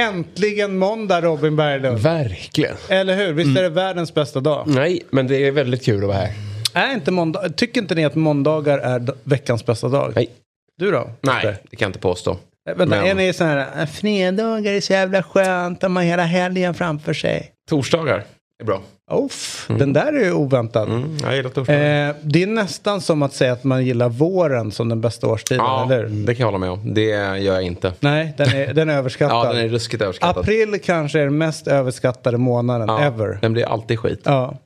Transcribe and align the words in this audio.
Äntligen 0.00 0.76
måndag 0.78 1.20
Robin 1.20 1.56
Berglund. 1.56 1.98
Verkligen. 1.98 2.76
Eller 2.88 3.16
hur? 3.16 3.32
Visst 3.32 3.58
är 3.58 3.62
det 3.62 3.68
världens 3.68 4.14
bästa 4.14 4.40
dag? 4.40 4.64
Nej, 4.68 5.02
men 5.10 5.26
det 5.26 5.36
är 5.46 5.50
väldigt 5.50 5.84
kul 5.84 6.02
att 6.02 6.08
vara 6.08 6.16
här. 6.18 6.32
Är 6.74 6.94
inte 6.94 7.10
måndag... 7.10 7.48
Tycker 7.56 7.80
inte 7.80 7.94
ni 7.94 8.04
att 8.04 8.14
måndagar 8.14 8.78
är 8.78 9.06
veckans 9.24 9.66
bästa 9.66 9.88
dag? 9.88 10.12
Nej. 10.14 10.30
Du 10.78 10.90
då? 10.90 11.10
Nej, 11.20 11.42
det 11.70 11.76
kan 11.76 11.86
jag 11.86 11.88
inte 11.88 11.98
påstå. 11.98 12.30
Eh, 12.30 12.76
Vänta, 12.76 12.84
Men- 12.96 13.06
är 13.06 13.14
ni 13.14 13.32
sån 13.32 13.46
här, 13.46 13.66
"Äh, 13.80 13.86
fredagar 13.86 14.72
är 14.72 14.80
så 14.80 14.92
jävla 14.92 15.22
skönt, 15.22 15.80
de 15.80 15.96
har 15.96 16.02
hela 16.02 16.22
helgen 16.22 16.74
framför 16.74 17.12
sig. 17.14 17.50
Torsdagar 17.70 18.24
är 18.60 18.64
bra. 18.64 18.80
Uff, 19.12 19.66
den 19.68 19.92
där 19.92 20.12
är 20.12 20.32
oväntad. 20.32 20.88
Mm, 20.88 21.16
jag 21.22 21.36
gillar. 21.36 21.50
Eh, 21.58 22.14
det 22.22 22.42
är 22.42 22.46
nästan 22.46 23.00
som 23.00 23.22
att 23.22 23.32
säga 23.32 23.52
att 23.52 23.64
man 23.64 23.86
gillar 23.86 24.08
våren 24.08 24.72
som 24.72 24.88
den 24.88 25.00
bästa 25.00 25.26
årstiden, 25.26 25.64
ja, 25.64 25.84
eller 25.84 26.04
det 26.06 26.34
kan 26.34 26.40
jag 26.40 26.46
hålla 26.46 26.58
med 26.58 26.70
om. 26.70 26.94
Det 26.94 27.02
gör 27.02 27.54
jag 27.54 27.62
inte. 27.62 27.92
Nej, 28.00 28.34
den 28.36 28.48
är, 28.48 28.74
den 28.74 28.88
är 28.88 28.94
överskattad. 28.98 29.46
Ja, 29.46 29.52
den 29.52 29.64
är 29.64 29.68
ruskigt 29.68 30.02
överskattad. 30.02 30.38
April 30.38 30.80
kanske 30.84 31.20
är 31.20 31.24
den 31.24 31.38
mest 31.38 31.66
överskattade 31.66 32.38
månaden 32.38 32.88
ja, 32.88 33.00
ever. 33.00 33.38
Den 33.42 33.52
blir 33.52 33.64
alltid 33.64 33.98
skit. 33.98 34.20
Ja. 34.24 34.58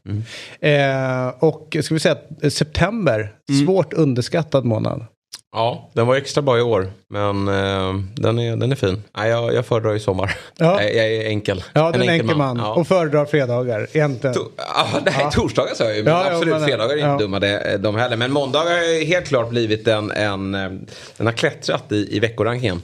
Eh, 0.60 1.28
och 1.38 1.76
ska 1.82 1.94
vi 1.94 2.00
säga 2.00 2.16
att 2.42 2.52
september, 2.52 3.32
svårt 3.64 3.92
underskattad 3.92 4.64
månad. 4.64 5.06
Ja, 5.52 5.90
den 5.92 6.06
var 6.06 6.16
extra 6.16 6.42
bra 6.42 6.58
i 6.58 6.62
år. 6.62 6.90
Men 7.14 7.48
eh, 7.48 7.94
den, 8.14 8.38
är, 8.38 8.56
den 8.56 8.72
är 8.72 8.76
fin. 8.76 9.02
Nej, 9.16 9.30
jag, 9.30 9.54
jag 9.54 9.66
föredrar 9.66 9.92
ju 9.92 9.98
sommar. 10.00 10.36
Ja. 10.56 10.76
Nej, 10.76 10.96
jag 10.96 11.06
är 11.06 11.28
enkel. 11.28 11.64
Ja, 11.72 11.90
den 11.90 12.02
är 12.02 12.12
enkel 12.12 12.36
man. 12.36 12.56
Ja. 12.56 12.74
Och 12.74 12.86
föredrar 12.86 13.24
fredagar, 13.24 13.86
egentligen. 13.92 14.36
To- 14.36 14.48
ah, 14.56 14.86
nej, 15.04 15.26
torsdagar 15.32 15.74
sa 15.74 15.84
jag 15.84 15.96
ju. 15.96 16.02
Men 16.04 16.12
Ja, 16.12 16.24
ja, 16.26 16.32
absolut, 16.32 16.54
men- 16.54 16.64
fredagar 16.64 16.94
är 16.96 16.98
ja. 16.98 17.12
inte 17.12 17.24
dumma 17.24 17.40
det, 17.40 17.76
de 17.82 17.96
heller. 17.96 18.16
Men 18.16 18.32
måndagar 18.32 18.70
har 18.70 19.04
helt 19.06 19.28
klart 19.28 19.50
blivit 19.50 19.88
en, 19.88 20.10
en 20.10 20.54
eh, 20.54 20.70
den 21.16 21.26
har 21.26 21.32
klättrat 21.32 21.92
i, 21.92 22.16
i 22.16 22.20
veckorankingen. 22.20 22.82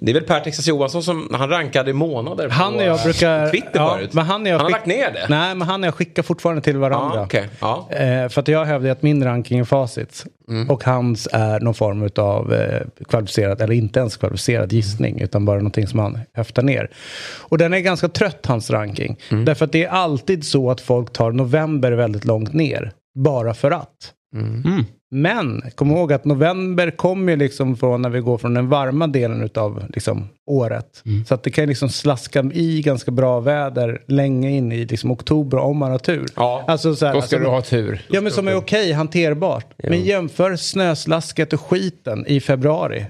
Det 0.00 0.10
är 0.10 0.14
väl 0.14 0.22
Per 0.24 0.40
Texas 0.40 0.66
Johansson 0.66 1.02
som, 1.02 1.34
han 1.34 1.48
rankade 1.50 1.92
månader 1.92 2.48
på 2.48 2.54
Han 2.54 2.74
och 2.74 2.82
jag 2.82 2.98
eh, 2.98 3.04
brukar... 3.04 3.50
Twitter 3.50 3.70
ja, 3.80 3.94
förut. 3.94 4.12
Men 4.12 4.24
han, 4.24 4.42
och 4.42 4.48
jag 4.48 4.52
han 4.56 4.64
har 4.64 4.70
lagt 4.70 4.86
ner 4.86 5.10
det. 5.12 5.26
Nej, 5.28 5.54
men 5.54 5.68
han 5.68 5.82
och 5.82 5.86
jag 5.86 5.94
skickar 5.94 6.22
fortfarande 6.22 6.62
till 6.62 6.76
varandra. 6.76 7.16
Ja, 7.16 7.24
okej. 7.24 7.48
ja. 7.60 7.88
Eh, 7.90 8.28
för 8.28 8.40
att 8.40 8.48
jag 8.48 8.64
hävdar 8.64 8.90
att 8.90 9.02
min 9.02 9.24
ranking 9.24 9.58
är 9.58 9.64
facit. 9.64 10.24
Mm. 10.48 10.70
Och 10.70 10.84
hans 10.84 11.28
är 11.32 11.60
någon 11.60 11.74
form 11.74 12.08
av 12.16 12.54
eh, 12.54 12.80
kvalificerad, 13.08 13.57
eller 13.60 13.74
inte 13.74 14.00
ens 14.00 14.16
kvalificerad 14.16 14.72
gissning. 14.72 15.20
Utan 15.20 15.44
bara 15.44 15.56
någonting 15.56 15.86
som 15.86 15.98
han 15.98 16.18
höftar 16.34 16.62
ner. 16.62 16.90
Och 17.38 17.58
den 17.58 17.74
är 17.74 17.78
ganska 17.78 18.08
trött, 18.08 18.46
hans 18.46 18.70
ranking. 18.70 19.18
Mm. 19.30 19.44
Därför 19.44 19.64
att 19.64 19.72
det 19.72 19.84
är 19.84 19.88
alltid 19.88 20.44
så 20.44 20.70
att 20.70 20.80
folk 20.80 21.12
tar 21.12 21.32
november 21.32 21.92
väldigt 21.92 22.24
långt 22.24 22.52
ner. 22.52 22.92
Bara 23.14 23.54
för 23.54 23.70
att. 23.70 24.12
Mm. 24.34 24.84
Men 25.10 25.62
kom 25.74 25.90
ihåg 25.90 26.12
att 26.12 26.24
november 26.24 26.90
kommer 26.90 27.32
ju 27.32 27.38
liksom 27.38 27.76
från 27.76 28.02
när 28.02 28.10
vi 28.10 28.20
går 28.20 28.38
från 28.38 28.54
den 28.54 28.68
varma 28.68 29.06
delen 29.06 29.50
av 29.54 29.84
liksom 29.94 30.28
året. 30.46 31.02
Mm. 31.06 31.24
Så 31.24 31.34
att 31.34 31.42
det 31.42 31.50
kan 31.50 31.68
liksom 31.68 31.88
slaska 31.88 32.50
i 32.52 32.82
ganska 32.82 33.10
bra 33.10 33.40
väder 33.40 34.02
länge 34.06 34.50
in 34.50 34.72
i 34.72 34.84
liksom 34.84 35.10
oktober 35.10 35.58
om 35.58 35.76
man 35.76 35.90
har 35.90 35.98
tur. 35.98 36.26
Ja, 36.36 36.64
alltså, 36.66 36.96
så 36.96 37.06
här, 37.06 37.14
Då 37.14 37.20
ska 37.20 37.36
alltså, 37.36 37.38
du 37.38 37.54
ha 37.54 37.62
tur. 37.62 38.06
Ja 38.08 38.20
men 38.20 38.32
som 38.32 38.48
är 38.48 38.56
okej, 38.56 38.92
hanterbart. 38.92 39.74
Men 39.76 40.04
jämför 40.04 40.56
snöslasket 40.56 41.52
och 41.52 41.60
skiten 41.60 42.26
i 42.26 42.40
februari. 42.40 43.06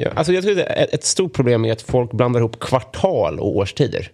Ja. 0.00 0.10
Alltså, 0.14 0.32
jag 0.32 0.44
tror 0.44 0.60
att 0.60 0.68
ett 0.68 1.04
stort 1.04 1.32
problem 1.32 1.64
är 1.64 1.72
att 1.72 1.82
folk 1.82 2.12
blandar 2.12 2.40
ihop 2.40 2.60
kvartal 2.60 3.40
och 3.40 3.56
årstider. 3.56 4.10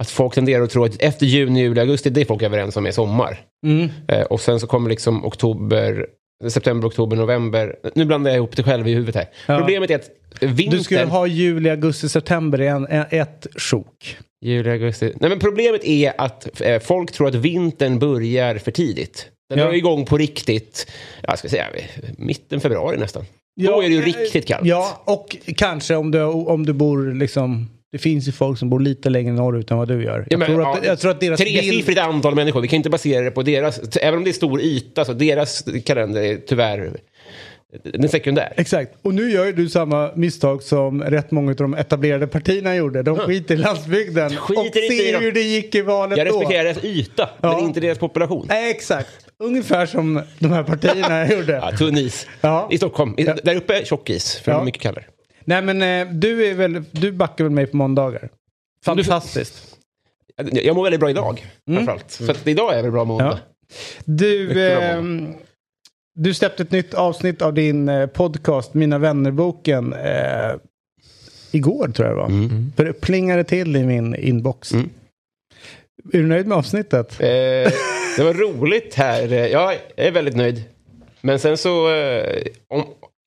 Att 0.00 0.10
folk 0.10 0.34
tenderar 0.34 0.62
att 0.64 0.70
tro 0.70 0.84
att 0.84 1.02
efter 1.02 1.26
juni, 1.26 1.60
juli, 1.60 1.80
augusti, 1.80 2.10
det 2.10 2.20
är 2.20 2.24
folk 2.24 2.42
överens 2.42 2.76
om 2.76 2.86
är 2.86 2.90
sommar. 2.90 3.40
Mm. 3.66 3.88
Eh, 4.08 4.22
och 4.22 4.40
sen 4.40 4.60
så 4.60 4.66
kommer 4.66 4.90
liksom 4.90 5.24
oktober, 5.24 6.06
september, 6.48 6.88
oktober, 6.88 7.16
november. 7.16 7.76
Nu 7.94 8.04
blandar 8.04 8.30
jag 8.30 8.36
ihop 8.36 8.56
det 8.56 8.62
själv 8.62 8.88
i 8.88 8.94
huvudet 8.94 9.14
här. 9.14 9.28
Ja. 9.46 9.58
Problemet 9.58 9.90
är 9.90 9.94
att 9.94 10.10
vintern... 10.40 10.78
Du 10.78 10.84
skulle 10.84 11.04
ha 11.04 11.26
juli, 11.26 11.70
augusti, 11.70 12.08
september 12.08 12.60
i 12.60 12.66
en, 12.66 12.86
en, 12.86 13.04
ett 13.10 13.46
sjok. 13.56 14.16
Juli, 14.44 14.70
augusti. 14.70 15.12
Nej, 15.20 15.30
men 15.30 15.38
problemet 15.38 15.84
är 15.84 16.12
att 16.18 16.60
eh, 16.60 16.80
folk 16.80 17.12
tror 17.12 17.28
att 17.28 17.34
vintern 17.34 17.98
börjar 17.98 18.58
för 18.58 18.70
tidigt. 18.70 19.28
Den 19.48 19.58
Ja. 19.58 19.64
drar 19.64 19.72
igång 19.72 20.06
på 20.06 20.16
riktigt, 20.18 20.90
jag 21.22 21.38
ska 21.38 21.48
säga, 21.48 21.66
mitten 22.18 22.60
februari 22.60 22.96
nästan. 22.96 23.24
Då 23.66 23.82
är 23.82 23.88
det 23.88 23.94
ju 23.94 24.02
riktigt 24.02 24.46
kallt. 24.46 24.66
Ja, 24.66 25.02
och 25.04 25.36
kanske 25.56 25.96
om 25.96 26.10
du, 26.10 26.22
om 26.22 26.66
du 26.66 26.72
bor 26.72 27.14
liksom... 27.14 27.70
Det 27.92 27.98
finns 27.98 28.28
ju 28.28 28.32
folk 28.32 28.58
som 28.58 28.70
bor 28.70 28.80
lite 28.80 29.10
längre 29.10 29.32
norrut 29.32 29.70
än 29.70 29.76
vad 29.78 29.88
du 29.88 30.04
gör. 30.04 30.26
Ja, 30.30 30.38
men, 30.38 30.48
tror, 30.48 30.62
att, 30.62 30.78
ja, 30.82 30.88
jag 30.88 30.98
tror 30.98 31.10
att 31.10 31.20
deras 31.20 31.40
bild... 31.40 31.58
Tresiffrigt 31.58 32.00
antal 32.00 32.34
människor, 32.34 32.60
vi 32.60 32.68
kan 32.68 32.76
inte 32.76 32.90
basera 32.90 33.24
det 33.24 33.30
på 33.30 33.42
deras, 33.42 33.96
även 33.96 34.18
om 34.18 34.24
det 34.24 34.30
är 34.30 34.32
stor 34.32 34.60
yta, 34.60 35.04
så 35.04 35.12
deras 35.12 35.64
kalender 35.84 36.22
är 36.22 36.36
tyvärr 36.36 36.90
den 37.84 38.04
är 38.04 38.08
sekundär. 38.08 38.52
Exakt. 38.56 38.92
Och 39.02 39.14
nu 39.14 39.30
gör 39.30 39.52
du 39.52 39.68
samma 39.68 40.10
misstag 40.14 40.62
som 40.62 41.02
rätt 41.02 41.30
många 41.30 41.50
av 41.50 41.56
de 41.56 41.74
etablerade 41.74 42.26
partierna 42.26 42.76
gjorde. 42.76 43.02
De 43.02 43.18
skiter 43.18 43.54
i 43.54 43.58
landsbygden 43.58 44.30
Skiter 44.36 44.60
och 44.60 44.74
ser 44.74 45.20
hur 45.20 45.32
det 45.32 45.40
gick 45.42 45.74
i 45.74 45.82
valet 45.82 46.18
Jag 46.18 46.26
då. 46.26 46.32
respekterar 46.32 46.64
deras 46.64 46.84
yta, 46.84 47.28
Ja. 47.40 47.56
men 47.56 47.64
inte 47.64 47.80
deras 47.80 47.98
population. 47.98 48.46
Nej, 48.48 48.70
exakt. 48.70 49.08
Ungefär 49.38 49.86
som 49.86 50.22
de 50.38 50.52
här 50.52 50.62
partierna 50.62 51.28
gjorde. 51.32 51.52
Ja, 51.52 51.76
tunn 51.76 51.98
is. 51.98 52.26
Ja. 52.40 52.68
I 52.70 52.76
Stockholm. 52.76 53.14
I. 53.18 53.24
Där 53.24 53.56
uppe 53.56 53.84
tjock 53.84 54.10
is, 54.10 54.36
för 54.36 54.50
Ja. 54.52 54.56
det 54.58 54.62
är 54.62 54.64
mycket 54.64 54.82
kallare. 54.82 55.04
Nej 55.44 55.62
men 55.62 55.82
eh, 56.08 56.14
du, 56.14 56.46
är 56.46 56.54
väl, 56.54 56.82
du 56.90 57.12
backar 57.12 57.44
väl 57.44 57.52
mig 57.52 57.66
på 57.66 57.76
måndagar? 57.76 58.28
Fantastiskt. 58.84 59.76
Jag 60.36 60.64
jag 60.64 60.76
mår 60.76 60.82
väldigt 60.82 61.00
bra 61.00 61.10
idag, 61.10 61.46
framförallt. 61.74 62.10
Så 62.10 62.30
att 62.30 62.46
idag 62.46 62.72
är 62.72 62.76
jag 62.76 62.82
väl 62.82 62.92
bra 62.92 63.04
måndag. 63.04 63.24
Mm. 63.24 63.38
Ja. 63.38 63.44
Du, 64.04 64.54
du 66.22 66.34
släppte 66.34 66.62
ett 66.62 66.70
nytt 66.70 66.94
avsnitt 66.94 67.42
av 67.42 67.54
din 67.54 67.88
eh, 67.88 68.06
podcast 68.06 68.74
Mina 68.74 68.98
vänner-boken 68.98 69.92
eh, 69.92 70.54
igår 71.50 71.88
tror 71.88 72.08
jag 72.08 72.16
det 72.16 72.20
var. 72.20 72.28
Mm. 72.28 72.72
För 72.76 72.84
det 72.84 72.92
plingade 72.92 73.44
till 73.44 73.76
i 73.76 73.84
min 73.84 74.14
inbox. 74.14 74.72
Mm. 74.72 74.90
Är 76.12 76.18
du 76.18 76.26
nöjd 76.26 76.46
med 76.46 76.58
avsnittet? 76.58 77.20
Eh, 77.20 77.26
det 78.16 78.24
var 78.24 78.34
roligt 78.34 78.94
här. 78.94 79.28
Jag 79.32 79.76
är 79.96 80.10
väldigt 80.10 80.36
nöjd. 80.36 80.64
Men 81.20 81.38
sen 81.38 81.56
så, 81.56 81.94
eh, 81.94 82.42
om, 82.68 82.84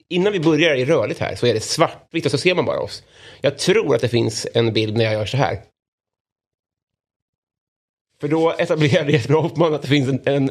innan 0.10 0.34
vi 0.34 0.40
börjar 0.40 0.76
i 0.76 0.86
rörligt 0.86 1.20
här 1.20 1.36
så 1.36 1.48
är 1.48 1.54
det 1.54 1.64
svartvitt 1.64 2.26
och 2.26 2.32
så 2.32 2.38
ser 2.38 2.56
man 2.56 2.66
bara 2.66 2.80
oss. 2.80 3.04
Jag 3.42 3.58
tror 3.58 3.96
att 3.96 4.02
det 4.02 4.10
finns 4.10 4.48
en 4.54 4.74
bild 4.74 4.98
när 4.98 5.04
jag 5.04 5.14
gör 5.14 5.26
så 5.26 5.38
här. 5.38 5.58
För 8.24 8.28
då 8.28 8.54
etablerar 8.58 9.06
Jesper 9.06 9.34
Hoffman 9.34 9.74
att 9.74 9.82
det 9.82 9.88
finns 9.88 10.10
en, 10.10 10.22
en, 10.26 10.50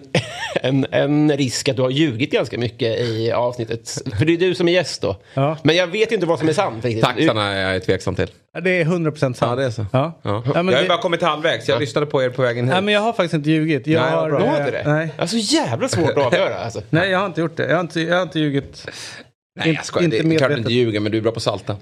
en, 0.62 0.86
en 0.90 1.36
risk 1.36 1.68
att 1.68 1.76
du 1.76 1.82
har 1.82 1.90
ljugit 1.90 2.30
ganska 2.30 2.58
mycket 2.58 3.00
i 3.00 3.32
avsnittet. 3.32 3.98
För 4.18 4.24
det 4.24 4.32
är 4.32 4.36
du 4.36 4.54
som 4.54 4.68
är 4.68 4.72
gäst 4.72 5.02
då. 5.02 5.16
Ja. 5.34 5.56
Men 5.62 5.76
jag 5.76 5.86
vet 5.86 6.12
inte 6.12 6.26
vad 6.26 6.38
som 6.38 6.48
är 6.48 6.52
sant 6.52 6.84
riktigt. 6.84 7.04
Taxarna 7.04 7.52
är 7.52 7.72
jag 7.72 7.84
tveksam 7.84 8.14
till. 8.14 8.30
Det 8.62 8.70
är 8.70 8.84
100% 8.84 9.18
sant. 9.18 9.36
Ja, 9.40 9.56
det 9.56 9.64
är 9.64 9.70
så. 9.70 9.86
Ja. 9.92 10.20
Ja. 10.22 10.42
Ja, 10.54 10.62
men 10.62 10.66
jag 10.66 10.74
har 10.74 10.82
det- 10.82 10.88
bara 10.88 10.98
kommit 10.98 11.22
halvvägs. 11.22 11.68
Jag 11.68 11.80
lyssnade 11.80 12.06
på 12.06 12.22
er 12.22 12.30
på 12.30 12.42
vägen 12.42 12.64
hit. 12.64 12.72
Nej, 12.72 12.82
men 12.82 12.94
jag 12.94 13.00
har 13.00 13.12
faktiskt 13.12 13.34
inte 13.34 13.50
ljugit. 13.50 13.86
Jag 13.86 14.02
Nej, 14.02 14.10
har. 14.12 14.30
Du 14.30 14.36
har 14.36 14.42
eh, 14.42 14.58
inte 14.58 14.70
det? 14.70 14.92
Nej. 14.92 15.08
Det 15.16 15.22
är 15.22 15.26
så 15.26 15.36
jävla 15.36 15.88
svårt 15.88 16.10
att 16.10 16.26
avgöra 16.26 16.54
alltså. 16.58 16.82
nej, 16.90 17.10
jag 17.10 17.18
har 17.18 17.26
inte 17.26 17.40
gjort 17.40 17.56
det. 17.56 17.66
Jag 17.68 17.74
har 17.74 17.80
inte, 17.80 18.00
jag 18.00 18.16
har 18.16 18.22
inte 18.22 18.40
ljugit. 18.40 18.90
Nej, 19.60 19.74
jag 19.74 19.84
skojar. 19.84 20.08
Det 20.10 20.18
är 20.18 20.38
klart 20.38 20.50
du 20.50 20.58
inte 20.58 20.72
ljuger, 20.72 21.00
men 21.00 21.12
du 21.12 21.18
är 21.18 21.22
bra 21.22 21.32
på 21.32 21.40
salta. 21.40 21.76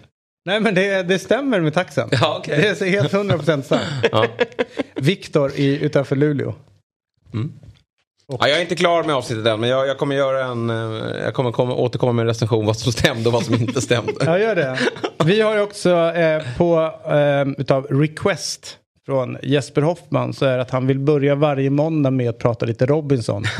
Nej, 0.44 0.60
men 0.60 0.74
det, 0.74 1.02
det 1.02 1.18
stämmer 1.18 1.60
med 1.60 1.74
taxen. 1.74 2.08
Ja, 2.12 2.36
okej. 2.38 2.58
Det 2.60 2.80
är 2.82 2.90
helt 2.90 3.12
100% 3.12 3.62
sant. 3.62 3.82
Ja. 4.12 4.26
Viktor 4.94 5.52
i, 5.56 5.78
utanför 5.84 6.16
Luleå. 6.16 6.54
Ja, 8.26 8.48
jag 8.48 8.56
är 8.58 8.60
inte 8.60 8.76
klar 8.76 9.04
med 9.04 9.14
avsnittet 9.14 9.46
än, 9.46 9.60
men 9.60 9.68
jag, 9.68 9.86
jag 9.88 9.98
kommer 9.98 10.14
göra 10.16 10.44
en... 10.44 10.70
eh, 10.70 11.22
Jag 11.24 11.34
kommer, 11.34 11.52
kommer 11.52 11.74
återkomma 11.74 12.12
med 12.12 12.22
en 12.22 12.26
recension 12.28 12.66
vad 12.66 12.76
som 12.76 12.92
stämde 12.92 13.26
och 13.28 13.32
vad 13.32 13.44
som 13.44 13.54
inte 13.54 13.80
stämde. 13.80 14.12
Ja, 14.20 14.38
gör 14.38 14.54
det. 14.54 14.78
Vi 15.24 15.40
har 15.40 15.54
ju 15.54 15.60
också 15.60 15.90
eh, 15.90 16.42
på 16.56 16.94
eh, 17.10 17.48
utav 17.60 17.86
request 17.86 18.76
från 19.06 19.38
Jesper 19.42 19.82
Hoffman 19.82 20.32
så 20.32 20.46
är 20.46 20.56
det 20.56 20.62
att 20.62 20.70
han 20.70 20.86
vill 20.86 20.98
börja 20.98 21.34
varje 21.34 21.70
måndag 21.70 22.10
med 22.10 22.28
att 22.30 22.38
prata 22.38 22.66
lite 22.66 22.86
Robinson. 22.86 23.44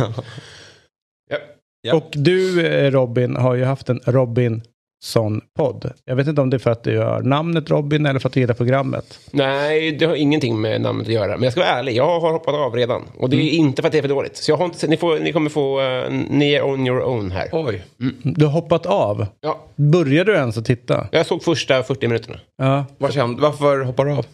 Ja. 1.30 1.36
Ja. 1.82 1.94
Och 1.94 2.08
du 2.12 2.66
eh, 2.66 2.90
Robin 2.90 3.36
har 3.36 3.54
ju 3.54 3.64
haft 3.64 3.88
en 3.88 4.00
Robin 4.06 4.62
sån 5.02 5.40
podd? 5.56 5.92
Jag 6.04 6.16
vet 6.16 6.26
inte 6.28 6.40
om 6.40 6.50
det 6.50 6.56
är 6.56 6.58
för 6.58 6.70
att 6.70 6.84
du 6.84 6.98
har 6.98 7.22
namnet 7.22 7.70
Robin 7.70 8.06
eller 8.06 8.20
för 8.20 8.28
att 8.28 8.32
du 8.32 8.40
gillar 8.40 8.54
programmet. 8.54 9.18
Nej, 9.30 9.92
det 9.92 10.06
har 10.06 10.14
ingenting 10.14 10.60
med 10.60 10.80
namnet 10.80 11.06
att 11.06 11.12
göra. 11.12 11.32
Men 11.36 11.42
jag 11.42 11.52
ska 11.52 11.60
vara 11.60 11.70
ärlig, 11.70 11.96
jag 11.96 12.20
har 12.20 12.32
hoppat 12.32 12.54
av 12.54 12.74
redan. 12.74 13.02
Och 13.18 13.30
det 13.30 13.36
är 13.36 13.40
Mm. 13.40 13.54
inte 13.54 13.82
för 13.82 13.86
att 13.88 13.92
det 13.92 13.98
är 13.98 14.02
för 14.02 14.08
dåligt. 14.08 14.36
Så 14.36 14.50
jag 14.50 14.56
har 14.56 14.64
inte, 14.64 14.86
ni, 14.86 14.96
får, 14.96 15.18
ni 15.18 15.32
kommer 15.32 15.50
få, 15.50 15.80
uh, 15.80 16.10
ni 16.30 16.52
är 16.54 16.62
on 16.64 16.86
your 16.86 17.02
own 17.04 17.30
här. 17.30 17.48
Oj. 17.52 17.82
Du 18.22 18.44
har 18.44 18.52
hoppat 18.52 18.86
av. 18.86 19.26
Ja, 19.40 19.58
Började 19.76 20.32
du 20.32 20.38
ens 20.38 20.58
att 20.58 20.64
titta? 20.64 21.06
jag 21.12 21.26
såg 21.26 21.42
första 21.42 21.82
40 21.82 22.08
minuterna. 22.08 22.38
Ja. 22.58 22.84
Var 22.98 23.10
kände, 23.10 23.42
varför 23.42 23.80
hoppar 23.80 24.04
du 24.04 24.12
av? 24.12 24.26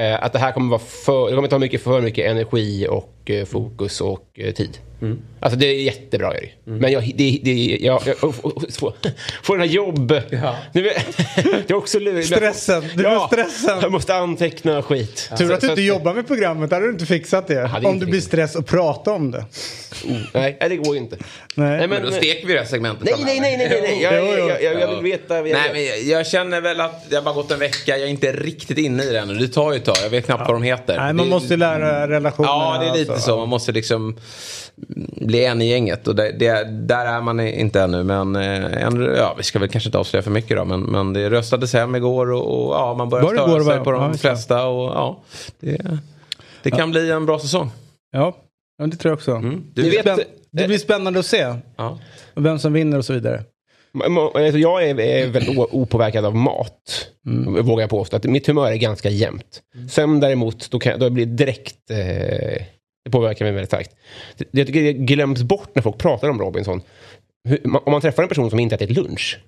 Eh, 0.00 0.24
att 0.24 0.32
det 0.32 0.38
här 0.38 0.52
kommer 0.52 0.70
vara 0.70 0.78
för, 0.80 1.28
det 1.30 1.34
kommer 1.36 1.48
ta 1.48 1.58
mycket 1.58 1.82
för 1.82 2.00
mycket 2.00 2.30
energi 2.30 2.86
och 2.90 3.12
fokus 3.48 4.00
och 4.00 4.24
eh, 4.34 4.52
tid. 4.54 4.78
Mm. 5.02 5.18
Alltså 5.40 5.58
det 5.58 5.66
är 5.66 5.74
jättebra 5.82 6.34
är 6.34 6.40
det. 6.40 6.70
Men 6.70 6.92
jag, 6.92 7.12
det, 7.16 7.40
det, 7.42 7.78
jag, 7.80 8.02
jag, 8.06 8.16
jag 8.22 8.34
får, 8.34 8.92
får 9.42 9.58
den 9.58 9.68
här 9.68 9.74
jobb... 9.74 10.12
Nu, 10.72 10.82
vet- 10.82 11.16
det 11.36 11.70
är 11.70 11.74
också 11.74 11.98
lurigt. 11.98 12.26
Stressen, 12.28 12.82
du 12.94 13.02
får 13.02 13.26
stressen. 13.26 13.78
Jag 13.82 13.92
måste 13.92 14.14
anteckna 14.14 14.82
skit. 14.82 15.30
Tur 15.38 15.48
Så- 15.48 15.54
att 15.54 15.60
du 15.60 15.68
inte 15.68 15.82
jobbar 15.82 16.14
med 16.14 16.26
programmet, 16.26 16.70
där 16.70 16.76
hade 16.76 16.86
du 16.86 16.92
inte 16.92 17.06
fixat 17.06 17.46
det. 17.46 17.70
Om 17.84 17.98
du 17.98 18.06
blir 18.06 18.20
stress 18.20 18.54
och 18.56 18.66
prata 18.66 19.12
om 19.12 19.30
det. 19.30 19.44
Nej, 20.34 20.56
nej, 20.60 20.68
det 20.68 20.76
går 20.76 20.94
ju 20.94 21.00
inte. 21.02 21.16
Nej. 21.54 21.88
men- 21.88 22.02
Då 22.02 22.10
steker 22.10 22.46
vi 22.46 22.52
det 22.52 22.58
här 22.58 22.66
segmentet 22.66 23.04
Nej, 23.04 23.24
nej, 23.24 23.40
nej, 23.40 23.56
nej, 23.58 23.68
nej, 23.70 23.80
nej. 23.82 24.02
Jag, 24.02 24.14
jag, 24.38 24.62
jag, 24.62 24.80
jag 24.80 24.88
vill 24.94 25.02
veta. 25.12 25.34
Jag, 25.36 25.44
Nej, 25.44 25.70
men 25.72 25.84
jag, 25.84 25.98
jag 26.02 26.26
känner 26.26 26.60
väl 26.60 26.80
att 26.80 27.04
har 27.12 27.22
bara 27.22 27.34
gått 27.34 27.50
en 27.50 27.58
vecka. 27.58 27.96
Jag 27.96 28.00
är 28.00 28.06
inte 28.06 28.32
riktigt 28.32 28.78
inne 28.78 29.02
i 29.04 29.12
det 29.12 29.18
ännu. 29.18 29.34
Det 29.34 29.48
tar 29.48 29.72
ju 29.72 29.78
ett 29.78 29.84
tag. 29.84 29.96
Jag 30.02 30.10
vet 30.10 30.24
knappt 30.24 30.40
vad 30.48 30.54
de 30.56 30.62
heter. 30.62 30.96
Nej, 30.96 31.12
man 31.12 31.16
Det- 31.26 31.30
måste 31.30 31.54
ju 31.54 31.56
lära 31.56 32.08
relationer. 32.08 32.48
Ja, 32.48 32.78
det 32.80 32.86
är 33.00 33.04
lite 33.04 33.17
alltså. 33.18 33.30
så. 33.30 33.36
Man 33.36 33.48
måste 33.48 33.72
liksom 33.72 34.16
bli 35.16 35.44
en 35.44 35.62
i 35.62 35.68
gänget. 35.68 36.08
Och 36.08 36.14
det, 36.16 36.32
det, 36.32 36.64
där 36.64 37.06
är 37.06 37.20
man 37.20 37.40
inte 37.40 37.82
ännu. 37.82 38.04
Men 38.04 38.36
eh, 38.36 38.82
en, 38.86 39.02
ja, 39.16 39.34
vi 39.38 39.42
ska 39.42 39.58
väl 39.58 39.68
kanske 39.68 39.88
inte 39.88 39.98
avslöja 39.98 40.22
för 40.22 40.30
mycket 40.30 40.56
då. 40.56 40.64
Men, 40.64 40.80
men 40.80 41.12
det 41.12 41.30
röstades 41.30 41.72
hem 41.72 41.94
igår 41.94 42.32
och, 42.32 42.68
och 42.68 42.74
ja, 42.74 42.94
man 42.94 43.08
börjar 43.08 43.24
det 43.32 43.38
störa 43.38 43.64
sig 43.64 43.84
på 43.84 43.92
de 43.92 44.02
Ja, 44.02 44.14
flesta. 44.14 44.66
Och, 44.66 44.90
ja, 44.90 45.22
det, 45.60 45.98
det 46.62 46.70
kan 46.70 46.90
bli 46.90 47.10
en 47.10 47.26
bra 47.26 47.38
säsong. 47.38 47.70
Ja, 48.12 48.36
ja 48.78 48.86
det 48.86 48.96
tror 48.96 49.10
jag 49.10 49.16
också. 49.16 49.38
Du 49.38 49.82
det, 49.82 49.82
blir 49.82 49.90
vet- 49.90 50.06
spänn- 50.06 50.24
det 50.50 50.66
blir 50.66 50.78
spännande 50.78 51.18
att 51.18 51.26
se. 51.26 51.54
Ja. 51.76 51.98
Vem 52.34 52.58
som 52.58 52.72
vinner 52.72 52.98
och 52.98 53.04
så 53.04 53.12
vidare. 53.12 53.44
Alltså 54.34 54.58
jag 54.58 54.88
är, 54.88 54.94
väldigt 55.28 55.58
opåverkad 55.58 56.24
av 56.24 56.36
mat. 56.36 57.08
Vågar 57.62 57.82
jag 57.82 57.90
påstå. 57.90 58.16
Att 58.16 58.24
mitt 58.24 58.46
humör 58.46 58.70
är 58.72 58.76
ganska 58.76 59.10
jämnt. 59.10 59.62
Sömn 59.90 60.20
däremot, 60.20 60.70
då, 60.70 60.78
kan, 60.78 60.98
då 60.98 61.10
blir 61.10 61.26
det 61.26 61.32
direkt... 61.32 61.90
Eh, 61.90 62.62
det 63.08 63.12
påverkar 63.12 63.44
mig 63.44 63.52
väldigt 63.52 63.70
starkt. 63.70 63.96
Det, 64.36 64.44
jag 64.50 64.66
tycker 64.66 64.82
det 64.82 64.92
glöms 64.92 65.42
bort 65.42 65.70
när 65.74 65.82
folk 65.82 65.98
pratar 65.98 66.28
om 66.28 66.40
Robinson. 66.40 66.80
Hur, 67.48 67.56
ma- 67.58 67.82
om 67.84 67.92
man 67.92 68.00
träffar 68.00 68.22
en 68.22 68.28
person 68.28 68.50
som 68.50 68.60
inte 68.60 68.74
ätit 68.74 68.90
lunch. 68.90 69.38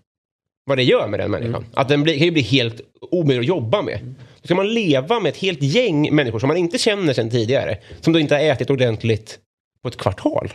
Vad 0.64 0.78
det 0.78 0.82
gör 0.82 1.08
med 1.08 1.20
den 1.20 1.30
människan. 1.30 1.66
Att 1.74 1.88
den 1.88 2.02
blir, 2.02 2.14
kan 2.18 2.24
ju 2.24 2.30
bli 2.30 2.42
helt 2.42 2.80
omöjlig 3.00 3.40
att 3.40 3.46
jobba 3.48 3.82
med. 3.82 4.14
Då 4.42 4.44
ska 4.46 4.54
man 4.54 4.74
leva 4.74 5.20
med 5.20 5.30
ett 5.30 5.36
helt 5.36 5.62
gäng 5.62 6.14
människor 6.14 6.38
som 6.38 6.48
man 6.48 6.56
inte 6.56 6.78
känner 6.78 7.12
sedan 7.12 7.30
tidigare. 7.30 7.78
Som 8.00 8.12
då 8.12 8.18
inte 8.18 8.34
har 8.34 8.42
ätit 8.42 8.70
ordentligt 8.70 9.38
på 9.82 9.88
ett 9.88 9.96
kvartal. 9.96 10.52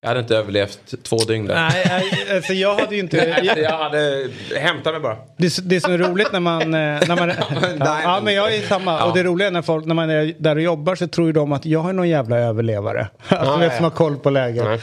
Jag 0.00 0.08
hade 0.08 0.20
inte 0.20 0.36
överlevt 0.36 0.94
två 1.02 1.16
dygn 1.16 1.46
där. 1.46 1.54
Nej, 1.54 2.04
alltså 2.36 2.52
jag 2.52 2.74
hade 2.74 2.94
ju 2.94 3.00
inte... 3.00 3.16
Jag, 3.44 3.58
Jag 3.62 3.78
hade 3.78 4.28
hämtat 4.56 4.92
mig 4.92 5.00
bara. 5.00 5.16
det, 5.36 5.58
det 5.68 5.80
som 5.80 5.92
är 5.92 5.98
roligt 5.98 6.32
när 6.32 6.40
man... 6.40 6.62
eh, 6.62 6.68
När 7.08 7.16
man 7.16 7.28
ja, 7.78 8.00
ja, 8.02 8.20
men 8.22 8.34
jag 8.34 8.54
är 8.54 8.60
samma. 8.62 9.04
Och 9.04 9.14
det 9.16 9.22
roliga 9.22 9.48
är 9.48 9.52
när 9.52 9.62
folk, 9.62 9.84
när 9.86 9.94
man 9.94 10.10
är 10.10 10.34
där 10.38 10.56
och 10.56 10.62
jobbar 10.62 10.94
så 10.94 11.06
tror 11.08 11.26
ju 11.26 11.32
de 11.32 11.52
att 11.52 11.66
jag 11.66 11.88
är 11.88 11.92
någon 11.92 12.08
jävla 12.08 12.38
överlevare. 12.38 13.08
Alltså 13.28 13.52
Ja, 13.52 13.56
vet 13.56 13.70
ja. 13.72 13.76
som 13.76 13.84
har 13.84 13.90
koll 13.90 14.16
på 14.16 14.30
läget. 14.30 14.64
Nej. 14.64 14.80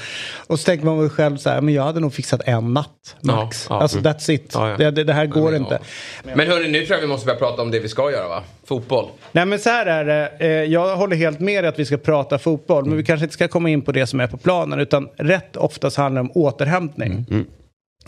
Och 0.48 0.60
så 0.60 0.66
tänker 0.66 0.86
man 0.86 1.10
själv 1.10 1.38
så 1.38 1.50
här, 1.50 1.62
men 1.62 1.74
jag 1.74 1.84
hade 1.84 2.00
nog 2.00 2.14
fixat 2.14 2.42
en 2.46 2.74
natt 2.74 3.16
max. 3.22 3.66
Ja, 3.70 3.76
ja. 3.76 3.82
Alltså 3.82 4.00
that's 4.00 4.32
it. 4.32 4.52
Ja, 4.54 4.76
ja. 4.80 4.92
Det, 4.92 5.04
det, 5.04 5.14
här 5.14 5.26
går 5.26 5.52
men, 5.52 5.62
inte. 5.62 5.80
Men 6.36 6.48
hörni, 6.48 6.68
nu 6.68 6.86
tror 6.86 6.96
jag 6.98 7.02
vi 7.02 7.08
måste 7.08 7.26
börja 7.26 7.40
prata 7.40 7.62
om 7.62 7.72
det 7.72 7.80
vi 7.80 7.90
ska 7.90 8.12
göra 8.12 8.28
va? 8.28 8.44
Fotboll. 8.68 9.06
Nej 9.32 9.46
men 9.46 9.60
så 9.60 9.70
här 9.70 9.86
är 9.86 10.06
det. 10.06 10.32
Eh, 10.40 10.48
jag 10.50 10.96
håller 10.96 11.16
helt 11.16 11.40
med 11.40 11.64
dig 11.64 11.70
att 11.70 11.80
vi 11.80 11.86
ska 11.86 11.98
prata 11.98 12.38
fotboll. 12.40 12.86
Men 12.86 12.98
vi 12.98 13.04
kanske 13.04 13.24
inte 13.24 13.34
ska 13.34 13.48
komma 13.48 13.70
in 13.70 13.82
på 13.82 13.92
det 13.92 14.08
som 14.08 14.20
är 14.20 14.28
på 14.28 14.38
planen. 14.38 14.80
Utan 14.80 15.05
rätt 15.18 15.58
oftast 15.58 15.98
handlar 15.98 16.22
om 16.22 16.32
återhämtning. 16.34 17.26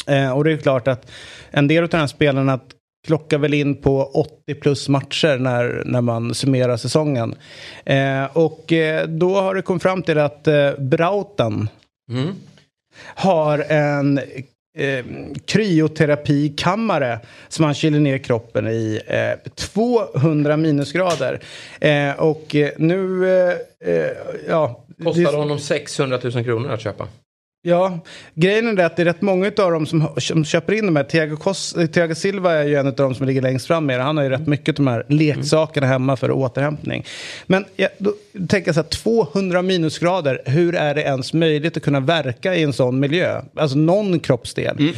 Eh, 0.07 0.31
och 0.31 0.44
det 0.44 0.51
är 0.51 0.57
klart 0.57 0.88
att 0.88 1.11
en 1.51 1.67
del 1.67 1.83
av 1.83 1.89
de 1.89 1.97
här 1.97 2.07
spelarna 2.07 2.59
klockar 3.07 3.38
väl 3.38 3.53
in 3.53 3.75
på 3.75 4.03
80 4.03 4.55
plus 4.55 4.89
matcher 4.89 5.38
när, 5.38 5.83
när 5.85 6.01
man 6.01 6.33
summerar 6.33 6.77
säsongen. 6.77 7.35
Eh, 7.85 8.25
och 8.33 8.73
eh, 8.73 9.07
då 9.07 9.41
har 9.41 9.55
det 9.55 9.61
kommit 9.61 9.83
fram 9.83 10.03
till 10.03 10.17
att 10.17 10.47
eh, 10.47 10.71
Brauten 10.79 11.69
har 12.99 13.59
en 13.59 14.19
eh, 14.77 15.06
kryoterapikammare 15.45 17.19
som 17.47 17.65
han 17.65 17.74
kyler 17.74 18.00
ner 18.00 18.18
kroppen 18.18 18.68
i 18.68 19.01
eh, 19.07 19.51
200 19.56 20.57
minusgrader. 20.57 21.39
Eh, 21.79 22.12
och 22.19 22.56
eh, 22.56 22.69
nu, 22.77 23.29
eh, 23.39 23.53
eh, 23.94 24.12
ja. 24.47 24.83
Kostade 25.03 25.31
det- 25.31 25.38
honom 25.38 25.59
600 25.59 26.19
000 26.24 26.44
kronor 26.44 26.71
att 26.71 26.81
köpa. 26.81 27.07
Ja, 27.68 28.00
grejen 28.34 28.80
är 28.80 28.84
att 28.86 28.96
det 28.96 29.04
är 29.04 29.06
rätt 29.06 29.22
många 29.22 29.48
av 29.48 29.72
dem 29.72 29.86
som, 29.86 30.08
som 30.18 30.46
köper 30.46 30.74
in 30.74 30.86
de 30.86 30.96
här. 30.96 31.04
Thiago, 31.04 31.36
Kos- 31.36 31.88
Thiago 31.88 32.16
Silva 32.16 32.54
är 32.54 32.64
ju 32.68 32.75
en 32.75 32.88
av 32.88 32.96
dem 32.96 33.16
som 33.16 33.28
ligger 33.28 33.42
längst 33.42 33.68
fram 33.68 33.86
med 33.86 34.00
det. 34.00 34.04
Han 34.04 34.18
har 34.18 34.24
ju 34.24 34.30
rätt 34.30 34.48
mycket 34.48 34.80
av 34.80 34.86
de 34.86 34.92
här 34.92 35.06
leksakerna 35.08 35.88
hemma 35.88 36.16
för 36.16 36.31
återhämtning. 36.31 37.06
Men 37.46 37.66
ja, 37.75 37.88
då 37.98 38.14
tänker 38.48 38.68
jag 38.68 38.75
så 38.75 38.81
här, 38.81 38.90
200 38.90 39.62
minusgrader, 39.62 40.42
hur 40.46 40.75
är 40.75 40.96
det 40.96 41.02
ens 41.02 41.34
möjligt 41.34 41.78
att 41.78 41.84
kunna 41.84 42.00
verka 42.00 42.56
i 42.56 42.64
en 42.64 42.74
sån 42.74 43.00
miljö? 43.00 43.42
Alltså 43.56 43.78
någon 43.78 44.19
kroppsdel. 44.19 44.94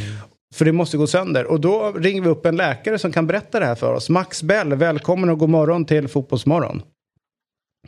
För 0.54 0.64
det 0.64 0.72
måste 0.72 0.96
gå 0.96 1.06
sönder. 1.06 1.44
Och 1.44 1.60
då 1.60 1.92
ringer 1.92 2.22
vi 2.22 2.28
upp 2.28 2.46
en 2.46 2.56
läkare 2.56 2.98
som 2.98 3.12
kan 3.12 3.26
berätta 3.26 3.60
det 3.60 3.66
här 3.66 3.74
för 3.74 3.92
oss. 3.94 4.08
Max 4.10 4.42
Bell, 4.42 4.74
välkommen 4.74 5.30
och 5.30 5.38
god 5.38 5.48
morgon 5.48 5.84
till 5.84 6.08
Fotbollsmorgon. 6.08 6.82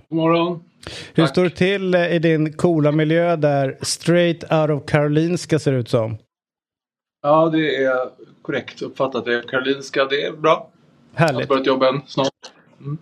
God 0.09 0.17
morgon. 0.17 0.63
Hur 1.15 1.27
står 1.27 1.45
det 1.45 1.51
till 1.51 1.95
eh, 1.95 2.15
i 2.15 2.19
din 2.19 2.53
coola 2.53 2.93
miljö 2.93 3.37
där 3.37 3.79
straight 3.81 4.53
out 4.53 4.71
of 4.71 4.91
Karolinska 4.91 5.59
ser 5.59 5.73
ut 5.73 5.89
som? 5.89 6.19
Ja, 7.23 7.49
det 7.53 7.77
är 7.85 7.97
korrekt 8.43 8.83
uppfattat. 8.83 9.25
Det 9.25 9.35
är 9.35 9.43
Karolinska. 9.43 10.05
Det 10.05 10.23
är 10.23 10.33
bra. 10.33 10.71
Jag 11.15 11.21
har 11.23 11.27
Härligt. 11.33 11.49
börjat 11.49 11.67
jobba 11.67 11.89
än 11.89 12.01
snart. 12.07 12.29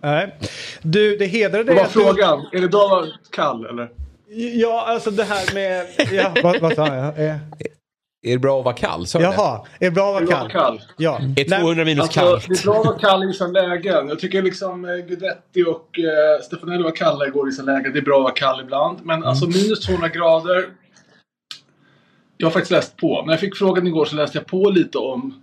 Nej. 0.01 0.35
Du, 0.81 1.17
det 1.17 1.25
hedrar 1.25 1.57
Vad 1.57 1.65
dig 1.65 1.75
var 1.75 1.83
att 1.83 1.93
du... 1.93 1.99
frågan? 1.99 2.45
Är 2.51 2.61
det 2.61 2.67
bra 2.67 2.85
att 2.85 2.91
vara 2.91 3.07
kall 3.29 3.65
eller? 3.65 3.89
Ja, 4.53 4.85
alltså 4.87 5.11
det 5.11 5.23
här 5.23 5.53
med... 5.53 5.85
Ja, 6.11 6.33
vad, 6.43 6.61
vad 6.61 6.73
sa 6.73 6.95
jag? 6.95 7.25
Eh, 7.25 7.35
Är 8.23 8.31
det 8.31 8.39
bra 8.39 8.59
att 8.59 8.65
vara 8.65 8.75
kall? 8.75 9.03
Det? 9.13 9.19
Jaha, 9.21 9.65
är 9.79 9.85
det 9.85 9.91
bra 9.91 10.17
att 10.17 10.23
vara 10.23 10.39
kall? 10.39 10.49
kall? 10.49 10.81
Ja. 10.97 11.17
Är 11.17 11.49
Nej, 11.49 11.61
200 11.61 11.85
minus 11.85 12.01
Alltså, 12.03 12.19
kallt? 12.19 12.45
det 12.47 12.59
är 12.59 12.63
bra 12.63 12.79
att 12.79 12.85
vara 12.85 12.99
kall 12.99 13.23
i 13.23 13.27
vissa 13.27 13.47
lägen. 13.47 14.07
Jag 14.07 14.19
tycker 14.19 14.41
liksom 14.41 14.85
eh, 14.85 14.95
Guidetti 14.95 15.63
och 15.63 15.99
eh, 15.99 16.41
Stefanelli 16.43 16.83
var 16.83 16.91
kalla 16.95 17.27
igår 17.27 17.47
i 17.47 17.49
vissa 17.49 17.63
lägen. 17.63 17.93
Det 17.93 17.99
är 17.99 18.03
bra 18.03 18.17
att 18.17 18.23
vara 18.23 18.33
kall 18.33 18.61
ibland. 18.61 18.97
Men 19.03 19.23
alltså 19.23 19.45
minus 19.47 19.79
200 19.85 20.07
grader. 20.07 20.65
Jag 22.37 22.47
har 22.47 22.51
faktiskt 22.51 22.71
läst 22.71 22.97
på. 22.97 23.23
När 23.25 23.33
jag 23.33 23.39
fick 23.39 23.55
frågan 23.57 23.87
igår 23.87 24.05
så 24.05 24.15
läste 24.15 24.37
jag 24.37 24.45
på 24.47 24.69
lite 24.69 24.97
om 24.97 25.41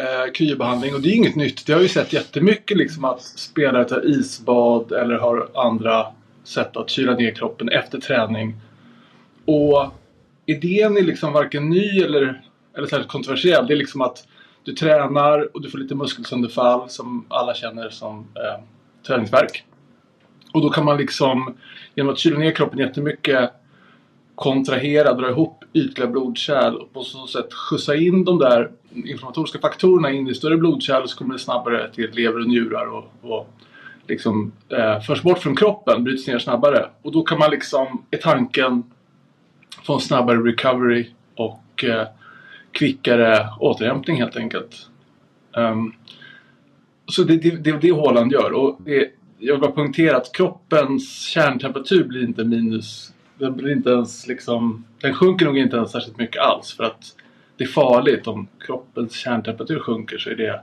eh, 0.00 0.32
kryobehandling. 0.32 0.94
Och 0.94 1.00
det 1.00 1.08
är 1.08 1.14
inget 1.14 1.36
nytt. 1.36 1.66
Det 1.66 1.72
har 1.72 1.80
ju 1.80 1.88
sett 1.88 2.12
jättemycket 2.12 2.76
liksom 2.76 3.04
att 3.04 3.22
spelare 3.22 3.84
tar 3.84 4.06
isbad 4.06 4.92
eller 4.92 5.18
har 5.18 5.48
andra 5.54 6.06
sätt 6.44 6.76
att 6.76 6.90
kyla 6.90 7.14
ner 7.14 7.30
kroppen 7.30 7.68
efter 7.68 8.00
träning. 8.00 8.56
Och 9.44 9.86
idén 10.50 10.96
är 10.96 11.02
liksom 11.02 11.32
varken 11.32 11.68
ny 11.68 12.00
eller, 12.00 12.42
eller 12.76 12.86
särskilt 12.86 13.10
kontroversiell. 13.10 13.66
Det 13.66 13.74
är 13.74 13.78
liksom 13.78 14.00
att 14.00 14.26
du 14.64 14.72
tränar 14.72 15.56
och 15.56 15.62
du 15.62 15.70
får 15.70 15.78
lite 15.78 15.94
muskelsönderfall 15.94 16.90
som 16.90 17.26
alla 17.28 17.54
känner 17.54 17.90
som 17.90 18.18
eh, 18.18 18.64
träningsvärk. 19.06 19.64
Och 20.52 20.62
då 20.62 20.70
kan 20.70 20.84
man 20.84 20.96
liksom 20.96 21.56
genom 21.94 22.12
att 22.12 22.18
kyla 22.18 22.38
ner 22.38 22.52
kroppen 22.52 22.78
jättemycket 22.78 23.50
kontrahera, 24.34 25.14
dra 25.14 25.30
ihop 25.30 25.64
ytliga 25.72 26.08
blodkärl 26.08 26.74
och 26.74 26.92
på 26.92 27.02
så 27.02 27.26
sätt 27.26 27.52
skjutsa 27.52 27.96
in 27.96 28.24
de 28.24 28.38
där 28.38 28.70
inflammatoriska 28.94 29.58
faktorerna 29.58 30.10
in 30.10 30.28
i 30.28 30.34
större 30.34 30.56
blodkärl 30.56 31.06
så 31.06 31.18
kommer 31.18 31.34
det 31.34 31.40
snabbare 31.40 31.90
till 31.94 32.10
lever 32.12 32.40
och 32.40 32.48
njurar 32.48 32.86
och, 32.86 33.12
och 33.22 33.48
liksom 34.06 34.52
eh, 34.68 35.00
förs 35.00 35.22
bort 35.22 35.38
från 35.38 35.56
kroppen, 35.56 36.04
bryts 36.04 36.26
ner 36.26 36.38
snabbare. 36.38 36.86
Och 37.02 37.12
då 37.12 37.22
kan 37.22 37.38
man 37.38 37.50
liksom, 37.50 38.04
är 38.10 38.18
tanken, 38.18 38.82
få 39.82 39.94
en 39.94 40.00
snabbare 40.00 40.38
recovery 40.38 41.06
och 41.34 41.84
eh, 41.84 42.06
kvickare 42.72 43.48
återhämtning 43.58 44.16
helt 44.16 44.36
enkelt. 44.36 44.86
Um, 45.52 45.94
så 47.06 47.22
det 47.22 47.34
är 47.34 47.38
det, 47.38 47.56
det, 47.56 47.78
det 47.78 47.92
Håland 47.92 48.32
gör. 48.32 48.52
Och 48.52 48.78
det, 48.84 49.10
jag 49.38 49.54
vill 49.54 49.60
bara 49.60 49.70
poängtera 49.70 50.16
att 50.16 50.32
kroppens 50.32 51.20
kärntemperatur 51.20 52.04
blir 52.04 52.22
inte 52.22 52.44
minus... 52.44 53.12
Den, 53.38 53.56
blir 53.56 53.72
inte 53.72 53.90
ens 53.90 54.26
liksom, 54.26 54.84
den 55.00 55.14
sjunker 55.14 55.46
nog 55.46 55.58
inte 55.58 55.76
ens 55.76 55.92
särskilt 55.92 56.18
mycket 56.18 56.42
alls. 56.42 56.72
För 56.72 56.84
att 56.84 57.16
det 57.56 57.64
är 57.64 57.68
farligt 57.68 58.26
om 58.26 58.48
kroppens 58.66 59.12
kärntemperatur 59.12 59.78
sjunker 59.78 60.18
så 60.18 60.30
är 60.30 60.34
det, 60.34 60.60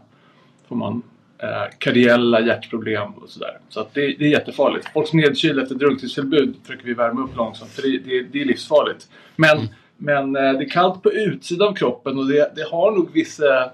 får 0.67 0.75
man 0.75 1.01
eh, 1.37 1.63
kardiella 1.77 2.41
hjärtproblem 2.41 3.11
och 3.11 3.29
sådär. 3.29 3.57
Så 3.69 3.79
att 3.79 3.93
det, 3.93 4.01
det 4.01 4.25
är 4.25 4.29
jättefarligt. 4.29 4.87
Folk 4.93 5.07
som 5.07 5.19
är 5.19 5.23
nedkylda 5.23 5.61
efter 5.61 5.75
drunkningstillbud 5.75 6.55
försöker 6.63 6.85
vi 6.85 6.93
värma 6.93 7.23
upp 7.23 7.35
långsamt 7.35 7.71
för 7.71 7.81
det, 7.81 7.97
det, 7.97 8.21
det 8.21 8.41
är 8.41 8.45
livsfarligt. 8.45 9.07
Men, 9.35 9.67
men 9.97 10.35
eh, 10.35 10.53
det 10.53 10.65
är 10.65 10.69
kallt 10.69 11.03
på 11.03 11.11
utsidan 11.11 11.67
av 11.67 11.73
kroppen 11.73 12.17
och 12.17 12.27
det, 12.27 12.51
det 12.55 12.69
har 12.71 12.91
nog 12.91 13.13
vissa 13.13 13.63
eh, 13.63 13.71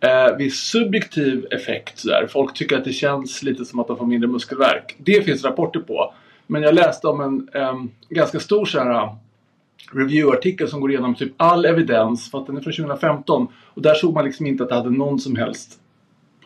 eh, 0.00 0.36
viss 0.36 0.60
subjektiv 0.60 1.46
effekt. 1.50 1.98
Så 1.98 2.08
där. 2.08 2.26
Folk 2.26 2.54
tycker 2.54 2.76
att 2.76 2.84
det 2.84 2.92
känns 2.92 3.42
lite 3.42 3.64
som 3.64 3.80
att 3.80 3.86
de 3.86 3.96
får 3.96 4.06
mindre 4.06 4.28
muskelvärk. 4.28 4.96
Det 4.98 5.22
finns 5.22 5.44
rapporter 5.44 5.80
på. 5.80 6.14
Men 6.46 6.62
jag 6.62 6.74
läste 6.74 7.08
om 7.08 7.20
en 7.20 7.48
eh, 7.62 7.74
ganska 8.08 8.40
stor 8.40 8.64
så 8.64 8.78
här, 8.78 8.90
eh, 8.90 9.14
review-artikel 9.92 10.68
som 10.68 10.80
går 10.80 10.90
igenom 10.90 11.14
typ 11.14 11.32
all 11.36 11.64
evidens, 11.64 12.30
för 12.30 12.38
att 12.38 12.46
den 12.46 12.56
är 12.56 12.60
från 12.60 12.72
2015. 12.72 13.48
Och 13.64 13.82
där 13.82 13.94
såg 13.94 14.14
man 14.14 14.24
liksom 14.24 14.46
inte 14.46 14.62
att 14.62 14.68
det 14.68 14.74
hade 14.74 14.90
någon 14.90 15.18
som 15.18 15.36
helst 15.36 15.80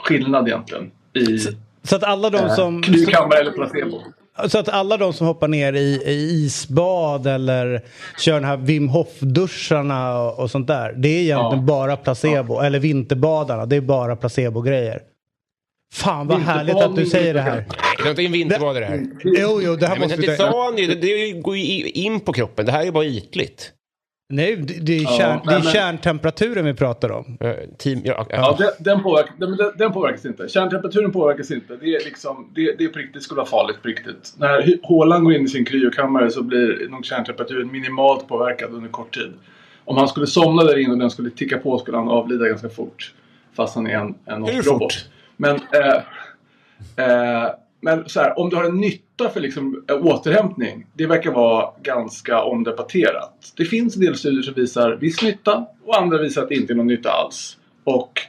skillnad 0.03 0.49
egentligen 0.49 0.91
i 1.15 1.39
Så 1.83 1.97
att 1.97 2.03
alla 2.05 2.31
de 2.31 2.49
som... 2.49 2.83
kryokammare 2.83 3.39
eller 3.41 3.53
placebo. 3.53 4.01
Så 4.49 4.59
att 4.59 4.69
alla 4.69 4.97
de 4.97 5.13
som 5.13 5.27
hoppar 5.27 5.49
ner 5.49 5.73
i, 5.73 6.03
i 6.07 6.45
isbad 6.45 7.27
eller 7.27 7.81
kör 8.19 8.35
den 8.35 8.45
här 8.45 8.57
Wim 8.57 8.89
Hof-duscharna 8.89 10.19
och, 10.19 10.39
och 10.39 10.51
sånt 10.51 10.67
där. 10.67 10.93
Det 10.93 11.09
är 11.09 11.21
egentligen 11.23 11.59
Ja. 11.59 11.67
bara 11.67 11.97
placebo. 11.97 12.61
Eller 12.61 12.79
vinterbadarna, 12.79 13.67
det 13.67 13.77
är 13.77 13.81
bara 13.81 14.17
placebo-grejer. 14.17 15.01
Fan 15.95 16.27
vad 16.27 16.41
härligt 16.41 16.77
att 16.77 16.97
du 16.97 17.07
säger 17.07 17.35
det 17.35 17.41
här. 17.41 17.65
Det 17.99 18.03
är 18.07 18.11
inte 18.11 18.23
en 18.23 18.33
vinterbad 18.33 18.77
det 18.77 18.85
här. 18.85 19.07
Jo, 19.25 19.61
jo, 19.63 19.77
det 19.77 19.87
här 19.87 19.97
Nej, 19.99 20.09
men 20.09 20.19
måste 20.19 20.37
det 20.37 20.53
han 20.53 20.79
ju, 20.79 20.87
det, 20.87 20.95
det 20.95 21.33
går 21.33 21.57
ju 21.57 21.89
in 21.89 22.21
på 22.21 22.33
kroppen. 22.33 22.67
Det 22.67 22.73
här 22.73 22.87
är 22.87 22.91
bara 22.93 23.05
ytligt. 23.05 23.73
Nej, 24.29 24.57
det, 24.57 24.75
det 24.87 24.97
är, 24.97 25.19
kärn, 25.19 25.41
det 25.45 25.53
är 25.53 25.59
men- 25.63 25.73
kärntemperaturen 25.73 26.65
vi 26.65 26.75
pratar 26.75 27.13
om. 27.13 27.39
Eh, 27.41 27.53
Team, 27.79 28.01
ja, 28.05 28.27
ja. 28.29 28.37
Ja, 28.37 28.57
den, 28.59 28.71
den, 28.79 29.03
påverk, 29.03 29.27
den, 29.39 29.59
den, 29.79 29.93
påverkas 29.93 30.25
inte. 30.25 30.49
Kärntemperaturen 30.49 31.13
påverkas 31.13 31.51
inte. 31.51 31.77
Det 31.77 31.95
är, 31.95 32.05
liksom, 32.05 32.51
det, 32.55 32.75
det 32.79 32.85
är 32.85 32.89
på 32.89 32.99
riktigt, 32.99 33.15
det 33.15 33.21
skulle 33.21 33.37
vara 33.39 33.47
farligt 33.49 33.83
på 33.83 33.89
riktigt. 33.89 34.35
När 34.37 34.79
Haaland 34.89 35.25
går 35.25 35.35
in 35.35 35.45
i 35.45 35.49
sin 35.49 35.65
kryokammare 35.65 36.31
så 36.31 36.43
blir 36.43 36.89
nog 36.89 37.05
kärntemperaturen 37.05 37.73
minimalt 37.73 38.29
påverkad 38.29 38.71
under 38.73 38.89
kort 38.89 39.15
tid. 39.15 39.33
Om 39.85 39.97
han 39.97 40.09
skulle 40.09 40.27
somna 40.27 40.65
där 40.65 40.79
inne 40.79 40.93
och 40.93 40.99
den 40.99 41.11
skulle 41.11 41.31
ticka 41.31 41.59
på 41.59 41.79
skulle 41.79 41.97
han 41.97 42.09
avlida 42.09 42.49
ganska 42.49 42.69
fort. 42.69 43.15
Fast 43.57 43.75
han 43.75 43.87
är 43.87 43.99
en, 43.99 44.15
en 44.25 44.47
robot. 44.47 44.93
Men, 45.37 45.55
eh, 45.57 45.97
eh, 47.07 47.51
men 47.85 48.09
så 48.09 48.21
här, 48.21 48.39
om 48.39 48.51
du 48.51 48.57
har 48.57 48.65
en 48.65 48.77
nytta 48.77 49.29
för 49.29 49.41
liksom, 49.41 49.85
eh, 49.89 50.07
återhämtning. 50.07 50.87
Det 50.95 51.07
verkar 51.07 51.33
vara 51.33 51.71
ganska 51.83 52.43
omdebatterat. 52.43 53.53
Det 53.57 53.65
finns 53.65 53.97
en 53.97 54.03
del 54.03 54.17
studier 54.17 54.43
som 54.43 54.55
visar 54.55 54.97
viss 54.97 55.23
nytta 55.23 55.67
och 55.85 55.99
andra 55.99 56.19
visar 56.19 56.43
att 56.43 56.49
det 56.49 56.55
inte 56.55 56.73
är 56.73 56.75
någon 56.75 56.87
nytta 56.87 57.11
alls. 57.11 57.59
Och 57.85 58.21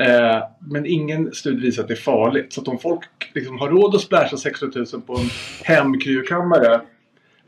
Eh, 0.00 0.42
men 0.58 0.86
ingen 0.86 1.34
studie 1.34 1.60
visar 1.60 1.82
att 1.82 1.88
det 1.88 1.94
är 1.94 1.96
farligt. 1.96 2.52
Så 2.52 2.60
att 2.60 2.68
om 2.68 2.78
folk 2.78 3.04
liksom 3.34 3.58
har 3.58 3.68
råd 3.68 3.94
att 3.94 4.00
splasha 4.00 4.36
60 4.36 4.66
000 4.74 4.86
på 5.06 5.14
en 5.14 5.30
hemkryokammare. 5.64 6.80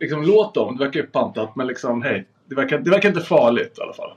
Liksom 0.00 0.22
låt 0.22 0.54
dem. 0.54 0.76
Det 0.76 0.84
verkar 0.84 1.00
ju 1.00 1.06
pantat. 1.06 1.56
Men 1.56 1.66
liksom 1.66 2.02
hej. 2.02 2.26
Det 2.46 2.54
verkar, 2.54 2.78
det 2.78 2.90
verkar 2.90 3.08
inte 3.08 3.20
farligt 3.20 3.78
i 3.78 3.82
alla 3.82 3.92
fall. 3.92 4.12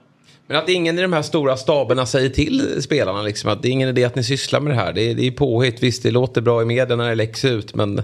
Men 0.48 0.58
att 0.58 0.70
ingen 0.70 1.00
i 1.00 1.02
de 1.02 1.14
här 1.14 1.22
stora 1.22 1.58
staberna 1.58 2.06
säger 2.06 2.30
till 2.30 2.84
spelarna 2.84 3.22
liksom 3.22 3.50
att 3.50 3.62
det 3.62 3.68
är 3.68 3.72
ingen 3.72 3.90
idé 3.90 4.04
att 4.04 4.16
ni 4.16 4.24
sysslar 4.24 4.60
med 4.60 4.72
det 4.72 4.76
här. 4.76 4.94
Det 4.94 5.02
är, 5.02 5.16
det 5.16 5.28
är 5.28 5.32
påhitt. 5.32 5.84
Visst, 5.84 6.04
det 6.04 6.12
låter 6.12 6.42
bra 6.42 6.62
i 6.62 6.66
media 6.66 6.96
när 6.96 7.10
det 7.10 7.16
läcks 7.16 7.46
ut, 7.46 7.76
men 7.76 7.96
det 7.96 8.04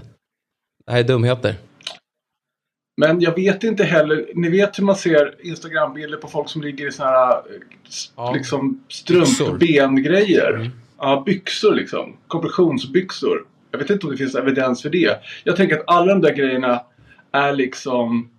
här 0.92 0.98
är 0.98 1.04
dumheter. 1.04 1.54
Men 2.96 3.20
jag 3.20 3.34
vet 3.34 3.64
inte 3.64 3.84
heller. 3.84 4.26
Ni 4.34 4.48
vet 4.48 4.78
hur 4.78 4.84
man 4.84 4.96
ser 4.96 5.34
Instagrambilder 5.46 6.18
på 6.18 6.28
folk 6.28 6.48
som 6.48 6.62
ligger 6.62 6.88
i 6.88 6.92
såna 6.92 7.08
här 7.08 7.42
Ja. 8.16 8.32
liksom 8.32 8.80
strump 8.88 9.26
Byxor. 9.28 9.50
och 9.52 9.58
bengrejer. 9.58 10.70
Ja, 10.98 11.22
byxor 11.26 11.74
liksom. 11.74 12.16
Kompressionsbyxor. 12.26 13.44
Jag 13.70 13.78
vet 13.78 13.90
inte 13.90 14.06
om 14.06 14.12
det 14.12 14.18
finns 14.18 14.34
evidens 14.34 14.82
för 14.82 14.90
det. 14.90 15.18
Jag 15.44 15.56
tänker 15.56 15.76
att 15.78 15.84
alla 15.86 16.14
de 16.14 16.20
där 16.20 16.34
grejerna 16.34 16.82
är 17.32 17.52
liksom 17.52 18.30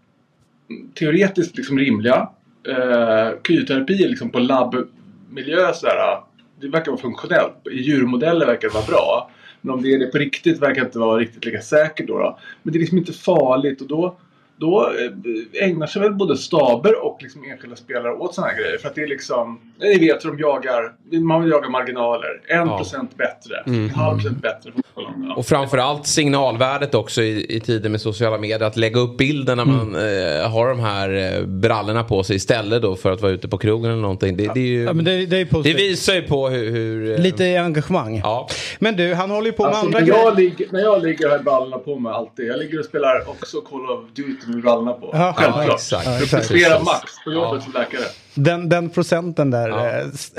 mm, 0.69 0.91
teoretiskt 0.93 1.57
liksom 1.57 1.79
rimliga. 1.79 2.29
Eh, 2.67 3.29
kryoterapi 3.41 4.08
liksom 4.08 4.29
på 4.29 4.39
labbmiljö 4.39 5.74
sådär. 5.74 6.12
Eh, 6.12 6.24
det 6.62 6.67
verkar 6.67 6.91
vara 6.91 7.01
funktionellt. 7.01 7.67
I 7.72 7.82
djurmodeller 7.82 8.46
verkar 8.46 8.67
det 8.67 8.74
vara 8.74 8.86
bra. 8.86 9.32
Men 9.62 9.74
om 9.74 9.82
det 9.82 9.93
är 9.93 10.00
det 10.00 10.05
på 10.05 10.17
riktigt 10.17 10.62
verkar 10.62 10.86
inte 10.86 11.00
vara 11.00 11.20
riktigt 11.20 11.46
lika 11.46 11.62
säkert 11.62 12.08
då. 12.08 12.20
då. 12.20 12.39
Men 12.63 12.74
det 12.74 12.77
är 12.77 12.82
liksom 12.82 12.98
inte 12.98 13.13
farligt 13.13 13.82
och 13.82 13.88
då, 13.88 14.15
då 14.57 14.89
eh, 14.89 15.67
ägnar 15.67 15.88
sig 15.88 16.01
väl 16.01 16.13
både 16.13 16.38
staber 16.38 17.05
och 17.05 17.17
liksom 17.22 17.43
enskilda 17.43 17.75
spelare 17.75 18.13
åt 18.13 18.36
sådana 18.36 18.51
här 18.51 18.60
grejer. 18.62 18.77
För 18.77 18.89
att 18.89 18.95
det 18.95 19.01
är 19.01 19.07
liksom, 19.07 19.60
ni 19.79 20.00
vet 20.00 20.25
hur 20.25 20.29
de 20.29 20.39
jagar, 20.39 20.93
man 21.22 21.41
vill 21.41 21.51
jaga 21.51 21.69
marginaler. 21.69 22.41
En 22.48 22.67
procent 22.67 23.17
bättre, 23.17 23.63
en 23.65 23.89
halv 23.89 24.17
procent 24.17 24.41
bättre. 24.41 24.72
Ja. 24.95 25.33
Och 25.36 25.45
framförallt 25.45 26.07
signalvärdet 26.07 26.95
också 26.95 27.22
i, 27.22 27.55
i 27.55 27.60
tiden 27.60 27.91
med 27.91 28.01
sociala 28.01 28.38
medier. 28.38 28.67
Att 28.67 28.77
lägga 28.77 29.00
upp 29.00 29.17
bilden 29.17 29.57
när 29.57 29.65
man 29.65 29.95
eh, 29.95 30.51
har 30.51 30.67
de 30.69 30.79
här 30.79 31.38
eh, 31.39 31.45
brallorna 31.45 32.03
på 32.03 32.24
sig 32.24 32.36
istället 32.36 32.81
då 32.81 32.95
för 32.95 33.12
att 33.12 33.22
vara 33.22 33.31
ute 33.31 33.48
på 33.48 33.57
krogen 33.57 33.91
eller 33.91 34.01
någonting. 34.01 34.38
Det, 34.38 34.53
det, 34.53 34.60
är 34.60 34.63
ju, 34.63 34.83
Ja, 34.83 34.93
men 34.93 35.05
det, 35.05 35.25
det 35.25 35.38
är 35.38 35.63
det 35.63 35.74
visar 35.74 36.13
ju 36.13 36.22
på 36.22 36.50
hur... 36.50 36.72
hur 36.72 37.12
eh, 37.12 37.17
Lite 37.19 37.57
engagemang. 37.57 38.22
Ja. 38.24 38.50
Men 38.79 38.95
du, 38.95 39.13
han 39.13 39.31
håller 39.31 39.45
ju 39.48 39.51
på 39.51 39.63
med 39.63 39.69
Alltså, 39.69 39.86
andra 39.86 40.00
när, 40.00 40.36
grejer. 40.36 40.72
när 40.72 40.79
jag 40.79 41.03
ligger 41.03 41.27
har 41.27 41.36
jag 41.36 41.43
brallorna 41.43 41.77
på 41.77 42.00
mig 42.00 42.13
alltid. 42.13 42.48
Jag 42.48 42.60
ligger 42.60 42.79
och 42.79 42.86
spelar 42.86 43.29
också 43.29 43.62
Call 43.62 43.89
of 43.89 44.00
Duty 44.15 44.42
med 44.47 44.62
brallorna 44.62 44.93
på. 44.93 45.09
Ja, 45.13 45.33
Självklart. 45.38 45.67
ja, 45.67 45.73
exakt. 45.75 46.03
För 46.03 46.12
att 46.15 46.21
exakt. 46.23 46.47
prestera 46.50 46.69
Precis. 46.69 46.85
max 46.85 47.12
på 47.25 47.31
jobbet 47.33 47.63
som 47.63 47.73
läkare. 47.73 48.01
Den, 48.33 48.69
den 48.69 48.89
procenten 48.89 49.51
där. 49.51 49.69
Ja. 49.69 49.88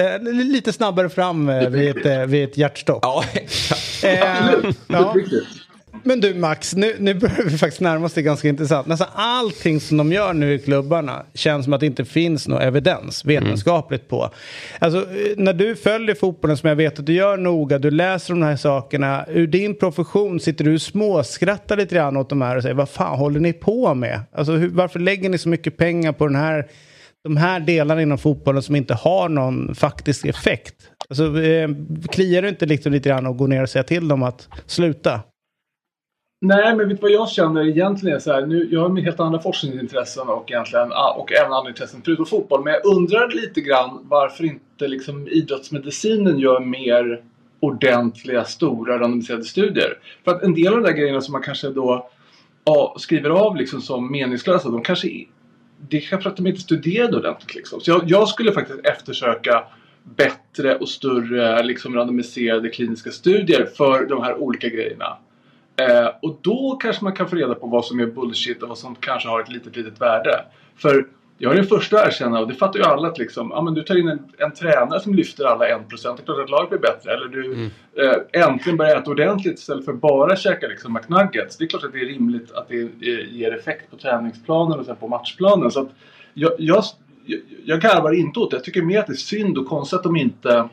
eh, 0.04 0.14
eh, 0.14 0.22
lite 0.22 0.72
snabbare 0.72 1.08
fram 1.08 1.48
eh, 1.48 1.68
vid, 1.68 1.96
ett, 1.96 2.06
eh, 2.06 2.18
vid 2.20 2.44
ett 2.44 2.56
hjärtstopp. 2.58 2.98
Ja, 3.02 3.24
Eh, 4.02 4.18
ja. 4.88 5.14
Men 6.06 6.20
du 6.20 6.34
Max, 6.34 6.74
nu, 6.74 6.96
nu 6.98 7.14
börjar 7.14 7.44
vi 7.44 7.58
faktiskt 7.58 7.80
närma 7.80 8.06
oss 8.06 8.12
det 8.12 8.22
ganska 8.22 8.48
intressant. 8.48 8.86
Nästan 8.86 9.08
allting 9.14 9.80
som 9.80 9.96
de 9.96 10.12
gör 10.12 10.32
nu 10.32 10.54
i 10.54 10.58
klubbarna 10.58 11.26
känns 11.34 11.64
som 11.64 11.72
att 11.72 11.80
det 11.80 11.86
inte 11.86 12.04
finns 12.04 12.48
någon 12.48 12.62
evidens 12.62 13.24
vetenskapligt 13.24 14.08
på. 14.08 14.30
Alltså, 14.78 14.98
eh, 14.98 15.36
när 15.36 15.52
du 15.52 15.76
följer 15.76 16.14
fotbollen 16.14 16.56
som 16.56 16.68
jag 16.68 16.76
vet 16.76 16.98
att 16.98 17.06
du 17.06 17.12
gör 17.12 17.36
noga, 17.36 17.78
du 17.78 17.90
läser 17.90 18.34
de 18.34 18.42
här 18.42 18.56
sakerna. 18.56 19.24
Ur 19.28 19.46
din 19.46 19.74
profession 19.74 20.40
sitter 20.40 20.64
du 20.64 20.74
och 20.74 20.82
småskrattar 20.82 21.76
lite 21.76 21.94
grann 21.94 22.16
åt 22.16 22.28
de 22.28 22.42
här 22.42 22.56
och 22.56 22.62
säger 22.62 22.74
vad 22.74 22.88
fan 22.88 23.18
håller 23.18 23.40
ni 23.40 23.52
på 23.52 23.94
med? 23.94 24.20
Alltså, 24.32 24.52
hur, 24.52 24.68
varför 24.68 24.98
lägger 25.00 25.28
ni 25.28 25.38
så 25.38 25.48
mycket 25.48 25.76
pengar 25.76 26.12
på 26.12 26.26
den 26.26 26.36
här, 26.36 26.66
de 27.24 27.36
här 27.36 27.60
delarna 27.60 28.02
inom 28.02 28.18
fotbollen 28.18 28.62
som 28.62 28.76
inte 28.76 28.94
har 28.94 29.28
någon 29.28 29.74
faktisk 29.74 30.26
effekt? 30.26 30.74
Alltså, 31.08 31.42
eh, 31.42 31.68
kliar 32.10 32.42
du 32.42 32.48
inte 32.48 32.66
liksom 32.66 32.92
lite 32.92 33.08
grann 33.08 33.26
och 33.26 33.36
går 33.36 33.48
ner 33.48 33.62
och 33.62 33.70
säger 33.70 33.84
till 33.84 34.08
dem 34.08 34.22
att 34.22 34.48
sluta? 34.66 35.20
Nej, 36.46 36.76
men 36.76 36.88
vet 36.88 36.96
du 36.96 37.02
vad 37.02 37.10
jag 37.10 37.28
känner 37.28 37.68
egentligen? 37.68 38.20
Så 38.20 38.32
här, 38.32 38.46
nu, 38.46 38.68
jag 38.70 38.88
har 38.88 39.00
helt 39.00 39.20
andra 39.20 39.40
forskningsintressen 39.40 40.28
och, 40.28 40.50
egentligen, 40.50 40.92
ah, 40.92 41.12
och 41.18 41.32
även 41.32 41.52
andra 41.52 41.68
intressen 41.70 42.00
förutom 42.04 42.26
fotboll. 42.26 42.64
Men 42.64 42.72
jag 42.72 42.86
undrar 42.96 43.28
lite 43.28 43.60
grann 43.60 43.98
varför 44.02 44.44
inte 44.44 44.88
liksom, 44.88 45.28
idrottsmedicinen 45.28 46.38
gör 46.38 46.60
mer 46.60 47.22
ordentliga, 47.60 48.44
stora, 48.44 48.98
randomiserade 48.98 49.44
studier. 49.44 49.98
För 50.24 50.30
att 50.30 50.42
en 50.42 50.54
del 50.54 50.68
av 50.74 50.80
de 50.82 50.86
där 50.86 50.96
grejerna 50.98 51.20
som 51.20 51.32
man 51.32 51.42
kanske 51.42 51.68
då 51.70 52.10
ja, 52.64 52.96
skriver 52.98 53.30
av 53.30 53.56
liksom 53.56 53.80
som 53.80 54.12
meningslösa, 54.12 54.68
de 54.68 54.82
kanske 54.82 55.08
är- 55.08 55.26
det 55.88 55.96
är 55.96 56.00
kanske 56.00 56.22
för 56.22 56.30
att 56.30 56.36
de 56.36 56.46
inte 56.46 56.60
studerade 56.60 57.16
ordentligt. 57.16 57.54
Liksom. 57.54 57.80
Så 57.80 57.90
jag, 57.90 58.02
jag 58.06 58.28
skulle 58.28 58.52
faktiskt 58.52 58.86
eftersöka 58.86 59.64
bättre 60.16 60.76
och 60.76 60.88
större 60.88 61.62
liksom, 61.62 61.94
randomiserade 61.94 62.68
kliniska 62.68 63.10
studier 63.10 63.68
för 63.76 64.06
de 64.06 64.22
här 64.22 64.36
olika 64.36 64.68
grejerna. 64.68 65.16
Eh, 65.76 66.08
och 66.22 66.38
då 66.42 66.78
kanske 66.82 67.04
man 67.04 67.12
kan 67.12 67.28
få 67.28 67.36
reda 67.36 67.54
på 67.54 67.66
vad 67.66 67.84
som 67.84 68.00
är 68.00 68.06
bullshit 68.06 68.62
och 68.62 68.68
vad 68.68 68.78
som 68.78 68.94
kanske 68.94 69.28
har 69.28 69.40
ett 69.40 69.48
litet, 69.48 69.76
litet 69.76 70.00
värde. 70.00 70.44
För 70.76 71.06
jag 71.38 71.52
är 71.52 71.56
den 71.56 71.66
första 71.66 72.00
att 72.00 72.06
erkänna, 72.06 72.40
och 72.40 72.48
det 72.48 72.54
fattar 72.54 72.78
ju 72.78 72.84
alla, 72.84 73.08
att 73.08 73.18
liksom, 73.18 73.50
ja, 73.50 73.62
men 73.62 73.74
du 73.74 73.82
tar 73.82 73.98
in 73.98 74.08
en, 74.08 74.18
en 74.38 74.52
tränare 74.52 75.00
som 75.00 75.14
lyfter 75.14 75.44
alla 75.44 75.64
1%, 75.64 75.88
det 75.88 76.22
är 76.22 76.24
klart 76.24 76.44
att 76.44 76.50
laget 76.50 76.68
blir 76.68 76.78
bättre. 76.78 77.12
Eller 77.12 77.28
du 77.28 77.70
eh, 78.02 78.42
äntligen 78.42 78.76
börjar 78.76 78.96
äta 78.96 79.10
ordentligt 79.10 79.58
istället 79.58 79.84
för 79.84 79.92
bara 79.92 80.36
käka 80.36 80.66
liksom, 80.66 80.92
McNuggets. 80.92 81.56
Det 81.56 81.64
är 81.64 81.68
klart 81.68 81.84
att 81.84 81.92
det 81.92 82.00
är 82.00 82.06
rimligt 82.06 82.52
att 82.52 82.68
det 82.68 82.80
eh, 82.80 83.32
ger 83.32 83.54
effekt 83.54 83.90
på 83.90 83.96
träningsplanen 83.96 84.78
och 84.78 84.86
sen 84.86 84.96
på 84.96 85.08
matchplanen. 85.08 85.70
Så 85.70 85.80
att 85.80 85.88
jag, 86.34 86.52
jag, 86.58 86.84
jag, 87.26 87.40
jag 87.64 87.80
garvar 87.80 88.12
inte 88.12 88.40
åt 88.40 88.50
det. 88.50 88.56
Jag 88.56 88.64
tycker 88.64 88.82
mer 88.82 88.98
att 88.98 89.06
det 89.06 89.12
är 89.12 89.14
synd 89.14 89.58
och 89.58 89.66
konstigt 89.66 89.96
att 89.96 90.02
de 90.02 90.16
inte 90.16 90.68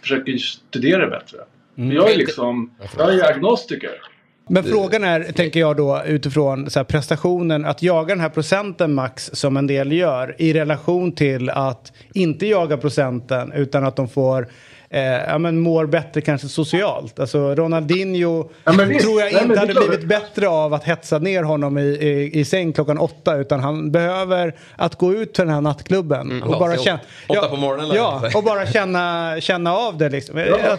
försöker 0.00 0.36
studera 0.36 1.04
det 1.04 1.10
bättre. 1.10 1.38
För 1.74 1.82
Jag 1.82 2.10
är 2.10 2.16
liksom, 2.16 2.70
jag 2.98 3.14
är 3.14 3.30
agnostiker. 3.30 3.90
Men 4.48 4.64
frågan 4.64 5.04
är, 5.04 5.32
tänker 5.32 5.60
jag 5.60 5.76
då, 5.76 6.02
utifrån 6.06 6.70
så 6.70 6.78
här, 6.78 6.84
prestationen, 6.84 7.64
att 7.64 7.82
jaga 7.82 8.08
den 8.14 8.20
här 8.20 8.28
procenten 8.28 8.94
max 8.94 9.30
som 9.32 9.56
en 9.56 9.66
del 9.66 9.92
gör 9.92 10.34
i 10.38 10.52
relation 10.52 11.12
till 11.12 11.50
att 11.50 11.92
inte 12.14 12.46
jaga 12.46 12.76
procenten 12.76 13.52
utan 13.52 13.84
att 13.84 13.96
de 13.96 14.08
får 14.08 14.48
eh, 14.90 15.02
ja, 15.02 15.38
men 15.38 15.60
mår 15.60 15.86
bättre 15.86 16.20
kanske 16.20 16.48
socialt. 16.48 17.20
Alltså 17.20 17.54
Ronaldinho 17.54 18.48
Ja, 18.64 18.72
men 18.72 18.88
visst. 18.88 19.00
tror 19.04 19.20
jag 19.20 19.32
Nej, 19.32 19.42
inte 19.42 19.54
är 19.54 19.58
hade 19.58 19.74
blivit 19.74 20.04
bättre 20.08 20.48
av 20.48 20.74
att 20.74 20.84
hetsa 20.84 21.18
ner 21.18 21.42
honom 21.42 21.78
i, 21.78 21.82
i, 21.82 22.38
i 22.40 22.44
säng 22.44 22.72
klockan 22.72 22.98
åtta 22.98 23.36
utan 23.36 23.60
han 23.60 23.90
behöver 23.92 24.54
att 24.76 24.94
gå 24.98 25.12
ut 25.12 25.34
till 25.34 25.44
den 25.44 25.54
här 25.54 25.60
nattklubben 25.60 26.42
och 26.42 26.54
Ja, 26.54 26.58
bara 26.58 26.76
så 26.76 26.82
känna... 26.82 27.00
åtta 27.28 27.48
på 27.48 27.56
morgonen, 27.56 27.90
Ja, 27.96 28.22
och 28.34 28.44
bara 28.44 28.66
känna, 28.66 29.36
känna 29.40 29.72
av 29.76 29.98
det 29.98 30.08
liksom. 30.08 30.38
Ja. 30.38 30.78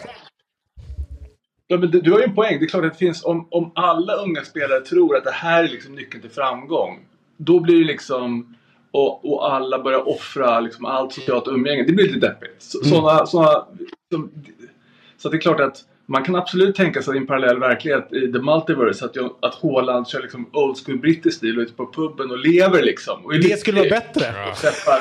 Ja, 1.71 1.77
men 1.77 1.91
du, 1.91 2.01
du 2.01 2.11
har 2.11 2.19
ju 2.19 2.23
en 2.25 2.35
poäng. 2.35 2.59
Det 2.59 2.65
är 2.65 2.67
klart 2.69 2.85
att 2.85 2.93
det 2.93 2.99
finns, 2.99 3.25
om, 3.25 3.47
om 3.51 3.71
alla 3.75 4.13
unga 4.15 4.41
spelare 4.43 4.81
tror 4.81 5.17
att 5.17 5.23
det 5.23 5.31
här 5.31 5.63
är 5.63 5.67
liksom 5.67 5.95
nyckeln 5.95 6.21
till 6.21 6.31
framgång. 6.31 6.99
Då 7.37 7.59
blir 7.59 7.79
det 7.79 7.85
liksom, 7.85 8.55
och, 8.91 9.33
och 9.33 9.53
alla 9.53 9.79
börjar 9.83 10.09
offra 10.09 10.59
liksom, 10.59 10.85
allt 10.85 11.13
socialt 11.13 11.47
umgänge. 11.47 11.83
Det 11.83 11.93
blir 11.93 12.05
lite 12.07 12.19
deppigt. 12.27 12.55
Så, 12.59 12.83
såna, 12.83 13.25
såna, 13.25 13.65
som, 14.11 14.31
så 15.17 15.29
det 15.29 15.37
är 15.37 15.41
klart 15.41 15.59
att 15.59 15.77
man 16.05 16.23
kan 16.23 16.35
absolut 16.35 16.75
tänka 16.75 17.01
sig 17.01 17.15
i 17.15 17.17
en 17.17 17.27
parallell 17.27 17.59
verklighet 17.59 18.13
i 18.13 18.31
the 18.31 18.39
multiverse 18.39 19.05
att, 19.05 19.15
jag- 19.15 19.35
att 19.41 19.55
Haaland 19.55 20.07
kör 20.07 20.21
liksom 20.21 20.49
old 20.53 20.77
school 20.85 20.97
brittisk 20.97 21.37
stil 21.37 21.55
och 21.57 21.61
är 21.61 21.65
ute 21.65 21.73
på 21.75 21.91
puben 21.93 22.31
och 22.31 22.37
lever 22.37 22.83
liksom. 22.83 23.25
Och 23.25 23.33
Det 23.33 23.59
skulle 23.59 23.79
vara 23.79 23.89
bättre. 23.89 24.25
Och 24.51 24.57
träffar, 24.57 24.99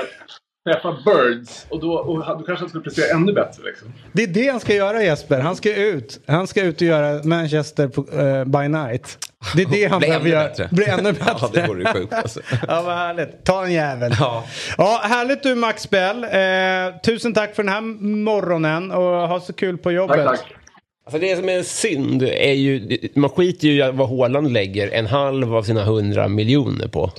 träffar 0.72 0.96
birds 1.04 1.66
och 1.68 1.80
då, 1.80 1.92
och 1.92 2.24
han- 2.24 2.38
då 2.38 2.44
kanske 2.44 2.62
han 2.62 2.68
skulle 2.68 2.84
prestera 2.84 3.16
ännu 3.16 3.32
bättre 3.32 3.62
liksom. 3.64 3.92
Det 4.12 4.22
är 4.22 4.26
det 4.26 4.48
han 4.48 4.60
ska 4.60 4.74
göra 4.74 5.02
Jesper. 5.02 5.40
Han 5.40 5.56
ska 5.56 5.74
ut. 5.76 6.20
Han 6.26 6.46
ska 6.46 6.62
ut 6.62 6.76
och 6.76 6.82
göra 6.82 7.22
Manchester 7.24 7.88
på, 7.88 8.06
eh, 8.20 8.44
by 8.44 8.68
night. 8.68 9.18
Det 9.56 9.62
är 9.62 9.66
det 9.66 9.84
han 9.86 9.98
Bli 9.98 10.08
behöver 10.08 10.28
göra. 10.28 10.44
bättre. 10.48 10.68
Bli 10.70 10.84
ännu 10.86 11.12
bättre. 11.12 11.24
Ja, 11.40 11.50
det 11.52 11.66
vore 11.66 11.80
ju 11.80 11.86
sjukt 11.86 12.12
alltså. 12.12 12.40
Ja, 12.68 12.82
vad 12.82 12.94
härligt. 12.96 13.44
Ta 13.44 13.64
en 13.64 13.72
jävel. 13.72 14.12
Ja. 14.20 14.44
Ja, 14.78 15.00
härligt 15.04 15.42
du 15.42 15.54
Max 15.54 15.90
Bell. 15.90 16.24
Eh, 16.24 17.00
tusen 17.04 17.34
tack 17.34 17.54
för 17.54 17.62
den 17.62 17.72
här 17.72 17.80
morgonen 18.24 18.90
och 18.90 19.02
ha 19.28 19.40
så 19.40 19.52
kul 19.52 19.78
på 19.78 19.92
jobbet. 19.92 20.16
Tack, 20.26 20.38
tack. 20.38 20.54
Alltså 21.08 21.18
det 21.18 21.36
som 21.36 21.48
är 21.48 21.62
synd 21.62 22.22
är 22.22 22.52
ju, 22.52 22.98
man 23.14 23.30
skiter 23.30 23.68
ju 23.68 23.84
i 23.84 23.90
vad 23.92 24.08
Haaland 24.08 24.52
lägger 24.52 24.88
en 24.90 25.06
halv 25.06 25.54
av 25.56 25.62
sina 25.62 25.84
hundra 25.84 26.28
miljoner 26.28 26.88
på. 26.88 27.10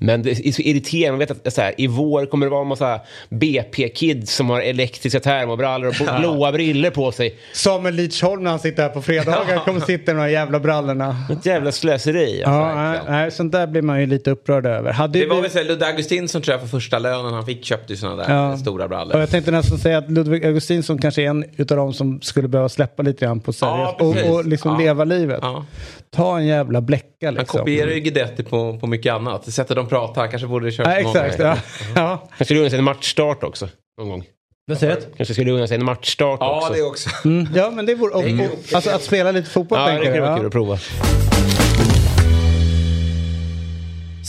Men 0.00 0.22
det 0.22 0.30
är 0.30 0.52
så 0.52 0.62
irriterande, 0.62 1.10
man 1.12 1.18
vet 1.18 1.46
att 1.46 1.52
så 1.52 1.60
här, 1.60 1.74
i 1.78 1.86
vår 1.86 2.26
kommer 2.26 2.46
det 2.46 2.50
vara 2.50 2.60
en 2.62 2.66
massa 2.68 3.00
BP-kids 3.28 4.34
som 4.34 4.50
har 4.50 4.60
elektriska 4.60 5.20
termobrallor 5.20 5.88
och 5.88 5.94
bo- 6.06 6.18
blåa 6.20 6.52
briller 6.52 6.90
på 6.90 7.12
sig. 7.12 7.34
Samuel 7.52 7.94
Lidsholm 7.94 8.42
när 8.44 8.50
han 8.50 8.58
sitter 8.60 8.82
här 8.82 8.90
på 8.90 9.02
fredagar 9.02 9.64
kommer 9.64 9.80
sitta 9.80 10.10
i 10.12 10.14
de 10.14 10.20
här 10.20 10.28
jävla 10.28 10.60
brallorna. 10.60 11.16
Ett 11.32 11.46
jävla 11.46 11.72
slöseri. 11.72 12.42
Alltså. 12.44 12.50
Ja, 12.60 12.74
nej, 12.74 13.00
nej, 13.08 13.30
sånt 13.30 13.52
där 13.52 13.66
blir 13.66 13.82
man 13.82 14.00
ju 14.00 14.06
lite 14.06 14.30
upprörd 14.30 14.66
över. 14.66 14.92
Hade 14.92 15.18
Det 15.18 15.26
var 15.26 15.36
vi- 15.36 15.42
väl 15.42 15.50
så 15.50 15.58
här, 15.58 15.64
Ludde 15.64 15.86
Augustinsson 15.86 16.42
tror 16.42 16.52
jag 16.52 16.60
för 16.60 16.68
första 16.68 16.98
lönen 16.98 17.32
han 17.34 17.46
fick 17.46 17.64
köpte 17.64 17.92
ju 17.92 17.96
sådana 17.96 18.16
där 18.26 18.34
Ja. 18.34 18.56
stora 18.56 18.82
Och 18.84 18.90
brallor. 18.90 19.20
jag 19.20 19.30
tänkte 19.30 19.50
nästan 19.50 19.78
säga 19.78 19.98
att 19.98 20.10
Ludvig 20.10 20.46
Augustinsson 20.46 20.98
kanske 20.98 21.22
är 21.22 21.26
en 21.26 21.44
utav 21.56 21.76
dem 21.76 21.92
som 21.94 22.20
skulle 22.20 22.48
behöva 22.48 22.68
släppa 22.68 23.02
lite 23.02 23.24
grann 23.24 23.35
på 23.40 23.52
seriöst 23.52 23.94
Ja, 23.98 24.06
och, 24.06 24.34
och 24.34 24.44
liksom 24.46 24.70
Ja. 24.72 24.78
leva 24.78 25.04
livet. 25.04 25.38
Ja. 25.42 25.64
Ta 26.10 26.38
en 26.38 26.46
jävla 26.46 26.80
bläcka 26.80 27.26
Han 27.26 27.34
liksom. 27.34 27.60
kopierar 27.60 27.90
ju 27.90 28.00
Guidetti 28.00 28.42
på, 28.42 28.78
på 28.78 28.86
mycket 28.86 29.12
annat. 29.12 29.52
Sättet 29.52 29.76
de 29.76 29.88
pratar, 29.88 30.20
han 30.20 30.30
kanske 30.30 30.48
borde 30.48 30.72
köra 30.72 31.00
Ja, 31.00 31.08
exakt. 31.08 31.38
Ja. 31.38 31.56
Ja. 31.94 32.28
Kanske 32.38 32.70
sig 32.70 32.78
en 32.78 32.84
matchstart 32.84 33.44
också. 33.44 33.68
Någon 33.98 34.08
gång. 34.08 34.24
Vad 34.66 34.78
säger 34.78 34.94
du? 34.94 35.00
Kanske 35.16 35.34
skulle 35.34 35.52
unna 35.52 35.66
sig 35.66 35.76
en 35.78 35.84
matchstart 35.84 36.38
Ja, 36.40 36.58
också. 36.60 36.72
det 36.72 36.82
också. 36.82 37.10
Mm, 37.24 37.48
ja, 37.54 37.70
men 37.70 37.86
det 37.86 37.94
vore... 37.94 38.10
Och, 38.14 38.24
och, 38.24 38.74
alltså 38.74 38.90
att 38.90 39.02
spela 39.02 39.30
lite 39.30 39.50
fotboll 39.50 39.78
Ja, 39.78 39.84
det 39.86 39.90
tänker 39.92 40.04
kan 40.06 40.14
du? 40.14 40.20
vara 40.20 40.30
Ja. 40.30 40.36
kul 40.36 40.46
att 40.46 40.52
prova. 40.52 40.78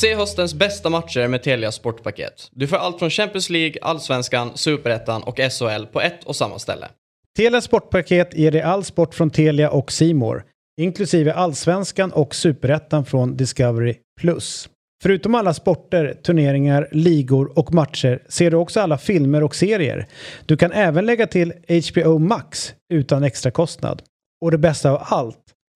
Se 0.01 0.15
höstens 0.15 0.53
bästa 0.53 0.89
matcher 0.89 1.27
med 1.27 1.43
Telia 1.43 1.71
Sportpaket. 1.71 2.49
Du 2.51 2.67
får 2.67 2.77
allt 2.77 2.99
från 2.99 3.09
Champions 3.09 3.49
League, 3.49 3.75
Allsvenskan, 3.81 4.51
Superettan 4.55 5.23
och 5.23 5.37
SHL 5.39 5.85
på 5.93 6.01
ett 6.01 6.23
och 6.23 6.35
samma 6.35 6.59
ställe. 6.59 6.87
Telia 7.37 7.61
Sportpaket 7.61 8.37
ger 8.37 8.51
dig 8.51 8.61
all 8.61 8.83
sport 8.83 9.15
från 9.15 9.29
Telia 9.29 9.69
och 9.69 9.91
Simor, 9.91 10.43
inklusive 10.81 11.33
Allsvenskan 11.33 12.11
och 12.11 12.35
Superettan 12.35 13.05
från 13.05 13.37
Discovery+. 13.37 13.95
Förutom 15.03 15.35
alla 15.35 15.53
sporter, 15.53 16.13
turneringar, 16.23 16.89
ligor 16.91 17.59
och 17.59 17.73
matcher 17.73 18.23
ser 18.29 18.51
du 18.51 18.57
också 18.57 18.79
alla 18.79 18.97
filmer 18.97 19.43
och 19.43 19.55
serier. 19.55 20.07
Du 20.45 20.57
kan 20.57 20.71
även 20.71 21.05
lägga 21.05 21.27
till 21.27 21.53
HBO 21.91 22.19
Max 22.19 22.73
utan 22.93 23.23
extra 23.23 23.51
kostnad. 23.51 24.01
Och 24.41 24.51
det 24.51 24.57
bästa 24.57 24.91
av 24.91 25.01
allt, 25.01 25.46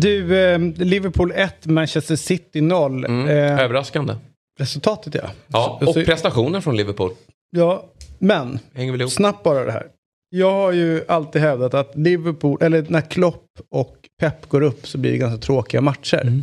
Du, 0.00 0.38
eh, 0.38 0.58
Liverpool 0.76 1.32
1, 1.34 1.66
Manchester 1.66 2.16
City 2.16 2.60
0. 2.60 3.04
Mm. 3.04 3.28
Eh, 3.28 3.60
Överraskande. 3.64 4.14
resultatet 4.60 5.14
ja. 5.14 5.22
Ja, 5.46 5.78
Så- 5.82 5.88
och 6.00 6.06
prestationen 6.06 6.62
från 6.62 6.76
Liverpool. 6.76 7.10
Ja, 7.56 7.84
men 8.18 8.58
Hänger 8.74 8.92
väl 8.92 9.00
ihop. 9.00 9.12
snabbt 9.12 9.42
bara 9.44 9.64
det 9.64 9.72
här. 9.72 9.86
Jag 10.30 10.50
har 10.52 10.72
ju 10.72 11.04
alltid 11.08 11.42
hävdat 11.42 11.74
att 11.74 11.92
Liverpool, 11.96 12.58
eller 12.62 12.86
när 12.88 13.00
Klopp 13.00 13.44
och 13.70 13.96
Pep 14.20 14.48
går 14.48 14.60
upp 14.62 14.86
så 14.86 14.98
blir 14.98 15.12
det 15.12 15.18
ganska 15.18 15.46
tråkiga 15.46 15.80
matcher. 15.80 16.42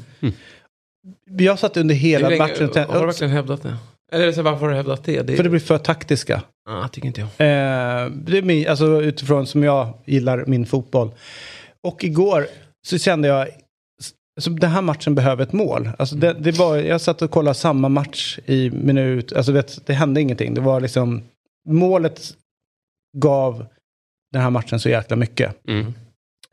Jag 1.39 1.59
satt 1.59 1.77
under 1.77 1.95
hela 1.95 2.29
länge- 2.29 2.41
matchen 2.41 2.53
och 2.53 2.59
Har 2.59 2.67
du 2.67 2.73
tänkte, 2.73 3.05
verkligen 3.05 3.31
hävdat 3.33 3.63
det? 3.63 3.77
Eller 4.11 4.31
så, 4.31 4.41
varför 4.41 4.59
har 4.61 4.69
du 4.69 4.75
hävdat 4.75 5.03
det? 5.03 5.21
det 5.21 5.35
för 5.35 5.43
det 5.43 5.49
blir 5.49 5.59
för 5.59 5.77
taktiska. 5.77 6.41
Ja, 6.69 6.87
tycker 6.87 7.07
inte 7.07 7.21
jag. 7.21 7.27
Eh, 7.29 8.09
det 8.11 8.37
är 8.37 8.41
min, 8.41 8.67
alltså 8.67 9.01
utifrån 9.01 9.47
som 9.47 9.63
jag 9.63 9.93
gillar 10.05 10.43
min 10.47 10.65
fotboll. 10.65 11.11
Och 11.83 12.03
igår 12.03 12.47
så 12.87 12.97
kände 12.97 13.27
jag, 13.27 13.47
alltså, 14.35 14.49
den 14.49 14.69
här 14.69 14.81
matchen 14.81 15.15
behöver 15.15 15.43
ett 15.43 15.53
mål. 15.53 15.89
Alltså, 15.97 16.15
det, 16.15 16.33
det 16.33 16.51
var, 16.51 16.77
jag 16.77 17.01
satt 17.01 17.21
och 17.21 17.31
kollade 17.31 17.55
samma 17.55 17.89
match 17.89 18.39
i 18.45 18.69
minut, 18.69 19.33
alltså 19.33 19.51
vet, 19.51 19.85
det 19.85 19.93
hände 19.93 20.21
ingenting. 20.21 20.53
Det 20.53 20.61
var 20.61 20.81
liksom, 20.81 21.21
målet 21.69 22.37
gav 23.17 23.65
den 24.31 24.41
här 24.41 24.49
matchen 24.49 24.79
så 24.79 24.89
jäkla 24.89 25.15
mycket. 25.15 25.67
Mm. 25.67 25.93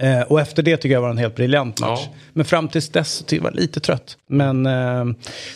Eh, 0.02 0.20
och 0.22 0.40
efter 0.40 0.62
det 0.62 0.76
tycker 0.76 0.94
jag 0.94 1.00
var 1.00 1.10
en 1.10 1.18
helt 1.18 1.36
briljant 1.36 1.80
match. 1.80 2.00
Ja. 2.04 2.14
Men 2.32 2.44
fram 2.44 2.68
tills 2.68 2.88
dess 2.88 3.24
jag 3.28 3.40
var 3.42 3.50
lite 3.50 3.80
trött. 3.80 4.16
Men 4.28 4.66
eh, 4.66 5.04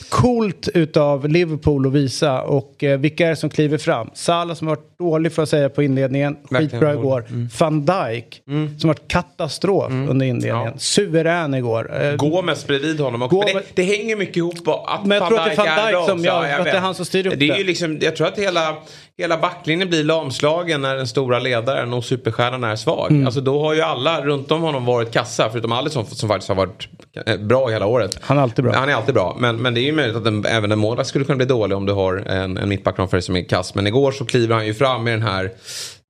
coolt 0.09 0.69
utav 0.75 1.29
Liverpool 1.29 1.87
att 1.87 1.93
visa. 1.93 2.43
Och 2.43 2.85
eh, 2.85 2.99
vilka 2.99 3.27
är 3.27 3.31
det 3.31 3.37
som 3.37 3.51
kliver 3.51 3.79
fram? 3.79 4.11
Salah 4.15 4.55
som 4.57 4.67
har 4.69 4.77
varit 4.77 4.99
dålig 4.99 5.33
för 5.33 5.43
att 5.43 5.49
säga 5.49 5.69
på 5.69 5.83
inledningen. 5.83 6.37
Skitbra 6.51 6.93
igår. 6.93 7.25
Van 7.61 7.85
Dijk 7.85 8.43
som 8.79 8.89
varit 8.89 9.09
katastrof 9.09 9.91
under 9.93 10.27
inledningen. 10.27 10.65
Ja. 10.67 10.79
Suverän 10.79 11.55
igår. 11.55 12.03
Eh, 12.05 12.15
Gomes 12.17 12.67
bredvid 12.67 13.01
honom 13.01 13.23
också. 13.23 13.37
Gomes- 13.37 13.55
Men 13.55 13.63
Det, 13.75 13.83
det 13.83 13.97
hänger 13.97 14.17
mycket 14.17 14.37
ihop. 14.37 14.65
på 14.65 14.75
Att 14.75 15.05
Men 15.07 15.19
jag 15.19 15.29
tror 15.29 15.39
att 15.41 15.45
det 15.47 15.53
är 15.53 15.57
Van 15.57 15.87
Dijk 15.93 16.09
som 16.11 16.25
gör- 16.25 16.47
jag 16.47 16.59
att 16.59 16.65
det 16.65 16.71
är 16.71 16.79
han 16.81 16.95
som 16.95 17.05
styr 17.05 17.27
upp 17.27 17.35
det. 17.39 17.51
Är 17.51 17.57
ju 17.59 17.65
liksom, 17.65 17.99
jag 18.01 18.17
tror 18.17 18.27
att 18.27 18.39
hela, 18.39 18.77
hela 19.19 19.39
backlinjen 19.39 19.89
blir 19.89 20.05
lamslagen 20.05 20.83
när 20.83 20.97
den 20.97 21.07
stora 21.07 21.39
ledaren 21.39 21.93
och 21.93 22.05
superstjärnan 22.05 22.65
är 22.65 22.77
svag. 22.77 23.11
Mm. 23.11 23.27
Alltså 23.27 23.41
då 23.41 23.61
har 23.61 23.75
ju 23.75 23.81
alla 23.81 24.25
runt 24.33 24.51
om 24.51 24.62
honom 24.62 24.85
varit 24.85 25.12
kassa. 25.12 25.49
Förutom 25.51 25.73
Alisson 25.73 26.07
som 26.07 26.29
faktiskt 26.29 26.49
har 26.49 26.57
varit 26.57 26.88
eh, 27.27 27.37
bra 27.37 27.68
hela 27.68 27.87
året. 27.87 28.18
Han 28.21 28.38
är 28.38 28.42
alltid 28.42 28.64
bra. 28.64 28.75
Han 28.75 28.88
är 28.88 28.95
alltid 28.95 29.14
bra. 29.14 29.37
Men, 29.38 29.57
men 29.57 29.75
det 29.75 29.81
är 29.81 29.83
ju 29.83 29.92
möjligt 29.92 30.16
att 30.16 30.27
en, 30.27 30.47
även 30.47 30.73
en 30.73 30.79
målvakt 30.79 31.09
skulle 31.09 31.25
kunna 31.25 31.37
bli 31.37 31.47
dålig 31.47 31.77
om 31.77 31.87
du 31.87 31.92
har 31.92 32.16
en, 32.16 32.59
en 32.59 32.68
mittback 32.68 32.97
framför 32.97 33.16
dig 33.16 33.23
som 33.23 33.37
är 33.37 33.42
kass. 33.49 33.75
Men 33.75 33.87
igår 33.87 34.12
så 34.12 34.25
kliver 34.25 34.55
han 34.55 34.66
ju 34.66 34.75
fram 34.75 35.05
med 35.05 35.12
den 35.12 35.23
här 35.23 35.51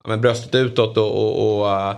med 0.08 0.20
bröstet 0.20 0.54
utåt 0.54 0.96
och, 0.96 1.06
och, 1.12 1.61
och 1.61 1.66
uh, 1.66 1.94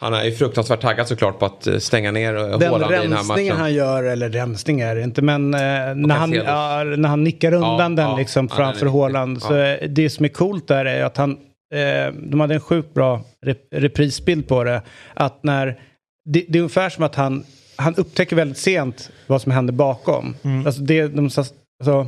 han 0.00 0.14
är 0.14 0.24
ju 0.24 0.32
fruktansvärt 0.32 0.80
taggad 0.80 1.08
såklart 1.08 1.38
på 1.38 1.46
att 1.46 1.66
eh, 1.66 1.78
stänga 1.78 2.10
ner 2.10 2.32
Den 2.34 2.62
Haaland 2.62 2.92
i 2.92 2.96
den 2.96 3.12
här 3.12 3.18
rensningen 3.18 3.26
matchen. 3.54 3.60
han 3.60 3.74
gör, 3.74 4.02
eller 4.04 4.28
rensning 4.30 4.80
är 4.80 4.94
det 4.94 5.02
inte, 5.02 5.22
men 5.22 5.54
eh, 5.54 5.60
när, 5.60 6.14
han, 6.14 6.32
ja, 6.32 6.84
när 6.84 7.08
han 7.08 7.24
nickar 7.24 7.52
undan 7.52 7.78
Ja, 7.78 7.88
den 7.88 8.10
ja, 8.10 8.16
liksom 8.16 8.46
den 8.46 8.56
framför. 8.56 8.86
Haaland. 8.86 9.42
Så 9.42 9.54
Ja. 9.54 9.66
eh, 9.66 9.88
det 9.88 10.10
som 10.10 10.24
är 10.24 10.28
coolt 10.28 10.68
där 10.68 10.84
är 10.84 11.04
att 11.04 11.16
han, 11.16 11.36
eh, 11.74 12.12
de 12.12 12.40
hade 12.40 12.54
en 12.54 12.60
sjukt 12.60 12.94
bra 12.94 13.22
rep 13.42 13.58
reprisbild 13.70 14.48
på 14.48 14.64
det. 14.64 14.82
Att 15.14 15.42
när, 15.42 15.66
det, 16.24 16.44
det 16.48 16.58
är 16.58 16.62
ungefär 16.62 16.90
som 16.90 17.04
att 17.04 17.14
han, 17.14 17.44
han 17.76 17.94
upptäcker 17.94 18.36
väldigt 18.36 18.58
sent 18.58 19.10
vad 19.26 19.42
som 19.42 19.52
händer 19.52 19.72
bakom. 19.72 20.36
Alltså 20.66 20.82
det, 20.82 21.08
de, 21.08 21.24
alltså, 21.24 22.06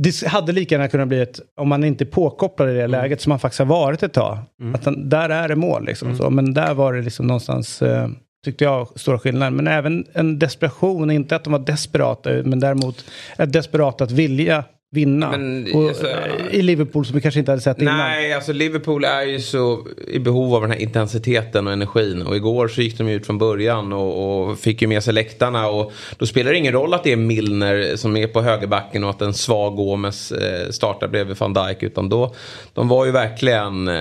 det 0.00 0.26
hade 0.26 0.52
lika 0.52 0.74
gärna 0.74 0.88
kunnat 0.88 1.08
bli 1.08 1.20
ett, 1.20 1.40
om 1.60 1.68
man 1.68 1.84
inte 1.84 2.04
är 2.04 2.06
påkopplad 2.06 2.70
i 2.70 2.74
det 2.74 2.86
läget 2.86 3.20
som 3.20 3.30
han 3.32 3.38
faktiskt 3.38 3.58
har 3.58 3.66
varit 3.66 4.02
ett 4.02 4.12
tag. 4.12 4.38
Att 4.74 4.84
han, 4.84 5.08
där 5.08 5.28
är 5.28 5.48
det 5.48 5.56
mål 5.56 5.84
liksom. 5.84 6.16
Så, 6.16 6.30
men 6.30 6.54
där 6.54 6.74
var 6.74 6.92
det 6.92 7.02
liksom 7.02 7.26
någonstans, 7.26 7.82
eh, 7.82 8.08
tyckte 8.44 8.64
jag, 8.64 9.00
stora 9.00 9.18
skillnader. 9.18 9.50
Men 9.50 9.66
även 9.66 10.06
en 10.12 10.38
desperation, 10.38 11.10
inte 11.10 11.36
att 11.36 11.44
de 11.44 11.52
var 11.52 11.60
desperata, 11.60 12.30
men 12.30 12.60
däremot 12.60 13.04
ett 13.38 13.52
desperat 13.52 14.00
att 14.00 14.10
vilja 14.10 14.64
vinna. 14.90 15.30
Men, 15.30 15.74
och, 15.74 15.88
alltså, 15.88 16.06
eh, 16.06 16.54
I 16.54 16.62
Liverpool 16.62 17.06
som 17.06 17.14
vi 17.14 17.20
kanske 17.20 17.40
inte 17.40 17.52
hade 17.52 17.62
sett 17.62 17.80
innan. 17.80 17.96
Nej, 17.96 18.32
alltså 18.32 18.52
Liverpool 18.52 19.04
är 19.04 19.22
ju 19.22 19.40
så 19.40 19.86
i 20.06 20.18
behov 20.18 20.54
av 20.54 20.62
den 20.62 20.70
här 20.70 20.78
intensiteten 20.78 21.66
och 21.66 21.72
energin. 21.72 22.22
Och 22.22 22.36
igår 22.36 22.68
så 22.68 22.82
gick 22.82 22.98
de 22.98 23.08
ut 23.08 23.26
från 23.26 23.38
början 23.38 23.92
och, 23.92 24.48
och 24.50 24.58
fick 24.58 24.82
ju 24.82 24.88
med 24.88 25.04
sig 25.04 25.14
läktarna. 25.14 25.68
Och 25.68 25.92
då 26.16 26.26
spelar 26.26 26.52
det 26.52 26.58
ingen 26.58 26.72
roll 26.72 26.94
att 26.94 27.04
det 27.04 27.12
är 27.12 27.16
Milner 27.16 27.96
som 27.96 28.16
är 28.16 28.26
på 28.26 28.42
högerbacken 28.42 29.04
och 29.04 29.10
att 29.10 29.22
en 29.22 29.34
svag 29.34 29.76
Gomes 29.76 30.32
eh, 30.32 30.70
startar 30.70 31.08
bredvid 31.08 31.36
van 31.36 31.54
Dijk. 31.54 31.82
Utan 31.82 32.08
då, 32.08 32.34
de 32.72 32.88
var 32.88 33.06
ju 33.06 33.12
verkligen 33.12 33.88
eh, 33.88 33.96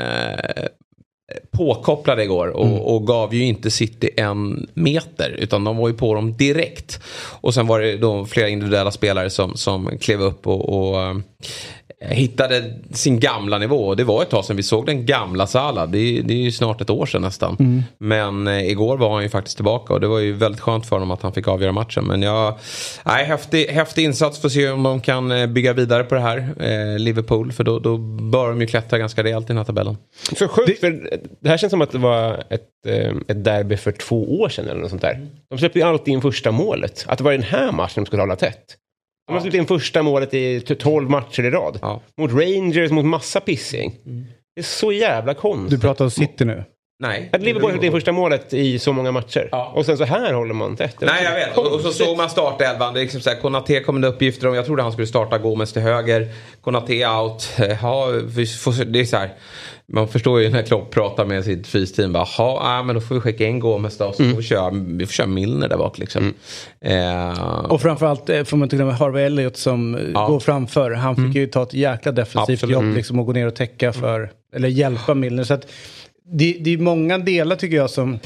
påkopplade 1.52 2.24
igår 2.24 2.48
och, 2.48 2.96
och 2.96 3.08
gav 3.08 3.34
ju 3.34 3.46
inte 3.46 3.72
City 3.72 4.10
en 4.18 4.68
meter 4.74 5.30
utan 5.30 5.64
de 5.64 5.78
var 5.78 5.88
ju 5.88 5.94
på 5.94 6.14
dem 6.14 6.38
direkt. 6.38 7.00
Och 7.42 7.54
sen 7.54 7.68
var 7.68 7.80
det 7.80 7.98
då 7.98 8.26
flera 8.26 8.50
individuella 8.50 8.92
spelare 8.92 9.30
som, 9.30 9.56
som 9.56 9.98
klev 9.98 10.22
upp 10.22 10.48
och, 10.48 10.70
och 10.70 11.16
hittade 12.02 12.74
sin 12.92 13.20
gamla 13.20 13.58
nivå. 13.58 13.96
Det 13.96 14.04
var 14.04 14.22
ett 14.22 14.30
tag 14.30 14.46
sedan 14.46 14.56
vi 14.58 14.64
såg 14.64 14.86
den 14.86 15.06
gamla 15.06 15.48
Salah. 15.48 15.90
Det, 15.90 15.98
är- 15.98 16.22
det 16.24 16.34
är 16.34 16.38
ju 16.38 16.52
snart 16.52 16.82
ett 16.82 16.90
år 16.90 17.06
sedan 17.06 17.22
nästan. 17.22 17.84
Men 17.98 18.48
eh, 18.48 18.70
igår 18.70 18.98
var 18.98 19.14
han 19.14 19.24
ju 19.24 19.30
faktiskt 19.30 19.58
tillbaka 19.58 19.94
och 19.94 20.00
det 20.02 20.08
var 20.08 20.20
ju 20.20 20.34
väldigt 20.34 20.62
skönt 20.62 20.86
för 20.86 20.96
honom 20.96 21.12
att 21.12 21.22
han 21.22 21.34
fick 21.34 21.48
avgöra 21.48 21.72
matchen. 21.72 22.06
Men 22.06 22.22
jag, 22.22 22.58
nej, 23.06 23.26
häftig, 23.26 23.66
häftig 23.68 24.04
insats. 24.04 24.40
Får 24.42 24.50
se 24.50 24.70
om 24.70 24.84
de 24.84 25.02
kan 25.02 25.32
eh, 25.32 25.48
bygga 25.48 25.74
vidare 25.74 26.04
på 26.04 26.16
det 26.16 26.22
här. 26.22 26.38
Eh, 26.60 27.00
Liverpool. 27.00 27.52
För 27.52 27.64
då, 27.64 27.80
då 27.80 27.98
bör 28.32 28.50
de 28.50 28.62
ju 28.62 28.68
klättra 28.68 28.98
ganska 29.00 29.24
rejält 29.24 29.46
i 29.46 29.48
den 29.48 29.58
här 29.58 29.64
tabellen. 29.64 29.98
Så 30.38 30.48
sjukt, 30.48 30.80
för 30.80 31.10
det 31.40 31.50
här 31.50 31.58
känns 31.58 31.72
som 31.72 31.82
att 31.82 31.92
det 31.92 31.98
var 31.98 32.44
ett, 32.50 32.62
eh, 32.88 33.12
ett 33.28 33.44
derby 33.44 33.78
för 33.78 33.92
två 33.92 34.40
år 34.42 34.50
sedan 34.50 34.66
eller 34.68 34.82
något 34.82 34.90
sånt 34.90 35.02
där. 35.02 35.28
De 35.50 35.60
släpper 35.60 35.80
ju 35.80 35.86
alltid 35.86 36.14
in 36.14 36.22
första 36.22 36.52
målet. 36.52 37.06
Att 37.08 37.18
det 37.18 37.24
var 37.24 37.32
den 37.32 37.44
här 37.44 37.72
matchen 37.72 37.94
de 37.96 38.06
skulle 38.06 38.22
hålla 38.22 38.36
tätt. 38.36 38.64
De 39.28 39.34
har 39.34 39.40
släppt 39.42 39.56
in 39.56 39.66
första 39.68 40.04
målet 40.04 40.34
i 40.34 40.62
t- 40.62 40.76
12 40.76 41.10
matcher 41.10 41.44
i 41.44 41.50
rad. 41.50 41.80
Ja. 41.82 42.02
Mot 42.18 42.32
Rangers, 42.32 42.92
mot 42.92 43.06
massa 43.06 43.40
pissing. 43.40 43.96
Det 44.56 44.62
är 44.62 44.64
så 44.64 44.92
jävla 44.92 45.34
Du 45.34 45.40
konstigt. 45.40 45.82
pratar 45.82 46.06
om 46.06 46.12
City 46.12 46.46
nu. 46.46 46.64
Nej. 47.00 47.30
Att 47.34 47.42
Liverpool 47.42 47.72
har 47.72 47.84
in 47.86 47.92
första 47.92 48.12
målet 48.12 48.54
i 48.54 48.80
så 48.80 48.94
många 48.94 49.12
matcher. 49.12 49.50
Ja. 49.52 49.72
Och 49.76 49.86
sen 49.86 49.98
så 49.98 50.04
här 50.04 50.34
håller 50.34 50.54
man 50.54 50.76
tätt. 50.76 50.96
Det 51.00 51.06
Nej 51.06 51.24
jag 51.24 51.34
vet. 51.34 51.58
Och, 51.58 51.74
och 51.74 51.82
så 51.82 51.92
såg 51.92 52.18
man 52.18 52.30
startelvan. 52.30 52.94
Det 52.94 53.00
är 53.00 53.02
liksom 53.02 53.22
så 53.22 53.30
här, 53.30 53.38
Konate 53.38 53.80
kom 53.80 54.02
det 54.02 54.08
uppgifter 54.08 54.48
om. 54.48 54.56
Jag 54.56 54.66
trodde 54.66 54.84
han 54.84 54.92
skulle 54.92 55.08
starta 55.08 55.38
Gomes 55.38 55.74
till 55.74 55.82
höger. 55.82 56.28
Konate 56.62 57.08
out. 57.08 57.50
Ja, 57.82 58.06
vi 58.26 58.46
får, 58.46 58.86
det 58.86 59.00
är 59.00 59.06
så 59.06 59.18
här. 59.18 59.30
Man 59.94 60.08
förstår 60.08 60.42
ju 60.42 60.50
när 60.50 60.64
Klopp 60.64 60.92
pratar 60.92 61.26
med 61.26 61.44
sitt 61.46 61.68
fysteam. 61.68 62.14
Bara, 62.14 62.28
Jaha, 62.38 62.84
men 62.84 62.96
då 62.96 63.02
får 63.02 63.16
vi 63.16 63.22
skicka 63.22 63.46
in 63.48 63.60
Gomes 63.60 63.98
då. 63.98 64.12
Så 64.14 64.24
får 64.24 64.38
vi, 64.38 64.44
köra, 64.44 64.70
vi 64.88 65.06
får 65.06 65.14
köra 65.14 65.28
Milner 65.28 65.68
där 65.68 65.78
bak 65.78 65.98
liksom. 65.98 66.34
Eh, 66.82 67.64
Och 67.66 67.82
framförallt 67.82 68.30
eh, 68.30 68.44
får 68.44 68.58
man 68.58 68.66
inte 68.66 68.76
glömma 68.76 68.92
Harvey 68.92 69.24
Elliot 69.26 69.58
som 69.58 69.96
eh, 69.96 70.02
Ja. 70.14 70.28
går 70.28 70.40
framför. 70.40 70.92
Han 70.92 71.16
fick 71.16 71.36
ju 71.36 71.48
ta 71.48 71.64
ett 71.64 71.74
jäkla 71.74 72.12
defensivt 72.12 72.54
Absolut. 72.64 72.74
jobb 72.74 72.96
liksom 72.96 73.20
och 73.20 73.26
gå 73.26 73.32
ner 73.34 73.48
och 73.48 73.56
täcka 73.56 73.94
för, 73.94 74.30
eller 74.56 74.68
hjälpa 74.70 75.14
Milner. 75.14 75.44
Så 75.44 75.54
att 75.54 75.68
det, 76.32 76.58
det 76.60 76.74
är 76.74 76.78
många 76.78 77.18
delar 77.18 77.56
tycker 77.56 77.76
jag 77.78 77.90
som 77.90 78.20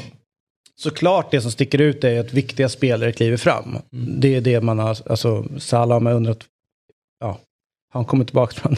Såklart 0.82 1.32
det 1.32 1.42
som 1.42 1.52
sticker 1.52 1.82
ut 1.82 2.04
är 2.04 2.20
att 2.20 2.34
viktiga 2.34 2.70
spelare 2.70 3.12
kliver 3.12 3.38
fram. 3.38 3.78
Det 3.92 4.36
är 4.36 4.42
det 4.42 4.62
man 4.62 4.80
har, 4.80 4.98
alltså 5.10 5.46
Salah 5.60 5.96
har 5.96 6.00
man 6.00 6.14
undrat, 6.14 6.40
ja, 7.20 7.38
han 7.94 8.06
kommit 8.06 8.28
tillbaka 8.28 8.56
från 8.56 8.76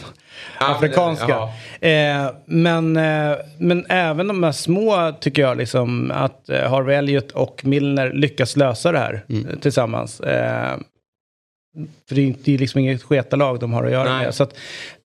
afrikanska? 0.58 1.26
ja. 1.28 1.88
Eh, 1.88 2.30
men, 2.46 2.96
eh, 2.96 3.36
men 3.58 3.86
även 3.88 4.28
de 4.28 4.42
här 4.42 4.52
små 4.52 5.12
tycker 5.20 5.42
jag 5.42 5.56
liksom 5.56 6.10
att 6.10 6.48
eh, 6.48 6.70
Harvey 6.70 6.96
Elliot 6.96 7.30
och 7.30 7.64
Milner 7.64 8.12
lyckas 8.12 8.56
lösa 8.56 8.92
det 8.92 8.98
här 8.98 9.24
eh, 9.28 9.58
tillsammans. 9.60 10.20
Eh, 10.20 10.76
för 12.08 12.14
det 12.14 12.28
är, 12.28 12.34
det 12.44 12.54
är 12.54 12.58
liksom 12.58 12.80
inget 12.80 13.02
sketalag 13.02 13.60
de 13.60 13.72
har 13.72 13.84
att 13.84 13.92
göra 13.92 14.16
Nej. 14.16 14.24
med. 14.24 14.34
Så 14.34 14.42
att 14.42 14.56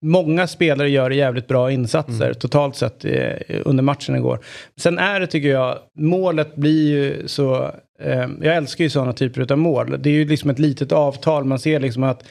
många 0.01 0.47
spelare 0.47 0.89
gör 0.89 1.11
jävligt 1.11 1.47
bra 1.47 1.71
insatser 1.71 2.33
totalt 2.33 2.75
sett 2.75 3.05
eh, 3.05 3.33
under 3.65 3.83
matchen 3.83 4.15
igår. 4.15 4.39
Sen 4.77 4.97
är 4.97 5.19
det 5.19 5.27
tycker 5.27 5.49
jag, 5.49 5.77
målet 5.99 6.55
blir 6.55 6.89
ju 6.89 7.27
så, 7.27 7.71
eh, 7.99 8.27
jag 8.41 8.55
älskar 8.55 8.83
ju 8.83 8.89
sådana 8.89 9.13
typer 9.13 9.51
av 9.51 9.57
mål. 9.57 9.95
Det 9.99 10.09
är 10.09 10.13
ju 10.13 10.25
liksom 10.25 10.49
ett 10.49 10.59
litet 10.59 10.91
avtal, 10.91 11.43
man 11.43 11.59
ser 11.59 11.79
liksom 11.79 12.03
att 12.03 12.23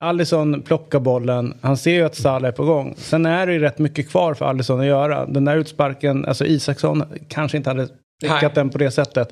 Allison 0.00 0.62
plockar 0.62 1.00
bollen, 1.00 1.54
han 1.60 1.76
ser 1.76 1.94
ju 1.94 2.02
att 2.02 2.14
Salah 2.14 2.48
är 2.48 2.52
på 2.52 2.64
gång. 2.64 2.94
Sen 2.96 3.26
är 3.26 3.46
det 3.46 3.52
ju 3.52 3.58
rätt 3.58 3.78
mycket 3.78 4.10
kvar 4.10 4.34
för 4.34 4.44
Allison 4.44 4.80
att 4.80 4.86
göra. 4.86 5.26
Den 5.26 5.44
där 5.44 5.56
utsparken, 5.56 6.24
alltså 6.24 6.46
Isaksson 6.46 7.02
kanske 7.28 7.56
inte 7.56 7.70
hade 7.70 7.88
prickat 8.20 8.42
Nej. 8.42 8.50
den 8.54 8.70
på 8.70 8.78
det 8.78 8.90
sättet. 8.90 9.28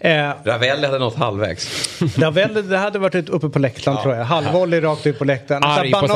Eh, 0.00 0.30
Ravelli 0.44 0.86
hade 0.86 0.98
nått 0.98 1.16
halvvägs. 1.16 1.88
Ravel, 2.18 2.68
det 2.68 2.78
hade 2.78 2.98
varit 2.98 3.28
uppe 3.28 3.48
på 3.48 3.58
läktaren 3.58 4.02
tror 4.02 4.14
jag. 4.14 4.24
Halvvolley 4.24 4.80
rakt 4.80 5.06
ut 5.06 5.18
på 5.18 5.24
läktaren. 5.24 5.62
En 5.62 5.70
sån 5.70 5.78
Arg 5.80 5.92
här 5.92 6.00
på 6.00 6.06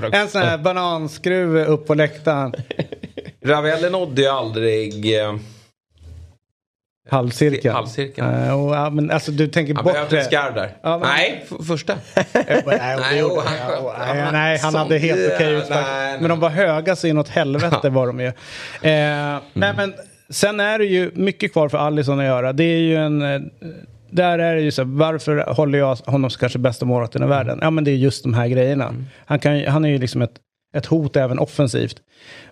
banan-. 0.00 0.14
En 0.14 0.28
sån 0.28 0.42
här 0.42 0.58
bananskruv 0.58 1.56
upp 1.56 1.86
på 1.86 1.94
läktaren. 1.94 2.54
Ravelli 3.44 3.90
nådde 3.90 4.22
ju 4.22 4.28
aldrig 4.28 5.20
eh, 5.20 5.34
Halvcirkeln. 7.10 7.74
halvcirkeln. 7.74 8.34
Eh, 8.44 8.64
och, 8.64 8.74
ja, 8.76 8.90
men 8.90 9.10
alltså 9.10 9.30
du 9.32 9.48
tänker 9.48 9.74
Han 9.74 9.84
bort 9.84 9.92
behövde 9.92 10.18
en 10.18 10.24
skarv 10.24 10.54
där. 10.54 10.76
Ja, 10.82 10.98
men- 10.98 11.08
Nej, 11.08 11.44
första. 11.66 11.92
Eh, 12.32 12.58
Nej, 12.66 13.24
och 13.24 13.42
han. 13.42 13.56
Ja, 13.58 13.94
Ja, 14.16 14.30
nej, 14.30 14.58
hade 14.58 14.98
helt 14.98 15.32
okej 15.34 15.52
utspark. 15.54 15.86
nej, 15.86 15.94
nej. 16.10 16.20
Men 16.20 16.28
de 16.30 16.40
var 16.40 16.48
höga 16.50 16.96
så 16.96 17.06
inåt 17.06 17.28
helvete 17.28 17.88
var 17.90 18.06
de 18.06 18.20
ju. 18.20 18.26
Eh, 18.26 18.32
Nej 18.82 19.72
men 19.76 19.94
sen 20.32 20.60
är 20.60 20.78
det 20.78 20.84
ju 20.84 21.10
mycket 21.14 21.52
kvar 21.52 21.68
för 21.68 21.78
Allison 21.78 22.18
att 22.18 22.24
göra. 22.24 22.52
Det 22.52 22.64
är 22.64 22.78
ju 22.78 22.96
en... 22.96 23.22
eh, 23.22 23.40
Där 24.10 24.38
är 24.38 24.54
det 24.54 24.60
ju 24.62 24.70
så 24.70 24.82
här, 24.82 24.90
varför 24.90 25.54
håller 25.54 25.78
jag 25.78 25.96
honom 25.96 26.30
som 26.30 26.38
kanske 26.40 26.58
bästa 26.58 26.86
målvakten 26.86 27.22
i 27.22 27.26
världen? 27.26 27.58
Ja 27.62 27.70
men 27.70 27.84
det 27.84 27.90
är 27.90 27.96
just 27.96 28.22
de 28.22 28.34
här 28.34 28.48
grejerna. 28.48 28.94
Han, 29.26 29.38
kan, 29.38 29.64
han 29.66 29.84
är 29.84 29.88
ju 29.88 29.98
liksom 29.98 30.22
ett, 30.22 30.34
ett 30.76 30.86
hot 30.86 31.16
även 31.16 31.38
offensivt. 31.38 31.96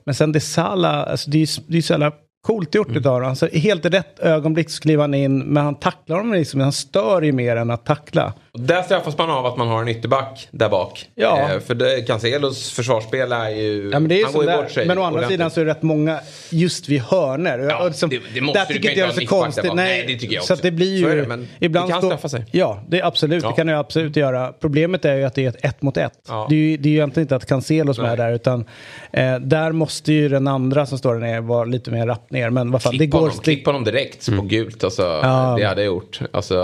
Men 0.04 0.14
sen 0.14 0.32
det 0.32 0.40
Salah, 0.40 1.10
alltså 1.10 1.30
det 1.30 1.38
är 1.38 1.40
ju 1.40 1.62
det 1.68 1.78
är 1.78 1.82
så 1.82 1.92
jävla 1.92 2.12
coolt 2.46 2.74
gjort 2.74 2.96
utav 2.96 3.12
honom. 3.12 3.28
Alltså, 3.28 3.48
helt 3.52 3.84
rätt 3.84 4.18
ögonblick 4.18 4.70
så 4.70 4.82
kliver 4.82 5.02
han 5.02 5.14
in, 5.14 5.38
men 5.38 5.64
han 5.64 5.74
tacklar 5.74 6.16
dem 6.18 6.32
liksom, 6.32 6.60
han 6.60 6.72
stör 6.72 7.22
ju 7.22 7.32
mer 7.32 7.56
än 7.56 7.70
att 7.70 7.84
tackla. 7.86 8.32
Där 8.52 8.82
straffas 8.82 9.18
man 9.18 9.30
av 9.30 9.46
att 9.46 9.56
man 9.56 9.68
har 9.68 9.82
en 9.82 9.88
ytterback 9.88 10.48
där 10.50 10.68
bak. 10.68 11.06
Ja. 11.14 11.50
Eh, 11.52 11.60
för 11.60 11.74
det, 11.74 12.02
Cancelos 12.06 12.70
försvarsspel 12.72 13.32
är 13.32 13.48
ju... 13.50 13.90
Ja, 13.92 13.98
men 14.00 14.08
det 14.08 14.20
är 14.20 14.24
han 14.24 14.32
så 14.32 14.38
går 14.40 14.50
ju 14.50 14.56
bort 14.56 14.70
sig 14.70 14.86
Men 14.86 14.98
å 14.98 15.02
andra 15.02 15.18
ordentligt. 15.18 15.38
sidan 15.38 15.50
så 15.50 15.60
är 15.60 15.64
det 15.64 15.70
rätt 15.70 15.82
många 15.82 16.20
just 16.50 16.88
vid 16.88 17.00
hörner. 17.00 17.58
Ja, 17.58 17.84
liksom, 17.86 18.10
det- 18.10 18.20
det 18.34 18.40
måste 18.40 18.58
där 18.60 18.66
du 18.66 18.74
tycker 18.74 18.88
inte 18.88 19.00
jag 19.00 19.08
är 19.08 19.12
så 19.12 19.26
konstigt. 19.26 19.64
bak. 19.66 19.74
Nej, 19.76 20.04
det 20.06 20.18
tycker 20.18 20.34
jag 20.34 20.44
Så 20.44 20.44
också. 20.44 20.54
att 20.54 20.62
det 20.62 20.70
blir 20.70 20.96
ju... 20.96 21.02
Så 21.04 21.08
är 21.08 21.16
det, 21.16 21.26
men 21.28 21.48
ibland 21.58 21.88
det 21.88 21.92
kan 21.92 22.02
straffa 22.02 22.28
sig. 22.28 22.44
Ja, 22.50 22.80
det 22.88 23.00
är 23.00 23.04
absolut. 23.06 23.42
Ja. 23.42 23.48
Det 23.50 23.56
kan 23.56 23.66
det 23.66 23.78
absolut 23.78 24.16
göra. 24.16 24.52
Problemet 24.60 25.04
är 25.04 25.14
ju 25.16 25.24
att 25.24 25.34
det 25.34 25.44
är 25.44 25.48
ett 25.48 25.64
ett 25.64 25.82
mot 25.82 25.96
ett. 25.96 26.12
Ja. 26.28 26.46
Det, 26.50 26.54
är 26.54 26.58
ju, 26.58 26.76
det 26.76 26.88
är 26.88 26.90
ju 26.90 26.96
egentligen 26.96 27.24
inte 27.24 27.36
att 27.36 27.46
Cancelo 27.46 27.94
som 27.94 28.04
Nej. 28.04 28.12
är 28.12 28.16
där 28.16 28.32
utan 28.32 28.64
eh, 29.12 29.34
där 29.38 29.72
måste 29.72 30.12
ju 30.12 30.28
den 30.28 30.48
andra 30.48 30.86
som 30.86 30.98
står 30.98 31.14
där 31.14 31.20
nere 31.20 31.40
vara 31.40 31.64
lite 31.64 31.90
mer 31.90 32.06
rapp 32.06 32.30
ner. 32.30 32.50
Men 32.50 32.70
vad 32.70 32.82
fan, 32.82 32.96
det 32.98 33.06
går... 33.06 33.18
honom, 33.20 33.38
klipp 33.38 33.66
honom 33.66 33.84
direkt 33.84 34.28
Mm. 34.28 34.40
på 34.40 34.46
gult. 34.46 34.84
Alltså. 34.84 35.02
Det 35.20 35.64
hade 35.66 35.80
jag 35.82 35.84
gjort. 35.86 36.20
Alltså, 36.32 36.56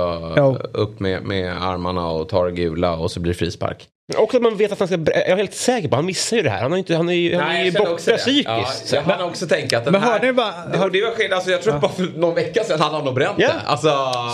upp 0.72 1.00
med, 1.00 1.22
med 1.22 1.62
armarna 1.76 2.06
och 2.10 2.28
ta 2.28 2.44
det 2.44 2.52
gula 2.52 2.96
och 2.96 3.10
så 3.10 3.20
blir 3.20 3.32
det 3.32 3.38
frispark. 3.38 3.88
Också 4.16 4.36
att 4.36 4.42
man 4.42 4.56
vet 4.56 4.72
att 4.72 4.78
han 4.78 4.88
ska... 4.88 4.96
Jag 4.96 5.16
är 5.28 5.36
helt 5.36 5.54
säker 5.54 5.88
på 5.88 5.96
han 5.96 6.06
missar 6.06 6.36
ju 6.36 6.42
det 6.42 6.50
här. 6.50 6.62
Han, 6.62 6.70
har 6.70 6.78
inte, 6.78 6.96
han 6.96 7.08
är 7.08 7.12
ju, 7.12 7.36
han 7.36 7.50
är 7.56 7.64
ju 7.64 7.72
borta 7.72 7.96
psykiskt. 7.96 8.44
Ja, 8.46 8.66
jag 8.92 9.02
hann 9.02 9.22
också 9.28 9.46
tänka 9.46 9.78
att 9.78 9.84
den 9.84 9.92
Men 9.92 10.02
här... 10.02 10.12
hörde 10.12 10.26
ni 10.26 10.32
bara- 10.32 10.66
det, 10.72 10.78
och 10.78 10.90
det 10.92 11.02
var 11.02 11.10
skillnad, 11.10 11.36
alltså, 11.36 11.50
jag 11.50 11.62
tror 11.62 11.74
att 11.74 11.80
bara 11.80 11.92
för 11.92 12.02
någon 12.16 12.34
vecka 12.34 12.64
sedan 12.64 12.80
hade 12.80 12.94
han 12.96 13.04
nog 13.04 13.14
bränt 13.14 13.34
Ja. 13.36 13.48
det. 13.48 13.60
Alltså, 13.66 13.88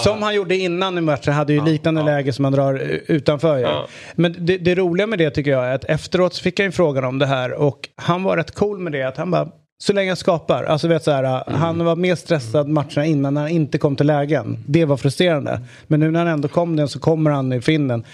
Som 0.05 0.23
han 0.23 0.35
gjorde 0.35 0.57
innan 0.57 0.99
i 0.99 1.01
matchen, 1.01 1.33
hade 1.33 1.53
ju 1.53 1.65
liknande 1.65 2.03
läge 2.03 2.33
som 2.33 2.45
han 2.45 2.53
drar 2.53 2.75
utanför. 3.07 3.59
Ja. 3.59 3.69
Ja. 3.71 3.87
Men 4.15 4.37
det, 4.39 4.59
det 4.59 4.75
roliga 4.75 5.07
med 5.07 5.19
det 5.19 5.31
tycker 5.31 5.51
jag 5.51 5.65
är 5.67 5.75
att 5.75 5.85
efteråt 5.85 6.35
så 6.35 6.43
fick 6.43 6.59
han 6.61 6.67
ju 6.67 6.73
frågan 6.73 7.05
om 7.05 7.19
det 7.19 7.27
här 7.27 7.53
och 7.53 7.89
han 7.97 8.23
var 8.23 8.37
rätt 8.37 8.51
cool 8.55 8.79
med 8.79 8.93
det. 8.93 9.03
Att 9.03 9.17
han 9.17 9.31
bara, 9.31 9.49
så 9.83 9.93
länge 9.93 10.09
jag 10.09 10.19
skapar. 10.19 10.65
Alltså 10.65 10.89
vet 10.89 11.05
så 11.05 11.11
här, 11.11 11.43
Mm. 11.49 11.61
han 11.61 11.85
var 11.85 11.97
mer 11.97 12.15
stressad 12.15 12.69
matcherna 12.69 13.07
innan 13.07 13.35
när 13.35 13.41
han 13.41 13.51
inte 13.51 13.79
kom 13.79 13.97
till 13.97 14.07
lägen. 14.07 14.59
Det 14.67 14.85
var 14.85 14.97
frustrerande. 14.97 15.61
Men 15.87 16.01
nu 16.01 16.11
när 16.11 16.19
han 16.19 16.29
ändå 16.29 16.49
kom 16.49 16.77
den 16.77 16.89
så 16.89 16.99
kommer 16.99 17.31
han 17.31 17.53
i 17.53 17.61
finnen. 17.61 18.05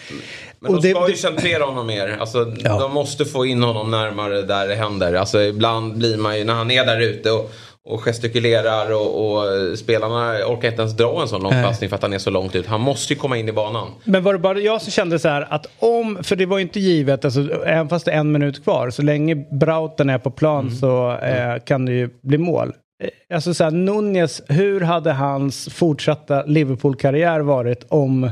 Men 0.60 0.74
Och 0.74 0.82
de 0.82 0.88
det- 0.88 0.94
ska 0.94 1.06
ju 1.08 1.12
det- 1.12 1.18
centrera 1.18 1.64
honom 1.64 1.86
mer. 1.86 2.16
Alltså, 2.20 2.52
Ja. 2.58 2.78
De 2.80 2.92
måste 2.94 3.24
få 3.24 3.46
in 3.46 3.62
honom 3.62 3.90
närmare 3.90 4.42
där 4.42 4.68
det 4.68 4.74
händer. 4.74 5.14
Alltså, 5.14 5.40
ibland 5.42 5.98
blir 5.98 6.16
man 6.16 6.38
ju, 6.38 6.44
när 6.44 6.54
han 6.54 6.70
är 6.70 6.86
där 6.86 7.00
ute 7.00 7.30
och, 7.30 7.50
och 7.88 8.00
gestikulerar 8.00 8.92
och, 8.94 9.30
och 9.36 9.78
spelarna 9.78 10.32
orkar 10.46 10.68
inte 10.70 10.82
ens 10.82 10.96
dra 10.96 11.22
en 11.22 11.28
sån 11.28 11.42
lång 11.42 11.52
passning 11.52 11.88
för 11.90 11.96
att 11.96 12.02
han 12.02 12.12
är 12.12 12.18
så 12.18 12.30
långt 12.30 12.54
ut. 12.54 12.66
Han 12.66 12.80
måste 12.80 13.12
ju 13.12 13.18
komma 13.18 13.36
in 13.36 13.48
i 13.48 13.52
banan. 13.52 13.88
Men 14.04 14.22
var 14.22 14.32
det 14.32 14.38
bara 14.38 14.58
jag 14.58 14.82
som 14.82 14.90
kände 14.92 15.18
så 15.18 15.28
här 15.28 15.46
att 15.50 15.66
om, 15.78 16.18
för 16.22 16.36
det 16.36 16.46
var 16.46 16.58
ju 16.58 16.62
inte 16.62 16.80
givet, 16.80 17.24
alltså, 17.24 17.64
även 17.64 17.88
fast 17.88 18.04
det 18.04 18.12
är 18.12 18.16
en 18.18 18.32
minut 18.32 18.64
kvar, 18.64 18.90
så 18.90 19.02
länge 19.02 19.34
Brauten 19.50 20.10
är 20.10 20.18
på 20.18 20.30
plan 20.30 20.58
Mm. 20.66 20.74
så 20.74 21.12
eh, 21.12 21.58
kan 21.58 21.84
det 21.86 21.92
ju 21.92 22.10
bli 22.22 22.38
mål. 22.38 22.72
Eh, 23.04 23.34
Alltså 23.34 23.54
så 23.54 23.64
här, 23.64 23.70
Nunez, 23.70 24.42
hur 24.48 24.80
hade 24.80 25.12
hans 25.12 25.68
fortsatta 25.74 26.44
Liverpool-karriär 26.44 27.40
varit 27.40 27.84
om 27.88 28.24
eh, 28.24 28.30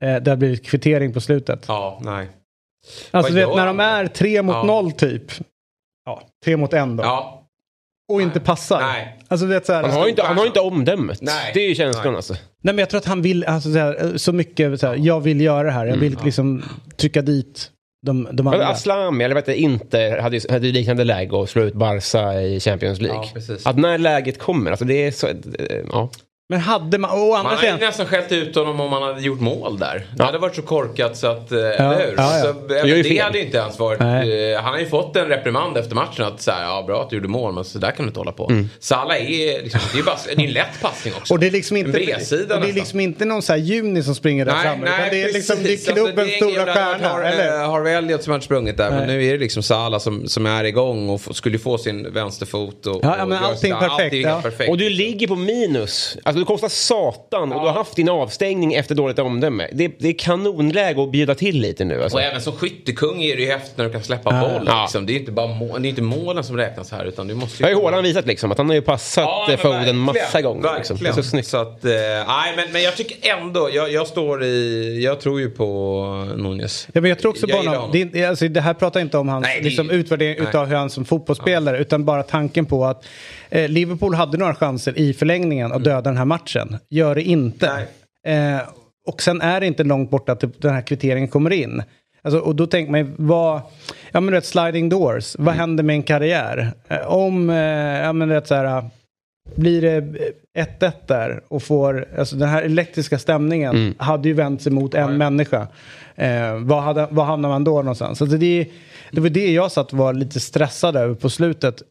det 0.00 0.10
hade 0.12 0.36
blivit 0.36 0.66
kvittering 0.66 1.12
på 1.12 1.20
slutet? 1.20 1.64
Ja, 1.68 1.98
nej. 2.04 2.28
Alltså 3.10 3.32
vet 3.32 3.48
när 3.56 3.66
de 3.66 3.80
är 3.80 4.06
tre 4.06 4.42
mot 4.42 4.54
Ja. 4.54 4.62
noll 4.62 4.92
typ. 4.92 5.22
Ja, 6.06 6.22
tre 6.44 6.56
mot 6.56 6.72
en 6.72 6.96
då. 6.96 7.02
Ja, 7.04 7.43
och 8.12 8.22
inte 8.22 8.40
passar. 8.40 8.80
Nej. 8.80 9.18
Alltså 9.28 9.46
vet 9.46 9.66
så 9.66 9.72
här, 9.72 9.82
Han 9.82 9.90
har 9.90 10.08
inte, 10.08 10.22
han 10.22 10.38
har 10.38 10.46
inte 10.46 10.60
omdömet. 10.60 11.18
Nej. 11.22 11.50
Det 11.54 11.60
är 11.64 11.68
ju 11.68 11.74
känslan 11.74 12.04
Nej. 12.06 12.16
alltså. 12.16 12.32
Nej 12.34 12.74
men 12.74 12.78
jag 12.78 12.90
tror 12.90 12.98
att 12.98 13.04
han 13.06 13.22
vill, 13.22 13.44
alltså, 13.44 13.72
så, 13.72 13.78
här, 13.78 14.12
så 14.18 14.32
mycket 14.32 14.80
så 14.80 14.86
här, 14.86 14.96
jag 15.00 15.20
vill 15.20 15.40
göra 15.40 15.62
det 15.62 15.70
här. 15.70 15.86
Jag 15.86 15.96
vill 15.96 16.16
liksom 16.24 16.62
trycka 16.96 17.22
dit 17.22 17.70
de, 18.06 18.28
de 18.32 18.46
andra. 18.46 18.66
Aslami, 18.66 19.24
eller 19.24 19.34
vet 19.34 19.48
inte 19.48 20.18
hade, 20.22 20.36
ju- 20.36 20.50
hade 20.52 20.66
ju 20.66 20.72
liknande 20.72 21.04
läge 21.04 21.42
att 21.42 21.50
slå 21.50 21.62
ut 21.62 21.74
Barca 21.74 22.40
i 22.42 22.60
Champions 22.60 23.00
League. 23.00 23.20
Ja, 23.24 23.30
precis. 23.34 23.66
att 23.66 23.78
när 23.78 23.98
läget 23.98 24.38
kommer, 24.38 24.70
alltså 24.70 24.84
det 24.84 25.06
är 25.06 25.10
så... 25.10 25.26
eh, 25.26 25.34
Ja. 25.92 26.10
Men 26.48 26.60
hade 26.60 26.98
man, 26.98 27.10
å 27.10 27.34
andra 27.34 27.42
Man 27.42 27.56
hade 27.56 27.66
ju 27.70 27.76
nästan 27.86 28.06
skällt 28.06 28.32
ut 28.32 28.54
honom 28.56 28.80
om 28.80 28.90
man 28.90 29.02
hade 29.02 29.20
gjort 29.20 29.40
mål 29.40 29.78
där. 29.78 30.06
Det 30.16 30.24
hade 30.24 30.38
varit 30.38 30.54
så 30.56 30.62
korkat 30.62 31.16
så 31.16 31.26
att, 31.26 31.52
eh, 31.52 31.58
eller 31.58 32.06
hur? 32.06 32.14
ja, 32.16 32.38
ja. 32.38 32.54
Så, 32.82 32.86
ju 32.86 33.02
det 33.02 33.08
fel. 33.08 33.18
hade 33.24 33.38
ju 33.38 33.44
inte 33.44 33.56
ens 33.58 33.78
varit, 33.78 34.00
Nej. 34.00 34.52
eh, 34.52 34.60
han 34.60 34.72
har 34.72 34.80
ju 34.80 34.86
fått 34.86 35.16
en 35.16 35.26
reprimand 35.26 35.76
efter 35.76 35.94
matchen 35.94 36.24
att 36.24 36.40
så 36.42 36.50
här, 36.50 36.64
ja 36.64 36.82
bra 36.86 37.02
att 37.02 37.10
du 37.10 37.16
gjorde 37.16 37.28
mål 37.28 37.52
men 37.54 37.64
så 37.64 37.78
där 37.78 37.90
kan 37.90 38.04
du 38.04 38.08
inte 38.08 38.20
hålla 38.20 38.32
på. 38.32 38.48
Mm. 38.50 38.70
Salah 38.78 39.16
är, 39.16 39.62
liksom, 39.62 39.80
det 39.92 39.94
är 39.94 39.98
ju 39.98 40.02
bara, 40.04 40.16
det 40.26 40.42
är 40.42 40.46
en 40.46 40.52
lätt 40.52 40.80
passning 40.82 41.14
också. 41.14 41.34
Och 41.34 41.40
det 41.40 41.46
är 41.46 41.50
liksom 41.50 41.76
inte, 41.76 41.88
En 41.98 42.06
bredsida 42.06 42.60
det 42.60 42.68
är 42.68 42.72
liksom 42.72 43.00
inte 43.00 43.24
någon 43.24 43.42
så 43.42 43.52
här 43.52 43.60
juni 43.60 44.02
som 44.02 44.14
springer 44.14 44.44
där 44.44 44.52
Nej, 44.52 44.62
framme. 44.62 44.84
nej, 44.84 45.08
det 45.10 45.22
är 45.22 45.32
liksom 45.32 45.56
det 45.56 45.62
precis. 45.62 45.88
är 45.88 45.92
klubbens 45.92 46.18
Alltså, 46.18 46.44
det 46.44 46.46
är 46.46 46.50
ingen 46.50 46.62
stora 46.62 46.74
stjärna. 46.74 47.08
Har, 47.08 47.22
eller? 47.22 47.62
eh, 47.62 47.70
Harvey 47.70 47.92
Elliot 47.94 48.22
som 48.22 48.32
har 48.32 48.40
sprungit 48.40 48.76
där. 48.76 48.90
Men 48.90 48.98
Nej. 48.98 49.16
nu 49.16 49.24
är 49.24 49.32
det 49.32 49.38
liksom 49.38 49.62
Salah 49.62 50.00
som, 50.00 50.28
som 50.28 50.46
är 50.46 50.64
igång 50.64 51.08
och 51.08 51.36
skulle 51.36 51.58
få 51.58 51.78
sin 51.78 52.12
vänsterfot. 52.12 52.86
Och, 52.86 53.00
Ja, 53.02 53.14
ja, 53.16 53.22
och 53.22 53.28
men 53.28 53.38
allting 53.44 53.72
perfekt, 53.74 54.14
är 54.14 54.20
ja. 54.20 54.40
perfekt. 54.42 54.70
Och 54.70 54.78
du 54.78 54.88
ligger 54.90 55.26
på 55.26 55.36
minus. 55.36 56.16
Alltså 56.34 56.40
du 56.40 56.46
kostar 56.46 56.68
satan 56.68 57.52
och 57.52 57.60
du 57.60 57.66
har 57.66 57.72
haft 57.74 57.96
din 57.96 58.08
avstängning 58.08 58.74
efter 58.74 58.94
dåligt 58.94 59.18
omdöme. 59.18 59.68
Det, 59.72 59.92
det 59.98 60.08
är 60.08 60.18
kanonläge 60.18 61.02
att 61.02 61.10
bjuda 61.12 61.34
till 61.34 61.60
lite 61.60 61.84
nu 61.84 62.02
alltså. 62.02 62.18
Och 62.18 62.24
även 62.24 62.40
som 62.40 62.52
skyttekung 62.52 63.22
är 63.22 63.36
det 63.36 63.42
ju 63.42 63.48
häftigt 63.48 63.78
när 63.78 63.84
du 63.84 63.92
kan 63.92 64.02
släppa 64.02 64.40
boll. 64.40 64.64
Ja. 64.66 64.82
Liksom. 64.82 65.06
Det 65.06 65.12
är 65.12 65.18
inte 65.18 65.32
bara 65.32 65.46
mål, 65.46 65.82
det 65.82 65.88
är 65.88 65.90
inte 65.90 66.02
målen 66.02 66.44
som 66.44 66.56
räknas 66.56 66.92
här 66.92 67.04
utan 67.04 67.28
du 67.28 67.34
måste 67.34 67.62
Det 67.62 67.64
har 67.64 67.70
ju 67.70 67.82
Haaland 67.82 68.06
visat 68.06 68.26
liksom 68.26 68.52
att 68.52 68.58
han 68.58 68.68
har 68.68 68.74
ju 68.74 68.82
passat 68.82 69.24
Ja, 69.24 69.46
ja, 69.48 69.56
men 69.56 69.58
Foden 69.58 69.96
massa 69.96 70.42
gånger. 70.42 70.68
Liksom. 70.76 70.96
Det 70.96 71.08
är 71.08 71.12
så 71.12 71.22
snyggt. 71.22 71.48
Så 71.48 71.56
att, 71.56 71.84
eh, 71.84 71.90
nej, 72.26 72.52
men, 72.56 72.72
men 72.72 72.82
jag 72.82 72.96
tycker 72.96 73.30
ändå, 73.30 73.70
jag, 73.72 73.92
jag 73.92 74.06
står 74.06 74.44
i, 74.44 75.00
jag 75.04 75.20
tror 75.20 75.40
ju 75.40 75.50
på 75.50 75.64
Nunez. 76.36 76.88
Ja, 76.92 77.00
men 77.00 77.08
jag 77.08 77.18
tror 77.18 77.30
också 77.30 77.46
Jag 77.48 77.64
på 77.64 77.70
honom. 77.70 78.08
Det, 78.12 78.24
alltså, 78.24 78.48
det 78.48 78.60
här 78.60 78.74
pratar 78.74 79.00
inte 79.00 79.18
om 79.18 79.28
hans 79.28 79.42
Nej, 79.42 79.58
det 79.58 79.64
liksom, 79.64 79.90
utvärdering 79.90 80.36
Nej. 80.38 80.48
utav 80.48 80.66
hur 80.66 80.76
han 80.76 80.90
som 80.90 81.04
fotbollsspelare 81.04 81.78
utan 81.78 82.04
bara 82.04 82.22
tanken 82.22 82.66
på 82.66 82.84
att 82.84 83.04
eh, 83.54 83.68
Liverpool 83.68 84.14
hade 84.14 84.38
några 84.38 84.54
chanser 84.54 84.98
i 84.98 85.12
förlängningen 85.12 85.72
att 85.72 85.84
döda 85.84 86.00
den 86.00 86.16
här 86.16 86.24
matchen. 86.24 86.76
Gör 86.90 87.14
det 87.14 87.22
inte. 87.22 87.66
Eh, 88.26 88.58
och 89.06 89.22
sen 89.22 89.40
är 89.40 89.60
det 89.60 89.66
inte 89.66 89.84
långt 89.84 90.10
borta 90.10 90.32
att 90.32 90.40
det- 90.40 90.60
den 90.60 90.74
här 90.74 90.82
kvitteringen 90.82 91.28
kommer 91.28 91.50
in. 91.50 91.82
Alltså, 92.22 92.38
och 92.40 92.56
då 92.56 92.66
tänker 92.66 92.90
man 92.90 93.00
ju, 93.00 93.10
vad, 93.16 93.60
ja 94.12 94.20
men 94.20 94.34
vet 94.34 94.44
sliding 94.46 94.88
doors, 94.88 95.36
vad 95.38 95.54
händer 95.54 95.84
med 95.84 95.94
en 95.94 96.02
karriär? 96.02 96.72
Eh, 96.88 97.06
om, 97.06 97.50
eh, 97.50 97.56
ja 98.04 98.12
men 98.12 98.28
vet 98.28 98.46
så 98.48 98.54
här, 98.54 98.84
blir 99.56 99.82
det 99.82 100.04
1-1 100.58 100.92
där 101.06 101.42
och 101.48 101.62
får, 101.62 102.06
alltså 102.18 102.36
den 102.36 102.48
här 102.48 102.62
elektriska 102.62 103.18
stämningen 103.18 103.94
hade 103.98 104.28
ju 104.28 104.34
vänt 104.34 104.62
sig 104.62 104.72
mot 104.72 104.94
en 104.94 105.16
människa. 105.16 105.66
Eh, 106.16 106.54
vad, 106.58 106.82
hade, 106.82 107.08
vad 107.10 107.26
hamnar 107.26 107.48
man 107.48 107.64
då 107.64 107.76
någonstans? 107.76 108.18
Så 108.18 108.24
det, 108.24 108.68
det 109.12 109.20
var 109.20 109.28
det 109.28 109.52
jag 109.52 109.72
satt 109.72 109.92
och 109.92 109.98
var 109.98 110.12
lite 110.12 110.40
stressad 110.40 110.96
över 110.96 111.14
på 111.14 111.30
slutet. 111.30 111.82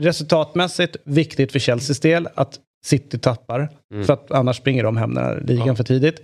Resultatmässigt 0.00 0.96
viktigt 1.04 1.52
för 1.52 1.58
Chelseas 1.58 2.00
del 2.00 2.28
att 2.34 2.58
City 2.86 3.18
tappar. 3.18 3.68
För 4.06 4.12
att 4.12 4.30
annars 4.30 4.56
springer 4.56 4.82
de 4.84 4.96
hem 4.96 5.14
den 5.14 5.24
här 5.24 5.42
ligan 5.46 5.76
för 5.76 5.84
tidigt. 5.84 6.20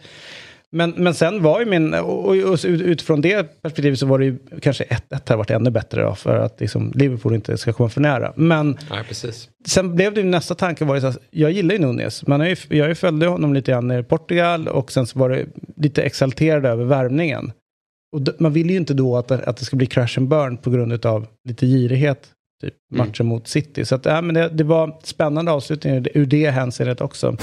Men, 0.73 0.91
men 0.97 1.15
sen 1.15 1.43
var 1.43 1.61
ju 1.61 1.67
min, 1.67 1.95
och, 1.95 2.29
och 2.29 2.35
ut- 2.35 2.65
utifrån 2.65 3.21
det 3.21 3.63
perspektivet 3.63 3.99
så 3.99 4.07
var 4.07 4.19
det 4.19 4.25
ju 4.25 4.39
kanske 4.63 4.85
1-1 4.85 4.99
hade 5.11 5.37
varit 5.37 5.51
ännu 5.51 5.71
bättre 5.71 6.03
då 6.03 6.15
för 6.15 6.39
att 6.39 6.61
liksom 6.61 6.93
Liverpool 6.95 7.35
inte 7.35 7.59
ska 7.59 7.73
komma 7.73 7.89
för 7.89 8.01
nära. 8.01 8.33
Men 8.37 8.79
Nej, 8.91 9.05
precis. 9.09 9.49
sen 9.67 9.95
blev 9.95 10.15
det 10.15 10.21
ju 10.21 10.27
nästa 10.27 10.55
tanke 10.55 10.85
var 10.85 10.95
ju 10.95 11.01
så 11.01 11.07
här, 11.07 11.17
jag 11.31 11.51
gillar 11.53 11.75
ju 11.75 11.81
har 12.41 12.49
ju, 12.49 12.57
jag 12.69 12.89
ju 12.89 12.95
följde 12.95 13.27
honom 13.27 13.55
lite 13.55 13.71
grann 13.71 13.91
i 13.93 14.03
Portugal 14.03 14.69
och 14.69 14.93
sen 14.93 15.07
så 15.07 15.19
var 15.19 15.29
det 15.29 15.47
lite 15.77 16.03
exalterad 16.03 16.67
över 16.67 16.85
värvningen. 16.85 17.53
Och 18.17 18.21
man 18.39 18.53
vill 18.53 18.71
ju 18.71 18.77
inte 18.77 18.95
då 18.95 19.17
att, 19.17 19.31
att 19.31 19.57
det 19.57 19.65
ska 19.65 19.77
bli 19.77 19.87
crash 19.87 20.19
and 20.19 20.29
burn 20.29 20.57
på 20.57 20.71
grund 20.71 21.07
av 21.07 21.27
lite 21.49 21.67
girighet. 21.67 22.29
Typ 22.61 22.75
matchen 22.93 23.27
mot 23.27 23.49
City. 23.49 23.85
Så 23.85 23.95
att, 23.95 24.05
ja, 24.05 24.21
men 24.21 24.35
det, 24.35 24.49
det 24.49 24.65
var 24.65 24.97
spännande 25.03 25.53
avslutning 25.53 25.95
ur- 25.95 26.09
ur 26.15 26.27
det 26.27 26.51
hänseendet 26.51 27.01
också. 27.01 27.37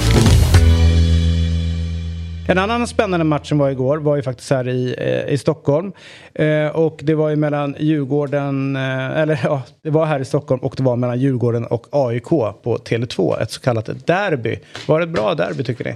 En 2.47 2.57
annan 2.57 2.87
spännande 2.87 3.23
match 3.23 3.49
som 3.49 3.57
var 3.57 3.69
igår 3.69 3.97
var 3.97 4.15
ju 4.15 4.21
faktiskt 4.21 4.49
här 4.49 4.67
i, 4.69 4.95
eh, 4.97 5.33
i 5.33 5.37
Stockholm. 5.37 5.91
Eh, 6.35 6.67
och 6.67 6.99
det 7.03 7.15
var 7.15 7.29
ju 7.29 7.35
mellan 7.35 7.75
Djurgården, 7.79 8.75
eh, 8.75 9.17
eller 9.19 9.39
ja, 9.43 9.61
det 9.83 9.89
var 9.89 10.05
här 10.05 10.19
i 10.19 10.25
Stockholm 10.25 10.61
och 10.63 10.73
det 10.77 10.83
var 10.83 10.95
mellan 10.95 11.19
Djurgården 11.19 11.65
och 11.65 11.87
AIK 11.91 12.29
på 12.63 12.77
Tele2. 12.77 13.41
Ett 13.41 13.51
så 13.51 13.61
kallat 13.61 13.89
derby. 14.07 14.59
Var 14.87 14.99
det 14.99 15.03
ett 15.03 15.09
bra 15.13 15.35
derby 15.35 15.63
tycker 15.63 15.83
ni? 15.85 15.93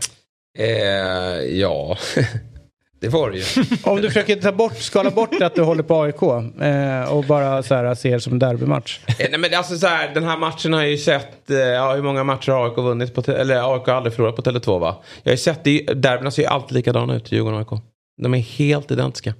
Eh, 0.60 1.58
ja, 1.60 1.98
det 3.00 3.10
var 3.10 3.32
det 3.32 3.38
ju. 3.38 3.44
Om 3.84 4.02
du 4.02 4.08
försöker 4.08 4.36
ta 4.36 4.52
bort, 4.52 4.78
skala 4.78 5.12
bort 5.12 5.42
att 5.42 5.56
du 5.56 5.62
håller 5.62 5.84
på 5.84 6.02
AIK 6.02 6.22
eh, 6.62 7.14
och 7.14 7.24
bara 7.24 7.64
så 7.64 7.76
här, 7.76 7.96
ser 7.96 8.20
som 8.20 8.34
en 8.34 8.40
derbymatch. 8.40 9.00
Eh, 9.08 9.14
Nej, 9.30 9.40
men 9.40 9.54
alltså 9.54 9.78
så 9.78 9.88
här, 9.88 10.14
den 10.14 10.24
här 10.24 10.38
matchen 10.38 10.74
har 10.74 10.82
jag 10.82 10.92
ju 10.92 10.98
sett, 10.98 11.50
eh, 11.50 11.58
ja, 11.58 11.94
hur 11.94 12.02
många 12.02 12.24
matcher 12.24 12.52
har 12.52 12.66
AIK 12.66 12.78
vunnit 12.78 13.14
på, 13.14 13.32
eller 13.32 13.76
AIK 13.76 13.86
har 13.88 13.94
aldrig 13.94 14.14
förlorat 14.14 14.36
på 14.36 14.42
Tele2 14.42 14.80
va? 14.80 14.96
Jag 15.24 15.32
har 15.32 15.34
ju 15.34 15.38
sett, 15.38 15.64
det, 15.64 15.80
derbyna 15.80 16.32
ser 16.32 16.42
ju 16.42 16.48
alltid 16.48 16.76
likadana 16.76 17.16
ut, 17.16 17.32
Djurgården 17.32 17.60
och 17.62 17.74
AIK. 17.74 17.82
De 18.22 18.34
är 18.34 18.38
helt 18.38 18.92
identiska. 18.92 19.34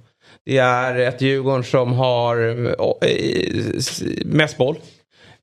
Det 0.46 0.58
är 0.58 0.96
ett 0.96 1.22
Djurgården 1.22 1.64
som 1.64 1.94
har 1.94 2.38
eh, 2.38 3.10
eh, 3.10 3.64
mest 4.26 4.58
boll. 4.58 4.76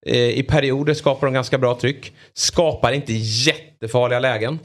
Eh, 0.07 0.39
I 0.39 0.43
perioder 0.43 0.95
skapar 0.95 1.27
de 1.27 1.35
ganska 1.35 1.59
bra 1.59 1.75
tryck. 1.75 2.13
Skapar 2.35 2.93
inte 2.93 3.13
jättefarliga 3.13 4.21
lägen. 4.21 4.59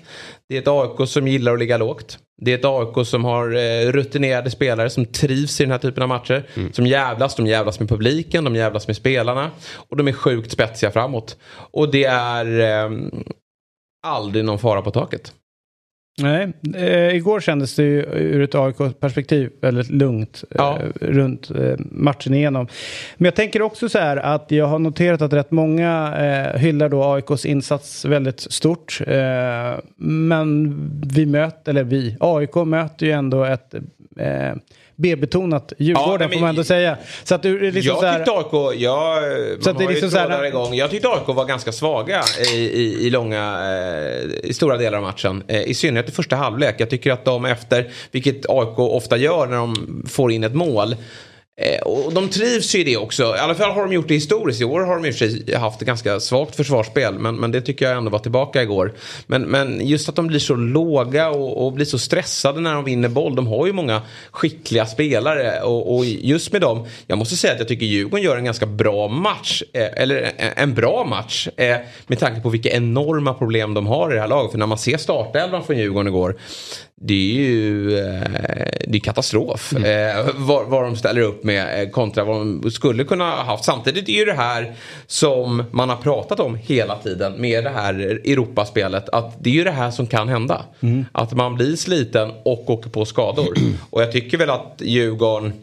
Det 0.50 0.58
är 0.58 0.62
ett 0.62 0.68
AIK 0.68 1.10
som 1.10 1.28
gillar 1.28 1.54
att 1.54 1.60
ligga 1.60 1.78
lågt. 1.78 2.18
Det 2.42 2.52
är 2.54 2.58
ett 2.58 2.66
AIK 2.66 3.08
som 3.08 3.26
har 3.26 3.56
eh, 3.56 3.92
rutinerade 3.92 4.52
spelare 4.52 4.90
som 4.90 5.06
trivs 5.06 5.62
i 5.62 5.64
den 5.64 5.72
här 5.72 5.80
typen 5.80 6.04
av 6.04 6.10
matcher. 6.10 6.50
Som 6.74 6.86
jävlas. 6.88 7.36
De 7.36 7.48
jävlas 7.48 7.80
med 7.80 7.90
publiken, 7.90 8.44
de 8.44 8.56
jävlas 8.56 8.88
med 8.88 8.96
spelarna. 8.96 9.52
Och 9.74 9.98
de 9.98 10.08
är 10.08 10.12
sjukt 10.12 10.52
spetsiga 10.52 10.92
framåt. 10.92 11.38
Och 11.72 11.92
det 11.92 12.04
är 12.06 12.60
eh, 12.60 12.92
aldrig 14.08 14.46
någon 14.46 14.60
fara 14.60 14.82
på 14.82 14.92
taket. 14.92 15.34
Nej, 16.22 16.48
eh, 16.76 17.16
igår 17.16 17.40
kändes 17.40 17.76
det 17.76 17.84
ju 17.84 18.02
ur 18.14 18.42
ett 18.42 18.56
AIK-perspektiv 18.56 19.50
väldigt 19.62 19.90
lugnt 19.90 20.44
eh, 20.50 20.56
Ja. 20.58 20.80
runt 21.02 21.52
eh, 21.52 21.76
matchen 21.92 22.34
igenom. 22.34 22.68
Men 23.18 23.26
jag 23.26 23.36
tänker 23.36 23.62
också 23.62 23.90
så 23.90 24.00
här 24.00 24.18
att 24.18 24.52
jag 24.52 24.66
har 24.66 24.80
noterat 24.80 25.22
att 25.22 25.34
rätt 25.34 25.52
många 25.52 26.14
eh, 26.18 26.60
hyllar 26.60 26.90
då 26.90 27.04
AIKs 27.04 27.46
insats 27.46 28.06
väldigt 28.06 28.40
stort. 28.40 29.02
Eh, 29.08 29.80
men 29.98 30.76
vi 31.16 31.26
möter, 31.26 31.70
eller 31.72 31.84
vi, 31.84 32.18
AIK 32.20 32.56
möter 32.56 33.06
ju 33.06 33.12
ändå 33.12 33.44
ett 33.44 33.74
eh, 34.18 34.54
B-betonat 35.02 35.74
Djurgården 35.78 36.12
Ja, 36.12 36.18
men- 36.20 36.30
får 36.32 36.40
man 36.40 36.50
ändå 36.50 36.64
säga. 36.64 36.98
Så 37.24 37.36
att 37.36 37.42
du 37.44 37.72
liksom 37.72 37.82
jag 37.94 38.00
så 38.00 38.06
här, 38.06 38.18
tyckte 38.20 38.32
AIK, 38.32 38.82
jag, 38.82 39.24
Så 39.64 39.70
att 39.70 39.78
det 39.78 39.84
är 39.84 39.90
liksom 39.90 40.12
så 40.12 40.18
här- 40.18 40.46
igång. 40.46 40.74
Jag 40.76 40.90
tyckte 40.90 41.08
AIK 41.08 41.28
var 41.28 41.46
ganska 41.46 41.72
svaga 41.72 42.22
i, 42.54 42.58
i, 42.58 43.06
i 43.08 43.10
långa, 43.10 43.60
eh, 43.64 44.50
i 44.50 44.54
stora 44.54 44.78
delar 44.78 44.98
av 44.98 45.04
matchen. 45.04 45.44
Eh, 45.48 45.62
I 45.62 45.74
synnerhet 45.74 46.10
i 46.10 46.12
första 46.12 46.36
halvlek. 46.36 46.76
Jag 46.78 46.90
tycker 46.90 47.12
att 47.12 47.26
de 47.26 47.46
efter, 47.46 47.92
vilket 48.12 48.50
AIK 48.50 48.80
ofta 48.80 49.18
gör 49.18 49.48
när 49.48 49.58
de 49.58 50.04
får 50.10 50.32
in 50.32 50.44
ett 50.44 50.56
mål, 50.56 50.96
Eh, 51.62 51.82
Och 51.82 52.14
de 52.14 52.30
trivs 52.30 52.76
ju 52.76 52.80
i 52.80 52.84
det 52.84 52.98
också. 52.98 53.24
I 53.24 53.40
alla 53.40 53.56
fall 53.56 53.72
har 53.72 53.82
de 53.82 53.94
gjort 53.94 54.08
det 54.08 54.14
historiskt. 54.14 54.62
I 54.62 54.64
år 54.64 54.82
har 54.82 54.96
de 54.96 55.06
i 55.06 55.12
och 55.12 55.16
för 55.16 55.30
sig 55.30 55.56
haft 55.56 55.82
ett 55.82 55.88
ganska 55.88 56.20
svagt 56.20 56.56
försvarsspel. 56.56 57.20
Men, 57.20 57.36
men 57.36 57.52
det 57.52 57.62
tycker 57.62 57.86
jag 57.86 57.98
ändå 57.98 58.12
var 58.12 58.20
tillbaka 58.20 58.62
igår. 58.64 58.94
Men, 59.28 59.42
men 59.42 59.88
just 59.88 60.10
att 60.10 60.16
de 60.16 60.28
blir 60.28 60.40
så 60.40 60.56
låga 60.56 61.30
och, 61.30 61.66
och 61.66 61.74
blir 61.74 61.86
så 61.86 62.00
stressade 62.00 62.62
när 62.62 62.74
de 62.74 62.84
vinner 62.84 63.10
boll. 63.10 63.36
De 63.36 63.48
har 63.48 63.68
ju 63.68 63.74
många 63.74 64.02
skickliga 64.32 64.86
spelare. 64.86 65.62
Och, 65.62 65.96
och 65.96 66.06
just 66.06 66.52
med 66.52 66.62
dem. 66.62 66.86
Jag 67.08 67.18
måste 67.18 67.36
säga 67.36 67.54
att 67.54 67.60
jag 67.60 67.68
tycker 67.68 67.86
Djurgården 67.86 68.24
gör 68.26 68.38
en 68.38 68.46
ganska 68.46 68.66
bra 68.66 69.08
match. 69.08 69.64
Eh, 69.74 70.02
eller 70.04 70.34
en, 70.38 70.52
en 70.56 70.74
bra 70.74 71.06
match. 71.10 71.48
Eh, 71.58 71.78
med 72.08 72.20
tanke 72.20 72.42
på 72.42 72.50
vilka 72.50 72.70
enorma 72.70 73.34
problem 73.34 73.74
de 73.74 73.88
har 73.88 74.12
i 74.12 74.16
det 74.16 74.22
här 74.22 74.28
laget. 74.28 74.52
För 74.52 74.58
när 74.58 74.66
man 74.68 74.78
ser 74.78 74.98
startelvan 74.98 75.64
från 75.64 75.78
Djurgården 75.78 76.08
igår. 76.08 76.36
Det 77.02 77.14
är 77.14 77.42
ju 77.42 77.98
eh, 78.00 78.22
det 78.88 78.98
är 78.98 79.00
katastrof. 79.00 79.74
Eh, 79.74 80.28
vad, 80.36 80.68
vad 80.68 80.84
de 80.84 80.96
ställer 80.96 81.22
upp 81.22 81.44
med 81.44 81.84
eh, 81.84 81.90
kontra 81.90 82.24
vad 82.24 82.38
de 82.38 82.72
skulle 82.72 83.04
kunna 83.04 83.32
ha 83.32 83.44
haft. 83.44 83.64
Samtidigt 83.64 84.10
är 84.10 84.14
ju 84.14 84.26
det 84.26 84.34
här 84.34 84.76
som 85.08 85.64
man 85.72 85.90
har 85.90 85.98
pratat 85.98 86.40
om 86.40 86.56
hela 86.56 86.96
tiden 86.96 87.42
med 87.42 87.64
det 87.64 87.70
här 87.70 87.94
Europaspelet. 88.26 89.10
Att 89.10 89.44
det 89.44 89.50
är 89.50 89.54
ju 89.54 89.64
det 89.64 89.72
här 89.72 89.92
som 89.92 90.08
kan 90.08 90.30
hända. 90.30 90.66
Att 91.12 91.34
man 91.34 91.56
blir 91.56 91.76
sliten 91.76 92.32
och 92.44 92.70
åker 92.70 92.90
på 92.90 93.06
skador. 93.06 93.54
och 93.90 94.02
jag 94.02 94.12
tycker 94.12 94.38
väl 94.38 94.50
att 94.50 94.76
Djurgården 94.80 95.54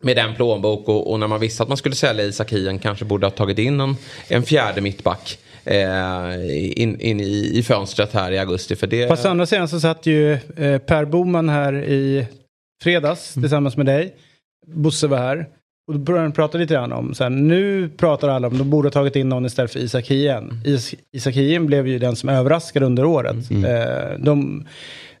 med 0.00 0.16
den 0.16 0.34
plånbok 0.34 0.88
och, 0.88 1.10
och 1.10 1.20
när 1.20 1.26
man 1.26 1.40
visste 1.40 1.62
att 1.62 1.68
man 1.68 1.76
skulle 1.76 1.94
sälja 1.94 2.24
Isak 2.24 2.52
Hien 2.52 2.78
kanske 2.78 3.04
borde 3.04 3.26
ha 3.26 3.30
tagit 3.30 3.58
in 3.58 3.80
en, 3.80 3.96
en 4.28 4.42
fjärde 4.42 4.80
mittback. 4.80 5.38
Eh, 5.64 6.82
in, 6.82 7.00
in 7.00 7.20
i, 7.20 7.50
i 7.54 7.62
fönstret 7.62 8.12
här 8.12 8.32
i 8.32 8.38
augusti. 8.38 8.76
För 8.76 8.86
det, 8.86 9.08
Fast 9.08 9.26
å 9.26 9.28
andra 9.28 9.46
sidan 9.46 9.68
så 9.68 9.80
satt 9.80 10.06
ju 10.06 10.32
eh, 10.32 10.78
Per 10.78 11.04
Boman 11.04 11.48
här 11.48 11.74
i 11.84 12.26
fredags 12.82 13.34
tillsammans 13.34 13.76
med 13.76 13.86
dig. 13.86 14.14
Bosse 14.66 15.06
var 15.06 15.18
här. 15.18 15.46
Och 15.88 15.94
då 15.94 16.00
började 16.00 16.24
han 16.24 16.32
prata 16.32 16.58
lite 16.58 16.74
grann 16.74 16.92
om, 16.92 17.14
så 17.14 17.22
här, 17.22 17.30
nu 17.30 17.88
pratar 17.88 18.28
alla 18.28 18.48
om, 18.48 18.58
de 18.58 18.70
borde 18.70 18.86
ha 18.86 18.92
tagit 18.92 19.16
in 19.16 19.28
någon 19.28 19.46
istället 19.46 19.72
för 19.72 19.80
Isak 19.80 20.06
Hien. 20.06 20.62
Is, 20.64 20.94
Isak 21.12 21.34
Hien 21.34 21.66
blev 21.66 21.88
ju 21.88 21.98
den 21.98 22.16
som 22.16 22.28
överraskade 22.28 22.86
under 22.86 23.04
året. 23.04 23.50
Eh, 23.50 24.18
de, 24.18 24.64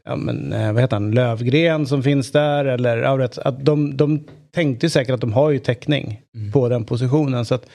ja 0.04 0.16
men 0.16 0.52
eh, 0.52 0.72
vad 0.72 0.82
heter 0.82 0.96
han, 0.96 1.10
Lövgren 1.10 1.86
som 1.86 2.02
finns 2.02 2.32
där 2.32 2.64
eller, 2.64 3.18
att 3.46 3.64
de, 3.64 3.96
de 3.96 4.24
tänkte 4.54 4.86
ju 4.86 4.90
säkert 4.90 5.14
att 5.14 5.20
de 5.20 5.32
har 5.32 5.50
ju 5.50 5.58
täckning 5.58 6.20
på 6.52 6.68
den 6.68 6.84
positionen. 6.84 7.44
Så 7.44 7.54
att 7.54 7.66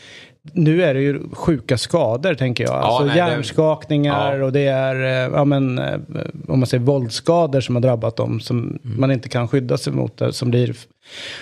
nu 0.53 0.83
är 0.83 0.93
det 0.93 1.01
ju 1.01 1.21
sjuka 1.31 1.77
skador 1.77 2.33
tänker 2.33 2.63
jag. 2.63 2.73
Alltså 2.73 3.03
nej, 3.03 3.11
det- 3.13 3.17
hjärnskakningar 3.17 4.35
Ja. 4.37 4.45
och 4.45 4.51
det 4.53 4.61
är 4.67 4.95
eh, 4.95 5.33
ja, 5.35 5.45
men, 5.45 5.79
eh, 5.79 5.99
om 6.47 6.59
man 6.59 6.67
säger 6.67 6.83
våldsskador 6.83 7.61
som 7.61 7.75
har 7.75 7.81
drabbat 7.81 8.15
dem 8.15 8.39
som 8.39 8.59
Mm. 8.59 8.99
man 8.99 9.11
inte 9.11 9.29
kan 9.29 9.47
skydda 9.47 9.77
sig 9.77 9.93
mot. 9.93 10.17
det, 10.17 10.33
Som 10.33 10.49
blir... 10.49 10.75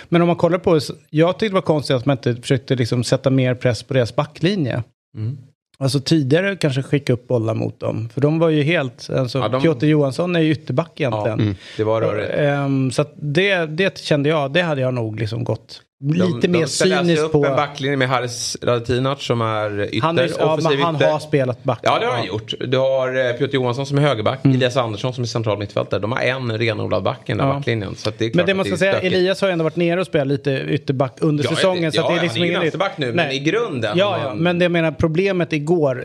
Men 0.08 0.20
om 0.22 0.26
man 0.26 0.36
kollar 0.36 0.58
på 0.58 0.74
det, 0.74 0.80
jag 1.10 1.32
tyckte 1.38 1.48
det 1.48 1.54
var 1.54 1.60
konstigt 1.60 1.96
att 1.96 2.06
man 2.06 2.16
inte 2.16 2.36
försökte 2.42 2.74
liksom 2.74 3.04
sätta 3.04 3.30
mer 3.30 3.54
press 3.54 3.82
på 3.82 3.94
deras 3.94 4.16
backlinje. 4.16 4.82
Mm. 5.16 5.38
Alltså 5.78 6.00
tidigare 6.00 6.56
kanske 6.56 6.82
skicka 6.82 7.12
upp 7.12 7.28
bollar 7.28 7.54
mot 7.54 7.80
dem. 7.80 8.08
För 8.14 8.20
de 8.20 8.38
var 8.38 8.48
ju 8.48 8.62
helt, 8.62 9.10
alltså 9.10 9.38
Ja, 9.38 9.48
de- 9.48 9.62
Piotr 9.62 9.86
Johansson 9.86 10.36
är 10.36 10.40
ju 10.40 10.50
ytterback 10.52 11.00
egentligen. 11.00 11.46
Ja, 11.48 11.54
det 11.76 11.84
var 11.84 12.00
rörigt. 12.00 12.32
Ehm, 12.36 12.90
så 12.90 13.04
det, 13.16 13.66
det 13.66 13.98
kände 13.98 14.28
jag, 14.28 14.52
det 14.52 14.62
hade 14.62 14.80
jag 14.80 14.94
nog 14.94 15.20
liksom 15.20 15.44
gått 15.44 15.80
lite 16.12 16.48
mer 16.48 16.66
ställer 16.66 16.96
alltså 16.96 17.06
cyniskt 17.06 17.24
upp 17.24 17.32
på. 17.32 17.46
en 17.46 17.56
backlinje 17.56 17.96
med 17.96 18.08
Haris 18.08 18.56
Radetinac 18.62 19.22
som 19.22 19.40
är 19.40 19.80
ytter. 19.94 20.00
Han, 20.06 20.18
är, 20.18 20.30
ja, 20.38 20.58
men 20.62 20.80
han 20.82 20.96
ytter. 20.96 21.10
har 21.12 21.18
spelat 21.18 21.64
back. 21.64 21.78
Ja 21.82 21.98
det 21.98 22.06
har 22.06 22.12
han 22.12 22.26
gjort. 22.26 22.54
Du 22.68 22.78
har 22.78 23.26
eh, 23.28 23.32
Piotr 23.32 23.54
Johansson 23.54 23.86
som 23.86 23.98
är 23.98 24.02
högerback, 24.02 24.38
Elias 24.44 24.76
Andersson 24.76 25.14
som 25.14 25.22
är 25.24 25.26
central 25.28 25.58
mittfältare. 25.58 26.00
De 26.00 26.12
har 26.12 26.18
en 26.20 26.58
renodlad 26.58 27.02
back 27.02 27.18
i 27.26 27.32
den 27.32 27.36
där 27.38 27.44
Mm. 27.44 27.54
Ja. 27.54 27.58
backlinjen. 27.58 27.94
Så 27.96 28.10
det 28.18 28.24
är 28.24 28.28
klart 28.28 28.36
Men 28.36 28.46
det 28.46 28.54
man 28.54 28.64
ska 28.64 28.74
är 28.74 28.78
säga, 28.78 28.92
stökigt. 28.92 29.14
Elias 29.14 29.40
har 29.40 29.48
ju 29.48 29.52
ändå 29.52 29.62
varit 29.64 29.76
nere 29.76 30.00
och 30.00 30.06
spelat 30.06 30.26
lite 30.26 30.50
ytterback 30.50 31.12
under 31.20 31.44
Ja, 31.44 31.50
säsongen. 31.50 31.92
så 31.92 31.98
ja, 31.98 32.02
det 32.02 32.12
är 32.12 32.16
han 32.16 32.24
liksom 32.24 32.42
är 32.42 32.46
ju 32.46 32.58
vänsterback 32.58 32.92
nu, 32.98 33.12
men 33.12 33.30
i 33.30 33.38
grunden 33.38 33.98
Ja, 33.98 34.18
ja, 34.22 34.28
han- 34.28 34.38
men 34.38 34.58
det 34.58 34.64
jag 34.64 34.72
menar 34.72 34.90
problemet 34.92 35.52
igår 35.52 36.04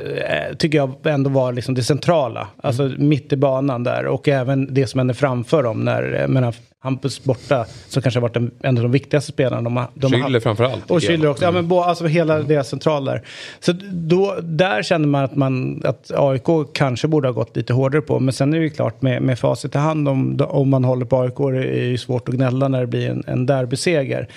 eh, 0.50 0.56
tycker 0.58 0.78
jag 0.78 0.96
ändå 1.04 1.30
var 1.30 1.54
liksom 1.54 1.76
det 1.76 1.84
centrala. 1.84 2.48
Alltså 2.64 2.92
mitt 2.98 3.34
i 3.34 3.38
banan 3.38 3.84
där 3.84 4.06
och 4.06 4.28
även 4.28 4.74
det 4.74 4.88
som 4.88 4.98
hände 4.98 5.14
framför 5.14 5.64
dem 5.64 5.80
när, 5.86 6.22
eh, 6.22 6.28
menar, 6.28 6.54
Hampus 6.82 7.24
borta, 7.24 7.66
som 7.88 8.02
kanske 8.02 8.20
har 8.20 8.22
varit 8.22 8.36
en, 8.36 8.52
en 8.62 8.78
av 8.78 8.84
de 8.84 8.92
viktigaste 8.92 9.32
spelarna 9.32 9.62
de 9.62 9.88
de 9.94 10.14
Schüller 10.14 10.40
framförallt, 10.40 10.92
Och. 10.92 11.00
Schüller 11.00 11.28
också, 11.28 11.44
ja 11.44 11.52
men 11.52 11.68
bo, 11.68 11.80
alltså 11.80 12.06
hela 12.06 12.40
deras 12.40 12.70
central 12.70 13.06
där. 13.06 13.22
Så 13.60 13.74
då, 13.92 14.36
där 14.42 14.84
kände 14.84 15.08
man 15.08 15.24
att, 15.24 15.36
man 15.36 15.82
att 15.86 16.12
AIK 16.16 16.74
kanske 16.74 17.08
borde 17.08 17.28
ha 17.28 17.34
gått 17.34 17.56
lite 17.56 17.74
hårdare 17.74 18.02
på. 18.02 18.20
Men 18.20 18.34
sen 18.34 18.54
är 18.54 18.58
det 18.58 18.64
ju 18.64 18.70
klart 18.70 19.02
med, 19.02 19.22
med 19.22 19.40
facit 19.40 19.76
i 19.76 19.78
hand 19.78 20.08
om, 20.08 20.40
om 20.50 20.70
man 20.70 20.84
håller 20.84 21.06
på 21.06 21.22
AIK 21.22 21.38
det 21.38 21.80
är 21.80 21.86
ju 21.86 21.98
svårt 21.98 22.30
att 22.30 22.36
gnälla 22.36 22.68
när 22.68 22.82
det 22.82 22.88
blir 22.88 23.10
en, 23.10 23.24
en 23.28 23.46
derbyseger. 23.46 24.28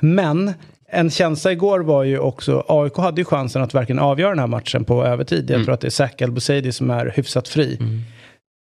Men 0.00 0.52
en 0.88 1.10
känsla 1.10 1.52
igår 1.52 1.80
var 1.80 2.04
ju 2.04 2.18
också, 2.18 2.64
AIK 2.68 2.96
hade 2.96 3.20
ju 3.20 3.24
chansen 3.24 3.62
att 3.62 3.74
verkligen 3.74 3.98
avgöra 3.98 4.30
den 4.30 4.38
här 4.38 4.46
matchen 4.46 4.84
på 4.84 5.04
övertid. 5.04 5.50
Jag 5.50 5.64
tror 5.64 5.74
att 5.74 5.80
det 5.80 5.88
är 5.88 5.90
Zac 5.90 6.10
El 6.18 6.30
Bouzidi 6.30 6.72
som 6.72 6.90
är 6.90 7.12
hyfsat 7.16 7.48
fri. 7.48 7.78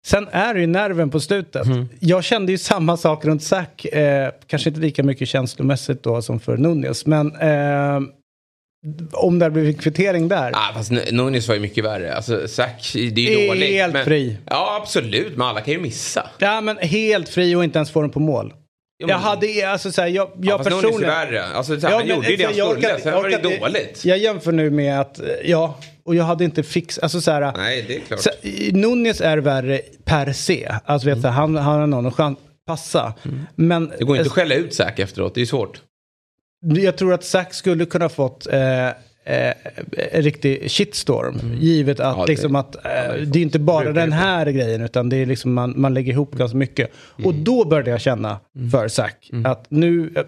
Sen 0.07 0.27
är 0.31 0.53
det 0.53 0.59
ju 0.59 0.67
nerven 0.67 1.09
på 1.09 1.19
slutet. 1.19 1.67
Jag 1.99 2.23
kände 2.23 2.51
ju 2.51 2.57
samma 2.57 2.97
sak 2.97 3.25
runt 3.25 3.43
Zac. 3.43 3.85
Eh, 3.85 4.31
kanske 4.47 4.69
inte 4.69 4.81
lika 4.81 5.03
mycket 5.03 5.27
känslomässigt 5.29 6.03
då 6.03 6.21
som 6.21 6.39
för 6.39 6.57
Nunez. 6.57 7.05
Men 7.05 7.35
eh, 7.35 7.99
om 9.11 9.39
det 9.39 9.45
hade 9.45 9.53
blivit 9.53 9.81
kvittering 9.81 10.27
där. 10.27 10.51
Ah, 10.55 10.73
fast 10.73 10.91
N- 10.91 10.99
Nunes 11.11 11.47
var 11.47 11.55
ju 11.55 11.61
mycket 11.61 11.83
värre. 11.85 12.13
Alltså, 12.15 12.47
Zack, 12.47 12.91
det 12.93 12.99
är 12.99 13.17
ju 13.19 13.37
Helt 13.37 13.49
dåligt. 13.49 13.93
men, 13.93 14.05
fri. 14.05 14.37
Ja, 14.45 14.79
absolut. 14.81 15.37
Men 15.37 15.47
alla 15.47 15.61
kan 15.61 15.73
ju 15.73 15.79
missa. 15.79 16.29
Ja 16.39 16.61
men 16.61 16.77
helt 16.77 17.29
fri 17.29 17.55
och 17.55 17.63
inte 17.63 17.79
ens 17.79 17.91
få 17.91 18.01
den 18.01 18.09
på 18.09 18.19
mål. 18.19 18.53
Men- 18.99 19.09
Jag 19.09 19.17
hade, 19.17 19.69
alltså 19.69 19.91
så 19.91 20.01
här, 20.01 20.07
jag, 20.07 20.29
jag 20.41 20.59
Ja, 20.59 20.63
personligen. 20.63 21.01
värre. 21.01 21.43
Alltså, 21.45 21.79
så 21.79 21.87
här, 21.87 21.93
Ja, 21.93 21.97
han 21.99 22.07
men, 22.07 22.15
gjorde 22.15 22.29
ju 22.31 22.35
det 22.37 22.43
han 22.43 22.55
jag 22.55 22.71
skulle. 22.71 22.89
inte- 22.89 23.03
Sen 23.03 23.13
jag 23.13 23.21
var 23.21 23.29
det 23.29 23.59
dåligt. 23.59 24.05
Jag 24.05 24.17
jämför 24.17 24.51
nu 24.51 24.69
med 24.69 24.99
att, 25.01 25.19
ja, 25.43 25.79
och 26.03 26.15
jag 26.15 26.23
hade 26.23 26.43
inte 26.43 26.63
fixat, 26.63 27.03
alltså 27.03 27.21
så 27.21 27.31
här. 27.31 27.53
Nej, 27.57 27.85
det 27.87 27.95
är 27.95 27.99
klart. 27.99 28.19
Så, 28.19 28.29
Nunes 28.71 29.21
är 29.21 29.37
värre 29.37 29.81
per 30.05 30.33
se. 30.33 30.71
Alltså 30.85 31.07
vet 31.07 31.21
du, 31.21 31.27
han, 31.27 31.55
han 31.55 31.79
har 31.79 31.87
någon 31.87 32.11
chans 32.11 32.37
passa. 32.67 33.13
Men 33.55 33.77
Mm. 33.83 33.91
Det 33.99 34.03
går 34.05 34.17
inte 34.17 34.27
att 34.29 34.33
skälla 34.33 34.55
ut 34.55 34.73
Zack 34.73 34.99
efteråt. 34.99 35.35
Det 35.35 35.41
är 35.41 35.45
svårt. 35.45 35.81
jag 36.61 36.97
tror 36.97 37.13
att 37.13 37.23
Zack 37.23 37.53
skulle 37.53 37.85
kunna 37.85 38.09
fått 38.09 38.47
eh, 38.47 38.89
eh, 39.29 39.53
en 40.11 40.21
riktig 40.21 40.71
shitstorm. 40.71 41.39
Givet 41.59 41.99
att, 41.99 42.05
Mm. 42.05 42.19
Ja, 42.19 42.25
det- 42.25 42.31
liksom 42.31 42.55
att 42.55 42.75
eh, 42.75 43.13
det 43.27 43.39
är 43.39 43.43
inte 43.43 43.59
bara 43.59 43.91
den 43.91 44.11
här 44.11 44.45
grejen 44.51 44.81
utan 44.81 45.09
det 45.09 45.17
är 45.17 45.25
liksom 45.25 45.53
man, 45.53 45.73
man 45.77 45.93
lägger 45.93 46.13
ihop 46.13 46.35
ganska 46.35 46.57
mycket. 46.57 46.89
Mm. 47.17 47.27
Och 47.27 47.33
då 47.35 47.65
började 47.65 47.91
jag 47.91 48.01
känna 48.01 48.39
för 48.71 48.87
Zack 48.87 49.29
att 49.45 49.65
nu, 49.69 50.11
eh, 50.15 50.23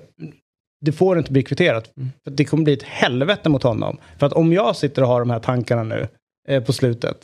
det 0.85 0.91
får 0.91 1.17
inte 1.17 1.31
bli 1.31 1.43
kvitterat. 1.43 1.91
Mm. 1.97 2.09
För 2.23 2.31
det 2.31 2.45
kommer 2.45 2.63
bli 2.63 2.73
ett 2.73 2.83
helvete 2.83 3.49
mot 3.49 3.63
honom. 3.63 3.97
För 4.19 4.25
att 4.27 4.33
om 4.33 4.53
jag 4.53 4.75
sitter 4.75 5.01
och 5.01 5.07
har 5.07 5.19
de 5.19 5.29
här 5.29 5.39
tankarna 5.39 5.83
nu 5.83 6.07
eh, 6.47 6.63
på 6.63 6.73
slutet 6.73 7.17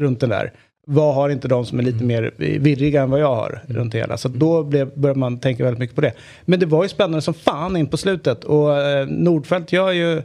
runt 0.00 0.20
den 0.20 0.30
där. 0.30 0.52
Vad 0.86 1.14
har 1.14 1.28
inte 1.30 1.48
de 1.48 1.66
som 1.66 1.78
är 1.78 1.82
Mm. 1.82 1.92
lite 1.94 2.04
mer 2.04 2.34
virriga 2.58 3.02
än 3.02 3.10
vad 3.10 3.20
jag 3.20 3.34
har 3.34 3.62
runt 3.68 3.92
det 3.92 3.98
hela. 3.98 4.16
Så 4.16 4.28
då 4.28 4.62
blev, 4.62 4.98
började 4.98 5.20
man 5.20 5.40
tänka 5.40 5.64
väldigt 5.64 5.78
mycket 5.78 5.94
på 5.96 6.00
det. 6.02 6.12
Men 6.44 6.60
det 6.60 6.66
var 6.66 6.82
ju 6.82 6.88
spännande 6.88 7.22
som 7.22 7.34
fan 7.34 7.76
in 7.76 7.86
på 7.86 7.96
slutet. 7.96 8.44
Och 8.44 8.78
eh, 8.80 9.06
Nordfeldt 9.06 9.72
gör 9.72 9.90
ju 9.92 10.22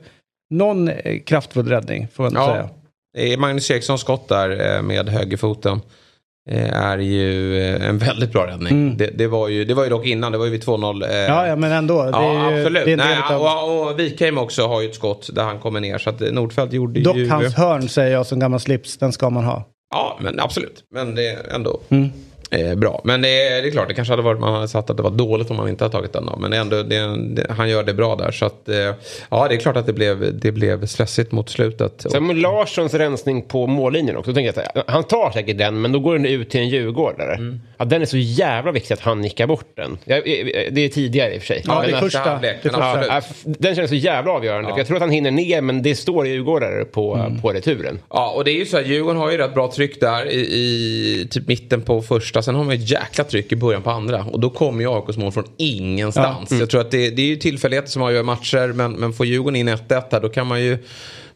någon 0.50 0.88
eh, 0.88 1.20
kraftfull 1.26 1.68
räddning 1.68 2.08
får 2.14 2.24
man 2.24 2.34
Ja. 2.34 2.70
säga. 3.16 3.38
Magnus 3.38 3.72
Erikssons 3.72 4.02
skott 4.02 4.28
där 4.30 4.76
eh, 4.76 4.82
med 4.82 5.10
högerfoten. 5.10 5.82
eh, 6.52 6.74
Är 6.74 6.98
ju 6.98 7.60
en 7.78 7.98
väldigt 7.98 8.32
bra 8.32 8.48
räddning. 8.48 8.98
Det, 8.98 9.08
det, 9.08 9.28
var 9.28 9.48
ju, 9.48 9.66
det 9.66 9.74
var 9.74 9.84
ju 9.84 9.90
dock 9.90 10.06
innan, 10.06 10.32
det 10.32 10.38
var 10.38 10.46
ju 10.46 10.52
vid 10.52 10.64
2-0. 10.64 11.10
eh, 11.10 11.16
Ja, 11.18 11.48
ja 11.48 11.56
men 11.56 11.72
ändå. 11.72 12.04
Det 12.04 12.10
Ja, 12.10 12.52
ju, 12.52 12.60
absolut. 12.60 12.86
Det 12.86 12.96
Nej, 12.96 13.18
utav, 13.26 13.42
och, 13.42 13.88
och 13.92 14.00
Wikheim 14.00 14.38
också 14.38 14.68
har 14.68 14.82
ju 14.82 14.88
ett 14.90 14.96
skott 14.96 15.30
där 15.34 15.44
han 15.44 15.60
kommer 15.60 15.80
ner. 15.80 15.98
Så 15.98 16.10
att 16.10 16.20
Nordfeldt 16.20 16.74
gjorde 16.74 17.00
dock 17.02 17.16
ju... 17.16 17.30
hans 17.30 17.54
hörn 17.56 17.90
säger 17.90 18.12
jag 18.12 18.26
som 18.26 18.40
gammal 18.40 18.60
slips, 18.60 18.98
den 18.98 19.12
ska 19.12 19.30
man 19.30 19.44
ha. 19.44 19.64
Ja, 19.92 20.18
men 20.22 20.40
absolut. 20.40 20.84
Men 20.94 21.16
det 21.16 21.28
är 21.30 21.54
ändå 21.56 21.80
Mm. 21.90 22.10
Eh, 22.52 22.76
bra. 22.76 23.02
Men 23.04 23.22
det 23.22 23.48
är, 23.48 23.62
det 23.62 23.68
är 23.68 23.72
klart, 23.72 23.88
det 23.88 23.94
kanske 23.94 24.12
hade 24.12 24.24
varit, 24.24 24.40
man 24.40 24.54
hade 24.54 24.68
sagt 24.68 24.90
att 24.90 24.98
det 24.98 25.04
var 25.04 25.12
dåligt 25.12 25.52
om 25.52 25.58
man 25.58 25.70
inte 25.70 25.84
hade 25.84 25.92
tagit 25.92 26.14
den. 26.14 26.26
Då. 26.26 26.38
Men 26.38 26.54
ändå, 26.54 26.84
det, 26.84 27.18
det, 27.36 27.46
han 27.50 27.70
gör 27.70 27.84
det 27.84 27.94
bra 27.94 28.16
där. 28.16 28.32
Så 28.32 28.46
att, 28.46 28.70
eh, 28.70 28.76
ja, 29.30 29.48
det 29.50 29.56
är 29.56 29.60
klart 29.60 29.78
att 29.78 29.86
det 29.86 29.94
blev, 29.94 30.40
det 30.40 30.52
blev 30.52 30.86
stressigt 30.86 31.32
mot 31.32 31.50
slutet. 31.50 32.06
Sen 32.12 32.28
med 32.28 32.36
Larssons 32.36 32.94
rensning 32.94 33.42
på 33.42 33.68
mållinjen 33.68 34.18
också. 34.18 34.34
Tänker 34.34 34.64
jag 34.74 34.84
han 34.88 35.04
tar 35.04 35.32
säkert 35.32 35.58
den, 35.58 35.82
men 35.82 35.92
då 35.92 36.00
går 36.00 36.14
den 36.14 36.26
ut 36.26 36.50
till 36.50 36.60
en 36.60 36.70
djurgårdare. 36.70 37.34
Mm. 37.34 37.62
Ja, 37.78 37.86
den 37.86 38.02
är 38.02 38.06
så 38.06 38.18
jävla 38.18 38.72
viktig 38.72 38.94
att 38.94 39.00
han 39.00 39.22
nickar 39.22 39.48
bort 39.48 39.66
den. 39.76 39.98
Ja, 40.06 40.22
det 40.72 40.80
är 40.86 40.90
tidigare 40.90 41.34
i 41.34 41.38
och 41.38 41.42
för 41.42 41.48
sig. 41.48 41.64
Ja, 41.68 41.82
det 41.86 41.92
Men- 41.92 42.00
första. 42.02 42.20
halvlek, 42.20 42.56
det 42.64 42.70
första. 42.70 43.06
Ja, 43.08 43.22
den 43.44 43.76
känns 43.76 43.90
så 43.90 43.96
jävla 43.96 44.32
avgörande. 44.32 44.70
För 44.72 44.78
jag 44.78 44.88
tror 44.88 44.98
att 44.98 45.02
han 45.02 45.10
hinner 45.12 45.32
ner, 45.32 45.62
men 45.62 45.82
det 45.82 45.96
står 45.96 46.28
djurgårdare 46.28 46.86
på, 46.86 47.16
Mm. 47.16 47.42
på 47.42 47.50
returen. 47.50 48.00
Ja, 48.10 48.32
och 48.32 48.44
det 48.44 48.52
är 48.52 48.56
ju 48.56 48.66
så 48.66 48.78
här, 48.78 48.84
Djurgården 48.84 49.18
har 49.22 49.32
ju 49.32 49.38
rätt 49.38 49.54
bra 49.54 49.72
tryck 49.72 50.00
där 50.00 50.26
i, 50.32 50.40
i 50.40 51.28
typ 51.32 51.48
mitten 51.48 51.82
på 51.82 52.02
första. 52.02 52.42
Sen 52.42 52.56
har 52.56 52.64
man 52.64 52.76
ju 52.76 52.84
ett 52.84 52.90
jäkla 52.92 53.24
tryck 53.24 53.52
i 53.52 53.56
början 53.56 53.82
på 53.82 53.90
andra. 53.90 54.26
Och 54.32 54.40
då 54.40 54.50
kommer 54.50 54.82
ju 54.82 54.90
AIKs 54.96 55.18
mål 55.18 55.32
från 55.32 55.46
ingenstans. 55.58 56.52
Jag 56.52 56.70
tror 56.70 56.82
att 56.82 56.92
det, 56.92 57.10
det 57.10 57.22
är 57.22 57.26
ju 57.28 57.36
tillfälligheter 57.36 57.90
som 57.90 58.02
avgör 58.02 58.24
matcher. 58.24 58.68
Men, 58.74 58.92
men 58.94 59.14
får 59.14 59.26
Djurgården 59.26 59.56
in 59.56 59.70
1-1 59.70 60.04
här, 60.12 60.20
då 60.22 60.30
kan 60.30 60.48
man 60.48 60.62
ju 60.64 60.78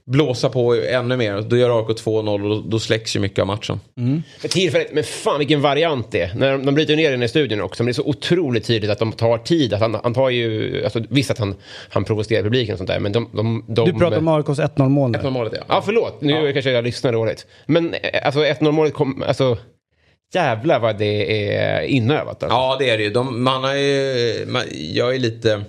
blåsa 0.09 0.49
på 0.49 0.75
ännu 0.75 1.17
mer. 1.17 1.41
Då 1.41 1.57
gör 1.57 1.79
AIK 1.79 1.87
2-0 1.87 2.51
och 2.51 2.63
då, 2.63 2.79
släcks 2.79 3.15
ju 3.15 3.19
mycket 3.19 3.39
av 3.39 3.47
matchen. 3.47 3.79
Mm. 3.97 4.23
Men 4.41 4.49
tillfället, 4.49 4.87
men 4.93 5.03
fan 5.03 5.39
vilken 5.39 5.61
variant 5.61 6.11
det 6.11 6.21
är. 6.21 6.33
När 6.35 6.51
de, 6.51 6.65
de 6.65 6.75
bryter 6.75 6.95
ner 6.95 7.11
den 7.11 7.23
i 7.23 7.27
studion 7.27 7.61
också. 7.61 7.83
Men 7.83 7.87
det 7.87 7.91
är 7.91 7.93
så 7.93 8.05
otroligt 8.05 8.65
tydligt 8.65 8.91
att 8.91 8.99
de 8.99 9.11
tar 9.11 9.37
tid. 9.37 9.73
Att 9.73 9.81
han, 9.81 9.97
han 10.03 10.13
tar 10.13 10.29
ju, 10.29 10.83
alltså, 10.83 11.01
visst 11.09 11.31
att 11.31 11.37
han, 11.37 11.55
han 11.89 12.03
provocerar 12.03 12.43
publiken 12.43 12.73
och 12.73 12.77
sånt 12.77 12.89
där. 12.89 12.99
Men 12.99 13.11
de... 13.11 13.29
de, 13.33 13.65
de 13.67 13.85
Du 13.85 13.93
pratar 13.93 14.17
om 14.17 14.27
AIKs 14.27 14.49
1-0 14.49 14.89
mål 14.89 15.11
nu. 15.11 15.17
1-0 15.17 15.29
målet 15.29 15.53
ja. 15.55 15.63
Ja, 15.67 15.81
förlåt. 15.85 16.21
Nu 16.21 16.53
kanske 16.53 16.71
jag 16.71 16.83
lyssnar 16.83 17.13
dåligt. 17.13 17.45
Men 17.65 17.93
eh, 17.93 18.25
alltså 18.25 18.39
1-0 18.39 18.71
målet 18.71 18.93
kom... 18.93 19.23
Alltså, 19.27 19.57
jävlar 20.33 20.79
vad 20.79 20.97
det 20.97 21.55
är 21.55 21.81
inövat. 21.81 22.43
Alltså. 22.43 22.57
Ja 22.57 22.75
det 22.79 22.89
är 22.89 22.97
det 22.97 23.03
ju. 23.03 23.09
De, 23.09 23.43
man 23.43 23.63
har 23.63 23.75
ju 23.75 24.45
man, 24.47 24.63
jag 24.71 25.15
är 25.15 25.19
lite 25.19 25.63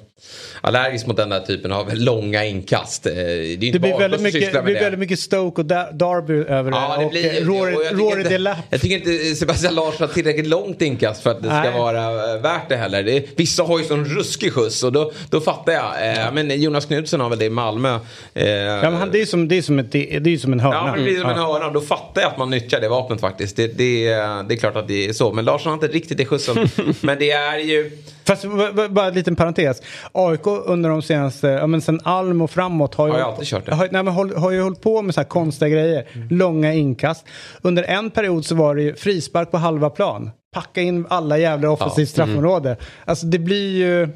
allergisk 0.61 1.07
mot 1.07 1.17
den 1.17 1.29
där 1.29 1.41
typen 1.41 1.73
av 1.73 1.95
långa 1.95 2.45
inkast. 2.45 3.07
Eh, 3.07 3.13
Det, 3.15 3.21
är 3.23 3.65
inte 3.65 3.79
Det 3.79 3.79
blir 3.79 3.99
väldigt 3.99 4.21
mycket, 4.21 4.53
det 4.53 4.63
blir 4.63 4.75
det. 4.75 4.81
väldigt 4.81 4.99
mycket 5.01 5.19
Stoke 5.21 5.61
och 5.61 5.67
Derby 5.67 6.35
över 6.49 6.71
Ja, 6.73 6.95
det. 6.97 7.01
det 7.01 7.05
och 7.05 7.11
blir, 7.11 7.41
eh, 7.43 7.47
Rory, 7.47 7.75
och 7.75 7.83
jag, 7.85 7.91
tycker 7.99 8.21
inte, 8.21 8.57
jag 8.71 8.81
tycker 8.81 8.97
inte 8.97 9.35
Sebastian 9.37 9.75
Larsson 9.75 10.07
har 10.09 10.15
tillräckligt 10.15 10.47
långt 10.47 10.83
inkast 10.83 11.23
för 11.23 11.31
att 11.31 11.43
det 11.43 11.49
ska 11.49 11.61
Nej. 11.61 11.73
vara 11.79 12.35
eh, 12.35 12.41
värt 12.41 12.69
det 12.69 12.77
heller. 12.77 13.03
Det 13.03 13.25
vissa 13.37 13.63
har 13.63 13.79
ju 13.79 13.85
sån 13.85 14.05
ruskig 14.05 14.53
skjuts 14.53 14.83
och 14.83 14.93
då, 14.93 15.13
då 15.31 15.41
fattar 15.41 15.73
jag. 15.73 16.17
Eh, 16.27 16.33
men 16.33 16.61
Jonas 16.63 16.87
Knutsen 16.87 17.21
har 17.21 17.31
väl 17.31 17.39
det 17.39 17.45
i 17.45 17.51
Malmö. 17.51 17.99
Eh, 18.35 18.49
Ja, 18.51 18.91
men 18.91 18.95
han, 18.95 19.11
det, 19.11 19.21
är 19.21 19.27
som, 19.27 19.49
det, 19.49 19.59
är 19.59 19.63
som 19.63 19.79
ett, 19.79 19.93
det 19.93 20.27
är 20.27 20.37
som 20.39 20.53
en 20.53 20.61
hörna. 20.61 20.77
Ja, 20.77 20.85
men 20.87 20.99
det 20.99 21.03
blir 21.11 21.21
som 21.21 21.31
en 21.31 21.39
hörna. 21.39 21.71
Då 21.71 21.81
fattar 21.81 22.21
jag 22.23 22.31
att 22.31 22.39
man 22.39 22.51
nyttjar 22.51 22.81
det 22.81 22.89
vapnet 22.89 23.21
faktiskt. 23.21 23.57
Det, 23.57 23.67
det, 23.67 24.05
det 24.49 24.55
är 24.55 24.57
klart 24.57 24.77
att 24.77 24.89
det 24.89 25.09
är 25.09 25.13
så. 25.13 25.33
Men 25.33 25.45
Larsson 25.45 25.71
har 25.71 25.75
inte 25.75 25.97
riktigt 25.97 26.19
det 26.19 26.25
skjutsen. 26.25 26.69
men 27.01 27.19
det 27.19 27.31
är 27.31 27.59
ju... 27.59 27.91
Fast 28.25 28.45
bara 28.91 29.07
en 29.07 29.15
liten 29.15 29.37
parentes. 29.37 29.83
AIK 30.13 30.47
under 30.47 30.91
de 30.91 31.03
senaste, 31.03 31.49
ja 31.49 31.67
men 31.67 31.81
sen 31.81 32.01
Alm 32.05 32.43
och 32.43 32.51
framåt 32.51 32.95
har 32.95 33.07
ju, 33.07 33.13
Har 33.13 33.21
alltid 33.21 33.47
kört 33.47 33.67
det. 33.67 33.75
Har, 33.75 33.89
nej, 33.91 34.03
men 34.03 34.15
håll, 34.15 34.37
har 34.37 34.51
ju 34.51 34.63
hållit 34.63 34.81
på 34.81 35.03
med 35.03 35.15
så 35.15 35.21
här 35.21 35.29
konstiga 35.29 35.69
grejer. 35.69 36.07
Långa 36.31 36.75
inkast. 36.75 37.27
Under 37.63 37.83
en 37.83 38.11
period 38.11 38.45
så 38.45 38.55
var 38.55 38.75
det 38.75 38.83
ju 38.83 38.95
frispark 38.95 39.51
på 39.51 39.59
halva 39.59 39.91
plan. 39.91 40.31
Packa 40.53 40.81
in 40.81 41.07
alla 41.11 41.39
jävla 41.39 41.71
offensivt 41.71 42.09
straffområde. 42.09 42.77
Alltså 43.05 43.27
det 43.27 43.39
blir 43.39 43.77
ju, 43.77 44.09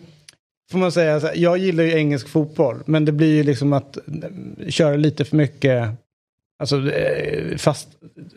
får 0.70 0.78
man 0.78 0.92
säga, 0.92 1.34
jag 1.34 1.58
gillar 1.58 1.84
ju 1.84 1.92
engelsk 1.92 2.28
fotboll. 2.28 2.82
Men 2.86 3.04
det 3.04 3.12
blir 3.12 3.34
ju 3.34 3.42
liksom 3.42 3.72
att 3.72 3.98
mm, 4.08 4.56
köra 4.68 4.96
lite 4.96 5.24
för 5.24 5.36
mycket 5.36 5.88
Alltså, 6.60 6.90
eh, 6.90 7.56
fast, 7.56 7.88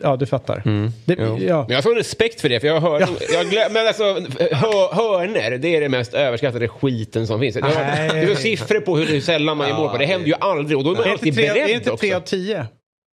ja 0.02 0.16
du 0.16 0.26
fattar. 0.26 0.62
Mm. 0.66 0.92
Det, 1.04 1.16
Men 1.16 1.46
ja. 1.46 1.66
jag 1.68 1.82
sån 1.82 1.94
respekt 1.94 2.40
för 2.40 2.48
det, 2.48 2.60
för 2.60 2.66
jag 2.68 2.80
hör... 2.80 3.00
Ja. 3.00 3.08
Jag 3.32 3.46
glöm, 3.46 3.72
men 3.72 3.86
alltså, 3.86 4.04
hör, 4.38 4.94
hörner, 4.94 5.58
det 5.58 5.76
är 5.76 5.80
det 5.80 5.88
mest 5.88 6.14
överskattade 6.14 6.68
skiten 6.68 7.26
som 7.26 7.40
finns. 7.40 7.56
Nej. 7.56 8.10
det 8.14 8.26
finns 8.26 8.38
siffror 8.40 8.80
på 8.80 8.96
hur 8.96 9.20
sällan 9.20 9.56
man 9.56 9.68
gör 9.68 9.76
mål 9.76 9.88
på 9.90 9.98
det. 9.98 10.06
händer 10.06 10.26
ju 10.26 10.34
aldrig 10.40 10.78
och 10.78 10.84
då 10.84 10.90
är 10.92 10.94
man 10.96 11.04
Är 11.06 11.10
alltid 11.10 11.28
inte 11.28 11.40
tre, 11.40 11.48
beredd 11.52 11.70
är 11.70 11.74
inte 11.74 11.96
tre 11.96 12.12
av 12.14 12.20
tio? 12.20 12.66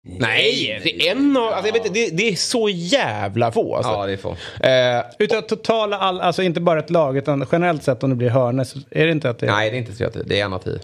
Nej, 0.07 0.79
det 0.83 1.07
är 1.07 1.11
en 1.11 1.37
av... 1.37 1.43
Alltså, 1.43 1.67
jag 1.67 1.73
vet, 1.83 1.93
det, 1.93 2.09
det 2.09 2.27
är 2.29 2.35
så 2.35 2.69
jävla 2.69 3.51
få. 3.51 3.75
Alltså. 3.75 3.91
Ja, 3.91 4.05
det 4.05 4.13
är 4.13 4.17
få. 4.17 4.31
Eh, 4.67 5.03
Utav 5.19 5.41
totala, 5.41 5.97
all, 5.97 6.21
alltså 6.21 6.43
inte 6.43 6.61
bara 6.61 6.79
ett 6.79 6.89
lag, 6.89 7.17
utan 7.17 7.45
generellt 7.51 7.83
sett 7.83 8.03
om 8.03 8.09
det 8.09 8.15
blir 8.15 8.29
hörnor 8.29 8.63
så 8.63 8.79
är 8.91 9.05
det 9.05 9.11
inte 9.11 9.29
att 9.29 9.39
det 9.39 9.45
är... 9.47 9.51
Nej, 9.51 9.69
det 9.69 9.75
är 9.75 9.79
inte 9.79 9.93
3 10.11 10.23
Det 10.25 10.39
är 10.39 10.45
en 10.45 10.53
av 10.53 10.59
10. 10.59 10.79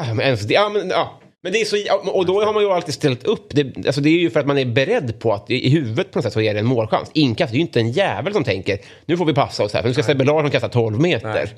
ah, 0.00 0.14
men, 0.14 0.20
ens, 0.20 0.40
det- 0.40 0.54
ja, 0.54 0.68
men, 0.68 0.88
ja. 0.90 1.19
Men 1.42 1.52
det 1.52 1.60
är 1.60 1.64
så... 1.64 1.76
Och 2.10 2.26
då 2.26 2.44
har 2.44 2.52
man 2.52 2.62
ju 2.62 2.70
alltid 2.70 2.94
ställt 2.94 3.24
upp. 3.24 3.46
Det, 3.50 3.86
alltså, 3.86 4.00
det 4.00 4.08
är 4.10 4.18
ju 4.18 4.30
för 4.30 4.40
att 4.40 4.46
man 4.46 4.58
är 4.58 4.64
beredd 4.64 5.18
på 5.20 5.32
att 5.32 5.50
i 5.50 5.70
huvudet 5.70 6.12
på 6.12 6.18
något 6.18 6.24
sätt 6.24 6.32
så 6.32 6.40
är 6.40 6.54
det 6.54 6.60
en 6.60 6.66
målchans. 6.66 7.10
Inkast, 7.14 7.50
det 7.52 7.56
är 7.56 7.58
ju 7.58 7.62
inte 7.62 7.80
en 7.80 7.90
jävel 7.90 8.32
som 8.32 8.44
tänker 8.44 8.78
nu 9.06 9.16
får 9.16 9.24
vi 9.24 9.34
passa 9.34 9.64
oss 9.64 9.74
här 9.74 9.80
för 9.82 9.88
nu 9.88 9.94
ska 9.94 10.02
Sebbe 10.02 10.24
Larsson 10.24 10.50
kasta 10.50 10.68
12 10.68 11.00
meter. 11.00 11.28
Nej. 11.32 11.54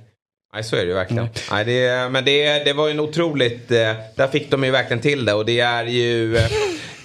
Nej, 0.55 0.64
så 0.64 0.76
är 0.76 0.80
det 0.80 0.87
ju 0.87 0.95
verkligen. 0.95 1.28
Nej, 1.51 1.64
det, 1.64 2.09
men 2.11 2.24
det, 2.24 2.64
det 2.64 2.72
var 2.72 2.87
ju 2.87 2.91
en 2.93 3.01
otroligt... 3.01 3.70
Eh, 3.70 3.78
där 4.16 4.26
fick 4.28 4.51
de 4.51 4.64
ju 4.64 4.70
verkligen 4.70 5.01
till 5.01 5.24
det 5.24 5.35
och 5.35 5.47
det 5.47 5.61
är 5.61 5.85
ju 5.85 6.37
eh, 6.37 6.43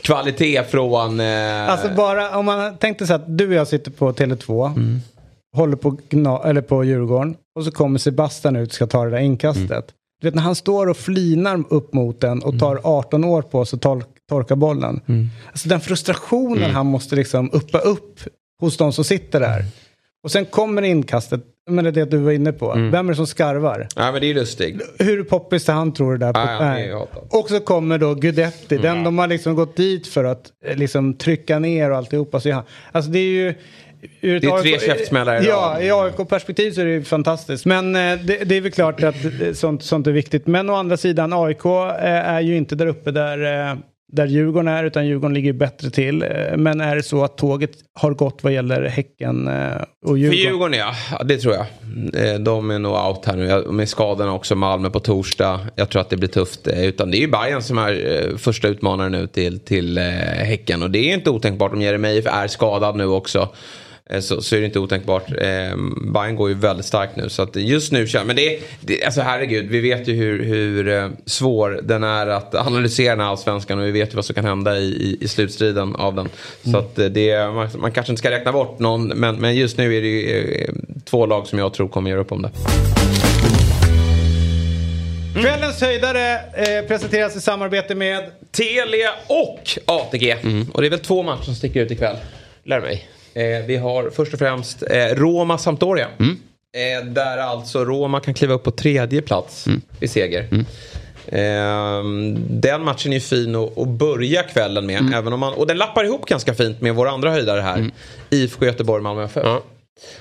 kvalitet 0.02 0.64
från... 0.64 1.20
Eh, 1.20 1.70
Alltså 1.70 1.90
bara 1.90 2.38
om 2.38 2.46
man 2.46 2.78
tänkte 2.78 3.08
sig 3.08 3.16
att 3.16 3.38
du 3.38 3.48
och 3.48 3.54
jag 3.54 3.68
sitter 3.68 3.92
på 3.92 4.12
Tele2, 4.12 4.66
Mm. 4.68 5.02
håller 5.56 5.76
på, 5.76 5.98
eller 6.46 6.62
på 6.62 6.84
Djurgården 6.84 7.36
och 7.56 7.64
så 7.66 7.72
kommer 7.72 8.00
Sebastian 8.00 8.56
ut 8.56 8.70
och 8.70 8.76
ska 8.76 8.88
ta 8.88 9.04
det 9.06 9.12
där 9.12 9.18
inkastet. 9.18 9.70
Mm. 9.72 9.84
Du 10.22 10.28
vet 10.28 10.36
när 10.36 10.42
han 10.42 10.56
står 10.56 10.88
och 10.88 10.98
flinar 10.98 11.64
upp 11.70 11.94
mot 11.94 12.22
den 12.22 12.44
och 12.44 12.60
tar 12.60 12.80
18 12.84 13.24
år 13.24 13.42
på 13.42 13.66
sig 13.66 13.78
att 13.78 13.82
tor 13.82 14.04
torka 14.30 14.56
bollen. 14.56 15.02
Mm. 15.08 15.28
Alltså 15.52 15.70
den 15.70 15.80
frustrationen 15.80 16.72
han 16.72 16.86
måste 16.86 17.16
liksom 17.16 17.50
uppa 17.54 17.78
upp 17.78 18.20
hos 18.60 18.78
de 18.78 18.94
som 18.94 19.04
sitter 19.04 19.40
där. 19.40 19.66
Och 20.24 20.32
sen 20.32 20.46
kommer 20.46 20.82
inkastet, 20.82 21.42
men 21.70 21.84
det 21.84 21.90
är 21.90 21.92
det 21.92 22.06
du 22.06 22.18
var 22.18 22.32
inne 22.32 22.52
på. 22.52 22.72
Mm. 22.74 22.92
Vem 22.92 23.08
är 23.08 23.12
det 23.12 23.16
som 23.16 23.28
skarvar? 23.28 23.88
Ja, 23.96 24.12
men 24.12 24.22
det 24.22 24.28
är 24.28 24.34
lustigt. 24.34 24.82
Hur 25.00 25.24
poppis 25.24 25.70
är 25.70 25.74
han 25.74 25.94
tror 25.94 26.12
du 26.12 26.18
där? 26.18 26.34
På, 26.34 26.40
Ja, 26.40 26.80
ja, 26.80 27.08
och 27.30 27.50
så 27.50 27.60
kommer 27.60 27.98
då 27.98 28.14
Gudetti, 28.16 28.78
den 28.78 29.04
de 29.04 29.18
har 29.18 29.28
liksom 29.28 29.56
gått 29.56 29.76
dit 29.76 30.08
för 30.08 30.24
att 30.24 30.52
eh, 30.66 30.78
liksom 30.78 31.14
trycka 31.14 31.60
ner 31.60 31.92
och 31.92 31.98
alltihopa. 31.98 32.40
Så 32.40 32.64
alltså 32.92 33.12
det 33.12 33.20
är 33.20 33.32
ju... 33.32 33.54
Det 34.22 34.36
är 34.36 34.40
tre 34.40 34.74
AIK 34.74 34.82
käftsmällar 34.82 35.44
i 35.44 35.48
Ja, 35.48 35.82
i 35.82 35.92
AIK-perspektiv 35.92 36.72
så 36.72 36.82
är 36.82 36.86
det 36.86 36.92
ju 36.92 37.04
fantastiskt. 37.04 37.66
Men 37.66 37.96
eh, 37.96 38.20
det, 38.24 38.44
det 38.44 38.58
är 38.58 38.62
väl 38.62 38.72
klart 38.72 39.04
att 39.04 39.16
sånt, 39.54 39.84
sånt 39.84 40.08
är 40.08 40.12
viktigt. 40.12 40.48
Men 40.48 40.70
å 40.70 40.74
andra 40.74 40.98
sidan, 40.98 41.34
AIK 41.34 41.66
eh, 41.66 42.04
är 42.04 42.42
ju 42.42 42.58
inte 42.58 42.76
där 42.76 42.88
uppe 42.88 43.12
där, 43.12 43.70
eh, 43.70 43.76
där 44.12 44.26
Djurgården 44.26 44.68
är, 44.68 44.84
utan 44.84 45.08
Djurgården 45.08 45.34
ligger 45.34 45.54
bättre 45.54 45.90
till. 45.90 46.26
Men 46.58 46.82
är 46.82 46.96
det 46.96 47.04
så 47.04 47.24
att 47.24 47.38
tåget 47.38 47.72
har 47.94 48.12
gått 48.12 48.44
vad 48.44 48.54
gäller 48.54 48.82
Häcken 48.84 49.48
och 49.48 50.10
För 50.10 50.16
Djurgården? 50.16 50.40
Djurgården 50.40 50.80
ja. 50.80 51.24
det 51.24 51.38
tror 51.38 51.56
jag. 51.56 51.66
De 52.42 52.72
är 52.72 52.80
nog 52.80 52.96
out 52.96 53.26
här 53.26 53.36
nu. 53.36 53.72
Med 53.72 53.90
skadorna 53.90 54.34
också, 54.34 54.56
Malmö 54.56 54.90
på 54.90 55.00
torsdag. 55.00 55.60
Jag 55.76 55.90
tror 55.90 56.02
att 56.02 56.10
det 56.10 56.18
blir 56.18 56.30
tufft. 56.30 56.68
Utan 56.68 57.12
det 57.12 57.18
är 57.18 57.22
ju 57.22 57.28
Bayern 57.28 57.62
som 57.62 57.78
är 57.78 58.38
första 58.38 58.68
utmanaren 58.68 59.12
nu 59.12 59.28
till, 59.28 59.60
till 59.60 59.98
Häcken. 60.38 60.84
Och 60.84 60.92
det 60.92 61.00
är 61.00 61.14
inte 61.14 61.30
otänkbart 61.30 61.74
om 61.74 61.82
Jeremejeff 61.82 62.26
är 62.26 62.48
skadad 62.48 62.96
nu 62.96 63.06
också. 63.06 63.50
Eh, 64.10 64.20
Så, 64.20 64.42
så 64.42 64.56
är 64.56 64.60
det 64.60 64.66
inte 64.66 64.80
otänkbart. 64.80 65.32
Eh, 65.32 65.78
Bayern 66.14 66.36
går 66.36 66.50
ju 66.50 66.56
väldigt 66.56 66.86
starkt 66.86 67.16
nu. 67.16 67.30
Så 67.30 67.42
att 67.42 67.56
just 67.56 67.92
nu 67.92 68.08
känner 68.08 68.26
Men 68.26 68.36
det 68.36 68.56
är, 68.56 68.60
det, 68.82 69.04
alltså 69.04 69.22
herregud, 69.22 69.66
vi 69.70 69.80
vet 69.80 70.08
ju 70.08 70.14
hur, 70.14 70.44
hur 70.44 70.88
eh, 70.88 71.10
svår 71.26 71.80
den 71.84 72.04
är 72.04 72.28
att 72.28 72.56
analysera 72.56 73.10
den 73.16 73.20
här 73.20 73.32
allsvenskan. 73.32 73.80
Och 73.80 73.86
vi 73.86 73.92
vet 73.92 74.12
ju 74.12 74.16
vad 74.16 74.26
som 74.26 74.36
kan 74.36 74.46
hända 74.46 74.78
i, 74.78 74.84
i, 74.84 75.18
i 75.22 75.28
slutstriden 75.28 75.96
av 75.96 76.16
den. 76.16 76.30
Så 76.72 76.78
att 76.78 77.00
eh, 77.00 77.06
det, 77.06 77.54
man, 77.54 77.70
man 77.78 77.92
kanske 77.92 78.12
inte 78.12 78.20
ska 78.20 78.32
räkna 78.32 78.52
bort 78.52 78.80
någon. 78.80 79.08
Men, 79.08 79.36
men 79.36 79.56
just 79.56 79.78
nu 79.78 79.98
är 79.98 80.02
det 80.02 80.08
ju 80.08 80.52
eh, 80.52 80.74
två 81.06 81.26
lag 81.26 81.48
som 81.48 81.60
jag 81.60 81.74
tror 81.74 81.88
kommer 81.88 82.10
göra 82.10 82.22
upp 82.22 82.32
om 82.32 82.42
det. 82.42 82.52
Kvällens 85.42 85.82
höjdare 85.82 86.34
eh, 86.34 86.88
presenteras 86.88 87.36
i 87.36 87.42
samarbete 87.42 87.96
med 87.96 88.24
Telia 88.52 89.10
och 89.28 89.70
ATG. 89.86 90.36
Och 90.74 90.82
det 90.82 90.88
är 90.88 90.90
väl 90.92 91.00
två 91.00 91.24
matcher 91.24 91.44
som 91.44 91.56
sticker 91.56 91.82
ut 91.82 91.92
ikväll. 91.92 92.16
Lär 92.64 92.82
mig. 92.82 93.10
Eh, 93.38 93.66
vi 93.66 93.78
har 93.78 94.10
först 94.10 94.34
och 94.34 94.40
främst 94.40 94.84
eh, 94.90 95.16
Roma-Sampdoria. 95.16 96.08
Eh, 96.20 97.06
där 97.06 97.38
alltså 97.38 97.86
Roma 97.86 98.20
kan 98.20 98.34
kliva 98.34 98.54
upp 98.54 98.64
på 98.64 98.72
tredje 98.72 99.22
plats 99.22 99.66
vid 100.00 100.12
seger. 100.12 100.48
Eh, 101.28 102.04
den 102.50 102.84
matchen 102.84 103.14
är 103.14 103.20
fin 103.20 103.56
att, 103.56 103.78
att 103.78 103.88
börja 103.88 104.44
kvällen 104.44 104.86
med. 104.86 105.14
Även 105.14 105.34
om 105.34 105.40
man, 105.40 105.54
och 105.54 105.68
den 105.68 105.78
lappar 105.78 106.04
ihop 106.04 106.26
ganska 106.26 106.54
fint 106.54 106.82
med 106.82 106.96
våra 106.96 107.10
andra 107.10 107.32
höjdare 107.32 107.62
här. 107.62 107.92
IFK 108.30 108.66
Göteborg, 108.66 109.04
Malmö 109.04 109.24
FF. 109.24 109.44
Ja. 109.46 109.62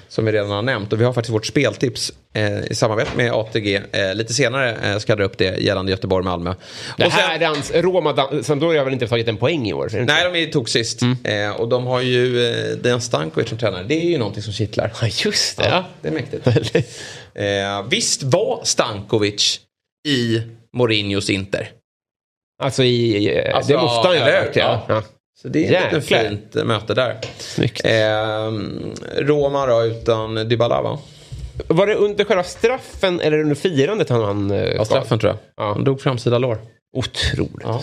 Som 0.09 0.25
vi 0.25 0.33
redan 0.33 0.51
har 0.51 0.63
nämnt. 0.63 0.93
Och 0.93 1.01
vi 1.01 1.05
har 1.05 1.13
faktiskt 1.13 1.35
vårt 1.35 1.47
speltips 1.47 2.13
eh, 2.35 2.65
i 2.65 2.75
samarbete 2.75 3.11
med 3.17 3.33
ATG. 3.33 3.75
Eh, 3.93 4.15
lite 4.15 4.35
senare 4.35 4.77
eh, 4.93 4.99
ska 4.99 5.11
jag 5.13 5.19
dra 5.19 5.25
upp 5.25 5.39
det 5.39 5.59
gällande 5.59 5.93
Göteborg-Malmö. 5.93 6.55
Det 6.97 7.07
Och 7.07 7.13
sen- 7.13 7.21
här 7.21 7.39
dans, 7.39 7.71
Roma, 7.75 8.13
dan- 8.13 8.45
Sampdoria 8.45 8.81
har 8.81 8.85
väl 8.85 8.95
inte 8.95 9.09
tagit 9.09 9.29
en 9.29 9.37
poäng 9.37 9.69
i 9.69 9.73
år? 9.73 9.95
är 9.95 10.05
Nej, 10.05 10.31
de 10.33 10.43
är- 10.43 10.47
tog 10.53 10.69
sist. 10.69 11.01
Eh, 11.25 11.51
och 11.51 11.69
de 11.69 11.87
har 11.87 12.01
ju 12.01 12.47
eh, 12.51 12.77
Dejan 12.77 13.01
Stankovic 13.01 13.49
som 13.49 13.59
tränare. 13.59 13.85
Det 13.85 13.95
är 13.95 14.11
ju 14.11 14.19
någonting 14.19 14.43
som 14.43 14.53
kittlar. 14.53 14.93
Ja, 15.01 15.07
just 15.25 15.57
det. 15.59 15.69
Ja, 15.69 15.85
det 16.03 16.09
är 16.09 16.13
mäktigt. 16.13 16.47
eh, 17.35 17.89
visst 17.91 18.23
var 18.23 18.61
Stankovic 18.65 19.61
i 20.09 20.43
Mourinhos 20.77 21.31
Inter? 21.31 21.71
Alltså 22.63 22.83
i... 22.83 23.29
eh, 23.39 23.57
Alltså, 23.57 23.73
det 23.73 23.79
måste 23.79 24.09
han 24.09 24.17
ju 24.17 24.23
ha 24.23 24.31
ja. 24.55 24.85
Ja. 24.89 25.03
Så 25.43 25.49
det 25.49 25.67
är 25.75 25.97
ett 25.97 26.05
fint 26.05 26.55
möte 26.55 26.95
där. 26.95 27.17
Snyggt. 27.39 27.85
Eh, 27.85 28.51
Roma 29.25 29.67
då 29.67 29.85
utan 29.85 30.35
Dybala 30.35 30.83
va? 30.83 30.99
Var 31.69 31.87
det 31.87 31.95
under 31.95 32.25
själva 32.25 32.43
straffen 32.45 33.21
eller 33.21 33.39
under 33.41 33.55
firandet 33.55 34.09
han 34.09 34.21
vann? 34.21 34.51
eh, 34.51 34.65
Ja, 34.65 34.85
straffen 34.85 35.19
tror 35.19 35.31
jag. 35.33 35.39
Ja. 35.67 35.73
Han 35.73 35.85
drog 35.85 36.01
framsida 36.01 36.39
lår. 36.39 36.59
Otroligt. 36.97 37.53
Ja. 37.63 37.83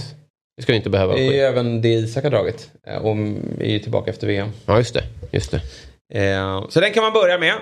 Det 0.57 0.63
ska 0.63 0.71
ju 0.71 0.75
inte 0.77 0.89
behöva 0.89 1.13
Det 1.15 1.39
är 1.39 1.47
även 1.47 1.81
det 1.81 1.87
Isak 1.93 2.23
har 2.23 2.31
dragit. 2.31 2.69
Eh, 2.87 2.95
Och 2.97 3.15
är 3.59 3.65
ju 3.71 3.79
tillbaka 3.79 4.11
efter 4.11 4.27
VM. 4.27 4.49
Ja, 4.65 4.77
just 4.77 4.93
det. 4.93 5.03
Just 5.31 5.51
det. 5.51 5.61
Eh, 6.13 6.63
så 6.69 6.79
den 6.79 6.93
kan 6.93 7.03
man 7.03 7.13
börja 7.13 7.37
med. 7.37 7.53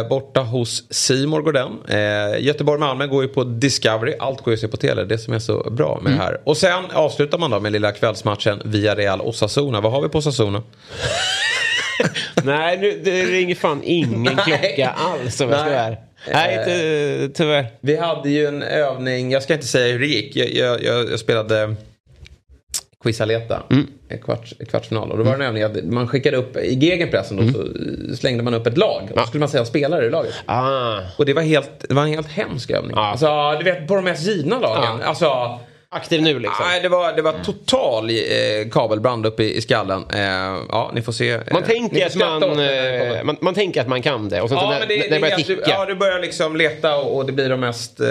Eh, 0.00 0.08
borta 0.08 0.40
hos 0.40 0.84
Simor 0.90 1.42
går 1.42 1.52
den. 1.52 1.68
Eh, 1.88 2.40
Göteborg-Malmö 2.44 3.06
går 3.06 3.22
ju 3.22 3.28
på 3.28 3.44
Discovery. 3.44 4.14
Allt 4.18 4.40
går 4.40 4.52
ju 4.52 4.54
att 4.54 4.60
se 4.60 4.68
på 4.68 4.76
tele. 4.76 5.04
Det 5.04 5.18
som 5.18 5.34
är 5.34 5.38
så 5.38 5.70
bra 5.70 5.98
med 6.02 6.12
det 6.12 6.18
här. 6.18 6.40
Och 6.44 6.56
sen 6.56 6.84
avslutar 6.92 7.38
man 7.38 7.50
då 7.50 7.60
med 7.60 7.72
lilla 7.72 7.92
kvällsmatchen 7.92 8.62
via 8.64 8.94
Real 8.94 9.20
Osasuna. 9.20 9.80
Vad 9.80 9.92
har 9.92 10.02
vi 10.02 10.08
på 10.08 10.18
Osasuna? 10.18 10.62
Nej, 12.44 12.78
nu, 12.78 13.00
det 13.04 13.22
ringer 13.22 13.54
fan 13.54 13.80
ingen 13.84 14.36
klocka 14.44 14.90
alls 14.96 15.40
om 15.40 15.50
jag 15.50 15.60
ska 15.60 15.70
vara. 15.70 15.96
Nej, 16.32 16.62
ty- 16.66 17.28
tyvärr. 17.34 17.66
Vi 17.80 17.96
hade 17.96 18.30
ju 18.30 18.46
en 18.46 18.62
övning. 18.62 19.30
Jag 19.32 19.42
ska 19.42 19.54
inte 19.54 19.66
säga 19.66 19.92
hur 19.92 20.00
det 20.00 20.06
gick. 20.06 20.36
Jag, 20.36 20.82
jag, 20.82 21.10
jag 21.10 21.18
spelade 21.18 21.74
Quizaleta. 23.04 23.62
Mm. 23.70 23.86
Kvarts, 24.22 24.54
kvartsfinal. 24.68 25.10
Och 25.10 25.18
då 25.18 25.24
var 25.24 25.30
det 25.38 25.44
en 25.44 25.48
övning 25.48 25.62
att 25.62 25.84
man 25.84 26.08
skickade 26.08 26.36
upp 26.36 26.56
i 26.56 26.74
gegenpressen 26.74 27.36
då 27.36 27.52
så 27.52 28.16
slängde 28.16 28.42
man 28.42 28.54
upp 28.54 28.66
ett 28.66 28.76
lag. 28.78 29.08
Och 29.10 29.18
då 29.18 29.26
skulle 29.26 29.40
man 29.40 29.48
säga 29.48 29.64
spelare 29.64 30.06
i 30.06 30.10
laget. 30.10 30.34
Ah. 30.46 30.98
Och 31.18 31.26
det 31.26 31.34
var, 31.34 31.42
helt, 31.42 31.84
det 31.88 31.94
var 31.94 32.02
en 32.02 32.08
helt 32.08 32.28
hemsk 32.28 32.70
övning. 32.70 32.92
Ja. 32.96 33.06
Alltså, 33.06 33.54
du 33.58 33.64
vet 33.64 33.88
på 33.88 33.94
de 33.94 34.04
mest 34.04 34.26
givna 34.26 34.58
lagen. 34.58 34.98
Ja. 35.00 35.06
Alltså, 35.06 35.58
Aktiv 35.90 36.22
nu 36.22 36.38
liksom. 36.38 36.66
nej, 36.66 36.80
det, 36.82 36.88
var, 36.88 37.12
det 37.12 37.22
var 37.22 37.34
total 37.44 38.10
eh, 38.10 38.16
kabelbrand 38.70 39.26
uppe 39.26 39.42
i, 39.44 39.56
i 39.56 39.60
skallen. 39.60 40.04
Eh, 40.14 40.20
ja, 40.68 40.90
ni 40.94 41.02
får 41.02 41.12
se. 41.12 41.30
eh, 41.30 41.40
Man 41.52 41.62
tänker, 41.62 42.06
att 42.06 42.14
man, 42.16 42.40
kommer. 42.40 43.16
eh, 43.18 43.22
man, 43.24 43.36
man 43.40 43.54
tänker 43.54 43.80
att 43.80 43.88
man 43.88 44.02
kan 44.02 44.28
det 44.28 44.40
och 44.40 44.48
sen 44.48 44.58
så 44.58 44.64
Ja, 44.64 44.70
när, 44.70 44.78
men 44.78 44.88
det, 44.88 44.96
när 44.96 45.02
det, 45.08 45.14
det 45.14 45.20
börjar 45.20 45.36
ticka. 45.36 45.62
ja, 45.66 45.84
du 45.84 45.94
börjar 45.94 46.18
liksom 46.20 46.56
leta 46.56 46.96
och, 46.96 47.16
och 47.16 47.26
det 47.26 47.32
blir 47.32 47.48
de 47.48 47.60
mest... 47.60 48.00
Eh, 48.00 48.06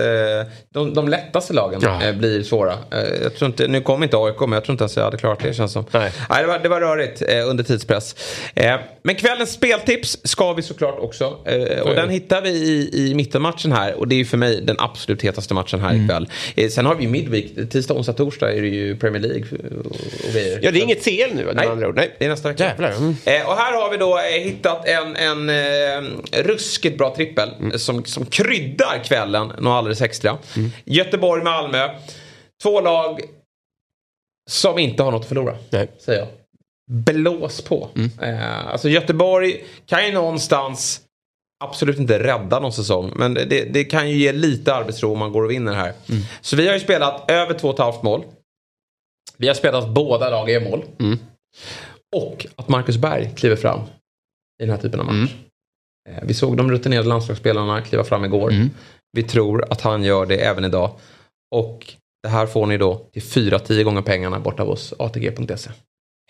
de, 0.73 0.93
de 0.93 1.07
lättaste 1.07 1.53
lagen 1.53 1.79
Ja. 1.83 2.03
eh, 2.03 2.15
blir 2.15 2.43
svåra. 2.43 2.71
Eh, 2.91 2.99
jag 3.23 3.35
tror 3.35 3.47
inte, 3.49 3.67
nu 3.67 3.81
kom 3.81 4.03
inte 4.03 4.17
AIK 4.17 4.39
men 4.39 4.51
jag 4.51 4.63
tror 4.63 4.73
inte 4.73 4.83
ens 4.83 4.97
jag 4.97 5.03
hade 5.03 5.17
klarat 5.17 5.39
det 5.39 5.53
känns 5.53 5.71
som. 5.71 5.85
Nej. 5.91 6.11
det, 6.29 6.45
var, 6.47 6.59
det 6.59 6.69
var 6.69 6.81
rörigt 6.81 7.21
eh, 7.27 7.49
under 7.49 7.63
tidspress. 7.63 8.15
Eh, 9.07 9.13
men 9.13 9.15
kvällens 9.15 9.51
speltips 9.51 10.17
ska 10.23 10.53
vi 10.53 10.61
såklart 10.61 10.99
också. 10.99 11.37
Eh, 11.45 11.81
och 11.81 11.95
den 11.95 12.09
hittar 12.09 12.41
vi 12.41 12.49
i, 12.49 12.89
i 12.93 13.15
mittenmatchen 13.15 13.71
här. 13.71 13.93
Och 13.93 14.07
det 14.07 14.15
är 14.15 14.17
ju 14.17 14.25
för 14.25 14.37
mig 14.37 14.61
den 14.61 14.75
absolut 14.79 15.21
hetaste 15.21 15.53
matchen 15.53 15.79
här 15.79 16.03
ikväll. 16.03 16.29
Eh, 16.55 16.69
sen 16.69 16.85
har 16.85 16.95
vi 16.95 17.03
ju 17.03 17.09
Midweek. 17.09 17.69
Tisdag, 17.69 17.93
onsdag, 17.93 18.13
torsdag 18.13 18.51
är 18.53 18.61
det 18.61 18.67
ju 18.67 18.95
Premier 18.97 19.21
League 19.21 19.47
och, 19.85 20.33
grejer. 20.33 20.59
Ja, 20.61 20.71
det 20.71 20.79
är 20.79 20.83
inget 20.83 21.03
CL 21.03 21.35
nu 21.35 21.51
Nej, 21.55 21.67
andra 21.67 21.87
ord. 21.87 21.95
Nej. 21.95 22.15
det 22.19 22.25
är 22.25 22.29
nästa 22.29 22.49
vecka. 22.49 22.63
Jävlar. 22.63 22.91
Mm. 22.91 23.15
Eh, 23.25 23.49
och 23.49 23.55
här 23.55 23.73
har 23.81 23.91
vi 23.91 23.97
då 23.97 24.17
eh, 24.17 24.43
hittat 24.43 24.87
en, 24.87 25.15
en 25.15 25.49
eh, 25.49 26.43
ruskigt 26.43 26.97
bra 26.97 27.15
trippel 27.15 27.49
Mm. 27.59 27.79
som, 27.79 28.05
som 28.05 28.25
kryddar 28.25 29.03
kvällen 29.03 29.47
något 29.47 29.71
alldeles 29.71 30.01
extra. 30.01 30.37
Göteborg-Malmö. 30.85 31.89
Två 32.63 32.81
lag 32.81 33.21
som 34.49 34.79
inte 34.79 35.03
har 35.03 35.11
något 35.11 35.21
att 35.21 35.27
förlora, 35.27 35.57
Nej. 35.69 35.87
säger 35.99 36.19
jag. 36.19 36.27
Blås 36.91 37.61
på. 37.61 37.89
Mm. 37.95 38.09
Eh, 38.21 38.67
alltså 38.67 38.89
Göteborg 38.89 39.63
kan 39.85 40.05
ju 40.05 40.11
någonstans 40.13 41.01
absolut 41.63 41.97
inte 41.99 42.19
rädda 42.23 42.59
någon 42.59 42.73
säsong. 42.73 43.11
Men 43.15 43.33
det, 43.33 43.73
det 43.73 43.83
kan 43.83 44.09
ju 44.09 44.17
ge 44.17 44.31
lite 44.31 44.73
arbetsro 44.75 45.11
om 45.11 45.19
man 45.19 45.31
går 45.31 45.43
och 45.43 45.51
vinner 45.51 45.73
här. 45.73 45.93
Mm. 46.09 46.21
Så 46.41 46.55
vi 46.55 46.67
har 46.67 46.73
ju 46.73 46.79
spelat 46.79 47.31
över 47.31 47.53
2,5 47.53 48.03
mål. 48.03 48.23
Vi 49.37 49.47
har 49.47 49.55
spelat 49.55 49.89
båda 49.89 50.29
lag 50.29 50.49
gör 50.49 50.59
mål. 50.59 50.83
Och 52.15 52.45
att 52.55 52.67
Marcus 52.67 52.97
Berg 52.97 53.31
kliver 53.35 53.55
fram 53.55 53.79
i 54.63 54.65
den 54.65 54.69
här 54.69 54.77
typen 54.77 54.99
av 54.99 55.05
match. 55.05 55.31
Eh, 56.09 56.23
Vi 56.23 56.33
såg 56.33 56.57
de 56.57 56.71
rutinerade 56.71 57.07
landslagsspelarna 57.09 57.81
kliva 57.81 58.03
fram 58.03 58.25
igår. 58.25 58.49
Vi 59.11 59.23
tror 59.23 59.65
att 59.71 59.81
han 59.81 60.03
gör 60.03 60.25
det 60.25 60.35
även 60.37 60.65
idag. 60.65 60.91
Och 61.55 61.93
det 62.23 62.29
här 62.29 62.45
får 62.45 62.65
ni 62.65 62.77
då 62.77 62.95
till 63.13 63.21
4-10 63.21 63.83
gånger 63.83 64.01
pengarna 64.01 64.39
borta 64.39 64.63
hos 64.63 64.93
ATG.se. 64.99 65.69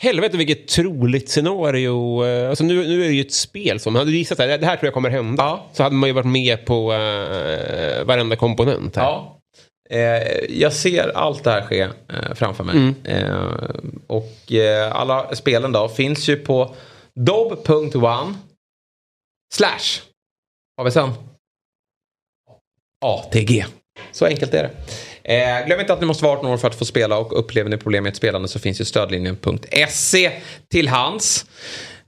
Helvete 0.02 0.38
vilket 0.38 0.68
troligt 0.68 1.30
scenario. 1.30 2.26
eh, 2.26 2.50
Alltså 2.50 2.64
nu, 2.64 2.88
nu 2.88 3.04
är 3.04 3.08
det 3.08 3.14
ju 3.14 3.22
ett 3.22 3.34
spel 3.34 3.80
som, 3.80 3.96
hade 3.96 4.12
du 4.12 4.18
gissat 4.18 4.40
att 4.40 4.62
det 4.62 4.66
här 4.66 4.76
tror 4.76 4.88
jag 4.88 4.94
kommer 4.94 5.10
hända. 5.10 5.44
Ja. 5.44 5.70
Så 5.74 5.84
hade 5.84 5.96
man 5.96 6.10
ju 6.10 6.14
varit 6.14 6.26
med 6.28 6.66
på 6.66 6.92
uh, 6.94 8.04
varenda 8.06 8.36
komponent 8.36 8.96
här. 8.96 9.04
Ja. 9.04 9.34
Eh, 9.90 10.28
jag 10.50 10.74
ser 10.74 11.10
allt 11.18 11.44
det 11.44 11.52
här 11.52 11.62
ske 11.62 11.82
eh, 11.82 12.34
framför 12.36 12.64
mig. 12.64 12.94
Eh, 13.04 13.46
och 14.08 14.52
eh, 14.52 14.96
alla 14.96 15.36
spelen 15.36 15.72
då 15.72 15.88
finns 15.90 16.28
ju 16.30 16.36
på 16.36 16.76
dob.one 17.16 18.34
slash, 19.54 20.02
vad 20.76 20.84
har 20.84 20.86
vi 20.86 20.92
sen? 20.92 21.10
ATG. 23.06 23.66
Så 24.12 24.26
enkelt 24.26 24.54
är 24.54 24.64
det. 24.64 24.72
Eh, 25.28 25.66
glöm 25.66 25.80
inte 25.80 25.94
att 25.94 26.00
ni 26.00 26.06
måste 26.06 26.24
vara 26.26 26.38
18 26.38 26.50
år 26.50 26.58
för 26.58 26.68
att 26.68 26.76
få 26.76 26.86
spela 26.86 27.18
och 27.18 27.40
upplever 27.40 27.70
ni 27.70 27.78
problem 27.78 28.04
med 28.04 28.10
ett 28.10 28.16
spelande 28.18 28.48
så 28.48 28.60
finns 28.60 28.82
ju 28.82 28.86
stödlinjen.se 28.86 30.32
till 30.72 30.88
hands. 30.88 31.46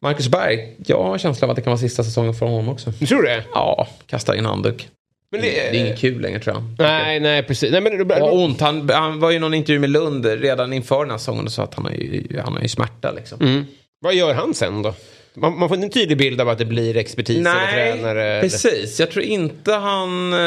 Marcus 0.01 0.27
Berg, 0.27 0.75
jag 0.85 1.03
har 1.03 1.13
en 1.13 1.19
känsla 1.19 1.45
av 1.45 1.49
att 1.49 1.55
det 1.55 1.61
kan 1.61 1.71
vara 1.71 1.79
sista 1.81 2.03
säsongen 2.03 2.33
för 2.33 2.45
honom 2.45 2.69
också. 2.69 2.93
Du 2.99 3.05
tror 3.07 3.23
det? 3.23 3.43
Ja, 3.53 3.87
kastar 4.07 4.33
in 4.35 4.45
handduk. 4.45 4.87
Men 5.31 5.41
Det, 5.41 5.47
det- 5.47 5.53
det 5.71 5.77
är 5.77 5.85
inget 5.85 5.99
kul 5.99 6.21
längre 6.21 6.39
tror 6.39 6.55
jag. 6.55 6.63
Nej, 6.87 7.19
nej 7.19 7.43
precis. 7.43 7.71
Nej, 7.71 7.81
men, 7.81 7.97
Det 7.97 8.03
var 8.19 8.33
ont. 8.43 8.61
Han, 8.61 8.89
han 8.89 9.19
var 9.19 9.29
ju 9.29 9.35
i 9.35 9.39
någon 9.39 9.53
intervju 9.53 9.79
med 9.79 9.89
Lund 9.89 10.25
redan 10.25 10.73
inför 10.73 10.99
den 10.99 11.11
här 11.11 11.17
säsongen 11.17 11.45
och 11.45 11.51
sa 11.51 11.63
att 11.63 11.73
han 11.73 11.85
har 11.85 11.91
ju, 11.91 12.23
han 12.43 12.53
har 12.53 12.61
ju 12.61 12.67
smärta 12.67 13.11
liksom. 13.11 13.41
Mm. 13.41 13.65
Vad 14.01 14.13
gör 14.15 14.33
han 14.33 14.53
sen 14.53 14.81
då? 14.81 14.93
Man, 15.33 15.59
man 15.59 15.69
får 15.69 15.75
en 15.75 15.89
tydlig 15.89 16.17
bild 16.17 16.41
av 16.41 16.49
att 16.49 16.57
det 16.57 16.65
blir 16.65 16.97
expertis 16.97 17.37
eller 17.37 17.53
Nej, 17.53 17.73
tränare. 17.93 18.23
eller- 18.23 18.41
precis. 18.41 18.99
Jag 18.99 19.11
tror 19.11 19.25
inte 19.25 19.73
han 19.73 20.33
eh, 20.33 20.39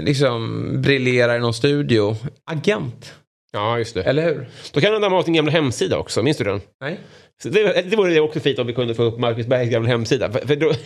liksom 0.00 0.72
briljerar 0.82 1.36
i 1.36 1.40
någon 1.40 1.54
studio. 1.54 2.16
Agent, 2.50 3.14
Ja, 3.52 3.78
just 3.78 3.94
det. 3.94 4.02
eller 4.02 4.22
hur? 4.24 4.48
Då 4.72 4.80
kan 4.80 5.02
han 5.02 5.12
ha 5.12 5.22
sin 5.22 5.34
gamla 5.34 5.52
hemsida 5.52 5.98
också, 5.98 6.22
minns 6.22 6.36
du 6.36 6.44
den? 6.44 6.60
Nej. 6.80 7.00
Så 7.42 7.48
det, 7.48 7.90
det 7.90 7.96
vore 7.96 8.20
också 8.20 8.40
fint 8.40 8.58
om 8.58 8.66
vi 8.66 8.72
kunde 8.72 8.94
få 8.94 9.02
upp 9.02 9.18
Marcus 9.18 9.46
Bergs 9.46 9.70
gamla 9.70 9.88
hemsida. 9.88 10.32
För, 10.32 10.46
för 10.46 10.56
då, 10.56 10.68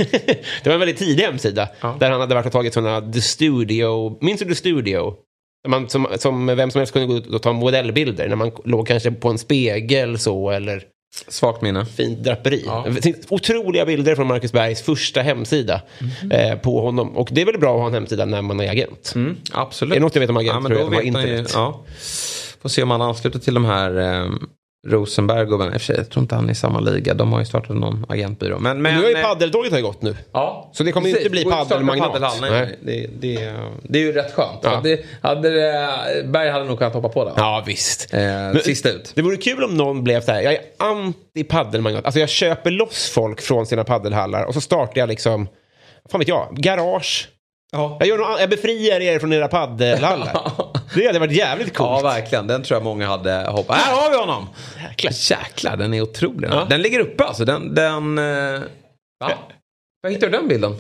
det 0.63 0.67
var 0.67 0.73
en 0.73 0.79
väldigt 0.81 0.97
tidig 0.99 1.25
hemsida. 1.25 1.69
Ja. 1.81 1.97
Där 2.01 2.11
han 2.11 2.21
hade 2.21 2.35
varit 2.35 2.47
och 2.47 2.53
tagit 2.53 2.75
sådana 2.75 3.13
The 3.13 3.21
Studio. 3.21 4.19
Minns 4.21 4.41
du 4.41 4.47
The 4.47 4.55
Studio? 4.55 5.15
Man, 5.69 5.89
som, 5.89 6.07
som 6.19 6.47
vem 6.47 6.71
som 6.71 6.79
helst 6.79 6.93
kunde 6.93 7.09
gå 7.09 7.17
ut 7.17 7.27
och 7.27 7.43
ta 7.43 7.53
modellbilder. 7.53 8.29
När 8.29 8.37
man 8.37 8.51
låg 8.65 8.87
kanske 8.87 9.11
på 9.11 9.29
en 9.29 9.39
spegel 9.39 10.19
så 10.19 10.51
eller 10.51 10.83
Svagt 11.29 11.63
minne. 11.63 11.87
fint 11.87 12.19
draperi. 12.25 12.63
Ja. 12.67 12.85
Det 12.95 13.03
finns 13.03 13.17
Otroliga 13.29 13.85
bilder 13.87 14.15
från 14.15 14.27
Marcus 14.27 14.53
Bergs 14.53 14.83
första 14.83 15.21
hemsida 15.23 15.83
Mhm. 16.23 16.33
eh, 16.33 16.57
på 16.59 16.81
honom. 16.81 17.17
Och 17.17 17.29
det 17.33 17.41
är 17.41 17.47
väl 17.47 17.59
bra 17.59 17.75
att 17.75 17.81
ha 17.81 17.87
en 17.87 17.95
hemsida 17.95 18.25
när 18.25 18.43
man 18.43 18.61
är 18.61 18.71
agent. 18.71 19.13
Mm, 19.15 19.37
absolut. 19.53 19.93
Är 19.93 19.95
det 19.97 20.01
något 20.01 20.15
jag 20.15 20.21
vet 20.21 20.31
om 20.31 20.37
agent 20.37 20.55
ja, 20.55 20.61
men 20.61 20.71
tror 20.73 20.81
jag 20.81 20.91
vet 21.03 21.13
man 21.13 21.23
ju, 21.23 21.29
internet. 21.29 21.51
ja. 21.55 21.85
Får 22.63 22.69
se 22.69 22.83
om 22.83 22.91
han 22.91 23.03
ansluter 23.03 23.39
till 23.39 23.55
de 23.55 23.65
här 23.65 23.99
eh, 23.99 24.31
Rosenberg 24.87 25.53
och 25.53 25.65
i 25.65 25.69
och 25.69 25.73
för 25.73 25.79
sig, 25.79 25.97
jag 25.97 26.11
tror 26.11 26.23
inte 26.23 26.35
han 26.35 26.49
är 26.49 26.53
i 26.53 26.55
samma 26.55 26.81
liga. 26.81 27.15
De 27.15 27.33
har 27.33 27.41
ju 27.41 27.45
startat 27.47 27.77
någon 27.77 28.07
agentbyrå. 28.09 28.59
Men, 28.59 28.83
men, 28.83 28.95
nu 28.95 29.03
har 29.03 29.09
ju 29.09 29.17
eh, 29.17 29.23
paddeltåget 29.23 29.73
har 29.73 29.81
gått 29.81 30.03
nu. 30.03 30.17
Ja, 30.33 30.71
Så 30.75 30.85
det 30.85 30.93
kommer 30.93 31.09
ju 31.09 31.17
inte 31.17 31.31
bli 31.31 31.43
Går 31.43 31.51
paddelmagnat. 31.51 32.13
paddelhall, 32.13 32.41
Nej. 32.41 32.79
Det, 32.83 33.07
det, 33.21 33.53
det 33.83 33.99
är 33.99 34.03
ju 34.03 34.13
rätt 34.13 34.35
skönt. 34.35 34.61
Ja. 34.63 34.81
Det, 34.83 35.05
hade 35.21 35.51
det, 35.51 36.25
Berg 36.25 36.51
hade 36.51 36.65
nog 36.65 36.79
kunnat 36.79 36.95
hoppa 36.95 37.09
på 37.09 37.25
det. 37.25 37.33
Ja, 37.37 37.63
visst. 37.67 38.15
Eh, 38.15 38.61
sist 38.63 38.87
ut. 38.87 39.13
Det 39.15 39.23
vore 39.23 39.37
kul 39.37 39.65
om 39.65 39.77
någon 39.77 40.05
blev 40.05 40.21
så 40.21 40.33
här, 40.33 40.43
jag 40.43 40.53
är 40.53 40.61
anti 40.77 41.45
paddelmagnat. 41.45 42.05
Alltså 42.05 42.21
jag 42.21 42.29
köper 42.29 42.71
loss 42.71 43.11
folk 43.15 43.41
från 43.41 43.67
sina 43.67 43.85
paddelhallar 43.85 44.45
och 44.45 44.55
så 44.55 44.61
startar 44.61 45.01
jag 45.01 45.09
liksom, 45.09 45.49
fan 46.11 46.19
vet 46.19 46.29
jag, 46.29 46.57
garage. 46.57 47.29
Ja. 47.73 47.99
Jag, 48.01 48.21
annat. 48.21 48.41
jag 48.41 48.51
befriar 48.51 49.01
er 49.01 49.19
från 49.19 49.33
era 49.33 49.49
paddelhallar. 49.49 50.53
det 50.95 51.07
hade 51.07 51.19
varit 51.19 51.33
jävligt 51.33 51.75
coolt. 51.75 51.91
ja, 51.91 52.01
verkligen. 52.03 52.47
Den 52.47 52.63
tror 52.63 52.77
jag 52.77 52.85
många 52.85 53.07
hade 53.07 53.33
hoppat. 53.51 53.77
Här 53.77 53.95
har 53.95 54.11
vi 54.11 54.17
honom! 54.17 54.49
Jäklar. 54.83 55.13
Jäklar, 55.31 55.77
den 55.77 55.95
är 55.95 56.01
otrolig. 56.01 56.49
Ja. 56.53 56.67
Den 56.71 56.83
ligger 56.83 57.01
uppe 57.01 57.25
alltså. 57.25 57.45
Den... 57.45 57.75
den 57.75 58.19
eh, 58.19 58.61
va? 59.21 59.33
Var 60.03 60.11
hittade 60.11 60.33
du 60.33 60.39
den 60.39 60.49
bilden? 60.49 60.77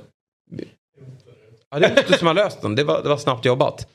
Ja, 1.71 1.79
det 1.79 1.87
är 1.87 1.91
inte 1.91 2.05
du 2.13 2.19
som 2.19 2.27
har 2.27 2.35
löst 2.35 2.63
den. 2.63 2.75
Det 2.77 2.85
var, 2.85 3.03
det 3.03 3.09
var 3.09 3.17
snabbt 3.17 3.45
jobbat. 3.45 3.87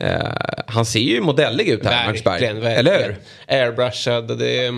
Eh, 0.00 0.32
han 0.66 0.84
ser 0.84 1.00
ju 1.00 1.20
modellig 1.20 1.68
ut 1.68 1.84
här, 1.84 2.06
Max 2.06 2.24
Berg. 2.24 2.44
Eller 2.44 3.02
hur? 3.06 3.16
Airbrushad. 3.48 4.38
Det, 4.38 4.66
är- 4.66 4.72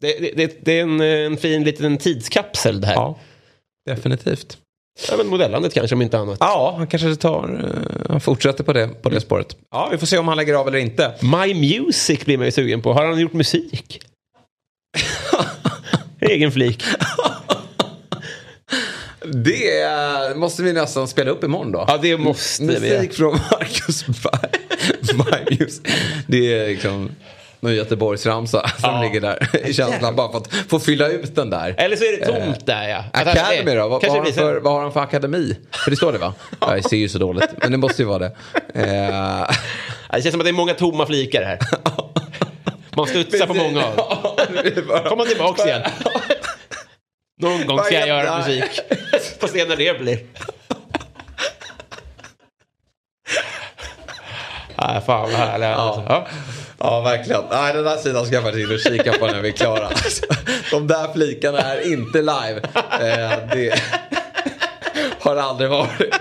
det, 0.00 0.18
det, 0.20 0.32
det, 0.36 0.58
det 0.64 0.78
är 0.78 0.82
en, 0.82 1.00
en 1.00 1.36
fin 1.36 1.64
liten 1.64 1.98
tidskapsel 1.98 2.80
det 2.80 2.86
här. 2.86 2.94
Ja, 2.94 3.18
definitivt. 3.86 4.58
Ja, 5.10 5.16
men 5.16 5.26
modellandet 5.26 5.74
kanske 5.74 5.94
om 5.94 6.02
inte 6.02 6.18
annat. 6.18 6.36
Ja, 6.40 6.74
han 6.78 6.86
kanske 6.86 7.16
tar, 7.16 7.60
eh, 7.64 8.10
han 8.10 8.20
fortsätter 8.20 8.64
på 8.64 8.72
det, 8.72 9.02
på 9.02 9.08
det 9.08 9.20
spåret. 9.20 9.56
Ja, 9.70 9.88
vi 9.92 9.98
får 9.98 10.06
se 10.06 10.18
om 10.18 10.28
han 10.28 10.36
lägger 10.36 10.54
av 10.54 10.68
eller 10.68 10.78
inte. 10.78 11.14
My 11.20 11.54
Music 11.54 12.24
blir 12.24 12.36
man 12.38 12.46
ju 12.46 12.52
sugen 12.52 12.82
på. 12.82 12.92
Har 12.92 13.06
han 13.06 13.20
gjort 13.20 13.32
musik? 13.32 14.00
Egen 16.20 16.52
flik. 16.52 16.84
Det 19.26 20.36
måste 20.36 20.62
vi 20.62 20.72
nästan 20.72 21.08
spela 21.08 21.30
upp 21.30 21.44
imorgon 21.44 21.72
då. 21.72 21.84
Ja, 21.88 21.98
det 22.02 22.16
måste 22.16 22.64
vi. 22.64 22.80
Musik 22.80 23.14
från 23.14 23.32
Marcus 23.32 24.06
Berg. 24.06 24.50
My 25.48 25.56
Music. 25.58 25.80
Det 26.26 26.52
är 26.54 26.68
liksom 26.68 27.10
någon 27.64 27.74
Göteborgsramsa 27.74 28.68
som 28.80 28.90
Ja. 28.94 29.02
ligger 29.02 29.20
där 29.20 29.66
i 29.66 29.74
känslan 29.74 30.16
bara 30.16 30.30
för 30.32 30.38
att 30.38 30.48
få 30.70 30.80
fylla 30.80 31.08
ut 31.08 31.34
den 31.34 31.50
där. 31.50 31.74
Eller 31.78 31.96
så 31.96 32.04
är 32.04 32.18
det 32.20 32.26
tomt 32.26 32.66
där 32.66 32.88
ja. 32.88 33.04
Att 33.12 33.26
Academy 33.26 33.74
då? 33.74 33.88
Vad, 33.88 34.02
vad, 34.06 34.10
har 34.24 34.32
för, 34.32 34.60
vad 34.60 34.72
har 34.72 34.82
han 34.82 34.92
för 34.92 35.00
akademi? 35.00 35.56
För 35.84 35.90
det 35.90 35.96
står 35.96 36.12
det 36.12 36.18
va? 36.18 36.34
Ja, 36.60 36.74
jag 36.76 36.84
ser 36.90 36.96
ju 36.96 37.08
så 37.08 37.18
dåligt. 37.18 37.50
Men 37.56 37.72
det 37.72 37.78
måste 37.78 38.02
ju 38.02 38.08
vara 38.08 38.18
det. 38.18 38.32
Eh, 38.74 39.04
Ja, 39.14 40.16
Det 40.16 40.22
känns 40.22 40.30
som 40.32 40.40
att 40.40 40.44
det 40.46 40.50
är 40.50 40.52
många 40.52 40.74
tomma 40.74 41.06
flikar 41.06 41.42
här. 41.42 41.58
Man 42.96 43.06
studsar 43.06 43.46
på 43.46 43.54
många 43.54 43.84
av 43.84 43.96
dem. 43.96 44.06
Kommer 44.86 45.16
man 45.16 45.26
tillbaks 45.26 45.64
igen. 45.66 45.82
Någon 47.40 47.66
gång 47.66 47.78
ska 47.78 47.94
jag 47.94 48.08
göra 48.08 48.38
musik. 48.38 48.80
Får 49.40 49.48
se 49.48 49.64
när 49.64 49.76
det 49.76 49.98
blir. 50.00 50.18
Nej, 54.78 55.00
fan 55.06 55.22
vad 55.22 55.30
härligt. 55.32 55.68
Alltså. 55.68 56.02
Ja. 56.08 56.26
Ja, 56.84 57.00
verkligen. 57.00 57.42
Nej, 57.50 57.74
den 57.74 57.84
där 57.84 57.96
sidan 57.96 58.26
ska 58.26 58.34
jag 58.34 58.44
faktiskt 58.44 58.68
in 58.68 58.74
och 58.74 58.80
kika 58.80 59.12
på 59.12 59.26
när 59.26 59.42
vi 59.42 59.48
är 59.48 59.52
klara. 59.52 59.88
De 60.70 60.86
där 60.86 61.12
flikarna 61.12 61.58
är 61.58 61.92
inte 61.92 62.18
live. 62.18 62.60
Eh, 62.74 63.48
det 63.52 63.80
har 65.20 65.34
det 65.34 65.42
aldrig 65.42 65.70
varit. 65.70 66.14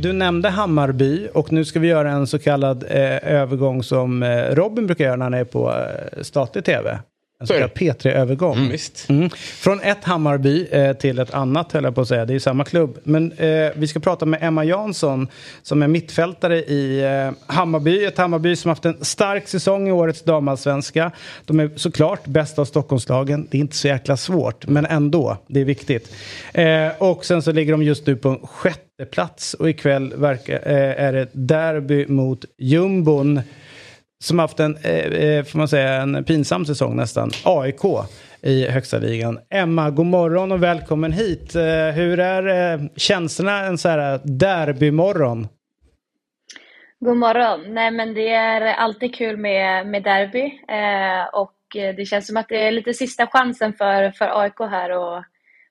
Du 0.00 0.12
nämnde 0.12 0.48
Hammarby 0.48 1.28
och 1.34 1.52
nu 1.52 1.64
ska 1.64 1.80
vi 1.80 1.88
göra 1.88 2.10
en 2.10 2.26
så 2.26 2.38
kallad 2.38 2.84
eh, 2.88 3.32
övergång 3.32 3.82
som 3.82 4.22
eh, 4.22 4.54
Robin 4.54 4.86
brukar 4.86 5.04
göra 5.04 5.16
när 5.16 5.24
han 5.24 5.34
är 5.34 5.44
på 5.44 5.70
eh, 5.70 6.22
statlig 6.22 6.64
tv. 6.64 6.98
En 7.40 7.46
så 7.46 7.52
Så 7.52 7.54
är 7.54 7.68
kallad 7.68 7.76
P3-övergång. 7.76 8.58
Mm. 8.58 8.78
Mm. 9.08 9.30
Från 9.36 9.80
ett 9.80 10.04
Hammarby 10.04 10.66
eh, 10.70 10.92
till 10.92 11.18
ett 11.18 11.34
annat 11.34 11.72
höll 11.72 11.84
jag 11.84 11.94
på 11.94 12.00
att 12.00 12.08
säga. 12.08 12.24
Det 12.24 12.32
är 12.32 12.34
ju 12.34 12.40
samma 12.40 12.64
klubb. 12.64 12.98
Men 13.02 13.32
eh, 13.32 13.70
vi 13.74 13.88
ska 13.88 14.00
prata 14.00 14.26
med 14.26 14.42
Emma 14.42 14.64
Jansson 14.64 15.28
som 15.62 15.82
är 15.82 15.88
mittfältare 15.88 16.58
i 16.58 17.00
eh, 17.04 17.54
Hammarby. 17.54 18.04
Ett 18.04 18.18
Hammarby 18.18 18.56
som 18.56 18.68
haft 18.68 18.84
en 18.84 19.04
stark 19.04 19.48
säsong 19.48 19.88
i 19.88 19.92
årets 19.92 20.22
damallsvenska. 20.22 21.10
De 21.44 21.60
är 21.60 21.70
såklart 21.76 22.26
bäst 22.26 22.58
av 22.58 22.64
Stockholmslagen. 22.64 23.48
Det 23.50 23.56
är 23.56 23.60
inte 23.60 23.76
så 23.76 23.88
jäkla 23.88 24.16
svårt, 24.16 24.66
men 24.66 24.86
ändå. 24.86 25.36
Det 25.46 25.60
är 25.60 25.64
viktigt. 25.64 26.14
Eh, 26.52 26.88
och 26.98 27.24
sen 27.24 27.42
så 27.42 27.52
ligger 27.52 27.72
de 27.72 27.82
just 27.82 28.06
nu 28.06 28.16
på 28.16 28.28
en 28.28 28.46
sjätte 28.46 29.04
plats 29.10 29.54
och 29.54 29.70
ikväll 29.70 30.14
verkar, 30.16 30.54
eh, 30.54 31.04
är 31.04 31.12
det 31.12 31.28
derby 31.32 32.06
mot 32.06 32.44
jumbon 32.58 33.40
som 34.24 34.38
haft 34.38 34.60
en, 34.60 34.76
eh, 34.76 34.98
eh, 34.98 35.44
får 35.44 35.58
man 35.58 35.68
säga, 35.68 35.92
en 35.92 36.24
pinsam 36.24 36.66
säsong 36.66 36.96
nästan. 36.96 37.30
AIK 37.44 37.80
i 38.42 38.66
högsta 38.68 38.98
ligan. 38.98 39.38
Emma, 39.50 39.90
god 39.90 40.06
morgon 40.06 40.52
och 40.52 40.62
välkommen 40.62 41.12
hit. 41.12 41.54
Eh, 41.54 41.62
hur 41.94 42.20
är 42.20 42.72
eh, 42.74 42.80
känslorna 42.96 43.64
en 43.66 43.78
så 43.78 43.88
här 43.88 44.20
derbymorgon? 44.24 45.48
God 47.00 47.16
morgon. 47.16 47.74
Nej, 47.74 47.90
men 47.90 48.14
det 48.14 48.28
är 48.30 48.60
alltid 48.60 49.14
kul 49.14 49.36
med, 49.36 49.86
med 49.86 50.02
derby. 50.02 50.44
Eh, 50.68 51.28
och 51.32 51.76
eh, 51.76 51.94
det 51.96 52.04
känns 52.04 52.26
som 52.26 52.36
att 52.36 52.48
det 52.48 52.66
är 52.66 52.72
lite 52.72 52.94
sista 52.94 53.26
chansen 53.26 53.72
för, 53.72 54.10
för 54.10 54.40
AIK 54.42 54.58
här 54.58 54.90
att 55.18 55.24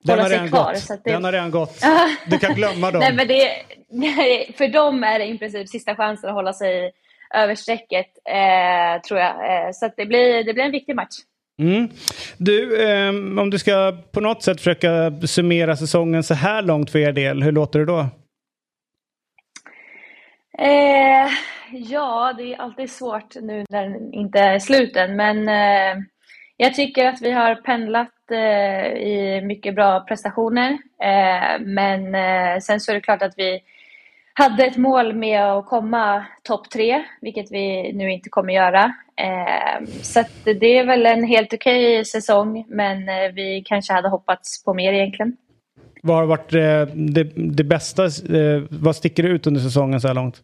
Den 0.04 0.18
hålla 0.18 0.28
sig 0.28 0.48
kvar. 0.48 0.72
gått. 0.72 0.78
Så 0.82 0.92
det, 1.04 1.12
Den 1.12 1.24
har 1.24 1.32
redan 1.32 1.50
gått. 1.50 1.80
Du 2.26 2.38
kan 2.38 2.54
glömma 2.54 2.90
dem. 2.90 3.00
nej, 3.00 3.12
men 3.14 3.28
det, 3.28 3.48
nej, 3.90 4.54
för 4.58 4.68
dem 4.68 5.04
är 5.04 5.18
det 5.18 5.24
i 5.26 5.38
princip 5.38 5.68
sista 5.68 5.96
chansen 5.96 6.28
att 6.30 6.34
hålla 6.34 6.52
sig 6.52 6.92
över 7.34 7.54
strecket, 7.54 8.06
eh, 8.28 9.02
tror 9.02 9.20
jag. 9.20 9.66
Eh, 9.66 9.70
så 9.72 9.90
det, 9.96 10.06
blir, 10.06 10.44
det 10.44 10.54
blir 10.54 10.64
en 10.64 10.70
viktig 10.70 10.96
match. 10.96 11.16
Mm. 11.60 11.88
Du, 12.36 12.82
eh, 12.82 13.08
om 13.42 13.50
du 13.50 13.58
ska 13.58 13.96
på 14.12 14.20
något 14.20 14.42
sätt 14.42 14.58
försöka 14.58 15.12
summera 15.26 15.76
säsongen 15.76 16.22
så 16.22 16.34
här 16.34 16.62
långt 16.62 16.90
för 16.90 16.98
er 16.98 17.12
del, 17.12 17.42
hur 17.42 17.52
låter 17.52 17.78
det 17.78 17.84
då? 17.84 18.06
Eh, 20.58 21.28
ja, 21.72 22.34
det 22.36 22.54
är 22.54 22.60
alltid 22.60 22.90
svårt 22.90 23.34
nu 23.42 23.64
när 23.70 23.88
den 23.88 24.12
inte 24.12 24.38
är 24.38 24.58
sluten, 24.58 25.16
men 25.16 25.48
eh, 25.48 26.02
jag 26.56 26.74
tycker 26.74 27.08
att 27.08 27.22
vi 27.22 27.30
har 27.30 27.54
pendlat 27.54 28.30
eh, 28.30 28.92
i 28.92 29.40
mycket 29.44 29.74
bra 29.74 30.00
prestationer. 30.00 30.78
Men 31.60 32.12
sen 32.62 32.80
så 32.80 32.92
är 32.92 32.94
det 32.94 33.00
klart 33.00 33.22
att 33.22 33.34
vi 33.36 33.60
hade 34.38 34.64
ett 34.64 34.76
mål 34.76 35.14
med 35.14 35.44
att 35.44 35.66
komma 35.66 36.26
topp 36.42 36.70
tre, 36.70 37.04
vilket 37.20 37.50
vi 37.50 37.92
nu 37.92 38.10
inte 38.10 38.28
kommer 38.28 38.52
göra. 38.52 38.94
Eh, 39.16 39.86
så 40.02 40.24
det 40.44 40.78
är 40.78 40.86
väl 40.86 41.06
en 41.06 41.24
helt 41.24 41.52
okej 41.52 41.94
okay 41.94 42.04
säsong, 42.04 42.64
men 42.68 43.08
eh, 43.08 43.32
vi 43.34 43.62
kanske 43.66 43.92
hade 43.92 44.08
hoppats 44.08 44.64
på 44.64 44.74
mer 44.74 44.92
egentligen. 44.92 45.36
Vad 46.02 46.16
har 46.16 46.26
varit 46.26 46.54
eh, 46.54 46.94
det, 46.94 47.24
det 47.34 47.64
bästa? 47.64 48.04
Eh, 48.04 48.62
vad 48.70 48.96
sticker 48.96 49.22
ut 49.22 49.46
under 49.46 49.60
säsongen 49.60 50.00
så 50.00 50.08
här 50.08 50.14
långt? 50.14 50.42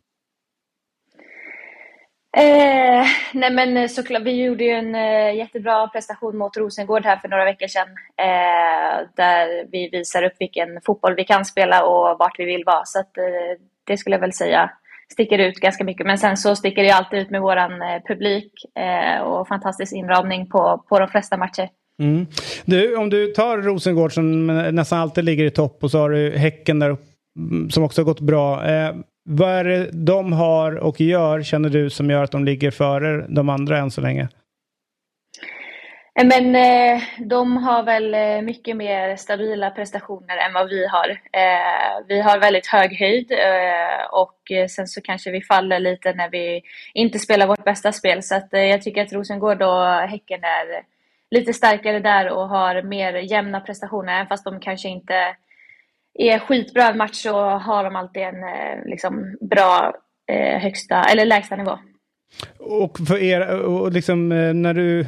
Eh, 2.37 3.07
nej 3.33 3.51
men 3.51 3.89
såklart, 3.89 4.23
vi 4.23 4.45
gjorde 4.45 4.65
ju 4.65 4.71
en 4.71 4.95
eh, 4.95 5.37
jättebra 5.37 5.89
prestation 5.89 6.37
mot 6.37 6.57
Rosengård 6.57 7.05
här 7.05 7.17
för 7.17 7.29
några 7.29 7.45
veckor 7.45 7.67
sedan. 7.67 7.89
Eh, 8.17 9.09
där 9.17 9.67
vi 9.73 9.89
visar 9.89 10.23
upp 10.23 10.35
vilken 10.39 10.81
fotboll 10.87 11.15
vi 11.15 11.25
kan 11.25 11.45
spela 11.45 11.85
och 11.85 12.19
vart 12.19 12.39
vi 12.39 12.45
vill 12.45 12.65
vara. 12.65 12.85
Så 12.85 13.01
att, 13.01 13.19
det 13.87 13.97
skulle 13.97 14.17
jag 14.17 14.21
väl 14.21 14.33
säga 14.33 14.71
sticker 15.13 15.39
ut 15.39 15.57
ganska 15.57 15.85
mycket. 15.85 16.07
Men 16.07 16.19
sen 16.19 16.37
så 16.37 16.57
sticker 16.57 16.83
det 16.83 16.91
alltid 16.91 17.19
ut 17.19 17.31
med 17.31 17.41
våran 17.41 17.73
eh, 17.73 18.03
publik 18.09 18.53
eh, 18.79 19.23
och 19.23 19.49
fantastisk 19.49 19.93
inramning 19.93 20.47
på, 20.47 20.85
på 20.89 20.99
de 20.99 21.09
flesta 21.09 21.37
matcher. 21.37 21.69
Mm. 22.03 22.27
Du, 22.65 22.97
om 22.97 23.11
du 23.11 23.27
tar 23.27 23.59
Rosengård 23.59 24.13
som 24.15 24.47
nästan 24.47 24.99
alltid 24.99 25.25
ligger 25.25 25.45
i 25.45 25.51
topp 25.51 25.85
och 25.85 25.91
så 25.91 25.99
har 25.99 26.11
du 26.11 26.31
Häcken 26.31 26.79
där 26.79 26.97
mm, 27.39 27.71
som 27.71 27.85
också 27.85 28.01
har 28.01 28.05
gått 28.05 28.21
bra. 28.21 28.67
Eh, 28.67 28.95
vad 29.29 29.51
är 29.51 29.65
det 29.65 29.89
de 29.93 30.33
har 30.33 30.75
och 30.75 31.01
gör, 31.01 31.43
känner 31.43 31.69
du, 31.69 31.91
som 31.91 32.11
gör 32.11 32.23
att 32.23 32.31
de 32.31 32.45
ligger 32.45 32.71
före 32.71 33.27
de 33.29 33.49
andra 33.49 33.79
än 33.79 33.91
så 33.91 34.01
länge? 34.01 34.29
Eh, 36.19 36.27
men 36.27 36.57
eh, 36.57 37.03
de 37.19 37.57
har 37.57 37.83
väl 37.83 38.15
eh, 38.15 38.43
mycket 38.43 38.77
mer 38.77 39.17
stabila 39.17 39.71
prestationer 39.71 40.37
än 40.37 40.53
vad 40.53 40.69
vi 40.69 40.87
har. 40.87 41.11
Eh, 41.11 42.07
vi 42.09 42.21
har 42.21 42.39
väldigt 42.39 42.67
hög 42.67 42.99
höjd 42.99 43.33
eh, 43.33 44.05
och 44.13 44.51
eh, 44.51 44.67
sen 44.67 44.87
så 44.87 45.01
kanske 45.01 45.31
vi 45.31 45.43
faller 45.43 45.79
lite 45.79 46.13
när 46.13 46.31
vi 46.31 46.63
inte 46.95 47.19
spelar 47.19 47.47
vårt 47.47 47.65
bästa 47.65 47.93
spel. 47.93 48.23
Så 48.23 48.35
att, 48.35 48.49
jag 48.51 48.83
tycker 48.83 49.03
att 49.03 49.13
Rosengård 49.13 49.63
och 49.63 49.87
Häcken 49.87 50.45
är 50.45 50.85
lite 51.31 51.53
starkare 51.53 52.01
där 52.01 52.29
och 52.31 52.49
har 52.49 52.83
mer 52.83 53.15
jämna 53.15 53.61
prestationer. 53.61 54.15
Även 54.15 54.27
fast 54.27 54.45
de 54.45 54.61
kanske 54.61 54.89
inte 54.89 55.37
är 56.15 56.39
skitbra 56.39 56.89
en 56.89 56.99
match 56.99 57.15
så 57.15 57.41
har 57.49 57.85
de 57.85 57.97
alltid 57.97 58.23
en 58.23 58.45
liksom, 58.85 59.37
bra 59.41 59.95
högsta, 60.61 61.05
eller 61.05 61.25
lägsta 61.25 61.57
nivå. 61.57 61.79
Och 62.67 62.99
för 62.99 63.23
er, 63.23 63.49
och 63.49 63.93
liksom 63.93 64.33
eh, 64.33 64.55
när 64.55 64.75
du, 64.75 65.07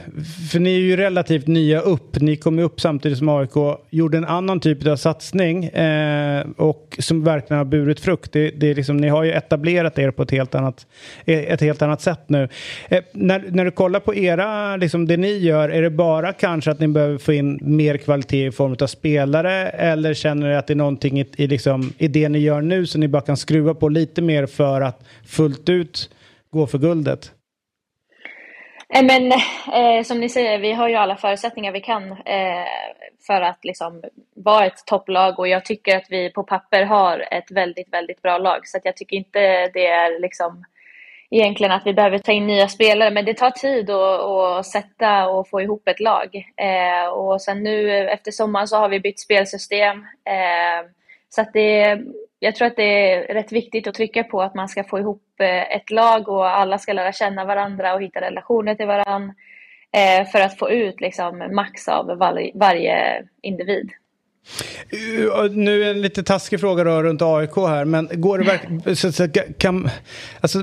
för 0.53 0.61
ni 0.61 0.75
är 0.75 0.81
ju 0.81 0.97
relativt 0.97 1.47
nya 1.47 1.81
upp, 1.81 2.21
ni 2.21 2.37
kom 2.37 2.59
ju 2.59 2.65
upp 2.65 2.81
samtidigt 2.81 3.19
som 3.19 3.29
AIK, 3.29 3.79
gjorde 3.91 4.19
en 4.19 4.25
annan 4.25 4.61
typ 4.61 4.87
av 4.87 4.97
satsning 4.97 5.65
eh, 5.65 6.47
och 6.57 6.97
som 6.99 7.25
verkligen 7.25 7.59
har 7.59 7.65
burit 7.65 8.01
frukt. 8.01 8.33
Det, 8.33 8.51
det 8.51 8.71
är 8.71 8.75
liksom, 8.75 8.97
ni 8.97 9.09
har 9.09 9.25
ju 9.25 9.33
etablerat 9.33 9.99
er 9.99 10.11
på 10.11 10.23
ett 10.23 10.31
helt 10.31 10.55
annat, 10.55 10.87
eh, 11.25 11.39
ett 11.39 11.61
helt 11.61 11.83
annat 11.83 12.01
sätt 12.01 12.21
nu. 12.27 12.49
Eh, 12.89 13.03
när, 13.13 13.45
när 13.51 13.65
du 13.65 13.71
kollar 13.71 14.01
på 14.01 14.15
era, 14.15 14.77
liksom 14.77 15.07
det 15.07 15.17
ni 15.17 15.39
gör, 15.39 15.69
är 15.69 15.83
det 15.83 15.91
bara 15.91 16.33
kanske 16.33 16.71
att 16.71 16.81
ni 16.81 16.89
behöver 16.89 17.19
få 17.19 17.33
in 17.33 17.59
mer 17.63 17.97
kvalitet 17.97 18.47
i 18.47 18.51
form 18.51 18.77
av 18.81 18.87
spelare 18.87 19.69
eller 19.69 20.15
känner 20.15 20.49
ni 20.49 20.55
att 20.55 20.67
det 20.67 20.73
är 20.73 20.77
någonting 20.77 21.21
i, 21.21 21.27
i, 21.37 21.47
liksom, 21.47 21.93
i 21.99 22.09
det 22.09 22.29
ni 22.29 22.39
gör 22.39 22.61
nu 22.61 22.87
som 22.87 23.01
ni 23.01 23.09
bara 23.09 23.23
kan 23.23 23.37
skruva 23.37 23.75
på 23.75 23.89
lite 23.89 24.23
mer 24.23 24.47
för 24.47 24.81
att 24.81 25.05
fullt 25.25 25.69
ut 25.69 26.11
gå 26.57 26.67
för 26.67 26.79
guldet? 26.79 27.33
Eh, 28.89 29.05
men 29.05 29.33
eh, 29.73 30.03
som 30.05 30.21
ni 30.21 30.29
säger, 30.29 30.59
vi 30.59 30.73
har 30.73 30.89
ju 30.89 30.95
alla 30.95 31.17
förutsättningar 31.17 31.73
vi 31.73 31.81
kan 31.81 32.13
eh, 32.13 32.67
för 33.27 33.41
att 33.41 33.65
liksom 33.65 34.03
vara 34.35 34.67
ett 34.67 34.87
topplag 34.87 35.39
och 35.39 35.49
jag 35.49 35.65
tycker 35.65 35.97
att 35.97 36.07
vi 36.11 36.31
på 36.31 36.43
papper 36.43 36.83
har 36.83 37.25
ett 37.31 37.51
väldigt, 37.51 37.93
väldigt 37.93 38.23
bra 38.23 38.39
lag. 38.39 38.67
Så 38.67 38.79
jag 38.85 38.97
tycker 38.97 39.17
inte 39.17 39.69
det 39.75 39.87
är 39.87 40.21
liksom 40.21 40.65
egentligen 41.31 41.73
att 41.73 41.87
vi 41.87 41.93
behöver 41.95 42.19
ta 42.19 42.33
in 42.33 42.47
nya 42.47 42.69
spelare, 42.69 43.11
men 43.11 43.25
det 43.25 43.35
tar 43.35 43.51
tid 43.51 43.91
att, 43.91 44.67
sätta 44.67 45.29
och 45.29 45.49
få 45.49 45.61
ihop 45.61 45.89
ett 45.89 46.01
lag. 46.01 46.53
Eh, 46.57 47.09
och 47.09 47.43
sen 47.43 47.63
nu 47.63 48.09
efter 48.09 48.31
sommaren 48.31 48.69
så 48.69 48.77
har 48.77 48.89
vi 48.89 49.01
bytt 49.01 49.21
spelsystem. 49.21 49.99
Eh, 50.25 50.89
så 51.29 51.41
att 51.41 51.53
det, 51.53 52.01
jag 52.39 52.55
tror 52.55 52.67
att 52.69 52.77
det 52.77 53.13
är 53.13 53.35
rätt 53.35 53.53
viktigt 53.53 53.87
att 53.87 53.95
trycka 53.95 54.25
på 54.25 54.43
att 54.43 54.55
man 54.55 54.69
ska 54.69 54.85
få 54.85 54.99
ihop 54.99 55.23
eh, 55.41 55.77
ett 55.77 55.91
lag 55.91 56.29
och 56.29 56.49
alla 56.49 56.79
ska 56.79 56.93
lära 56.93 57.13
känna 57.13 57.45
varandra 57.45 57.95
och 57.95 58.03
hitta 58.03 58.21
relationer 58.21 58.75
till 58.75 58.87
varandra 58.87 59.35
eh, 59.93 60.27
för 60.27 60.41
att 60.41 60.59
få 60.59 60.71
ut 60.71 61.01
liksom 61.01 61.55
max 61.55 61.89
av 61.89 62.07
varje 62.55 63.25
individ. 63.43 63.91
Nu 65.51 65.85
är 65.85 65.91
en 65.91 66.03
lite 66.03 66.23
taskig 66.23 66.61
fråga 66.61 66.85
då 66.85 67.03
runt 67.03 67.23
AIK 67.23 67.57
här, 67.57 67.85
men 67.85 68.09
går 68.13 68.39
det 68.39 68.45
verkligen... 68.45 69.55
Kan, 69.59 69.89
alltså, 70.41 70.59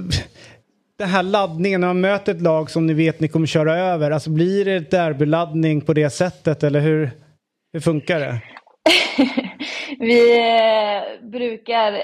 den 0.97 1.09
här 1.09 1.24
laddningen 1.24 1.82
när 1.82 1.88
man 1.88 2.01
möter 2.01 2.36
ett 2.36 2.41
lag 2.41 2.71
som 2.71 2.86
ni 2.86 2.93
vet 2.93 3.19
ni 3.19 3.28
kommer 3.28 3.47
köra 3.47 3.78
över, 3.78 4.11
alltså 4.11 4.30
blir 4.30 4.65
det 4.65 4.91
derbyladdning 4.91 5.82
på 5.82 5.93
det 5.93 6.09
sättet 6.09 6.63
eller 6.63 6.80
hur, 6.80 7.11
hur 7.74 7.80
funkar 7.80 8.19
det? 8.19 8.41
vi 10.00 10.39
eh, 10.39 11.28
brukar 11.30 12.02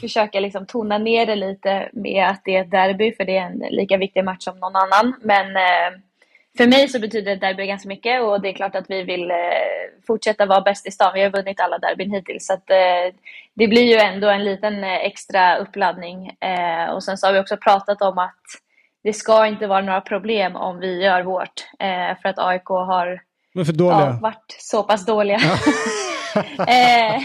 försöka 0.00 0.40
liksom 0.40 0.66
tona 0.66 0.98
ner 0.98 1.26
det 1.26 1.36
lite 1.36 1.88
med 1.92 2.28
att 2.28 2.42
det 2.44 2.56
är 2.56 2.60
ett 2.60 2.70
derby, 2.70 3.12
för 3.12 3.24
det 3.24 3.36
är 3.36 3.46
en 3.46 3.58
lika 3.70 3.96
viktig 3.96 4.24
match 4.24 4.44
som 4.44 4.58
någon 4.58 4.76
annan. 4.76 5.14
Men 5.20 5.56
eh, 5.56 5.98
för 6.56 6.66
mig 6.66 6.88
så 6.88 7.00
betyder 7.00 7.32
ett 7.32 7.40
derby 7.40 7.66
ganska 7.66 7.88
mycket 7.88 8.22
och 8.22 8.40
det 8.40 8.48
är 8.48 8.52
klart 8.52 8.74
att 8.74 8.90
vi 8.90 9.02
vill 9.02 9.30
eh, 9.30 9.36
fortsätta 10.06 10.46
vara 10.46 10.60
bäst 10.60 10.86
i 10.86 10.90
stan. 10.90 11.12
Vi 11.14 11.22
har 11.22 11.30
vunnit 11.30 11.60
alla 11.60 11.78
derbyn 11.78 12.10
hittills. 12.10 12.46
Så 12.46 12.56
det 13.54 13.68
blir 13.68 13.82
ju 13.82 13.96
ändå 13.96 14.28
en 14.28 14.44
liten 14.44 14.84
extra 14.84 15.56
uppladdning. 15.56 16.36
och 16.94 17.04
sen 17.04 17.18
så 17.18 17.26
har 17.26 17.32
vi 17.32 17.40
också 17.40 17.56
pratat 17.56 18.02
om 18.02 18.18
att 18.18 18.42
det 19.02 19.12
ska 19.12 19.46
inte 19.46 19.66
vara 19.66 19.80
några 19.80 20.00
problem 20.00 20.56
om 20.56 20.78
vi 20.78 21.02
gör 21.02 21.22
vårt. 21.22 21.64
för 22.22 22.28
att 22.28 22.38
AIK 22.38 22.66
har 22.66 23.20
ja, 23.78 24.18
varit 24.22 24.56
så 24.58 24.82
pass 24.82 25.06
dåliga. 25.06 25.38
Ja. 25.42 25.56
eh, 26.68 27.22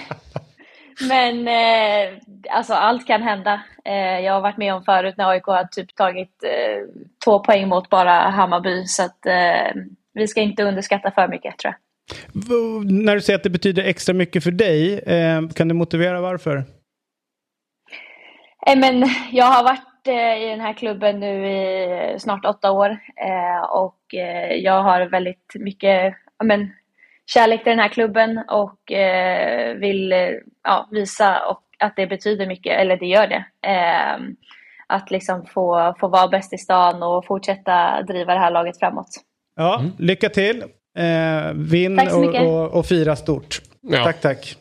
men 1.08 1.48
eh, 1.48 2.18
alltså 2.50 2.74
allt 2.74 3.08
kan 3.08 3.22
hända. 3.22 3.62
Eh, 3.86 4.20
jag 4.20 4.34
har 4.34 4.42
varit 4.42 4.58
med 4.58 4.74
om 4.74 4.84
förut 4.84 5.16
när 5.18 5.30
AIK 5.30 5.44
har 5.44 5.64
typ 5.64 5.96
tagit 5.96 6.44
eh, 6.44 7.04
två 7.26 7.40
poäng 7.40 7.68
mot 7.68 7.90
bara 7.90 8.12
Hammarby. 8.12 8.86
Så 8.86 9.04
att 9.04 9.26
eh, 9.26 9.82
vi 10.14 10.28
ska 10.28 10.42
inte 10.42 10.64
underskatta 10.64 11.12
för 11.12 11.28
mycket 11.28 11.58
tror 11.58 11.74
jag. 11.74 11.80
När 12.92 13.16
du 13.16 13.22
säger 13.22 13.38
att 13.38 13.44
det 13.44 13.50
betyder 13.50 13.84
extra 13.84 14.14
mycket 14.14 14.44
för 14.44 14.52
dig, 14.52 15.00
eh, 15.00 15.50
kan 15.50 15.68
du 15.68 15.74
motivera 15.74 16.22
varför? 16.22 16.64
men 18.78 19.06
jag 19.32 19.46
har 19.46 19.64
varit 19.64 20.08
i 20.42 20.46
den 20.46 20.62
här 20.62 20.74
klubben 20.74 21.20
nu 21.20 21.48
i 21.48 22.20
snart 22.20 22.46
åtta 22.46 22.72
år 22.72 23.00
och 23.70 24.00
jag 24.56 24.84
har 24.84 25.02
väldigt 25.02 25.52
mycket 25.56 26.14
men, 26.44 26.72
kärlek 27.34 27.64
till 27.64 27.70
den 27.70 27.80
här 27.80 27.90
klubben 27.90 28.44
och 28.48 28.92
eh, 28.92 29.76
vill 29.76 30.14
ja, 30.64 30.88
visa 30.92 31.40
och 31.50 31.64
att 31.80 31.96
det 31.96 32.08
betyder 32.08 32.48
mycket, 32.48 32.80
eller 32.80 32.98
det 32.98 33.06
gör 33.06 33.28
det. 33.28 33.46
Eh, 33.68 34.18
att 34.88 35.12
liksom 35.12 35.46
få, 35.46 35.96
få 36.00 36.08
vara 36.08 36.28
bäst 36.28 36.54
i 36.54 36.58
stan 36.58 37.04
och 37.04 37.26
fortsätta 37.26 38.02
driva 38.02 38.34
det 38.34 38.40
här 38.40 38.52
laget 38.52 38.80
framåt. 38.80 39.10
Ja, 39.56 39.80
mm. 39.80 39.92
lycka 39.98 40.30
till! 40.30 40.64
Eh, 40.98 41.54
vinn 41.56 42.00
och, 42.00 42.36
och, 42.36 42.72
och, 42.72 42.86
fira 42.86 43.16
stort. 43.16 43.62
Ja. 43.82 44.04
Tack, 44.04 44.22
tack. 44.22 44.58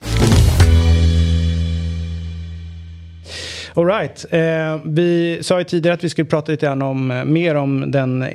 Alright. 3.74 4.26
Eh, 4.30 4.40
vi 4.84 5.38
sa 5.42 5.58
ju 5.58 5.64
tidigare 5.64 5.94
att 5.94 6.04
vi 6.04 6.08
skulle 6.08 6.24
prata 6.24 6.52
lite 6.52 6.66
grann 6.66 6.82
om, 6.82 7.10
eh, 7.10 7.24
mer 7.24 7.54
om 7.54 7.90
den 7.90 8.22
eh, 8.22 8.28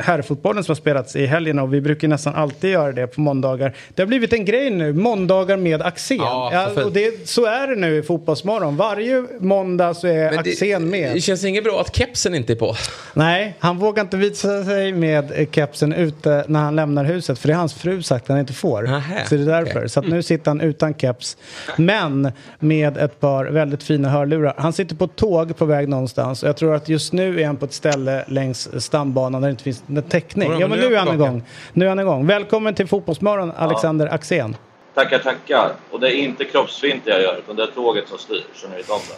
herrfotbollen 0.00 0.64
som 0.64 0.70
har 0.72 0.76
spelats 0.76 1.16
i 1.16 1.26
helgen 1.26 1.58
och 1.58 1.74
vi 1.74 1.80
brukar 1.80 2.08
nästan 2.08 2.34
alltid 2.34 2.70
göra 2.70 2.92
det 2.92 3.06
på 3.06 3.20
måndagar. 3.20 3.74
Det 3.94 4.02
har 4.02 4.06
blivit 4.06 4.32
en 4.32 4.44
grej 4.44 4.70
nu, 4.70 4.92
måndagar 4.92 5.56
med 5.56 5.82
Axén. 5.82 6.16
Ja, 6.18 6.50
ja, 6.52 6.84
och 6.84 6.92
det, 6.92 7.28
så 7.28 7.46
är 7.46 7.68
det 7.68 7.76
nu 7.76 7.96
i 7.96 8.02
Fotbollsmorgon. 8.02 8.76
Varje 8.76 9.24
måndag 9.40 9.94
så 9.94 10.06
är 10.06 10.38
Axén 10.38 10.90
med. 10.90 11.14
Det 11.14 11.20
känns 11.20 11.44
inget 11.44 11.64
bra 11.64 11.80
att 11.80 11.96
kepsen 11.96 12.34
inte 12.34 12.52
är 12.52 12.56
på. 12.56 12.76
Nej, 13.14 13.56
han 13.58 13.78
vågar 13.78 14.02
inte 14.02 14.16
visa 14.16 14.64
sig 14.64 14.92
med 14.92 15.46
kepsen 15.52 15.92
ute 15.92 16.44
när 16.48 16.60
han 16.60 16.76
lämnar 16.76 17.04
huset 17.04 17.38
för 17.38 17.48
det 17.48 17.54
är 17.54 17.58
hans 17.58 17.74
fru 17.74 18.02
sagt 18.02 18.24
att 18.24 18.28
han 18.28 18.38
inte 18.38 18.52
får. 18.52 18.88
Aha, 18.88 19.00
så 19.28 19.34
det 19.34 19.42
är 19.42 19.46
därför. 19.46 19.78
Okay. 19.78 19.88
Så 19.88 20.00
nu 20.00 20.22
sitter 20.22 20.50
han 20.50 20.60
utan 20.60 20.94
keps. 20.94 21.36
Men 21.76 22.32
med 22.58 22.96
ett 22.96 23.20
par 23.20 23.44
väldigt 23.44 23.82
fina 23.82 24.08
hörlurar. 24.08 24.53
Han 24.56 24.72
sitter 24.72 24.96
på 24.96 25.04
ett 25.04 25.16
tåg 25.16 25.56
på 25.56 25.64
väg 25.64 25.88
någonstans 25.88 26.42
och 26.42 26.48
jag 26.48 26.56
tror 26.56 26.74
att 26.74 26.88
just 26.88 27.12
nu 27.12 27.40
är 27.40 27.46
han 27.46 27.56
på 27.56 27.64
ett 27.64 27.72
ställe 27.72 28.24
längs 28.28 28.84
stambanan 28.84 29.42
där 29.42 29.48
det 29.48 29.50
inte 29.50 29.64
finns 29.64 29.82
någon 29.86 30.02
täckning. 30.02 30.60
Ja, 30.60 30.68
men 30.68 30.78
nu 30.78 30.94
är 30.94 30.98
han 30.98 31.14
igång. 31.14 31.42
Nu 31.72 31.84
är 31.84 31.88
han 31.88 32.00
igång. 32.00 32.26
Välkommen 32.26 32.74
till 32.74 32.88
Fotbollsmorgon, 32.88 33.52
Alexander 33.56 34.06
ja. 34.06 34.12
Axén. 34.12 34.56
Tackar, 34.94 35.18
tackar. 35.18 35.72
Och 35.90 36.00
det 36.00 36.16
är 36.16 36.16
inte 36.16 36.44
kroppsfint 36.44 37.02
jag 37.04 37.22
gör, 37.22 37.38
utan 37.38 37.56
det 37.56 37.62
är 37.62 37.66
tåget 37.66 38.08
som 38.08 38.18
styr, 38.18 38.44
så 38.54 38.68
vet 38.68 38.90
om 38.90 39.00
det. 39.08 39.14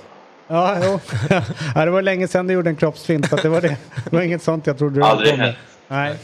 Ja, 0.49 0.77
jo. 0.83 1.01
ja, 1.75 1.85
det 1.85 1.91
var 1.91 2.03
länge 2.03 2.29
sedan 2.29 2.47
du 2.47 2.55
gjorde 2.55 2.71
en 2.71 2.77
kroppsfint. 2.77 3.29
Så 3.31 3.37
det, 3.37 3.49
var 3.49 3.61
det. 3.61 3.77
det 4.11 4.17
var 4.17 4.23
inget 4.23 4.43
sånt 4.43 4.67
jag 4.67 4.79
trodde 4.79 5.01
du 5.01 5.03
Aldrig 5.03 5.35
hänt. 5.35 5.57
Nej. 5.89 6.15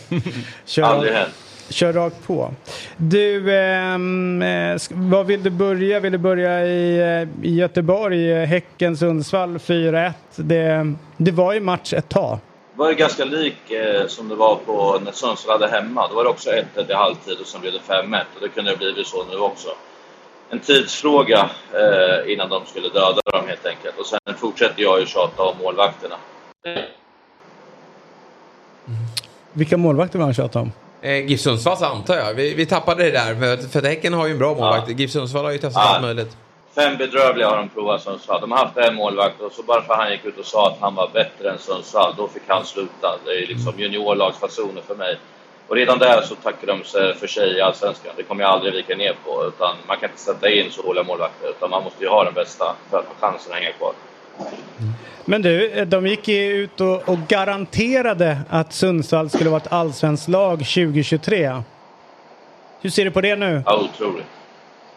Kör, 0.65 0.83
Aldrig 0.83 1.13
hänt. 1.13 1.35
Kör 1.73 1.93
rakt 1.93 2.27
på. 2.27 2.51
Du, 2.97 3.57
ehm, 3.57 4.43
eh, 4.43 4.81
vad 4.91 5.27
vill 5.27 5.43
du 5.43 5.51
börja? 5.51 6.01
Vill 6.01 6.13
du 6.13 6.19
börja 6.19 6.67
i, 6.67 6.99
eh, 6.99 7.47
i 7.47 7.55
Göteborg? 7.55 8.45
Häcken, 8.45 8.97
Sundsvall 8.97 9.59
4-1. 9.59 10.13
Det, 10.37 10.95
det 11.17 11.31
var 11.31 11.53
ju 11.53 11.61
match 11.61 11.93
ett 11.93 12.09
tag. 12.09 12.39
Det 12.75 12.79
var 12.79 12.91
ju 12.91 12.97
ganska 12.97 13.25
lik 13.25 13.71
eh, 13.71 14.07
som 14.07 14.29
det 14.29 14.35
var 14.35 14.57
på 14.57 15.01
när 15.05 15.13
Sundsvall 15.13 15.61
hade 15.61 15.73
hemma. 15.73 16.09
Då 16.09 16.15
var 16.15 16.25
det 16.25 16.31
också 16.31 16.51
1-1 16.51 16.91
i 16.91 16.93
halvtid 16.95 17.39
och 17.41 17.47
sen 17.47 17.61
blev 17.61 17.73
det 17.73 17.93
5-1 17.95 18.21
och 18.35 18.41
det 18.41 18.49
kunde 18.49 18.71
ha 18.71 18.77
blivit 18.77 19.07
så 19.07 19.25
nu 19.31 19.37
också. 19.37 19.69
En 20.51 20.59
tidsfråga 20.59 21.51
eh, 21.73 22.33
innan 22.33 22.49
de 22.49 22.67
skulle 22.67 22.89
döda 22.89 23.21
dem 23.33 23.49
helt 23.49 23.67
enkelt. 23.67 23.99
Och 23.99 24.07
sen 24.07 24.19
fortsätter 24.37 24.83
jag 24.83 25.01
ju 25.01 25.07
tjata 25.07 25.43
om 25.43 25.55
målvakterna. 25.63 26.17
Vilka 29.53 29.77
målvakter 29.77 30.19
var 30.19 30.27
han 30.27 30.35
tjatade 30.35 30.63
om? 30.63 30.73
Eh, 31.03 31.27
GIF 31.27 31.41
Sundsvalls 31.41 31.83
antar 31.83 32.17
jag. 32.17 32.35
Vi, 32.35 32.55
vi 32.55 32.67
tappade 32.67 33.05
det 33.05 33.11
där. 33.11 33.35
För, 33.35 33.69
för 33.69 33.83
Häcken 33.89 34.13
har 34.15 34.27
ju 34.27 34.33
en 34.33 34.39
bra 34.39 34.55
målvakt. 34.55 34.89
GIF 34.89 35.11
Sundsvall 35.11 35.45
har 35.45 35.53
ju 35.53 35.59
testat 35.59 35.83
Ja. 35.87 35.95
allt 35.95 36.03
möjligt. 36.03 36.37
Fem 36.75 36.97
bedrövliga 36.97 37.49
har 37.49 37.57
de 37.57 37.69
provat 37.69 38.03
Sundsvall. 38.03 38.41
De 38.41 38.53
har 38.53 38.59
haft 38.59 38.77
en 38.77 38.95
målvakt 38.95 39.41
och 39.41 39.53
så 39.53 39.63
bara 39.63 39.83
för 39.83 39.93
att 39.93 39.99
han 40.01 40.11
gick 40.13 40.25
ut 40.25 40.39
och 40.39 40.45
sa 40.47 40.67
att 40.69 40.79
han 40.81 40.95
var 40.95 41.09
bättre 41.13 41.51
än 41.51 41.59
Sundsvall, 41.59 42.15
då 42.17 42.29
fick 42.29 42.43
han 42.47 42.65
sluta. 42.65 43.19
Det 43.25 43.31
är 43.31 43.47
liksom 43.47 43.75
juniorlagsfasoner 43.79 44.83
för 44.87 44.95
mig. 44.95 45.19
Och 45.69 45.77
redan 45.77 45.99
där 45.99 46.23
så 46.23 46.35
tackar 46.35 46.67
de 46.67 46.85
sig 46.85 47.15
för 47.15 47.27
sig 47.27 47.51
i 47.57 47.61
Allsvenskan. 47.61 48.13
Det 48.17 48.23
kommer 48.23 48.43
jag 48.43 48.51
aldrig 48.53 48.75
vika 48.75 48.97
ner 48.97 49.15
på. 49.25 49.45
Utan 49.49 49.77
man 49.87 49.97
kan 49.97 50.11
inte 50.11 50.23
sätta 50.23 50.51
in 50.51 50.71
så 50.71 50.83
dåliga 50.83 51.05
målvakter, 51.05 51.49
utan 51.49 51.71
man 51.71 51.85
måste 51.85 52.05
ju 52.05 52.11
ha 52.11 52.25
den 52.25 52.35
bästa 52.35 52.75
för 52.91 52.99
att 52.99 53.05
ha 53.07 53.29
chansen 53.29 53.53
att 53.53 53.59
hänga 53.59 53.73
kvar. 53.73 53.93
Men 55.25 55.43
du, 55.43 55.71
eh, 55.71 55.87
de 55.87 56.07
gick 56.07 56.29
ju 56.29 56.53
ut 56.53 56.81
och, 56.81 57.09
och 57.09 57.19
garanterade 57.29 58.39
att 58.51 58.73
Sundsvall 58.73 59.31
skulle 59.31 59.51
vara 59.51 59.61
ett 59.61 59.73
allsvenskt 59.73 60.29
lag 60.29 60.59
2023. 60.59 61.63
Hur 62.81 62.91
ser 62.91 63.05
du 63.05 63.11
på 63.11 63.21
det 63.21 63.37
nu? 63.37 63.63
Ja, 63.67 63.77
otroligt. 63.77 64.27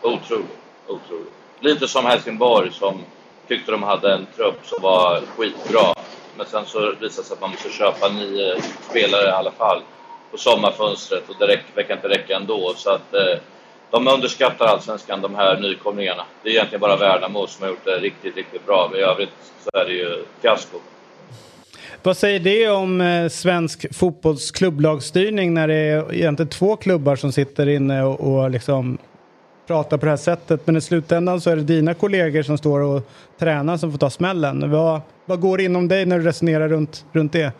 Otroligt. 0.01 0.57
Otroligt. 0.87 1.33
Lite 1.59 1.87
som 1.87 2.05
Helsingborg 2.05 2.71
som 2.71 2.99
tyckte 3.47 3.71
de 3.71 3.83
hade 3.83 4.13
en 4.13 4.27
trupp 4.35 4.59
som 4.63 4.83
var 4.83 5.21
skitbra. 5.37 5.93
Men 6.37 6.45
sen 6.45 6.65
så 6.65 6.79
visade 6.79 6.95
det 6.99 7.09
sig 7.09 7.33
att 7.33 7.41
man 7.41 7.49
måste 7.49 7.69
köpa 7.69 8.09
nio 8.09 8.61
spelare 8.89 9.27
i 9.27 9.31
alla 9.31 9.51
fall 9.51 9.81
på 10.31 10.37
sommarfönstret 10.37 11.29
och 11.29 11.35
det 11.39 11.59
verkar 11.75 11.95
inte 11.95 12.09
räcka 12.09 12.35
ändå. 12.35 12.73
Så 12.75 12.89
att 12.89 13.13
eh, 13.13 13.39
de 13.91 14.07
underskattar 14.07 14.65
allsvenskan, 14.65 15.21
de 15.21 15.35
här 15.35 15.59
nykomlingarna. 15.59 16.23
Det 16.43 16.49
är 16.49 16.53
egentligen 16.53 16.79
bara 16.79 16.97
Värnamo 16.97 17.47
som 17.47 17.63
har 17.63 17.69
gjort 17.69 17.85
det 17.85 17.99
riktigt, 17.99 18.35
riktigt 18.35 18.65
bra. 18.65 18.89
Men 18.91 18.99
i 18.99 19.03
övrigt 19.03 19.29
så 19.63 19.79
är 19.79 19.85
det 19.85 19.93
ju 19.93 20.23
fiasko. 20.41 20.77
Vad 22.03 22.17
säger 22.17 22.39
det 22.39 22.69
om 22.69 23.01
eh, 23.01 23.29
svensk 23.29 23.95
fotbollsklubblagsstyrning 23.95 25.53
när 25.53 25.67
det 25.67 25.75
är 25.75 26.13
egentligen 26.13 26.49
två 26.49 26.75
klubbar 26.75 27.15
som 27.15 27.31
sitter 27.31 27.69
inne 27.69 28.03
och, 28.03 28.19
och 28.19 28.49
liksom 28.49 28.97
pratar 29.67 29.97
på 29.97 30.05
det 30.05 30.11
här 30.11 30.17
sättet. 30.17 30.67
Men 30.67 30.77
i 30.77 30.81
slutändan 30.81 31.41
så 31.41 31.49
är 31.49 31.55
det 31.55 31.61
dina 31.61 31.93
kollegor 31.93 32.43
som 32.43 32.57
står 32.57 32.79
och 32.79 33.09
tränar 33.39 33.77
som 33.77 33.91
får 33.91 33.97
ta 33.97 34.09
smällen. 34.09 34.71
Vad, 34.71 35.01
vad 35.25 35.41
går 35.41 35.61
inom 35.61 35.87
dig 35.87 36.05
när 36.05 36.19
du 36.19 36.25
resonerar 36.25 36.69
runt, 36.69 37.05
runt 37.13 37.33
det? 37.33 37.53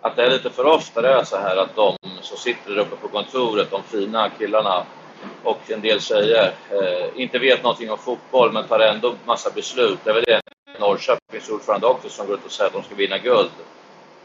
att 0.00 0.16
det 0.16 0.26
är 0.26 0.30
lite 0.30 0.50
för 0.50 0.66
ofta 0.66 1.02
det 1.02 1.08
är 1.08 1.24
så 1.24 1.36
här 1.36 1.56
att 1.56 1.76
de 1.76 1.96
som 2.20 2.36
sitter 2.36 2.78
uppe 2.78 2.96
på 2.96 3.08
kontoret, 3.08 3.70
de 3.70 3.82
fina 3.82 4.30
killarna 4.38 4.82
och 5.44 5.70
en 5.70 5.80
del 5.80 6.00
tjejer, 6.00 6.52
eh, 6.70 7.22
inte 7.22 7.38
vet 7.38 7.62
någonting 7.62 7.90
om 7.90 7.98
fotboll 7.98 8.52
men 8.52 8.64
tar 8.64 8.80
ändå 8.80 9.14
massa 9.24 9.50
beslut. 9.50 9.98
Det 10.04 10.10
är 10.10 10.14
väl 10.14 10.24
det 10.24 10.40
Norrköpings 10.80 11.48
ordförande 11.48 11.86
också 11.86 12.08
som 12.08 12.26
går 12.26 12.34
ut 12.36 12.44
och 12.44 12.52
säger 12.52 12.66
att 12.66 12.72
de 12.72 12.82
ska 12.82 12.94
vinna 12.94 13.18
guld. 13.18 13.50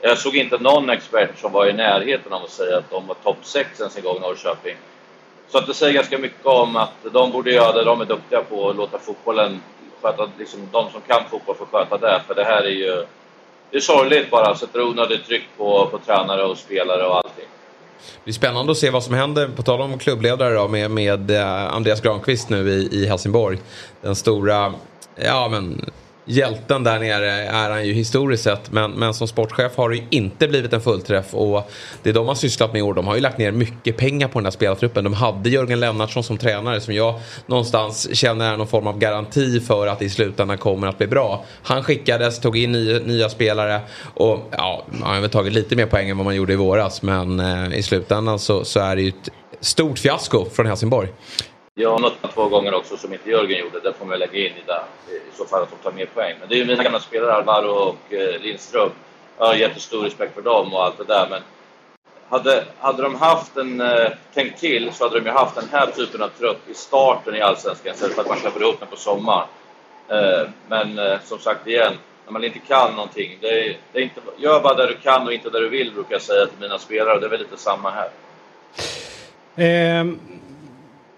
Jag 0.01 0.17
såg 0.17 0.35
inte 0.35 0.57
någon 0.57 0.89
expert 0.89 1.39
som 1.39 1.51
var 1.51 1.65
i 1.67 1.73
närheten 1.73 2.33
av 2.33 2.43
att 2.43 2.49
säga 2.49 2.77
att 2.77 2.89
de 2.89 3.07
var 3.07 3.15
topp 3.15 3.37
6 3.41 3.79
ens 3.79 3.97
en 3.97 4.03
gång, 4.03 4.21
Norrköping. 4.21 4.75
Så 5.49 5.57
att 5.57 5.67
det 5.67 5.73
säger 5.73 5.93
ganska 5.93 6.17
mycket 6.17 6.45
om 6.45 6.75
att 6.75 6.93
de 7.11 7.31
borde 7.31 7.51
göra 7.51 7.71
det 7.71 7.83
de 7.83 8.01
är 8.01 8.05
duktiga 8.05 8.43
på 8.43 8.55
och 8.55 8.75
låta 8.75 8.99
fotbollen 8.99 9.61
sköta, 10.01 10.29
liksom 10.37 10.69
de 10.71 10.91
som 10.91 11.01
kan 11.01 11.23
fotboll 11.29 11.55
får 11.55 11.65
sköta 11.65 11.97
det. 11.97 12.21
För 12.27 12.35
det 12.35 12.43
här 12.43 12.63
är 12.63 12.69
ju 12.69 13.05
det 13.71 13.77
är 13.77 13.81
sorgligt 13.81 14.31
bara, 14.31 14.55
sätter 14.55 14.81
onödigt 14.81 15.25
tryck 15.25 15.43
på, 15.57 15.87
på 15.91 15.97
tränare 15.97 16.43
och 16.43 16.57
spelare 16.57 17.07
och 17.07 17.15
allting. 17.15 17.45
Det 18.23 18.31
är 18.31 18.33
spännande 18.33 18.71
att 18.71 18.77
se 18.77 18.89
vad 18.89 19.03
som 19.03 19.13
händer, 19.13 19.47
på 19.47 19.63
tal 19.63 19.81
om 19.81 19.99
klubbledare 19.99 20.53
då, 20.53 20.67
med, 20.67 20.91
med 20.91 21.31
eh, 21.31 21.73
Andreas 21.73 22.01
Granqvist 22.01 22.49
nu 22.49 22.69
i, 22.69 22.89
i 22.91 23.05
Helsingborg. 23.05 23.57
Den 24.01 24.15
stora, 24.15 24.73
ja 25.15 25.47
men 25.51 25.85
hjälten 26.25 26.83
där 26.83 26.99
nere 26.99 27.31
är 27.31 27.69
han 27.69 27.87
ju 27.87 27.93
historiskt 27.93 28.43
sett. 28.43 28.71
Men, 28.71 28.91
men 28.91 29.13
som 29.13 29.27
sportchef 29.27 29.77
har 29.77 29.89
det 29.89 29.95
ju 29.95 30.03
inte 30.09 30.47
blivit 30.47 30.73
en 30.73 30.81
fullträff. 30.81 31.33
Och 31.33 31.71
det 32.03 32.11
de 32.11 32.27
har 32.27 32.35
sysslat 32.35 32.73
med 32.73 32.79
i 32.79 32.81
år, 32.81 32.93
de 32.93 33.07
har 33.07 33.15
ju 33.15 33.21
lagt 33.21 33.37
ner 33.37 33.51
mycket 33.51 33.97
pengar 33.97 34.27
på 34.27 34.39
den 34.39 34.45
här 34.45 34.51
spelartruppen. 34.51 35.03
De 35.03 35.13
hade 35.13 35.49
Jörgen 35.49 35.79
Lennartsson 35.79 36.23
som 36.23 36.37
tränare 36.37 36.81
som 36.81 36.93
jag 36.93 37.19
någonstans 37.45 38.15
känner 38.15 38.53
är 38.53 38.57
någon 38.57 38.67
form 38.67 38.87
av 38.87 38.97
garanti 38.99 39.59
för 39.59 39.87
att 39.87 39.99
det 39.99 40.05
i 40.05 40.09
slutändan 40.09 40.57
kommer 40.57 40.87
att 40.87 40.97
bli 40.97 41.07
bra. 41.07 41.45
Han 41.63 41.83
skickades, 41.83 42.39
tog 42.39 42.57
in 42.57 42.71
nya, 42.71 42.99
nya 42.99 43.29
spelare 43.29 43.81
och 44.13 44.39
ja, 44.51 44.85
man 44.87 45.13
har 45.13 45.21
väl 45.21 45.29
tagit 45.29 45.53
lite 45.53 45.75
mer 45.75 45.85
poäng 45.85 46.09
än 46.09 46.17
vad 46.17 46.25
man 46.25 46.35
gjorde 46.35 46.53
i 46.53 46.55
våras. 46.55 47.01
Men 47.01 47.39
eh, 47.39 47.77
i 47.77 47.83
slutändan 47.83 48.39
så, 48.39 48.65
så 48.65 48.79
är 48.79 48.95
det 48.95 49.01
ju 49.01 49.09
ett 49.09 49.29
stort 49.59 49.99
fiasko 49.99 50.45
från 50.53 50.65
Helsingborg. 50.65 51.09
Jag 51.75 51.89
har 51.89 51.99
nått 51.99 52.33
två 52.33 52.47
gånger 52.47 52.73
också 52.73 52.97
som 52.97 53.13
inte 53.13 53.29
Jörgen 53.29 53.59
gjorde. 53.59 53.79
Det 53.79 53.93
får 53.93 54.05
man 54.05 54.19
lägga 54.19 54.37
in 54.37 54.53
i 54.57 54.63
det. 54.65 54.81
I 55.13 55.37
så 55.37 55.45
fall 55.45 55.63
att 55.63 55.69
de 55.69 55.75
tar 55.75 55.91
mer 55.91 56.05
poäng. 56.05 56.35
Men 56.39 56.49
det 56.49 56.55
är 56.55 56.57
ju 56.57 56.65
mina 56.65 56.83
gamla 56.83 56.99
spelare, 56.99 57.33
Alvaro 57.33 57.69
och 57.69 58.13
eh, 58.13 58.41
Lindström. 58.41 58.89
Jag 59.37 59.45
har 59.45 59.55
jättestor 59.55 60.03
respekt 60.03 60.33
för 60.33 60.41
dem 60.41 60.73
och 60.73 60.83
allt 60.83 60.97
det 60.97 61.03
där. 61.03 61.27
Men 61.29 61.41
hade, 62.29 62.65
hade 62.79 63.03
de 63.03 63.15
haft 63.15 63.57
en, 63.57 63.81
eh, 63.81 64.11
tänkt 64.33 64.59
till 64.59 64.91
så 64.93 65.03
hade 65.03 65.19
de 65.19 65.25
ju 65.25 65.31
haft 65.31 65.55
den 65.55 65.69
här 65.71 65.87
typen 65.87 66.21
av 66.21 66.27
trupp 66.27 66.69
i 66.69 66.73
starten 66.73 67.35
i 67.35 67.41
Allsvenskan 67.41 67.93
istället 67.93 68.15
för 68.15 68.21
att 68.21 68.29
man 68.29 68.39
köper 68.39 68.61
ihop 68.61 68.79
den 68.79 68.87
på 68.87 68.95
sommaren. 68.95 69.47
Eh, 70.07 70.49
men 70.67 70.99
eh, 70.99 71.19
som 71.23 71.39
sagt 71.39 71.67
igen, 71.67 71.93
när 72.25 72.31
man 72.31 72.43
inte 72.43 72.59
kan 72.59 72.95
någonting. 72.95 73.37
Det 73.41 73.47
är, 73.47 73.77
det 73.91 73.99
är 73.99 74.03
inte, 74.03 74.21
gör 74.37 74.61
bara 74.61 74.75
det 74.75 74.87
du 74.87 74.95
kan 74.95 75.27
och 75.27 75.33
inte 75.33 75.49
det 75.49 75.59
du 75.59 75.69
vill 75.69 75.91
brukar 75.93 76.11
jag 76.11 76.21
säga 76.21 76.45
till 76.45 76.59
mina 76.59 76.79
spelare. 76.79 77.19
Det 77.19 77.25
är 77.25 77.29
väl 77.29 77.39
lite 77.39 77.57
samma 77.57 77.89
här. 77.89 78.09
Ehm, 79.55 80.19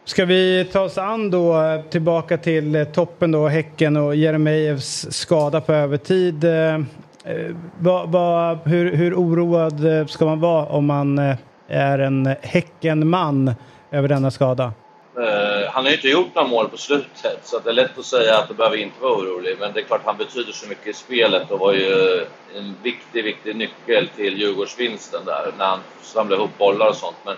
Ska 0.07 0.25
vi 0.25 0.65
ta 0.71 0.81
oss 0.81 0.97
an 0.97 1.31
då 1.31 1.55
tillbaka 1.89 2.37
till 2.37 2.75
eh, 2.75 2.83
toppen 2.83 3.31
då, 3.31 3.47
Häcken 3.47 3.97
och 3.97 4.15
Jeremejeffs 4.15 5.07
skada 5.11 5.61
på 5.61 5.73
övertid. 5.73 6.43
Eh, 6.43 6.73
eh, 6.73 7.55
va, 7.79 8.05
va, 8.05 8.59
hur, 8.65 8.95
hur 8.95 9.13
oroad 9.15 10.09
ska 10.09 10.25
man 10.25 10.39
vara 10.39 10.65
om 10.65 10.85
man 10.85 11.35
är 11.67 11.99
en 11.99 12.35
Häckenman 12.41 13.55
över 13.91 14.07
denna 14.07 14.31
skada? 14.31 14.73
Uh, 15.17 15.69
han 15.69 15.83
har 15.83 15.89
ju 15.89 15.95
inte 15.95 16.07
gjort 16.07 16.35
några 16.35 16.47
mål 16.47 16.69
på 16.69 16.77
slutet, 16.77 17.39
så 17.43 17.57
att 17.57 17.63
det 17.63 17.69
är 17.69 17.73
lätt 17.73 17.97
att 17.97 18.05
säga 18.05 18.37
att 18.37 18.47
du 18.47 18.53
behöver 18.53 18.77
inte 18.77 19.01
vara 19.01 19.13
orolig. 19.13 19.57
Men 19.59 19.73
det 19.73 19.79
är 19.79 19.83
klart, 19.83 20.01
han 20.05 20.17
betyder 20.17 20.51
så 20.51 20.69
mycket 20.69 20.87
i 20.87 20.93
spelet 20.93 21.51
och 21.51 21.59
var 21.59 21.73
ju 21.73 22.19
en 22.57 22.75
viktig, 22.83 23.23
viktig 23.23 23.55
nyckel 23.55 24.07
till 24.15 24.37
Djurgårdsvinsten 24.37 25.25
där, 25.25 25.51
när 25.57 25.65
han 25.65 25.79
samlade 26.01 26.41
ihop 26.41 26.57
bollar 26.57 26.89
och 26.89 26.95
sånt. 26.95 27.17
Men 27.25 27.35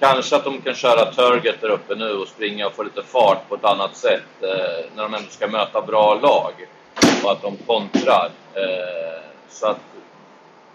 kanske 0.00 0.36
att 0.36 0.44
de 0.44 0.60
kan 0.60 0.74
köra 0.74 1.12
Turget 1.12 1.60
där 1.60 1.68
uppe 1.68 1.94
nu 1.94 2.12
och 2.12 2.28
springa 2.28 2.66
och 2.66 2.74
få 2.74 2.82
lite 2.82 3.02
fart 3.02 3.48
på 3.48 3.54
ett 3.54 3.64
annat 3.64 3.96
sätt, 3.96 4.42
eh, 4.42 4.90
när 4.96 5.02
de 5.02 5.14
ändå 5.14 5.28
ska 5.30 5.48
möta 5.48 5.82
bra 5.82 6.14
lag. 6.14 6.52
Och 7.24 7.32
att 7.32 7.42
de 7.42 7.56
kontrar. 7.66 8.30
Eh, 8.54 9.22
så 9.48 9.66
att 9.66 9.80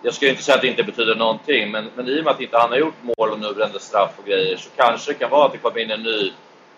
jag 0.02 0.14
ska 0.14 0.26
ju 0.26 0.32
inte 0.32 0.44
säga 0.44 0.56
att 0.56 0.62
det 0.62 0.68
inte 0.68 0.84
betyder 0.84 1.16
någonting, 1.16 1.72
men, 1.72 1.90
men 1.96 2.08
i 2.08 2.20
och 2.20 2.24
med 2.24 2.34
att 2.34 2.42
inte 2.42 2.58
han 2.58 2.70
har 2.70 2.78
gjort 2.78 3.04
mål 3.04 3.30
och 3.30 3.40
nu 3.40 3.54
brände 3.54 3.80
straff 3.80 4.12
och 4.18 4.26
grejer 4.26 4.58
så 4.58 4.70
kanske 4.76 5.12
det 5.12 5.20
kan 5.20 5.30
vara 5.30 5.46
att 5.46 5.52
det 5.52 5.58
kommer 5.58 5.80
in 5.80 5.92
en 5.92 6.04
ny 6.04 6.32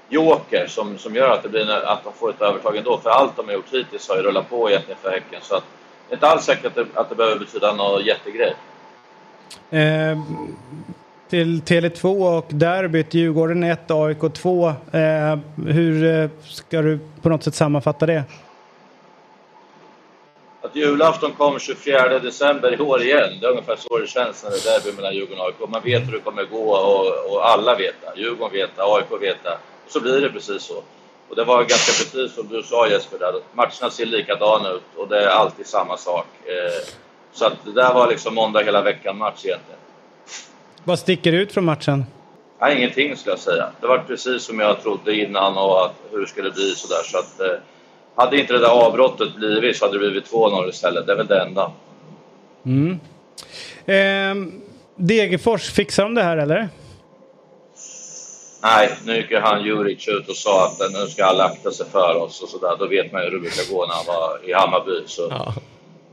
joker 0.09 0.67
som, 0.67 0.97
som 0.97 1.15
gör 1.15 1.29
att, 1.29 1.43
det 1.43 1.49
blir 1.49 1.61
en, 1.61 1.69
att 1.69 2.03
de 2.03 2.13
får 2.13 2.29
ett 2.29 2.41
övertag 2.41 2.77
ändå. 2.77 2.97
För 2.97 3.09
allt 3.09 3.35
de 3.35 3.45
har 3.45 3.53
gjort 3.53 3.73
hittills 3.73 4.09
har 4.09 4.15
ju 4.15 4.23
rullat 4.23 4.49
på 4.49 4.69
egentligen 4.69 4.99
för 5.01 5.11
Häcken. 5.11 5.39
Så 5.41 5.55
att, 5.55 5.63
det 6.07 6.13
är 6.13 6.15
inte 6.15 6.27
alls 6.27 6.45
säkert 6.45 6.65
att 6.65 6.75
det, 6.75 6.85
att 6.93 7.09
det 7.09 7.15
behöver 7.15 7.39
betyda 7.39 7.73
någon 7.73 8.05
jättegrej. 8.05 8.55
Eh, 9.69 10.17
till 11.29 11.61
Tele2 11.61 12.37
och 12.37 12.45
derbyt, 12.49 13.13
Djurgården 13.13 13.63
1, 13.63 13.91
AIK 13.91 14.33
2. 14.33 14.67
Eh, 14.67 15.37
hur 15.67 16.21
eh, 16.21 16.29
ska 16.43 16.81
du 16.81 16.99
på 17.21 17.29
något 17.29 17.43
sätt 17.43 17.55
sammanfatta 17.55 18.05
det? 18.05 18.23
Att 20.61 20.75
julafton 20.75 21.31
kom 21.31 21.59
24 21.59 22.19
december 22.19 22.73
i 22.73 22.79
år 22.79 23.01
igen, 23.01 23.29
det 23.41 23.47
är 23.47 23.51
ungefär 23.51 23.75
så 23.75 23.97
det 23.97 24.07
känns 24.07 24.43
när 24.43 24.51
det 24.51 24.57
är 24.57 24.79
derby 24.79 24.95
mellan 24.95 25.15
Djurgården 25.15 25.39
och 25.39 25.45
AIK. 25.47 25.69
Man 25.69 25.81
vet 25.83 26.07
hur 26.07 26.11
det 26.11 26.19
kommer 26.19 26.43
gå 26.43 26.69
och, 26.69 27.31
och 27.31 27.49
alla 27.49 27.75
vet 27.75 27.95
det. 28.01 28.21
Djurgården 28.21 28.53
vet 28.53 28.69
det, 28.75 28.83
AIK 28.83 29.21
vet 29.21 29.43
det. 29.43 29.57
Och 29.85 29.91
så 29.91 29.99
blir 29.99 30.21
det 30.21 30.29
precis 30.29 30.63
så. 30.63 30.83
Och 31.29 31.35
det 31.35 31.43
var 31.43 31.57
ganska 31.57 31.91
precis 31.91 32.35
som 32.35 32.47
du 32.47 32.63
sa 32.63 32.87
Jesper, 32.87 33.19
där. 33.19 33.33
matcherna 33.53 33.89
ser 33.91 34.05
likadana 34.05 34.69
ut 34.69 34.83
och 34.95 35.07
det 35.07 35.23
är 35.23 35.27
alltid 35.27 35.67
samma 35.67 35.97
sak. 35.97 36.27
Eh, 36.45 36.93
så 37.33 37.45
att 37.45 37.65
det 37.65 37.71
där 37.71 37.93
var 37.93 38.09
liksom 38.09 38.35
måndag 38.35 38.63
hela 38.63 38.81
veckan-match 38.81 39.45
egentligen. 39.45 39.79
Vad 40.87 40.99
sticker 40.99 41.33
ut 41.33 41.51
från 41.51 41.65
matchen? 41.65 42.05
Nej, 42.61 42.77
ingenting 42.77 43.15
skulle 43.17 43.31
jag 43.31 43.39
säga. 43.39 43.69
Det 43.81 43.87
var 43.87 43.97
precis 43.97 44.43
som 44.43 44.59
jag 44.59 44.81
trodde 44.81 45.15
innan 45.15 45.57
och 45.57 45.85
att, 45.85 45.93
hur 46.11 46.21
det 46.21 46.27
skulle 46.27 46.51
bli 46.51 46.75
sådär. 46.75 47.03
Så 47.03 47.17
att, 47.17 47.39
eh, 47.39 47.57
hade 48.15 48.39
inte 48.39 48.53
det 48.53 48.59
där 48.59 48.85
avbrottet 48.85 49.35
blivit 49.35 49.77
så 49.77 49.85
hade 49.85 49.95
det 49.97 49.99
blivit 49.99 50.31
2-0 50.31 50.69
istället. 50.69 51.05
Det 51.07 51.11
är 51.13 51.17
väl 51.17 51.27
det 51.27 51.41
enda. 51.41 51.71
Ehm, 53.85 54.61
Degerfors, 54.95 55.71
fixar 55.71 56.03
de 56.03 56.15
det 56.15 56.23
här 56.23 56.37
eller? 56.37 56.69
Nej, 58.63 58.89
nu 59.05 59.15
gick 59.17 59.31
ju 59.31 59.39
han 59.39 59.63
Juric 59.65 60.07
ut 60.07 60.29
och 60.29 60.35
sa 60.35 60.65
att 60.65 60.91
nu 60.91 61.07
ska 61.07 61.25
alla 61.25 61.43
akta 61.43 61.71
sig 61.71 61.85
för 61.91 62.15
oss 62.15 62.41
och 62.41 62.49
sådär. 62.49 62.75
Då 62.79 62.87
vet 62.87 63.11
man 63.11 63.21
ju 63.21 63.29
hur 63.29 63.33
det 63.35 63.41
brukar 63.41 63.73
gå 63.73 63.85
när 63.85 63.93
han 63.93 64.05
var 64.07 64.49
i 64.49 64.53
Hammarby. 64.53 65.03
Så 65.07 65.27
Ja. 65.29 65.53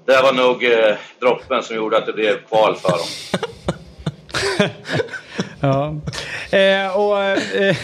det 0.06 0.22
var 0.22 0.32
nog 0.32 0.64
eh, 0.64 0.94
droppen 1.20 1.62
som 1.62 1.76
gjorde 1.76 1.98
att 1.98 2.06
det 2.06 2.12
blev 2.12 2.36
kval 2.48 2.76
för 2.76 2.88
dem. 2.90 3.06
Ja. 5.60 5.94
Eh, 6.58 6.96
och... 6.96 7.22
Eh, 7.22 7.76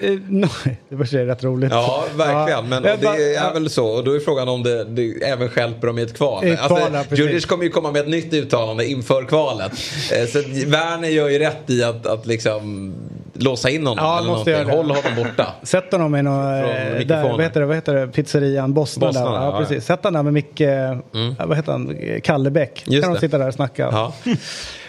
eh, 0.00 0.10
no, 0.28 0.48
det 0.88 0.96
var 0.96 1.04
sig 1.04 1.26
rätt 1.26 1.44
roligt. 1.44 1.70
Ja, 1.72 2.04
verkligen. 2.16 2.68
Men 2.68 2.84
Jag 2.84 3.00
det 3.00 3.34
är 3.36 3.52
väl 3.52 3.70
så. 3.70 3.86
Och 3.86 4.04
då 4.04 4.12
är 4.16 4.20
frågan 4.20 4.48
om 4.48 4.62
det, 4.62 4.84
det 4.84 5.22
även 5.24 5.48
stjälper 5.48 5.86
dem 5.86 5.98
i 5.98 6.02
ett 6.02 6.16
kval. 6.16 6.44
I 6.44 6.58
ja. 6.68 7.04
Djurdjic 7.10 7.46
kommer 7.46 7.64
ju 7.64 7.70
komma 7.70 7.92
med 7.92 8.00
ett 8.00 8.08
nytt 8.08 8.34
uttalande 8.34 8.86
inför 8.86 9.24
kvalet. 9.24 9.72
Eh, 10.12 10.26
Så 10.26 10.38
Werner 10.66 11.08
gör 11.08 11.28
ju 11.28 11.38
rätt 11.38 11.70
i 11.70 11.82
att, 11.84 12.06
att 12.06 12.26
liksom 12.26 12.92
låsa 13.34 13.70
in 13.70 13.86
honom. 13.86 14.04
Ja, 14.04 14.18
eller 14.18 14.28
måste 14.28 14.50
någonting. 14.50 14.76
Håll 14.76 14.90
honom 14.90 15.14
borta. 15.16 15.46
Sätt 15.62 15.92
honom 15.92 16.16
i 16.16 16.22
någon, 16.22 16.54
eh, 16.54 17.06
där, 17.06 17.22
vad, 17.22 17.42
heter 17.42 17.60
det, 17.60 17.66
vad 17.66 17.76
heter 17.76 17.94
det, 17.94 18.06
pizzerian 18.08 18.74
Boston. 18.74 19.00
Boston, 19.00 19.24
där. 19.24 19.32
ja, 19.32 19.44
Ja, 19.44 19.52
ja. 19.52 19.58
precis. 19.58 19.84
Sätt 19.84 20.04
honom 20.04 20.14
där 20.14 20.22
med 20.22 20.32
Micke, 20.32 20.60
eh, 20.60 21.46
vad 21.46 21.56
heter 21.56 21.72
han, 21.72 21.96
Kallebäck. 22.22 22.82
Just 22.86 23.02
kan 23.02 23.10
de 23.10 23.14
det. 23.14 23.20
sitta 23.20 23.38
där 23.38 23.48
och 23.48 23.54
snacka. 23.54 23.88
Ja. 23.92 24.12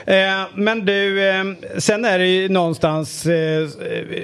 Eh, 0.05 0.43
men 0.55 0.85
du, 0.85 1.29
eh, 1.29 1.43
sen 1.77 2.05
är 2.05 2.19
det 2.19 2.27
ju 2.27 2.49
någonstans, 2.49 3.25
eh, 3.25 3.67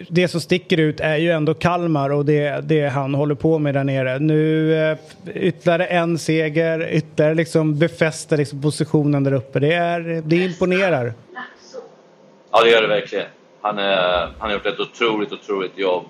det 0.10 0.28
som 0.28 0.42
sticker 0.42 0.78
ut 0.78 1.00
är 1.00 1.18
ju 1.18 1.32
ändå 1.32 1.54
Kalmar 1.54 2.10
och 2.10 2.26
det, 2.26 2.64
det 2.64 2.88
han 2.88 3.14
håller 3.14 3.36
på 3.36 3.60
med 3.60 3.74
där 3.74 3.84
nere. 3.84 4.20
Nu 4.20 4.74
eh, 4.76 4.98
ytterligare 5.36 5.86
en 5.86 6.18
seger, 6.18 6.90
ytterligare 6.92 7.36
liksom 7.36 7.80
befäster 7.80 8.38
liksom 8.38 8.62
positionen 8.62 9.24
där 9.24 9.34
uppe. 9.34 9.60
Det, 9.60 9.74
är, 9.74 10.22
det 10.26 10.36
imponerar. 10.36 11.14
Ja, 12.52 12.64
det 12.64 12.70
gör 12.70 12.82
det 12.82 12.88
verkligen. 12.88 13.26
Han, 13.62 13.78
är, 13.78 14.30
han 14.38 14.50
har 14.50 14.52
gjort 14.52 14.66
ett 14.66 14.80
otroligt, 14.80 15.32
otroligt 15.32 15.78
jobb. 15.78 16.06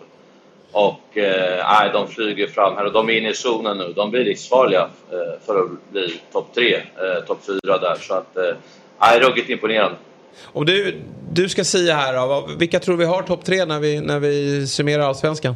Och 0.72 1.18
eh, 1.18 1.66
nej, 1.70 1.90
de 1.94 2.08
flyger 2.08 2.48
fram 2.48 2.76
här 2.76 2.86
och 2.86 2.94
de 2.94 3.10
är 3.10 3.14
inne 3.14 3.30
i 3.30 3.34
zonen 3.34 3.78
nu. 3.78 3.94
De 3.96 4.12
blir 4.12 4.24
livsfarliga 4.24 4.90
eh, 5.12 5.46
för 5.46 5.60
att 5.60 5.92
bli 5.92 6.22
topp 6.32 6.48
tre, 6.56 6.76
eh, 6.76 7.24
topp 7.28 7.40
fyra 7.46 7.78
där. 7.78 7.96
Så 7.96 8.14
att, 8.14 8.38
eh, 8.38 8.56
nej, 9.02 9.20
ruggigt 9.20 9.50
imponerande. 9.50 9.98
Om 10.44 10.66
du, 10.66 11.02
du 11.32 11.50
ska 11.50 11.64
säga 11.64 11.96
här 11.96 12.14
då, 12.14 12.28
vad- 12.28 12.60
vilka 12.60 12.80
tror 12.80 12.98
vi 12.98 13.06
har 13.06 13.22
topp 13.22 13.46
tre 13.46 13.66
när 13.66 13.80
vi, 13.80 14.02
när 14.02 14.20
vi 14.20 14.68
summerar 14.68 15.04
allsvenskan? 15.04 15.56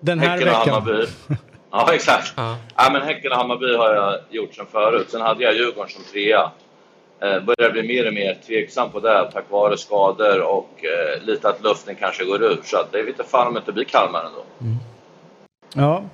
Den 0.00 0.18
här 0.18 0.28
Häcken 0.28 0.48
och 0.48 0.54
veckan. 0.60 0.74
Hammarby. 0.74 1.06
Ja, 1.70 1.94
exakt. 1.94 2.32
Ja. 2.36 2.56
Ja. 2.76 2.90
men 2.92 3.02
häcken 3.02 3.32
och 3.32 3.38
Hammarby 3.38 3.76
har 3.76 3.94
jag 3.94 4.14
gjort 4.30 4.54
sen 4.54 4.66
förut. 4.72 5.06
Sen 5.10 5.20
hade 5.20 5.44
jag 5.44 5.54
Djurgården 5.54 5.90
som 5.90 6.02
trea. 6.12 6.50
Eh, 7.22 7.40
börjar 7.44 7.70
bli 7.70 7.82
mer 7.82 8.06
och 8.08 8.14
mer 8.14 8.38
tveksam 8.46 8.90
på 8.90 9.00
det 9.00 9.30
tack 9.32 9.44
vare 9.50 9.78
skador 9.78 10.40
och 10.40 10.70
eh, 10.84 11.22
lite 11.26 11.48
att 11.48 11.62
luften 11.62 11.94
kanske 11.94 12.24
går 12.24 12.42
ur. 12.42 12.60
Så 12.64 12.76
att 12.76 12.92
det 12.92 13.02
vet 13.02 13.30
fan 13.30 13.46
om 13.46 13.54
det 13.54 13.58
inte 13.58 13.72
blir 13.72 13.84
Kalmar 13.84 14.24
ändå. 14.24 14.44
Ja. 15.76 16.04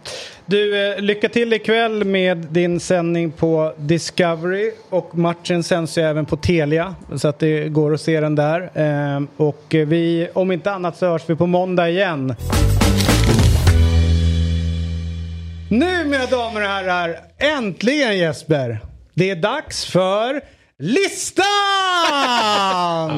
Du, 0.47 0.93
eh, 0.93 0.99
lycka 1.01 1.29
till 1.29 1.53
ikväll 1.53 2.05
med 2.05 2.39
din 2.39 2.81
sändning 2.81 3.31
på 3.31 3.75
Discovery 3.77 4.71
och 4.91 5.19
matchen 5.19 5.63
sänds 5.63 5.99
ju 5.99 6.03
även 6.03 6.27
på 6.27 6.37
Telia 6.37 6.95
så 7.17 7.29
att 7.29 7.39
det 7.39 7.69
går 7.69 7.95
att 7.95 8.01
se 8.01 8.21
den 8.21 8.35
där. 8.35 8.71
Eh, 8.75 9.23
och 9.37 9.65
vi, 9.69 10.29
om 10.33 10.53
inte 10.53 10.73
annat 10.73 10.97
så 10.97 11.07
hörs 11.07 11.23
vi 11.27 11.37
på 11.37 11.47
måndag 11.47 11.89
igen. 11.89 12.35
Nu 15.71 16.05
mina 16.05 16.27
damer 16.27 16.61
och 16.61 16.69
herrar, 16.69 17.17
äntligen 17.39 18.19
Jesper! 18.19 18.79
Det 19.15 19.31
är 19.31 19.37
dags 19.37 19.87
för 19.87 20.41
listan! 20.79 21.45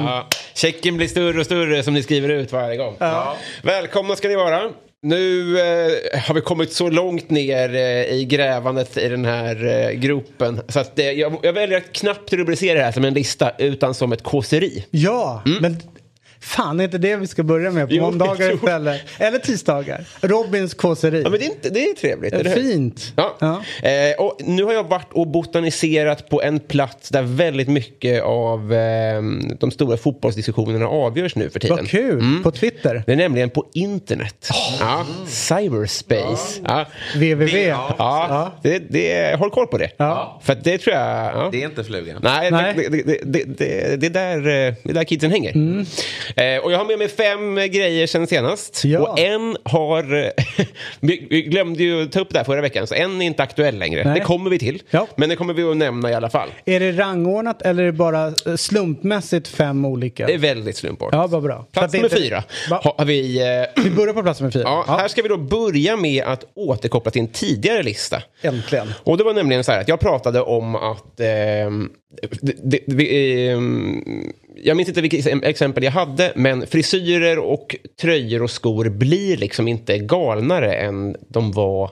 Ja, 0.06 0.28
checken 0.54 0.96
blir 0.96 1.08
större 1.08 1.40
och 1.40 1.46
större 1.46 1.82
som 1.82 1.94
ni 1.94 2.02
skriver 2.02 2.28
ut 2.28 2.52
varje 2.52 2.76
gång. 2.76 2.96
Ja. 2.98 3.36
Välkomna 3.62 4.16
ska 4.16 4.28
ni 4.28 4.36
vara. 4.36 4.70
Nu 5.04 5.58
eh, 5.58 6.20
har 6.20 6.34
vi 6.34 6.40
kommit 6.40 6.72
så 6.72 6.90
långt 6.90 7.30
ner 7.30 7.74
eh, 7.74 8.14
i 8.14 8.24
grävandet 8.24 8.96
i 8.96 9.08
den 9.08 9.24
här 9.24 9.66
eh, 9.66 9.90
gropen. 9.90 10.60
Så 10.68 10.80
att, 10.80 10.92
jag, 10.94 11.36
jag 11.42 11.52
väljer 11.52 11.78
att 11.78 11.92
knappt 11.92 12.32
rubricera 12.32 12.78
det 12.78 12.84
här 12.84 12.92
som 12.92 13.04
en 13.04 13.14
lista 13.14 13.52
utan 13.58 13.94
som 13.94 14.12
ett 14.12 14.22
kåseri. 14.22 14.84
Ja, 14.90 15.42
men 15.60 15.76
fan 16.42 16.80
är 16.80 16.84
inte 16.84 16.98
det 16.98 17.16
vi 17.16 17.26
ska 17.26 17.42
börja 17.42 17.70
med 17.70 17.88
på 17.88 17.94
Jo, 17.94 18.02
måndagar 18.02 18.54
istället? 18.54 19.00
Eller 19.18 19.38
tisdagar? 19.38 20.04
Robins 20.20 20.74
kåseri. 20.74 21.22
Ja, 21.22 21.30
men 21.30 21.38
det 21.40 21.46
är, 21.46 21.50
inte, 21.50 21.70
det 21.70 21.84
är 21.84 21.94
trevligt. 21.94 22.34
hur? 22.34 22.44
Fint. 22.44 23.12
Ja. 23.16 23.36
Ja. 23.38 23.88
Eh, 23.88 24.14
och 24.18 24.36
nu 24.44 24.64
har 24.64 24.72
jag 24.72 24.88
varit 24.88 25.12
och 25.12 25.26
botaniserat 25.26 26.28
på 26.28 26.42
en 26.42 26.60
plats 26.60 27.08
där 27.08 27.22
väldigt 27.22 27.68
mycket 27.68 28.22
av 28.22 28.72
eh, 28.74 29.22
de 29.60 29.70
stora 29.70 29.96
fotbollsdiskussionerna 29.96 30.86
avgörs 30.88 31.36
nu 31.36 31.50
för 31.50 31.60
tiden. 31.60 31.76
Vad 31.76 31.88
kul. 31.88 32.40
På 32.42 32.50
Twitter. 32.50 33.02
Det 33.06 33.12
är 33.12 33.16
nämligen 33.16 33.50
på 33.50 33.66
internet. 33.72 34.48
Ja, 34.80 35.06
cyberspace. 35.26 36.60
Ja. 36.64 36.86
www. 37.14 37.66
Ja, 37.98 38.52
Det, 38.62 38.78
det, 38.78 39.38
håll 39.38 39.50
koll 39.50 39.66
på 39.66 39.78
det. 39.78 39.90
Ja. 39.96 40.40
För 40.44 40.54
det 40.54 40.78
tror 40.78 40.96
jag... 40.96 41.06
Ja. 41.06 41.48
Det 41.52 41.62
är 41.62 41.66
inte 41.68 41.84
flugan. 41.84 42.20
Nej, 42.22 42.50
Nej. 42.50 42.74
Det, 42.76 42.88
det, 42.88 43.18
det, 43.24 43.44
det, 43.58 43.96
det, 43.96 44.06
är 44.06 44.10
där, 44.10 44.36
eh, 44.38 44.74
det 44.82 44.90
är 44.90 44.94
där 44.94 45.04
kidsen 45.04 45.30
hänger. 45.30 45.52
Eh, 46.36 46.58
och 46.64 46.72
jag 46.72 46.78
har 46.78 46.84
med 46.84 46.98
mig 46.98 47.08
fem 47.08 47.58
eh, 47.58 47.64
grejer 47.64 48.06
sen 48.06 48.26
senast. 48.26 48.84
Ja. 48.84 49.00
Och 49.00 49.18
en 49.18 49.56
har... 49.64 50.14
eh, 50.24 50.66
vi, 51.00 51.16
glömde 51.42 51.82
ju 51.82 52.06
ta 52.06 52.20
upp 52.20 52.28
det 52.30 52.38
här 52.38 52.44
förra 52.44 52.60
veckan, 52.60 52.86
så 52.86 52.94
en 52.94 53.22
är 53.22 53.26
inte 53.26 53.42
aktuell 53.42 53.78
längre. 53.78 54.04
Nej. 54.04 54.14
Det 54.14 54.20
kommer 54.24 54.50
vi 54.50 54.58
till. 54.58 54.82
Ja. 54.90 55.06
Men 55.16 55.28
det 55.28 55.36
kommer 55.36 55.54
vi 55.54 55.62
att 55.62 55.76
nämna 55.76 56.10
i 56.10 56.14
alla 56.14 56.30
fall. 56.30 56.48
Är 56.64 56.80
det 56.80 56.92
rangordnat 56.92 57.62
eller 57.62 57.82
är 57.82 57.86
det 57.86 57.92
bara 57.92 58.26
eh, 58.26 58.56
slumpmässigt 58.56 59.48
fem 59.48 59.84
olika? 59.84 60.26
Det 60.26 60.34
är 60.34 60.38
väldigt 60.38 60.76
slumpartat. 60.76 61.18
Ja, 61.20 61.26
vad 61.26 61.42
bra. 61.42 61.66
Plats 61.72 61.94
nummer 61.94 62.06
inte- 62.06 62.16
fyra 62.16 62.44
Va? 62.70 62.80
har 62.98 63.04
vi... 63.04 63.40
Eh, 63.76 63.82
Vi 63.84 63.90
börjar 63.90 64.14
på 64.14 64.22
plats 64.22 64.40
nummer 64.40 64.50
fyra. 64.52 64.62
ja, 64.66 64.84
Ja, 64.86 64.96
Här 64.96 65.08
ska 65.08 65.22
vi 65.22 65.28
då 65.28 65.36
börja 65.36 65.96
med 65.96 66.24
att 66.24 66.44
återkoppla 66.54 67.10
till 67.10 67.20
en 67.22 67.28
tidigare 67.28 67.82
lista. 67.82 68.22
Äntligen. 68.42 68.92
Och 69.04 69.18
det 69.18 69.24
var 69.24 69.34
nämligen 69.34 69.64
så 69.64 69.72
här 69.72 69.80
att 69.80 69.88
jag 69.88 70.00
pratade 70.00 70.40
om 70.40 70.76
att... 70.76 71.20
ehm, 71.20 71.90
det, 72.40 72.56
det, 72.62 72.78
vi, 72.86 73.48
ehm, 73.48 74.02
jag 74.56 74.76
minns 74.76 74.88
inte 74.88 75.00
vilket 75.00 75.44
exempel 75.44 75.84
jag 75.84 75.90
hade, 75.92 76.32
men 76.36 76.66
frisyrer 76.66 77.38
och 77.38 77.76
tröjor 78.00 78.42
och 78.42 78.50
skor 78.50 78.88
blir 78.88 79.36
liksom 79.36 79.68
inte 79.68 79.98
galnare 79.98 80.74
än 80.74 81.16
de 81.28 81.52
var 81.52 81.90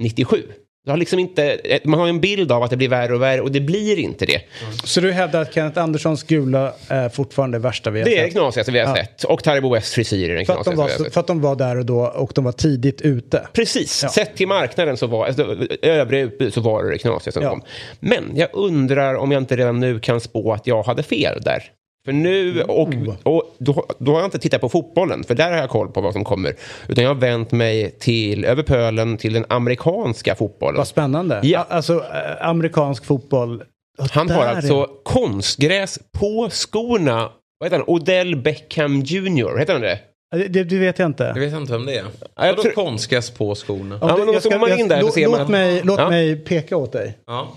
97. 0.00 0.42
Det 0.84 0.92
har 0.92 0.98
liksom 0.98 1.18
inte, 1.18 1.58
man 1.84 2.00
har 2.00 2.08
en 2.08 2.20
bild 2.20 2.52
av 2.52 2.62
att 2.62 2.70
det 2.70 2.76
blir 2.76 2.88
värre 2.88 3.14
och 3.14 3.22
värre 3.22 3.40
och 3.40 3.52
det 3.52 3.60
blir 3.60 3.98
inte 3.98 4.26
det. 4.26 4.40
Så 4.84 5.00
du 5.00 5.12
hävdar 5.12 5.42
att 5.42 5.54
Kenneth 5.54 5.78
Anderssons 5.82 6.22
gula 6.22 6.72
är 6.88 7.08
fortfarande 7.08 7.58
värsta 7.58 7.90
vi 7.90 7.98
har 8.00 8.04
Det 8.06 8.12
är 8.18 8.22
det 8.22 8.24
sett? 8.24 8.32
knasigaste 8.32 8.72
vi 8.72 8.78
har 8.78 8.86
Ja. 8.86 8.94
sett. 9.04 9.24
Och 9.24 9.42
Taribo 9.44 9.74
Wests 9.74 9.94
frisyr 9.94 10.30
är 10.30 10.34
den 10.34 10.46
För 10.46 10.52
att, 10.52 10.64
de 10.64 10.74
knasigaste 10.74 10.76
var, 10.80 10.86
vi 10.86 10.92
har 10.92 10.98
så- 10.98 11.04
sett. 11.04 11.12
för 11.14 11.20
att 11.20 11.26
de 11.26 11.40
var 11.40 11.56
där 11.56 11.78
och 11.78 11.86
då 11.86 12.00
och 12.06 12.32
de 12.34 12.44
var 12.44 12.52
tidigt 12.52 13.00
ute. 13.00 13.48
Precis, 13.52 14.02
Ja. 14.02 14.08
sett 14.08 14.36
till 14.36 14.48
marknaden 14.48 14.96
så 14.96 15.06
var 15.06 15.26
alltså, 15.26 15.56
övriga 15.82 16.22
utbud 16.22 16.54
så 16.54 16.60
var 16.60 16.84
det 16.84 16.90
det 16.90 16.98
knasigaste 16.98 17.32
som 17.32 17.42
Ja. 17.42 17.50
kom. 17.50 17.62
Men 18.00 18.24
jag 18.34 18.48
undrar 18.52 19.14
om 19.14 19.32
jag 19.32 19.40
inte 19.42 19.56
redan 19.56 19.80
nu 19.80 20.00
kan 20.00 20.20
spå 20.20 20.52
att 20.52 20.66
jag 20.66 20.82
hade 20.82 21.02
fel 21.02 21.40
där. 21.42 21.62
För 22.04 22.12
nu, 22.12 22.62
och, 22.62 22.88
Oh. 22.88 23.14
och 23.22 23.56
då, 23.58 23.86
då 23.98 24.12
har 24.12 24.18
jag 24.18 24.26
inte 24.26 24.38
tittat 24.38 24.60
på 24.60 24.68
fotbollen, 24.68 25.24
för 25.24 25.34
där 25.34 25.50
har 25.50 25.58
jag 25.58 25.70
koll 25.70 25.88
på 25.92 26.00
vad 26.00 26.12
som 26.12 26.24
kommer. 26.24 26.54
Utan 26.88 27.04
jag 27.04 27.10
har 27.10 27.20
vänt 27.20 27.52
mig 27.52 27.90
till, 27.98 28.44
över 28.44 28.62
pölen 28.62 29.16
till 29.16 29.32
den 29.32 29.44
amerikanska 29.48 30.34
fotbollen. 30.34 30.76
Vad 30.76 30.88
spännande. 30.88 31.40
Ja. 31.42 31.66
Alltså 31.68 31.94
eh, 31.94 32.46
amerikansk 32.48 33.04
fotboll. 33.04 33.62
Och 33.98 34.08
Han 34.10 34.30
har 34.30 34.44
är- 34.44 34.54
alltså 34.56 34.88
konstgräs 35.04 35.98
på 36.18 36.48
skorna. 36.50 37.30
Vad 37.58 37.66
heter 37.66 37.76
han? 37.76 37.84
Odell 37.94 38.36
Beckham 38.36 39.00
Jr. 39.00 39.58
Heter 39.58 39.72
han 39.72 39.82
det? 39.82 39.98
Det, 40.36 40.48
det, 40.48 40.64
det 40.64 40.78
vet 40.78 40.98
jag 40.98 41.06
inte. 41.06 41.24
Jag 41.24 41.40
vet 41.40 41.52
inte 41.54 41.72
vem 41.72 41.86
det 41.86 41.92
är. 41.98 42.04
jag 42.36 42.46
Vadå 42.46 42.62
tror- 42.62 42.72
konstgräs 42.72 43.30
på 43.30 43.54
skorna? 43.54 43.98
Ja, 44.02 44.16
men 44.16 44.26
då 44.26 44.40
zoomar 44.40 44.58
man 44.58 44.78
in 44.80 44.88
där 44.88 44.96
så 45.00 45.02
låt, 45.06 45.14
ser 45.14 45.22
man 45.28 45.30
låt, 45.32 45.40
att- 45.40 45.48
mig, 45.48 45.80
låt 45.84 45.98
Ja. 45.98 46.08
mig 46.10 46.36
peka 46.36 46.76
åt 46.76 46.92
dig. 46.92 47.18
Ja. 47.26 47.48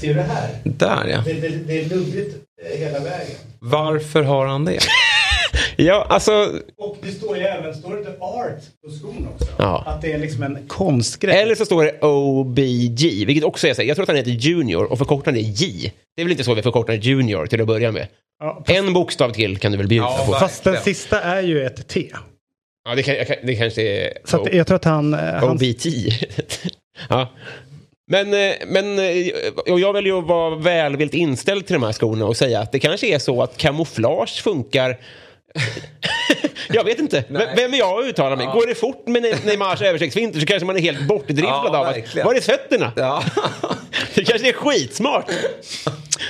Ser 0.00 0.08
du 0.08 0.14
det 0.14 0.22
här? 0.22 0.48
Där 0.64 1.06
ja. 1.08 1.22
Det, 1.24 1.32
det, 1.32 1.48
det 1.48 1.80
är 1.80 1.88
luddigt 1.88 2.36
eh, 2.72 2.78
hela 2.78 2.98
vägen. 3.00 3.36
Varför 3.58 4.22
har 4.22 4.46
han 4.46 4.64
det? 4.64 4.78
Ja, 5.76 6.06
alltså... 6.08 6.32
Och 6.78 6.96
det 7.02 7.10
står 7.12 7.36
ju 7.36 7.42
även, 7.42 7.74
står 7.74 7.90
det 7.92 7.98
inte 7.98 8.16
art 8.20 8.58
på 8.86 8.90
skon 8.92 9.28
också? 9.34 9.46
Ja. 9.58 9.82
Att 9.86 10.02
det 10.02 10.12
är 10.12 10.18
liksom 10.18 10.42
en 10.42 10.58
konstgrej. 10.68 11.36
Eller 11.42 11.54
så 11.54 11.64
står 11.64 11.84
det 11.84 11.98
OBG, 12.02 13.26
vilket 13.26 13.44
också 13.44 13.66
är 13.68 13.74
så 13.74 13.80
här, 13.82 13.88
jag 13.88 13.96
tror 13.96 14.02
att 14.02 14.08
han 14.08 14.16
heter 14.16 14.30
Junior 14.30 14.84
och 14.92 14.98
förkortaren 14.98 15.36
är 15.36 15.40
J. 15.40 15.92
Det 16.16 16.22
är 16.22 16.24
väl 16.24 16.32
inte 16.32 16.44
så 16.44 16.54
vi 16.54 16.62
förkortar 16.62 16.94
Junior 16.94 17.46
till 17.46 17.60
att 17.60 17.66
börja 17.66 17.92
med. 17.92 18.06
Ja, 18.40 18.64
En 18.66 18.92
bokstav 18.92 19.30
till 19.30 19.58
kan 19.58 19.72
du 19.72 19.78
väl 19.78 19.88
bjuda 19.88 20.04
Ja, 20.04 20.24
på. 20.26 20.32
Fast 20.32 20.64
den 20.64 20.76
sista 20.82 21.20
är 21.20 21.42
ju 21.42 21.64
ett 21.66 21.88
T. 21.88 22.10
Ja, 22.88 22.94
det, 22.94 23.02
kan- 23.02 23.36
det 23.46 23.54
kanske 23.56 23.82
är 23.82 24.12
Så 24.24 24.42
att 24.42 24.54
jag 24.54 24.66
tror 24.66 24.76
att 24.76 24.84
han... 24.84 25.14
eh, 25.14 25.20
han 25.20 25.50
OBT. 25.50 25.86
ja. 27.08 27.28
Men, 28.06 28.34
eh, 28.34 28.52
men 28.66 28.98
eh, 28.98 29.72
och 29.72 29.80
jag 29.80 29.92
väljer 29.92 30.18
att 30.18 30.24
vara 30.26 30.54
välvilt 30.56 31.14
inställd 31.14 31.66
till 31.66 31.74
de 31.74 31.82
här 31.82 31.92
skorna 31.92 32.26
och 32.26 32.36
säga 32.36 32.60
att 32.60 32.72
det 32.72 32.78
kanske 32.78 33.06
är 33.06 33.18
så 33.18 33.42
att 33.42 33.56
kamouflage 33.56 34.42
funkar 34.42 34.96
jag 36.68 36.84
vet 36.84 36.98
inte. 36.98 37.24
V- 37.28 37.46
Vem 37.56 37.74
är 37.74 37.78
jag 37.78 38.00
att 38.00 38.06
uttala 38.06 38.36
mig? 38.36 38.46
Går 38.46 38.66
det 38.66 38.74
fort 38.74 39.06
med 39.08 39.22
Ne- 39.22 39.46
Neymars 39.46 39.82
översiktsfinter 39.82 40.40
så 40.40 40.46
kanske 40.46 40.66
man 40.66 40.76
är 40.76 40.80
helt 40.80 41.00
bortdribblad 41.08 41.50
Ja, 41.64 41.68
av 41.78 41.86
att... 41.86 41.96
verkligen. 41.96 42.26
Var 42.26 42.34
är 42.34 42.40
fötterna? 42.40 42.92
Ja. 42.96 43.22
Det 44.14 44.24
kanske 44.24 44.48
är 44.48 44.52
skitsmart. 44.52 45.30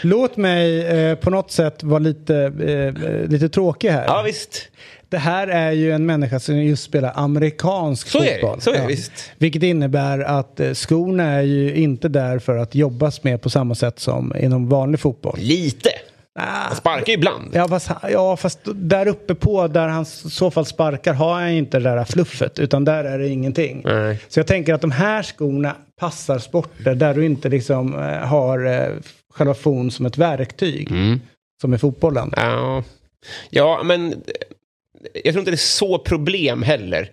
Låt 0.02 0.36
mig 0.36 0.86
eh, 0.86 1.14
på 1.14 1.30
något 1.30 1.50
sätt 1.50 1.82
vara 1.82 1.98
lite, 1.98 2.36
eh, 2.36 3.30
lite 3.30 3.48
tråkig 3.48 3.88
här. 3.88 4.04
Ja, 4.06 4.22
visst. 4.22 4.68
Det 5.14 5.18
här 5.18 5.46
är 5.46 5.72
ju 5.72 5.92
en 5.92 6.06
människa 6.06 6.40
som 6.40 6.56
just 6.62 6.82
spelar 6.84 7.12
amerikansk 7.14 8.08
Så 8.08 8.18
är 8.18 8.24
det, 8.24 8.40
fotboll. 8.40 8.60
så 8.60 8.70
är 8.70 8.80
det, 8.80 8.86
visst. 8.86 9.12
Vilket 9.38 9.62
innebär 9.62 10.18
att 10.18 10.60
eh, 10.60 10.72
skorna 10.72 11.24
är 11.24 11.42
ju 11.42 11.74
inte 11.74 12.08
där 12.08 12.38
för 12.38 12.56
att 12.56 12.74
jobbas 12.74 13.24
med 13.24 13.42
på 13.42 13.50
samma 13.50 13.74
sätt 13.74 13.98
som 13.98 14.36
inom 14.36 14.68
vanlig 14.68 15.00
fotboll. 15.00 15.38
Lite. 15.38 15.90
Ah, 16.38 16.42
Han 16.44 16.76
sparkar 16.76 17.06
ju 17.06 17.12
ibland. 17.12 17.50
Ja 17.52 17.68
fast, 17.68 17.90
ja, 18.10 18.36
fast 18.36 18.58
där 18.74 19.08
uppe 19.08 19.34
på 19.34 19.68
där 19.68 19.88
han 19.88 20.02
i 20.02 20.06
så 20.30 20.50
fall 20.50 20.66
sparkar 20.66 21.14
har 21.14 21.34
han 21.34 21.48
inte 21.50 21.78
det 21.78 21.90
där 21.90 22.04
fluffet 22.04 22.58
utan 22.58 22.84
där 22.84 23.04
är 23.04 23.18
det 23.18 23.28
ingenting. 23.28 23.82
Nej. 23.84 24.18
Så 24.28 24.38
jag 24.40 24.46
tänker 24.46 24.74
att 24.74 24.80
de 24.80 24.90
här 24.90 25.22
skorna 25.22 25.76
passar 26.00 26.38
sporter 26.38 26.94
där 26.94 27.14
du 27.14 27.24
inte 27.26 27.48
liksom 27.48 27.94
eh, 27.98 28.00
har 28.18 28.66
eh, 28.66 28.88
själva 29.34 29.54
fon 29.54 29.90
som 29.90 30.06
ett 30.06 30.18
verktyg. 30.18 30.90
Mm. 30.90 31.20
Som 31.60 31.74
i 31.74 31.78
fotbollen. 31.78 32.32
Ja. 32.36 32.82
ja, 33.50 33.80
men 33.84 34.14
jag 35.12 35.34
tror 35.34 35.38
inte 35.38 35.50
det 35.50 35.54
är 35.54 35.56
så 35.56 35.98
problem 35.98 36.62
heller. 36.62 37.08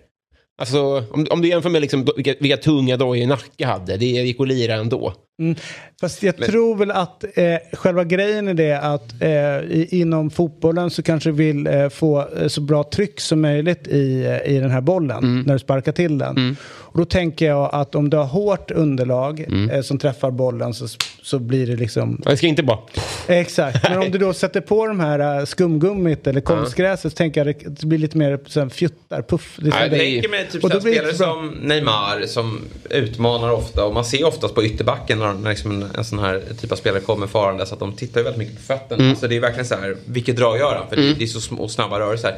Alltså, 0.58 1.04
om, 1.10 1.26
om 1.30 1.42
du 1.42 1.48
jämför 1.48 1.70
med 1.70 1.80
liksom 1.80 2.06
vilka, 2.16 2.34
vilka 2.40 2.56
tunga 2.56 2.96
dojor 2.96 3.26
Nacka 3.26 3.66
hade, 3.66 3.96
det 3.96 4.04
gick 4.06 4.40
att 4.40 4.48
lira 4.48 4.74
ändå. 4.74 5.12
Mm. 5.40 5.54
Fast 6.00 6.22
jag 6.22 6.36
tror 6.36 6.76
väl 6.76 6.90
att 6.90 7.24
eh, 7.34 7.56
själva 7.72 8.04
grejen 8.04 8.48
är 8.48 8.54
det 8.54 8.80
att 8.80 9.22
eh, 9.22 9.94
inom 10.00 10.30
fotbollen 10.30 10.90
så 10.90 11.02
kanske 11.02 11.28
du 11.28 11.32
vill 11.32 11.66
eh, 11.66 11.88
få 11.88 12.28
eh, 12.40 12.48
så 12.48 12.60
bra 12.60 12.84
tryck 12.84 13.20
som 13.20 13.40
möjligt 13.40 13.86
i, 13.88 14.24
eh, 14.24 14.52
i 14.54 14.58
den 14.58 14.70
här 14.70 14.80
bollen 14.80 15.18
Mm. 15.18 15.42
när 15.46 15.52
du 15.52 15.58
sparkar 15.58 15.92
till 15.92 16.18
den. 16.18 16.56
Och 16.64 16.98
då 16.98 17.04
tänker 17.04 17.46
jag 17.46 17.70
att 17.72 17.94
om 17.94 18.10
du 18.10 18.16
har 18.16 18.24
hårt 18.24 18.70
underlag 18.70 19.40
Mm. 19.40 19.70
eh, 19.70 19.80
som 19.82 19.98
träffar 19.98 20.30
bollen 20.30 20.74
så, 20.74 20.86
så 21.22 21.38
blir 21.38 21.66
det 21.66 21.76
liksom... 21.76 22.22
Jag 22.24 22.38
ska 22.38 22.46
inte 22.46 22.62
bara... 22.62 22.78
Exakt, 23.28 23.88
men 23.88 23.98
om 23.98 24.10
du 24.10 24.18
då 24.18 24.32
sätter 24.32 24.60
på 24.60 24.86
de 24.86 25.00
här 25.00 25.44
skumgummit 25.44 26.26
eller 26.26 26.40
konstgräset 26.40 27.12
så 27.12 27.16
tänker 27.16 27.44
jag 27.44 27.56
att 27.68 27.80
det 27.80 27.86
blir 27.86 27.98
lite 27.98 28.16
mer 28.18 28.38
så 28.46 28.60
här, 28.60 28.68
fjuttar, 28.68 29.22
puff. 29.22 29.58
Det 29.62 29.68
är 29.68 29.90
Mig 30.42 30.52
typ 30.52 30.64
och 30.64 30.70
då 30.70 30.80
blir 30.80 30.92
spelare 30.92 31.14
som 31.14 31.48
Neymar 31.48 32.26
som 32.26 32.60
utmanar 32.90 33.50
ofta 33.50 33.84
och 33.84 33.94
man 33.94 34.04
ser 34.04 34.24
oftast 34.26 34.54
på 34.54 34.64
ytterbacken 34.64 35.18
när, 35.18 35.32
när 35.32 35.50
liksom 35.50 35.70
en, 35.70 35.90
en 35.98 36.04
sån 36.04 36.18
här 36.18 36.42
typ 36.60 36.72
av 36.72 36.76
spelare 36.76 37.00
kommer 37.00 37.26
farande 37.26 37.66
så 37.66 37.74
att 37.74 37.80
de 37.80 37.92
tittar 37.92 38.20
ju 38.20 38.24
väldigt 38.24 38.38
mycket 38.38 38.56
på 38.56 38.62
fötterna. 38.62 38.96
Mm. 39.00 39.10
Alltså 39.10 39.28
det 39.28 39.36
är 39.36 39.40
verkligen 39.40 39.66
så 39.66 39.74
här, 39.74 39.96
vilket 40.06 40.36
drag 40.36 40.58
gör 40.58 40.74
han? 40.76 40.88
För 40.88 40.96
det, 40.96 41.14
det 41.14 41.24
är 41.24 41.28
så 41.28 41.40
små, 41.40 41.68
snabba 41.68 42.00
rörelser. 42.00 42.34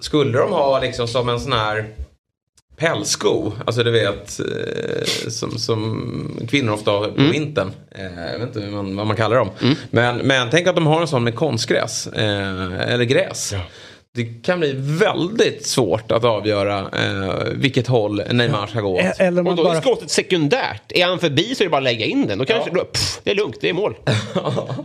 Skulle 0.00 0.38
de 0.38 0.52
ha 0.52 0.80
liksom 0.80 1.08
som 1.08 1.28
en 1.28 1.40
sån 1.40 1.52
här 1.52 1.86
pälssko, 2.76 3.52
alltså 3.66 3.82
du 3.82 3.90
vet 3.90 4.40
eh, 4.40 5.30
som, 5.30 5.58
som 5.58 6.46
kvinnor 6.50 6.72
ofta 6.72 6.90
har 6.90 7.08
på 7.08 7.20
Mm. 7.20 7.30
vintern. 7.30 7.72
Eh, 7.90 8.32
jag 8.32 8.38
vet 8.38 8.48
inte 8.48 8.60
hur 8.60 8.70
man, 8.70 8.96
vad 8.96 9.06
man 9.06 9.16
kallar 9.16 9.36
dem. 9.36 9.50
Men, 9.90 10.16
men 10.16 10.48
tänk 10.50 10.66
att 10.66 10.74
de 10.74 10.86
har 10.86 11.00
en 11.00 11.08
sån 11.08 11.24
med 11.24 11.34
konstgräs 11.34 12.06
eh, 12.06 12.92
eller 12.92 13.04
gräs. 13.04 13.54
Det 14.16 14.24
kan 14.42 14.60
bli 14.60 14.74
väldigt 14.76 15.66
svårt 15.66 16.12
att 16.12 16.24
avgöra 16.24 16.78
eh, 16.78 17.44
vilket 17.54 17.86
håll 17.86 18.22
Neymar 18.32 18.66
ska 18.66 18.80
gå 18.80 18.94
åt. 18.94 19.00
Eh, 19.00 19.10
Eller 19.18 19.40
om 19.40 19.46
Och 19.46 19.56
man 19.56 19.56
då 19.56 19.62
är 19.62 19.74
bara... 19.74 19.80
skottet 19.82 20.10
sekundärt. 20.10 20.82
Är 20.88 21.06
han 21.06 21.18
förbi 21.18 21.54
så 21.54 21.62
är 21.62 21.66
det 21.66 21.70
bara 21.70 21.76
att 21.76 21.82
lägga 21.82 22.06
in 22.06 22.26
den. 22.26 22.38
Då 22.38 22.44
kanske, 22.44 22.70
då, 22.70 22.84
pff, 22.84 23.20
det 23.24 23.30
är 23.30 23.34
lugnt, 23.34 23.56
det 23.60 23.68
är 23.68 23.72
mål. 23.72 23.94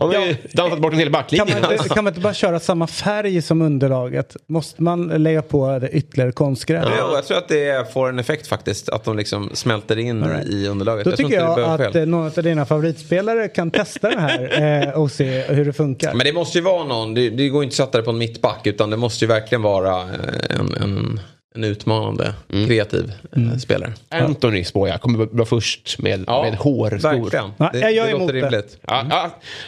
har 0.00 0.12
ju 0.26 0.36
dansat 0.52 0.78
bort 0.78 0.92
en 0.92 0.98
hel 0.98 1.06
Kan 1.06 1.12
backlinje. 1.12 1.60
man, 1.60 1.72
inte, 1.72 1.88
kan 1.88 2.04
man 2.04 2.10
inte 2.10 2.20
bara 2.20 2.34
köra 2.34 2.60
samma 2.60 2.86
färg 2.86 3.42
som 3.42 3.62
underlaget? 3.62 4.36
Måste 4.46 4.82
man 4.82 5.06
lägga 5.06 5.42
på 5.42 5.78
det 5.78 5.88
ytterligare 5.88 6.32
konstgräs? 6.32 6.86
Ja, 6.98 7.14
jag 7.14 7.26
tror 7.26 7.38
att 7.38 7.48
det 7.48 7.92
får 7.92 8.08
en 8.08 8.18
effekt 8.18 8.46
faktiskt. 8.46 8.88
Att 8.88 9.04
de 9.04 9.16
liksom 9.16 9.50
smälter 9.54 9.98
in 9.98 10.24
right. 10.24 10.46
i 10.48 10.66
underlaget. 10.68 11.04
Då 11.04 11.10
tror 11.10 11.28
tycker 11.28 11.40
jag 11.40 11.60
att 11.60 11.80
fel. 11.92 11.96
eh, 11.96 12.06
någon 12.06 12.26
av 12.26 12.42
dina 12.42 12.66
favoritspelare 12.66 13.48
kan 13.48 13.70
testa 13.70 14.10
det 14.10 14.20
här 14.20 14.88
eh, 14.88 15.00
och 15.00 15.10
se 15.10 15.42
hur 15.42 15.64
det 15.64 15.72
funkar. 15.72 16.14
Men 16.14 16.26
det 16.26 16.32
måste 16.32 16.58
ju 16.58 16.64
vara 16.64 16.84
någon, 16.84 17.14
det, 17.14 17.30
det 17.30 17.48
går 17.48 17.64
inte 17.64 17.72
att 17.72 17.76
sätta 17.76 17.98
det 17.98 18.04
på 18.04 18.10
en 18.10 18.18
mittback 18.18 18.66
utan 18.66 18.90
det 18.90 18.96
måste 18.96 19.21
ju 19.22 19.28
verkligen 19.28 19.62
vara 19.62 20.02
eh, 20.02 20.58
en, 20.60 20.74
en, 20.74 21.20
en 21.54 21.64
utmanande, 21.64 22.34
Mm. 22.52 22.66
kreativ 22.68 23.12
eh, 23.36 23.58
spelare. 23.58 23.92
Anthony 24.08 24.64
spår 24.64 24.88
jag 24.88 25.00
kommer 25.00 25.26
vara 25.32 25.46
först 25.46 25.98
med, 25.98 26.18
med 26.20 26.54
hårskor. 26.54 26.98
Verkligen. 26.98 27.50
Ja, 27.58 27.70
det, 27.72 27.78
jag 27.90 28.08
är 28.08 28.12
det 28.12 28.18
låter 28.18 28.34
det. 28.34 28.40
rimligt. 28.40 28.78
Ja, 28.86 29.06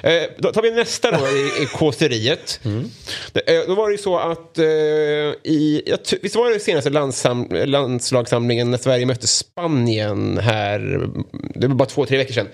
ja. 0.02 0.11
Eh, 0.11 0.22
Då 0.38 0.52
tar 0.52 0.62
vi 0.62 0.70
nästa 0.70 1.11
då 1.11 1.26
i, 1.26 1.62
i 1.62 1.66
kåseriet. 1.66 2.61
Det, 3.32 3.57
eh, 3.57 3.62
Då 3.66 3.74
var 3.74 3.88
det 3.88 3.92
ju 3.92 3.98
så 3.98 4.18
att 4.18 4.59
eh, 4.59 4.64
i, 4.64 5.82
jag 5.86 5.98
visst 6.22 6.36
var 6.36 6.50
det 6.52 6.61
senaste 6.61 6.90
landsam, 6.90 7.48
landslagssamlingen 7.66 8.70
när 8.70 8.78
Sverige 8.78 9.07
mötte 9.07 9.26
Spanien 9.26 10.38
här, 10.38 11.09
det 11.55 11.66
var 11.66 11.74
bara 11.74 11.88
två, 11.88 12.07
tre 12.07 12.16
veckor 12.18 12.34
sedan. 12.34 12.48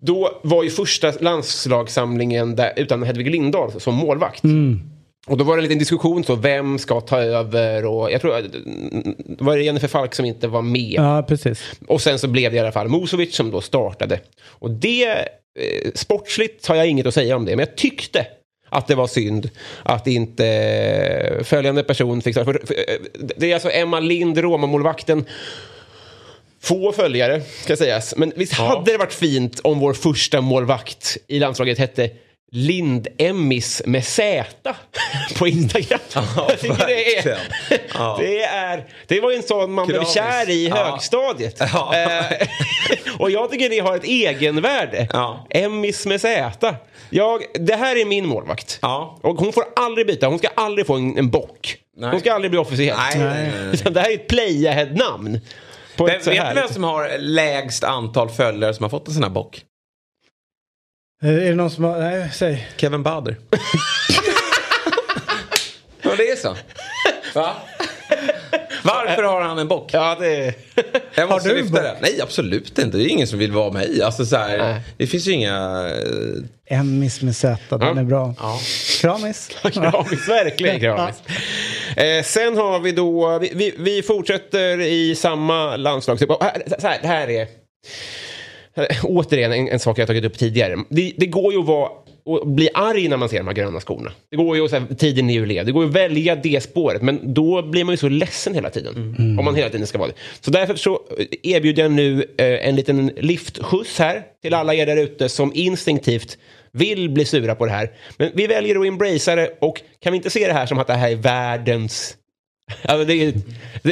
Då 0.00 0.40
var 0.42 0.62
ju 0.64 0.70
första 0.70 1.12
landslagssamlingen 1.20 2.56
där, 2.56 2.72
utan 2.76 3.02
Hedvig 3.02 3.30
Lindahl 3.30 3.80
som 3.80 3.94
målvakt. 3.94 4.42
Och 5.28 5.36
då 5.36 5.44
var 5.44 5.56
det 5.56 5.60
en 5.60 5.62
liten 5.62 5.78
diskussion 5.78 6.24
så, 6.24 6.34
vem 6.34 6.78
ska 6.78 7.00
ta 7.00 7.20
över? 7.20 7.84
Och 7.84 8.12
jag 8.12 8.20
tror 8.20 8.44
var 9.44 9.56
det 9.56 9.62
Jennifer 9.62 9.88
Falk 9.88 10.14
som 10.14 10.24
inte 10.24 10.48
var 10.48 10.62
med. 10.62 10.94
Ja, 10.96 11.22
precis. 11.28 11.62
Och 11.86 12.00
sen 12.00 12.18
så 12.18 12.28
blev 12.28 12.50
det 12.50 12.56
i 12.56 12.60
alla 12.60 12.72
fall 12.72 12.88
Musovic 12.88 13.36
som 13.36 13.50
då 13.50 13.60
startade. 13.60 14.20
Och 14.46 14.70
det, 14.70 15.08
eh, 15.08 15.90
sportsligt 15.94 16.66
har 16.66 16.76
jag 16.76 16.86
inget 16.86 17.06
att 17.06 17.14
säga 17.14 17.36
om 17.36 17.44
det, 17.44 17.56
men 17.56 17.58
jag 17.58 17.76
tyckte 17.76 18.26
att 18.70 18.86
det 18.86 18.94
var 18.94 19.06
synd 19.06 19.50
att 19.82 20.06
inte 20.06 20.46
eh, 20.46 21.44
följande 21.44 21.82
person 21.82 22.22
fick 22.22 22.34
starta. 22.34 22.52
För, 22.52 22.66
för, 22.66 22.74
eh, 22.74 22.96
Det 23.36 23.50
är 23.50 23.54
alltså 23.54 23.70
Emma 23.70 24.00
Lind, 24.00 24.38
Roma-målvakten. 24.38 25.24
Få 26.60 26.92
följare, 26.92 27.42
ska 27.62 27.76
sägas. 27.76 28.14
Men 28.16 28.32
visst 28.36 28.52
hade 28.52 28.92
det 28.92 28.98
varit 28.98 29.12
fint 29.12 29.60
om 29.64 29.78
vår 29.78 29.92
första 29.92 30.40
målvakt 30.40 31.16
i 31.26 31.38
landslaget 31.38 31.78
hette 31.78 32.10
Lind-Emmis 32.52 33.82
med 33.86 34.04
Z 34.04 34.44
på 35.38 35.48
Instagram. 35.48 35.98
tycker 36.60 36.86
det 36.86 37.16
är... 37.18 37.38
Ja. 37.94 38.16
Det, 38.20 38.42
är, 38.42 38.84
det 39.06 39.20
var 39.20 39.32
en 39.32 39.42
sån 39.42 39.72
man 39.72 39.86
blev 39.86 39.96
Kramis. 39.96 40.14
kär 40.14 40.50
i 40.50 40.52
i 40.52 40.68
Ja. 40.68 40.76
högstadiet. 40.76 41.56
Ja. 41.72 41.94
Eh, 41.96 42.48
och 43.18 43.30
jag 43.30 43.50
tycker 43.50 43.68
det 43.70 43.78
har 43.78 43.96
ett 43.96 44.04
egenvärde. 44.04 45.08
Ja. 45.12 45.46
Emmis 45.50 46.06
med 46.06 46.20
Z. 46.20 46.74
Jag, 47.10 47.42
det 47.54 47.74
här 47.74 47.96
är 47.96 48.04
min 48.04 48.26
målvakt. 48.26 48.78
Ja. 48.82 49.18
Och 49.22 49.36
hon 49.36 49.52
får 49.52 49.64
aldrig 49.76 50.06
byta. 50.06 50.26
Hon 50.26 50.38
ska 50.38 50.48
aldrig 50.54 50.86
få 50.86 50.94
en, 50.94 51.18
en 51.18 51.30
bock. 51.30 51.76
Nej. 51.96 52.10
Hon 52.10 52.20
ska 52.20 52.32
aldrig 52.32 52.50
bli. 52.50 52.60
Utan 53.72 53.92
det 53.92 54.00
här 54.00 54.10
är 54.10 54.14
ett 54.14 54.28
playahead-namn. 54.28 55.40
Vem, 55.96 56.06
vet 56.06 56.24
du 56.24 56.30
vem 56.30 56.68
som 56.68 56.84
har 56.84 57.18
lägst 57.18 57.84
antal 57.84 58.28
följare 58.30 58.74
som 58.74 58.82
har 58.84 58.90
fått 58.90 59.08
en 59.08 59.14
sån 59.14 59.22
här 59.22 59.30
bock? 59.30 59.62
Eh, 61.22 61.30
Är 61.30 61.48
det 61.48 61.54
någon 61.54 61.70
som 61.70 61.84
har... 61.84 61.98
Nej, 61.98 62.30
säg. 62.32 62.68
Kevin 62.76 63.02
Bader. 63.02 63.36
ja, 66.02 66.10
det 66.16 66.30
är 66.30 66.36
så. 66.36 66.56
Va? 67.34 67.54
Varför 68.82 69.22
har 69.22 69.40
han 69.42 69.58
en 69.58 69.68
bock? 69.68 69.90
Ja, 69.94 70.16
det... 70.20 70.54
Jag 71.14 71.28
måste 71.28 71.48
Har 71.48 71.54
du 71.54 71.60
en 71.60 71.64
lyfta 71.64 71.72
bock? 71.82 71.82
det. 71.82 71.96
Nej, 72.02 72.20
absolut 72.22 72.78
inte. 72.78 72.96
Det 72.96 73.04
är 73.04 73.08
ingen 73.08 73.26
som 73.26 73.38
vill 73.38 73.52
vara 73.52 73.72
mig. 73.72 74.02
Alltså, 74.02 74.26
så 74.26 74.36
här, 74.36 74.80
det 74.96 75.06
finns 75.06 75.26
ju 75.26 75.32
inga... 75.32 75.86
eh, 76.66 76.78
Emmis 76.78 77.22
med 77.22 77.36
Z, 77.36 77.58
den 77.78 77.80
Ja. 77.80 78.00
är 78.00 78.04
bra. 78.04 78.34
Kramis. 79.00 79.48
Kramis, 79.72 80.28
verkligen 80.28 80.80
kramis. 80.80 81.16
Eh, 81.96 82.22
sen 82.24 82.56
har 82.56 82.80
vi 82.80 82.92
då, 82.92 83.38
vi, 83.38 83.52
vi, 83.54 83.74
vi 83.78 84.02
fortsätter 84.02 84.80
i 84.80 85.14
samma 85.14 85.76
landslag. 85.76 86.18
Så 86.18 86.38
här, 86.42 86.98
det 87.02 87.08
här 87.08 87.30
är, 87.30 87.46
återigen 89.02 89.52
en, 89.52 89.68
en 89.68 89.78
sak 89.78 89.98
jag 89.98 90.06
tagit 90.06 90.24
upp 90.24 90.38
tidigare. 90.38 90.76
Det, 90.88 91.12
det 91.16 91.26
går 91.26 91.52
ju 91.52 91.58
att 91.58 91.66
vara 91.66 91.90
och 92.28 92.46
bli 92.46 92.68
arg 92.74 93.08
när 93.08 93.16
man 93.16 93.28
ser 93.28 93.38
de 93.38 93.46
här 93.46 93.54
gröna 93.54 93.80
skorna. 93.80 94.12
Det 94.30 94.36
går 94.36 94.56
ju 94.56 94.64
att 94.64 94.70
säga 94.70 94.86
tiden 94.98 95.30
är 95.30 95.34
ju 95.34 95.46
lev. 95.46 95.66
Det 95.66 95.72
går 95.72 95.82
ju 95.82 95.88
att 95.88 95.96
välja 95.96 96.36
det 96.36 96.62
spåret. 96.62 97.02
Men 97.02 97.34
då 97.34 97.62
blir 97.62 97.84
man 97.84 97.92
ju 97.92 97.96
så 97.96 98.08
ledsen 98.08 98.54
hela 98.54 98.70
tiden. 98.70 99.16
Om 99.38 99.44
man 99.44 99.54
hela 99.54 99.70
tiden 99.70 99.86
ska 99.86 99.98
vara 99.98 100.08
det. 100.08 100.14
Så 100.40 100.50
därför 100.50 100.74
så 100.74 101.00
erbjuder 101.42 101.82
jag 101.82 101.92
nu 101.92 102.24
eh, 102.38 102.68
en 102.68 102.76
liten 102.76 103.06
liftskjuts 103.16 103.98
här 103.98 104.22
till 104.42 104.54
alla 104.54 104.74
er 104.74 104.86
där 104.86 104.96
ute 104.96 105.28
som 105.28 105.52
instinktivt 105.54 106.38
vill 106.72 107.10
bli 107.10 107.24
sura 107.24 107.54
på 107.54 107.66
det 107.66 107.72
här. 107.72 107.90
Men 108.16 108.30
vi 108.34 108.46
väljer 108.46 108.80
att 108.80 108.86
embracea 108.86 109.36
det 109.36 109.58
och 109.60 109.82
kan 110.00 110.12
vi 110.12 110.16
inte 110.16 110.30
se 110.30 110.46
det 110.46 110.52
här 110.52 110.66
som 110.66 110.78
att 110.78 110.86
det 110.86 110.94
här 110.94 111.10
är 111.10 111.16
världens... 111.16 112.16
Alltså 112.82 113.04
det 113.04 113.14
är, 113.14 113.32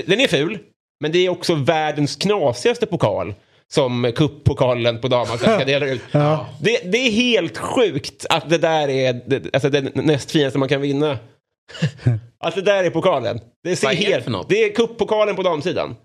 den 0.06 0.20
är 0.20 0.28
ful, 0.28 0.58
men 1.00 1.12
det 1.12 1.18
är 1.18 1.28
också 1.28 1.54
världens 1.54 2.16
knasigaste 2.16 2.86
pokal. 2.86 3.34
Som 3.72 4.12
kuppokalen 4.16 5.00
på 5.00 5.08
damallsvenskan 5.08 5.66
delar 5.66 5.86
ut. 5.86 6.00
Ja. 6.12 6.46
Det, 6.60 6.92
det 6.92 6.98
är 6.98 7.10
helt 7.10 7.58
sjukt 7.58 8.26
att 8.30 8.50
det 8.50 8.58
där 8.58 8.88
är 8.88 9.20
alltså 9.52 9.70
det 9.70 9.94
näst 9.94 10.30
finaste 10.30 10.58
man 10.58 10.68
kan 10.68 10.80
vinna. 10.80 11.18
att 12.40 12.54
det 12.54 12.62
där 12.62 12.84
är 12.84 12.90
pokalen. 12.90 13.40
Det 13.64 13.76
ser 13.76 13.86
Vad 13.86 13.94
är 13.94 13.98
det 14.00 14.04
helt... 14.06 14.24
för 14.24 14.30
något? 14.30 14.48
Det 14.48 14.64
är 14.64 14.72
kuppokalen 14.74 15.36
på 15.36 15.42
damsidan. 15.42 15.96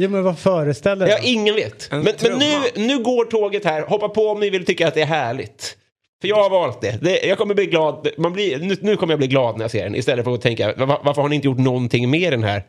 Jo, 0.00 0.10
men 0.10 0.22
vad 0.22 0.38
föreställer 0.38 1.06
Ja, 1.08 1.16
det? 1.22 1.28
ingen 1.28 1.54
vet. 1.54 1.88
En 1.92 2.00
Men, 2.00 2.14
men 2.22 2.38
nu, 2.38 2.86
nu 2.86 3.02
går 3.02 3.24
tåget 3.24 3.64
här. 3.64 3.82
Hoppa 3.82 4.08
på 4.08 4.28
om 4.28 4.40
ni 4.40 4.50
vill 4.50 4.64
tycka 4.64 4.88
att 4.88 4.94
det 4.94 5.02
är 5.02 5.06
härligt. 5.06 5.76
För 6.20 6.28
jag 6.28 6.36
har 6.36 6.50
valt 6.50 6.80
det. 6.80 6.98
det 7.02 7.26
jag 7.26 7.38
kommer 7.38 7.54
bli 7.54 7.66
glad. 7.66 8.08
Man 8.18 8.32
blir, 8.32 8.58
nu, 8.58 8.76
nu 8.80 8.96
kommer 8.96 9.12
jag 9.12 9.18
bli 9.18 9.26
glad 9.28 9.56
när 9.56 9.64
jag 9.64 9.70
ser 9.70 9.84
den. 9.84 9.94
Istället 9.94 10.24
för 10.24 10.34
att 10.34 10.40
tänka, 10.42 10.74
"Va- 10.76 11.00
varför 11.04 11.22
har 11.22 11.28
ni 11.28 11.36
inte 11.36 11.46
gjort 11.48 11.58
någonting 11.58 12.10
med 12.10 12.32
den 12.32 12.44
här? 12.44 12.62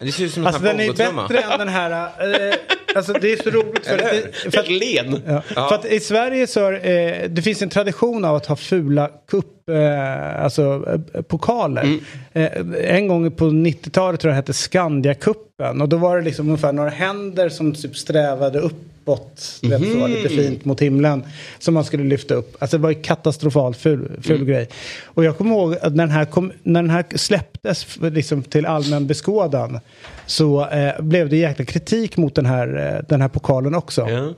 Det 0.00 0.12
ser 0.12 0.24
ut 0.24 0.32
som 0.32 0.42
en 0.42 0.46
Alltså 0.46 0.62
den 0.62 0.80
är 0.80 0.92
bättre 0.92 1.38
än 1.38 1.58
den 1.58 1.68
här... 1.68 1.90
Eh, 2.50 2.54
alltså 2.96 3.12
det 3.12 3.32
är 3.32 3.42
så 3.42 3.50
roligt 3.50 3.86
för, 3.86 3.98
det, 3.98 4.50
för, 4.52 4.58
att, 4.58 4.68
Len. 4.68 5.22
ja, 5.26 5.42
för 5.68 5.74
att 5.74 5.84
i 5.84 6.00
Sverige 6.00 6.46
så 6.46 6.72
eh, 6.72 7.30
det 7.30 7.42
finns 7.42 7.62
en 7.62 7.68
tradition 7.68 8.24
av 8.24 8.36
att 8.36 8.46
ha 8.46 8.56
fula 8.56 9.10
kupp, 9.28 9.68
eh, 9.68 10.44
alltså 10.44 10.84
eh, 11.14 11.22
pokaler. 11.22 11.98
Eh, 12.32 12.50
en 12.84 13.08
gång 13.08 13.30
på 13.30 13.44
90-talet 13.44 14.20
tror 14.20 14.30
jag 14.30 14.34
det 14.34 14.36
hette 14.36 14.52
Skandiakuppen. 14.52 15.82
Och 15.82 15.88
då 15.88 15.96
var 15.96 16.16
det 16.16 16.22
liksom 16.22 16.46
ungefär 16.46 16.72
några 16.72 16.90
händer 16.90 17.48
som 17.48 17.74
typ 17.74 17.96
strävade 17.96 18.60
uppåt, 19.06 19.58
du 19.62 19.68
vet, 19.68 19.92
så, 19.92 20.06
lite 20.06 20.28
fint 20.28 20.64
mot 20.64 20.80
himlen 20.80 21.24
som 21.58 21.74
man 21.74 21.84
skulle 21.84 22.04
lyfta 22.04 22.34
upp. 22.34 22.56
Alltså 22.58 22.76
det 22.76 22.82
var 22.82 22.90
ju 22.90 23.02
katastrofalt 23.02 23.76
ful, 23.76 24.20
ful 24.22 24.44
grej. 24.44 24.68
Och 25.04 25.24
jag 25.24 25.38
kommer 25.38 25.50
ihåg 25.50 25.74
att 25.74 25.94
när 25.94 26.06
den 26.06 26.10
här, 26.10 26.24
kom, 26.24 26.52
när 26.62 26.82
den 26.82 26.90
här 26.90 27.04
släpptes 27.14 27.96
liksom 28.00 28.42
till 28.42 28.66
allmän 28.66 29.06
beskådan 29.06 29.80
så 30.26 30.68
eh, 30.68 31.00
blev 31.00 31.28
det 31.28 31.36
jäkla 31.36 31.64
kritik 31.64 32.16
mot 32.16 32.34
den 32.34 32.46
här, 32.46 32.94
eh, 32.96 33.06
den 33.08 33.20
här 33.20 33.28
pokalen 33.28 33.74
också. 33.74 34.08
Ja. 34.10 34.34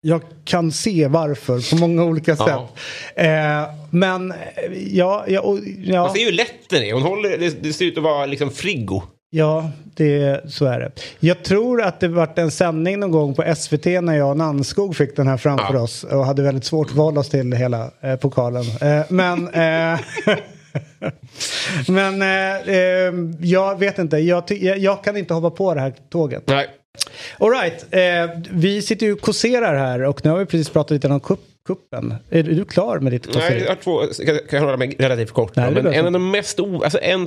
Jag 0.00 0.22
kan 0.44 0.72
se 0.72 1.06
varför 1.08 1.70
på 1.70 1.76
många 1.76 2.04
olika 2.04 2.36
sätt. 2.36 2.48
Eh, 3.16 3.62
men 3.90 4.34
ja, 4.90 5.24
ja, 5.28 5.40
och, 5.40 5.54
Man 5.54 5.84
ja, 5.84 6.12
ser 6.12 6.20
ju 6.20 6.26
hur 6.26 6.32
lätt 6.32 6.68
den 6.70 6.82
är. 6.82 6.92
Hon 6.92 7.02
håller, 7.02 7.38
det, 7.38 7.62
det 7.62 7.72
ser 7.72 7.84
ut 7.84 7.96
att 7.98 8.04
vara 8.04 8.26
liksom 8.26 8.50
friggo. 8.50 9.02
Ja 9.34 9.70
det, 9.96 10.40
så 10.52 10.64
är 10.66 10.80
det. 10.80 10.90
Jag 11.20 11.42
tror 11.44 11.82
att 11.82 12.00
det 12.00 12.08
vart 12.08 12.38
en 12.38 12.50
sändning 12.50 13.00
någon 13.00 13.10
gång 13.10 13.34
på 13.34 13.54
SVT 13.56 13.84
när 13.84 14.14
jag 14.14 14.30
och 14.30 14.36
Nannskog 14.36 14.96
fick 14.96 15.16
den 15.16 15.26
här 15.26 15.36
framför 15.36 15.74
Ja. 15.74 15.80
oss 15.80 16.04
och 16.04 16.26
hade 16.26 16.42
väldigt 16.42 16.64
svårt 16.64 16.86
att 16.86 16.94
förhålla 16.94 17.20
oss 17.20 17.28
till 17.28 17.52
hela 17.52 17.90
eh, 18.00 18.16
pokalen. 18.16 18.64
Eh, 18.80 19.02
men 19.08 19.48
eh, 19.48 20.00
men 21.88 22.22
eh, 22.22 22.56
eh, 22.76 23.12
jag 23.40 23.78
vet 23.78 23.98
inte, 23.98 24.16
jag, 24.18 24.44
jag, 24.50 24.78
jag 24.78 25.04
kan 25.04 25.16
inte 25.16 25.34
hoppa 25.34 25.50
på 25.50 25.74
det 25.74 25.80
här 25.80 25.92
tåget. 26.10 26.42
Nej. 26.46 26.66
Alright, 27.38 27.86
eh, 27.90 28.40
vi 28.50 28.82
sitter 28.82 29.06
ju 29.06 29.12
och 29.12 29.20
kåserar 29.20 29.74
här 29.76 30.02
och 30.02 30.24
nu 30.24 30.30
har 30.30 30.38
vi 30.38 30.46
precis 30.46 30.70
pratat 30.70 30.90
lite 30.90 31.08
om 31.08 31.20
kupp, 31.20 31.40
kuppen. 31.66 32.14
Är 32.30 32.42
du 32.42 32.64
klar 32.64 32.98
med 32.98 33.12
ditt 33.12 33.26
Nej, 33.26 33.34
kåseri? 33.34 33.60
jag 33.60 33.68
har 33.68 33.74
två, 33.76 33.98
kan, 33.98 34.38
kan 34.48 34.58
jag 34.58 34.60
hålla 34.60 34.76
mig 34.76 34.96
relativt 34.98 35.30
kort. 35.30 35.56
Nej, 35.56 35.70
men 35.70 35.86
en 35.86 36.06
av 36.06 36.12
de 36.12 36.30
mest 36.30 36.60
o... 36.60 36.82
Alltså 36.84 36.98
en, 37.02 37.26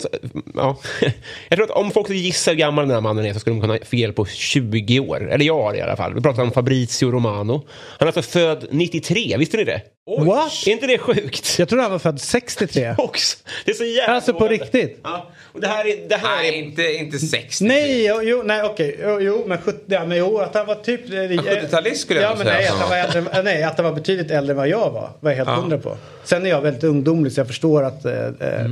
ja. 0.56 0.78
jag 1.50 1.58
tror 1.58 1.64
att 1.64 1.72
om 1.72 1.92
folk 1.92 2.10
gissar 2.10 2.52
hur 2.52 2.60
gammal 2.60 2.86
den 2.88 2.94
här 2.94 3.02
mannen 3.02 3.26
är 3.26 3.34
så 3.34 3.40
skulle 3.40 3.56
de 3.56 3.62
kunna 3.62 3.74
ha 3.74 3.80
fel 3.80 4.14
på 4.14 4.26
20 4.26 5.00
år. 5.00 5.30
Eller 5.32 5.46
jag 5.46 5.64
har 5.64 5.74
det 5.74 5.80
i 5.80 5.82
alla 5.82 5.96
fall. 5.96 6.14
Vi 6.14 6.22
pratar 6.22 6.44
om 6.44 6.52
Fabrizio 6.52 7.12
Romano. 7.12 7.66
Han 8.00 8.08
är 8.08 8.18
alltså 8.18 8.22
född 8.22 8.68
93, 8.72 9.38
visste 9.38 9.58
ni 9.58 9.64
det? 9.64 9.82
What? 10.26 10.68
Är 10.68 10.72
inte 10.72 10.88
det 10.88 10.98
sjukt? 10.98 11.60
Jag 11.60 11.70
tror 11.70 11.82
han 11.82 11.92
var 11.92 12.00
född 12.00 12.22
63. 12.22 12.96
Också. 12.98 13.38
Det 13.66 13.72
är 13.72 13.76
så 13.76 13.84
jävla 13.84 14.16
Alltså 14.16 14.34
på 14.34 14.48
riktigt? 14.48 15.00
Ja. 15.04 15.30
Och 15.58 15.62
det 15.64 15.68
här 15.68 15.88
är... 15.88 16.10
Det 16.10 16.16
här 16.16 16.38
Nej, 16.38 16.50
är 16.50 16.54
inte, 16.54 16.94
inte 16.94 17.20
60. 17.20 17.66
Nej, 17.66 18.06
jo, 18.08 18.22
jo 18.24 18.42
nej 18.46 18.64
okej. 18.64 19.00
Jo, 19.04 19.20
jo, 19.22 19.44
men, 19.48 19.58
70, 19.62 19.80
ja, 19.86 20.06
men 20.06 20.18
jo, 20.18 20.38
att 20.38 20.56
han 20.56 20.66
var 20.66 20.76
typ... 20.76 21.10
eh, 21.10 21.14
70-talist 21.14 22.02
skulle 22.02 22.22
jag 22.22 22.32
ja, 22.32 22.36
men 22.38 22.48
säga. 22.48 22.58
nej, 22.58 22.68
att 22.68 22.80
han 22.80 22.90
var 22.90 22.98
äldre, 22.98 23.44
nej, 23.44 23.64
att 23.64 23.78
han 23.78 23.86
var 23.86 23.92
betydligt 23.94 24.32
äldre 24.32 24.52
än 24.52 24.58
vad 24.58 24.68
jag 24.68 24.92
var. 24.92 25.10
Var 25.20 25.32
jag 25.32 25.38
helt 25.38 25.50
hundra 25.50 25.78
på. 25.78 25.98
Sen 26.24 26.46
är 26.46 26.50
jag 26.50 26.62
väldigt 26.62 26.84
ungdomlig 26.84 27.32
så 27.34 27.40
jag 27.40 27.48
förstår 27.48 27.84
att... 27.84 28.06
Eh, 28.06 28.14
eh, 28.14 28.68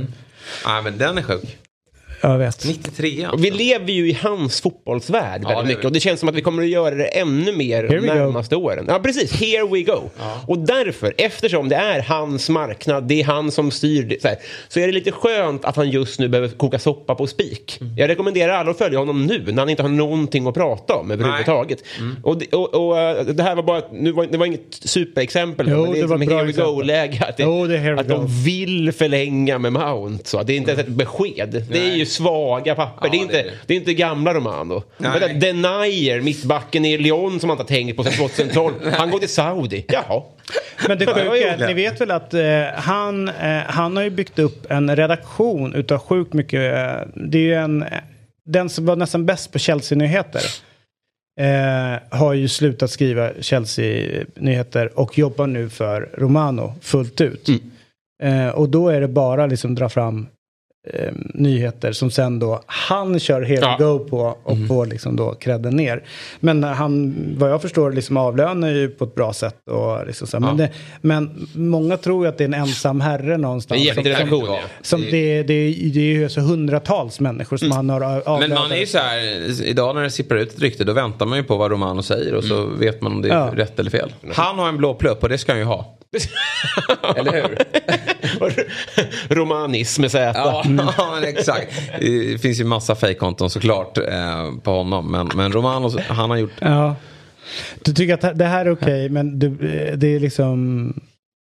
Nej, 0.66 0.82
men 0.82 0.98
den 0.98 1.18
är 1.18 1.22
sjuk. 1.22 1.56
Jag 2.20 2.38
vet. 2.38 2.64
93 2.66 3.26
Och 3.32 3.44
vi 3.44 3.50
lever 3.50 3.92
ju 3.92 4.08
i 4.10 4.12
hans 4.12 4.60
fotbollsvärld 4.60 5.40
Ja, 5.44 5.48
väldigt 5.48 5.66
mycket. 5.66 5.84
Och 5.84 5.92
det 5.92 6.00
känns 6.00 6.20
som 6.20 6.28
att 6.28 6.34
vi 6.34 6.40
kommer 6.42 6.62
att 6.62 6.68
göra 6.68 6.94
det 6.94 7.04
ännu 7.04 7.52
mer 7.52 7.76
Here 7.76 7.86
we 7.88 7.94
de 7.94 8.00
go. 8.06 8.14
närmaste 8.14 8.56
åren. 8.56 8.84
Ja, 8.88 8.98
precis. 8.98 9.32
Here 9.32 9.66
we 9.72 9.82
go. 9.82 10.00
Och 10.46 10.58
därför, 10.58 11.14
eftersom 11.18 11.68
det 11.68 11.76
är 11.76 12.00
hans 12.02 12.48
marknad, 12.48 13.04
det 13.08 13.20
är 13.20 13.24
han 13.24 13.50
som 13.50 13.70
styr 13.70 14.02
det, 14.02 14.22
så, 14.22 14.28
här, 14.28 14.36
så 14.68 14.80
är 14.80 14.86
det 14.86 14.92
lite 14.92 15.12
skönt 15.12 15.64
att 15.64 15.76
han 15.76 15.90
just 15.90 16.18
nu 16.20 16.28
behöver 16.28 16.48
koka 16.48 16.78
soppa 16.78 17.14
på 17.14 17.26
spik. 17.26 17.78
Mm. 17.80 17.96
Jag 17.96 18.08
rekommenderar 18.08 18.52
alla 18.52 18.70
att 18.70 18.78
följa 18.78 18.98
honom 18.98 19.26
nu, 19.26 19.42
när 19.46 19.58
han 19.58 19.68
inte 19.68 19.82
har 19.82 19.90
någonting 19.90 20.46
att 20.46 20.54
prata 20.54 20.94
om 20.94 21.10
överhuvudtaget. 21.10 21.82
Mm. 21.98 22.16
Och, 22.22 22.38
det- 22.38 22.52
och, 22.52 22.74
och 22.88 22.98
eh, 23.00 23.24
det 23.26 23.42
här 23.42 23.56
var 23.56 23.62
bara, 23.62 23.82
nu 23.92 24.12
var, 24.12 24.26
det 24.26 24.38
var 24.38 24.46
inget 24.46 24.66
superexempel, 24.70 25.66
Jo, 25.70 25.82
men 25.82 25.92
det 25.92 25.98
är 25.98 26.02
det 26.02 26.06
var 26.08 26.14
som 26.16 26.22
ett 26.22 26.28
bra 26.28 26.38
here 26.38 26.46
we 26.52 26.62
go-läge. 26.62 27.24
Att, 27.28 27.36
det, 27.36 27.42
Jo, 27.42 27.66
det 27.66 28.00
att 28.00 28.08
go. 28.08 28.14
de 28.14 28.26
vill 28.44 28.92
förlänga 28.92 29.58
med 29.58 29.72
Mount. 29.72 30.24
Så. 30.28 30.42
Det 30.42 30.52
är 30.52 30.56
inte 30.56 30.70
ens 30.70 30.82
ett 30.84 30.92
besked. 30.92 31.64
Det 31.70 31.78
är 31.78 31.88
Nej. 31.88 32.05
Ju 32.06 32.10
svaga 32.10 32.74
papper. 32.74 33.06
Ja, 33.06 33.10
det, 33.10 33.16
är 33.16 33.20
inte, 33.20 33.32
det 33.32 33.40
är 33.40 33.44
det. 33.44 33.52
det 33.66 33.74
är 33.74 33.78
inte 33.78 33.94
gamla 33.94 34.34
Romano. 34.34 34.82
Vänta, 34.96 35.28
Denier, 35.28 36.20
mittbacken 36.20 36.84
i 36.84 36.98
Lyon 36.98 37.40
som 37.40 37.48
man 37.48 37.54
inte 37.60 37.72
har 37.72 37.78
tänkt 37.78 37.96
på 37.96 38.04
sedan 38.04 38.12
2012. 38.12 38.74
Han 38.92 39.10
går 39.10 39.18
till 39.18 39.28
Saudi. 39.28 39.84
Jaha. 39.88 40.22
Men 40.88 40.98
det 40.98 41.06
sjuka 41.06 41.36
är 41.36 41.54
att 41.54 41.68
ni 41.68 41.74
vet 41.74 42.00
väl 42.00 42.10
att 42.10 42.34
eh, 42.34 42.62
han, 42.74 43.28
eh, 43.28 43.58
han 43.66 43.96
har 43.96 44.04
ju 44.04 44.10
byggt 44.10 44.38
upp 44.38 44.70
en 44.70 44.96
redaktion 44.96 45.74
utav 45.74 45.98
sjukt 45.98 46.32
mycket. 46.32 46.74
Eh, 46.74 47.08
det 47.14 47.38
är 47.38 47.42
ju 47.42 47.54
en, 47.54 47.84
den 48.44 48.68
som 48.68 48.86
var 48.86 48.96
nästan 48.96 49.26
bäst 49.26 49.52
på 49.52 49.58
Chelsea-nyheter. 49.58 50.42
Eh, 51.40 52.18
har 52.18 52.32
ju 52.32 52.48
slutat 52.48 52.90
skriva 52.90 53.30
Chelsea-nyheter 53.40 54.98
och 54.98 55.18
jobbar 55.18 55.46
nu 55.46 55.68
för 55.68 56.08
Romano 56.14 56.74
fullt 56.80 57.20
ut. 57.20 57.48
Eh, 58.22 58.48
och 58.48 58.68
då 58.68 58.88
är 58.88 59.00
det 59.00 59.08
bara 59.08 59.46
liksom 59.46 59.74
dra 59.74 59.88
fram 59.88 60.26
eh, 60.94 61.12
nyheter 61.34 61.92
som 61.92 62.10
sen 62.10 62.38
då 62.38 62.62
han 62.66 63.18
kör 63.20 63.42
here 63.42 63.60
Ja. 63.60 63.76
go 63.78 63.98
på 63.98 64.36
och 64.42 64.56
får 64.68 64.86
liksom 64.86 65.16
då 65.16 65.34
credden 65.34 65.76
ner. 65.76 66.02
Men 66.40 66.64
han, 66.64 67.14
vad 67.38 67.50
jag 67.50 67.62
förstår, 67.62 67.92
liksom 67.92 68.16
avlönar 68.16 68.68
ju 68.70 68.88
på 68.88 69.04
ett 69.04 69.14
bra 69.14 69.32
sätt. 69.32 69.56
Och 69.70 70.06
liksom 70.06 70.26
så. 70.26 70.36
här. 70.36 70.40
Men, 70.40 70.58
Ja. 70.58 70.64
det, 70.64 70.70
men 71.00 71.48
många 71.54 71.96
tror 71.96 72.24
ju 72.24 72.28
att 72.28 72.38
det 72.38 72.44
är 72.44 72.48
en 72.48 72.54
ensam 72.54 73.00
herre 73.00 73.36
någonstans. 73.36 73.80
Som, 73.80 73.86
jätteredaktion, 73.86 74.44
ja. 74.46 74.60
som 74.82 75.00
det, 75.00 75.42
det, 75.42 75.42
det 75.94 76.00
är 76.00 76.14
ju 76.14 76.28
så 76.28 76.40
hundratals 76.40 77.20
människor 77.20 77.56
som 77.56 77.70
han 77.70 77.90
har 77.90 78.00
avlönat. 78.00 78.40
Men 78.40 78.50
man 78.58 78.72
är 78.72 78.76
ju 78.76 78.86
så 78.86 78.98
här, 78.98 79.18
idag 79.64 79.94
när 79.94 80.02
det 80.02 80.10
sipprar 80.10 80.38
ut 80.38 80.52
ett 80.54 80.60
rykte 80.60 80.84
då 80.84 80.92
väntar 80.92 81.26
man 81.26 81.38
ju 81.38 81.44
på 81.44 81.56
vad 81.56 81.70
Romano 81.70 82.02
säger 82.02 82.34
och 82.34 82.44
så 82.44 82.66
vet 82.66 83.00
man 83.00 83.12
om 83.12 83.22
det 83.22 83.28
är 83.28 83.34
Ja. 83.34 83.52
rätt 83.54 83.78
eller 83.78 83.90
fel. 83.90 84.12
Han 84.32 84.58
har 84.58 84.68
en 84.68 84.76
blå 84.76 84.94
plupp 84.94 85.22
och 85.22 85.28
det 85.28 85.38
ska 85.38 85.52
han 85.52 85.58
ju 85.58 85.64
ha. 85.64 85.92
Eller 87.16 87.32
hur? 87.32 87.58
Romanis 89.28 89.98
med 89.98 90.10
Z. 90.10 90.32
Ja, 90.36 90.64
men 91.14 91.24
exakt. 91.24 91.72
Det 92.00 92.40
finns 92.42 92.60
ju 92.60 92.64
massa 92.64 92.94
fejkkonton 92.94 93.50
såklart 93.50 93.98
eh, 93.98 94.52
på 94.62 94.70
honom. 94.70 95.10
Men, 95.10 95.30
men 95.34 95.52
Romano, 95.52 95.90
han 96.08 96.30
har 96.30 96.36
gjort... 96.36 96.52
Ja. 96.58 96.96
Du 97.84 97.92
tycker 97.92 98.14
att 98.14 98.38
det 98.38 98.44
här 98.44 98.66
är 98.66 98.70
okej, 98.70 99.08
men 99.08 99.38
du, 99.38 99.50
det 99.96 100.06
är 100.16 100.20
liksom... 100.20 100.92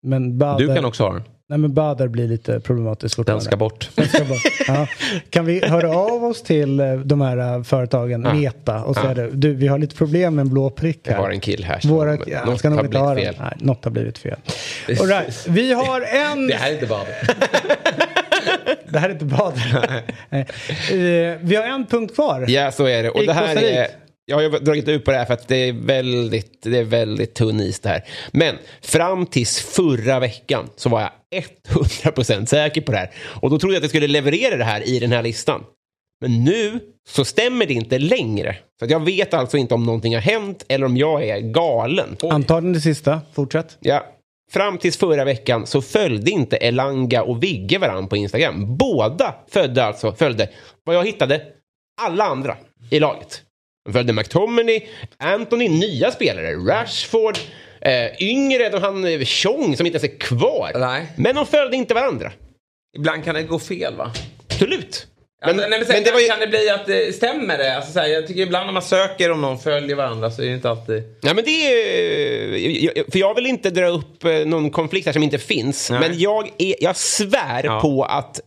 Men 0.03 0.37
Bader, 0.37 0.67
Du 0.67 0.75
kan 0.75 0.85
också 0.85 1.03
ha 1.03 1.13
den. 1.13 1.23
Nej, 1.51 1.57
men 1.59 1.73
Bader 1.73 2.07
blir 2.07 2.27
lite 2.27 2.59
problematiskt 2.59 3.25
Den 3.25 3.41
ska 3.41 3.57
bort. 3.57 3.89
Den 3.95 4.07
ska 4.07 4.23
bort. 4.25 4.37
Ja. 4.67 4.87
Kan 5.29 5.45
vi 5.45 5.65
höra 5.65 5.97
av 5.97 6.23
oss 6.23 6.41
till 6.43 6.79
eh, 6.79 6.93
de 6.93 7.21
här 7.21 7.37
eh, 7.57 7.63
företagen, 7.63 8.23
Ja. 8.25 8.33
Meta, 8.33 8.83
och 8.83 8.97
Ja. 8.97 9.01
säga 9.01 9.13
det. 9.13 9.29
Du, 9.31 9.53
vi 9.53 9.67
har 9.67 9.77
lite 9.77 9.95
problem 9.95 10.35
med 10.35 10.41
en 10.43 10.49
blå 10.49 10.69
prick 10.69 10.99
Jag 11.03 11.13
här. 11.13 11.19
har 11.21 11.29
en 11.29 11.39
kill 11.39 11.63
här. 11.63 11.79
Våra, 11.87 12.17
ja, 12.27 12.45
något 12.45 12.59
ska 12.59 12.69
har 12.69 12.75
ha 12.75 12.83
blivit 12.83 13.25
fel. 13.25 13.35
Nej, 13.43 13.53
något 13.59 13.83
har 13.83 13.91
blivit 13.91 14.17
fel. 14.17 14.35
All 15.01 15.07
right. 15.07 15.45
Vi 15.47 15.73
har 15.73 16.01
en... 16.01 16.47
Det 16.47 16.53
här 16.55 16.69
är 16.69 16.73
inte 16.73 16.85
bara 16.85 17.03
Det 18.89 18.99
här 18.99 19.09
är 19.09 19.13
inte 19.13 19.25
Bader. 19.25 20.01
Eh, 20.29 21.37
vi 21.41 21.55
har 21.55 21.63
en 21.63 21.85
punkt 21.85 22.15
kvar. 22.15 22.45
Ja, 22.47 22.71
så 22.71 22.85
är 22.85 23.03
det. 23.03 23.09
Och 23.09 23.23
I 23.23 23.25
det 23.25 23.33
här 23.33 23.55
är... 23.63 23.87
Jag 24.31 24.49
har 24.49 24.59
dragit 24.59 24.87
ut 24.87 25.05
på 25.05 25.11
det 25.11 25.17
här 25.17 25.25
för 25.25 25.33
att 25.33 25.47
det 25.47 25.55
är 25.55 25.73
väldigt, 25.73 26.61
det 26.61 26.77
är 26.77 26.83
väldigt 26.83 27.33
tunn 27.33 27.59
is 27.59 27.79
det 27.79 27.89
här. 27.89 28.03
Men 28.31 28.55
fram 28.81 29.25
tills 29.25 29.59
förra 29.59 30.19
veckan 30.19 30.69
så 30.75 30.89
var 30.89 31.01
jag 31.01 31.11
100% 32.03 32.45
säker 32.45 32.81
på 32.81 32.91
det 32.91 32.97
här. 32.97 33.11
Och 33.41 33.49
då 33.49 33.59
trodde 33.59 33.75
jag 33.75 33.79
att 33.79 33.83
jag 33.83 33.89
skulle 33.89 34.07
leverera 34.07 34.57
det 34.57 34.63
här 34.63 34.87
i 34.87 34.99
den 34.99 35.11
här 35.11 35.23
listan. 35.23 35.63
Men 36.21 36.43
nu 36.43 36.79
så 37.09 37.25
stämmer 37.25 37.65
det 37.65 37.73
inte 37.73 37.99
längre. 37.99 38.57
Så 38.79 38.85
jag 38.89 39.05
vet 39.05 39.33
alltså 39.33 39.57
inte 39.57 39.73
om 39.73 39.83
någonting 39.83 40.13
har 40.13 40.21
hänt 40.21 40.65
eller 40.67 40.85
om 40.85 40.97
jag 40.97 41.23
är 41.23 41.39
galen. 41.39 42.17
Antagligen 42.29 42.73
det 42.73 42.81
sista. 42.81 43.21
Fortsätt. 43.33 43.77
Ja. 43.79 44.05
Fram 44.51 44.77
tills 44.77 44.97
förra 44.97 45.25
veckan 45.25 45.67
så 45.67 45.81
följde 45.81 46.31
inte 46.31 46.57
Elanga 46.57 47.23
och 47.23 47.43
Vigge 47.43 47.77
varandra 47.77 48.07
på 48.07 48.17
Instagram. 48.17 48.77
Båda 48.77 49.35
följde 49.47 49.83
alltså, 49.85 50.13
följde 50.13 50.49
vad 50.83 50.95
jag 50.95 51.05
hittade, 51.05 51.41
alla 52.01 52.23
andra 52.23 52.57
i 52.89 52.99
laget. 52.99 53.41
De 53.85 53.93
följde 53.93 54.13
McTominay, 54.13 54.87
Anthony, 55.17 55.69
nya 55.69 56.11
spelare, 56.11 56.53
Rashford, 56.55 57.37
eh, 57.81 58.21
yngre, 58.29 58.69
de 58.69 58.81
han 58.81 59.05
eh, 59.05 59.19
Chong 59.25 59.77
som 59.77 59.85
inte 59.85 59.97
ens 59.97 60.13
är 60.13 60.17
kvar. 60.19 60.71
Nej. 60.75 61.05
Men 61.17 61.35
de 61.35 61.45
följde 61.45 61.77
inte 61.77 61.93
varandra. 61.93 62.31
Ibland 62.97 63.23
kan 63.23 63.35
det 63.35 63.43
gå 63.43 63.59
fel 63.59 63.95
va? 63.95 64.11
Absolut. 64.49 65.07
Men, 65.45 65.55
Men, 65.55 65.69
nej, 65.69 65.79
men, 65.79 65.87
men 65.87 66.03
det 66.03 66.11
var 66.11 66.19
ju... 66.19 66.27
Kan 66.27 66.39
det 66.39 66.47
bli 66.47 66.69
att 66.69 66.85
det 66.85 67.15
stämmer 67.15 67.57
det? 67.57 67.75
Alltså, 67.75 67.91
så 67.91 67.99
här, 67.99 68.07
jag 68.07 68.27
tycker 68.27 68.41
ibland 68.41 68.65
när 68.65 68.73
man 68.73 68.81
söker 68.81 69.31
om 69.31 69.41
någon 69.41 69.59
följer 69.59 69.95
varandra 69.95 70.31
så 70.31 70.41
är 70.41 70.45
det 70.45 70.53
inte 70.53 70.69
alltid... 70.69 71.03
Ja, 71.21 71.33
men 71.33 71.43
det 71.43 71.51
är, 71.51 72.85
jag- 72.85 73.11
för 73.11 73.19
jag 73.19 73.35
vill 73.35 73.45
inte 73.45 73.69
dra 73.69 73.87
upp 73.87 74.23
eh, 74.23 74.31
någon 74.45 74.69
konflikt 74.69 75.05
här 75.05 75.13
som 75.13 75.23
inte 75.23 75.37
finns. 75.37 75.89
Nej. 75.91 75.99
Men 75.99 76.19
jag, 76.19 76.49
är, 76.57 76.75
jag 76.79 76.95
svär 76.95 77.61
Ja. 77.63 77.79
på 77.81 78.03
att 78.03 78.39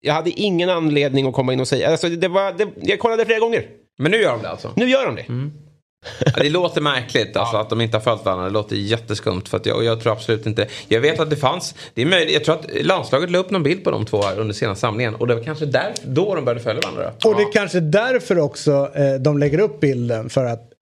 jag 0.00 0.14
hade 0.14 0.30
ingen 0.30 0.70
anledning 0.70 1.26
att 1.26 1.34
komma 1.34 1.52
in 1.52 1.60
och 1.60 1.68
säga... 1.68 1.90
Alltså, 1.90 2.08
det 2.08 2.28
var, 2.28 2.52
det, 2.52 2.68
jag 2.82 2.98
kollade 2.98 3.24
flera 3.26 3.38
gånger. 3.38 3.64
Men 3.98 4.10
nu 4.10 4.20
gör 4.20 4.32
de 4.32 4.42
det 4.42 4.48
alltså? 4.48 4.72
Nu 4.76 4.88
gör 4.88 5.06
de 5.06 5.16
det. 5.16 5.26
Ja, 6.24 6.42
det 6.42 6.50
låter 6.50 6.80
märkligt 6.80 7.36
alltså, 7.36 7.56
att 7.56 7.70
de 7.70 7.80
inte 7.80 7.96
har 7.96 8.02
följt 8.02 8.24
varandra. 8.24 8.44
Det 8.44 8.50
låter 8.50 8.76
jätteskumt. 8.76 9.42
För 9.48 9.56
att 9.56 9.66
jag, 9.66 9.76
och 9.76 9.84
jag 9.84 10.00
tror 10.00 10.12
absolut 10.12 10.46
inte... 10.46 10.66
Jag 10.88 11.00
vet 11.00 11.20
att 11.20 11.30
det 11.30 11.36
fanns... 11.36 11.74
Det 11.94 12.02
är 12.02 12.06
möjligt, 12.06 12.34
jag 12.34 12.44
tror 12.44 12.54
att 12.54 12.66
landslaget 12.84 13.30
la 13.30 13.38
upp 13.38 13.50
någon 13.50 13.62
bild 13.62 13.84
på 13.84 13.90
de 13.90 14.06
två 14.06 14.22
här 14.22 14.38
under 14.38 14.54
senaste 14.54 14.80
samlingen. 14.80 15.14
Och 15.14 15.26
det 15.26 15.34
var 15.34 15.42
kanske 15.42 15.66
där, 15.66 15.94
då 16.04 16.34
de 16.34 16.44
började 16.44 16.60
följa 16.60 16.80
varandra. 16.80 17.12
Och 17.24 17.36
det 17.36 17.42
är 17.42 17.52
kanske 17.52 17.80
därför 17.80 18.38
också 18.38 18.90
eh, 18.94 19.14
de 19.14 19.38
lägger 19.38 19.58
upp 19.58 19.80
bilden. 19.80 20.30
För 20.30 20.44
att 20.44 20.72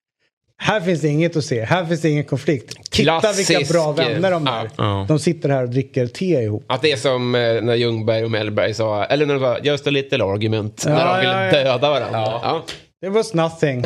här 0.56 0.80
finns 0.80 1.00
det 1.00 1.08
inget 1.08 1.36
att 1.36 1.44
se. 1.44 1.64
Här 1.64 1.84
finns 1.84 2.00
det 2.00 2.10
ingen 2.10 2.24
konflikt. 2.24 2.90
Titta 2.90 3.20
Klassisk, 3.20 3.50
vilka 3.50 3.72
bra 3.72 3.92
vänner 3.92 4.30
de 4.30 4.46
är. 4.46 4.70
Ja. 4.76 5.04
De 5.08 5.18
sitter 5.18 5.48
här 5.48 5.62
och 5.62 5.68
dricker 5.68 6.06
te 6.06 6.42
ihop. 6.42 6.64
Att 6.66 6.82
det 6.82 6.92
är 6.92 6.96
som 6.96 7.34
eh, 7.34 7.40
när 7.40 7.74
Ljungberg 7.74 8.24
och 8.24 8.30
Mellberg 8.30 8.74
sa, 8.74 9.04
eller 9.04 9.26
när 9.26 9.34
de 9.34 9.40
sa 9.40 9.58
just 9.58 9.86
a 9.86 9.90
little 9.90 10.24
argument. 10.24 10.82
Ja, 10.86 10.92
när 10.92 11.06
de 11.06 11.20
ville 11.20 11.32
ja, 11.32 11.44
ja. 11.44 11.72
döda 11.72 11.90
varandra. 11.90 12.62
It 13.04 13.12
was 13.12 13.34
nothing. 13.34 13.84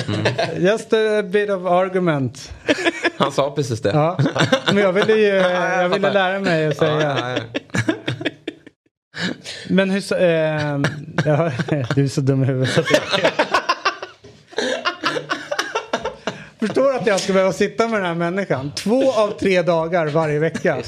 Just 0.59 0.93
a 0.93 1.23
bit 1.23 1.51
of 1.51 1.67
argument. 1.67 2.53
Han 3.19 3.33
sa 3.33 3.51
precis 3.51 3.81
det. 3.81 3.91
Ja. 3.91 4.19
Men 4.67 4.77
jag 4.77 4.93
ville 4.93 5.15
ju 5.15 5.27
jag 5.83 5.89
ville 5.89 6.13
lära 6.13 6.41
mig 6.41 6.67
att 6.67 6.77
säga. 6.77 7.37
Men 9.69 9.91
hur 9.91 10.13
eh, 10.13 10.79
ja, 11.25 11.51
Du 11.95 12.05
är 12.05 12.09
så 12.09 12.21
dum 12.21 12.43
i 12.43 12.47
huvudet. 12.47 12.87
så 16.75 16.98
att 17.15 17.21
jag- 17.21 17.21
ska 17.21 17.33
behöva 17.33 17.53
sitta 17.53 17.89
med 17.89 17.99
den 18.01 18.07
här 18.07 18.15
människan. 18.15 18.73
Två 18.77 19.13
av 19.13 19.31
tre 19.39 19.63
dagar 19.63 20.07
varje 20.07 20.39
vecka. 20.39 20.83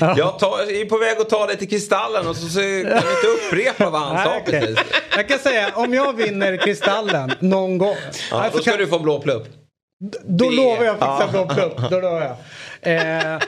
Ja. 0.00 0.14
Jag 0.18 0.38
tar, 0.38 0.48
är 0.80 0.84
på 0.84 0.98
väg 0.98 1.16
att 1.20 1.28
ta 1.30 1.46
dig 1.46 1.56
till 1.56 1.68
Kristallen 1.68 2.26
och 2.28 2.36
så, 2.36 2.48
så 2.48 2.58
kan 2.58 2.64
vi 2.64 2.80
inte 2.80 3.46
upprepa 3.46 3.90
vad 3.90 4.00
han 4.00 4.14
Nej, 4.14 4.24
sa 4.24 4.36
okej. 4.42 4.60
precis. 4.60 4.78
Jag 5.16 5.28
kan 5.28 5.38
säga 5.38 5.70
om 5.74 5.94
jag 5.94 6.16
vinner 6.16 6.56
Kristallen 6.56 7.32
någon 7.40 7.78
gång. 7.78 7.96
Ja, 8.30 8.36
alltså, 8.42 8.56
då 8.58 8.62
ska 8.62 8.70
kan- 8.70 8.80
du 8.80 8.86
få 8.86 8.96
en 8.96 9.02
blå 9.02 9.20
plupp. 9.20 9.48
Då 10.26 10.50
Det- 10.50 10.56
lovar 10.56 10.84
jag 10.84 10.96
att 11.00 11.18
fixa 11.20 11.36
Ja. 11.38 11.44
blå 11.44 11.54
plupp. 11.54 11.90
Då 11.90 12.00
lovar 12.00 12.36
jag. 12.82 12.96
Eh, 13.32 13.38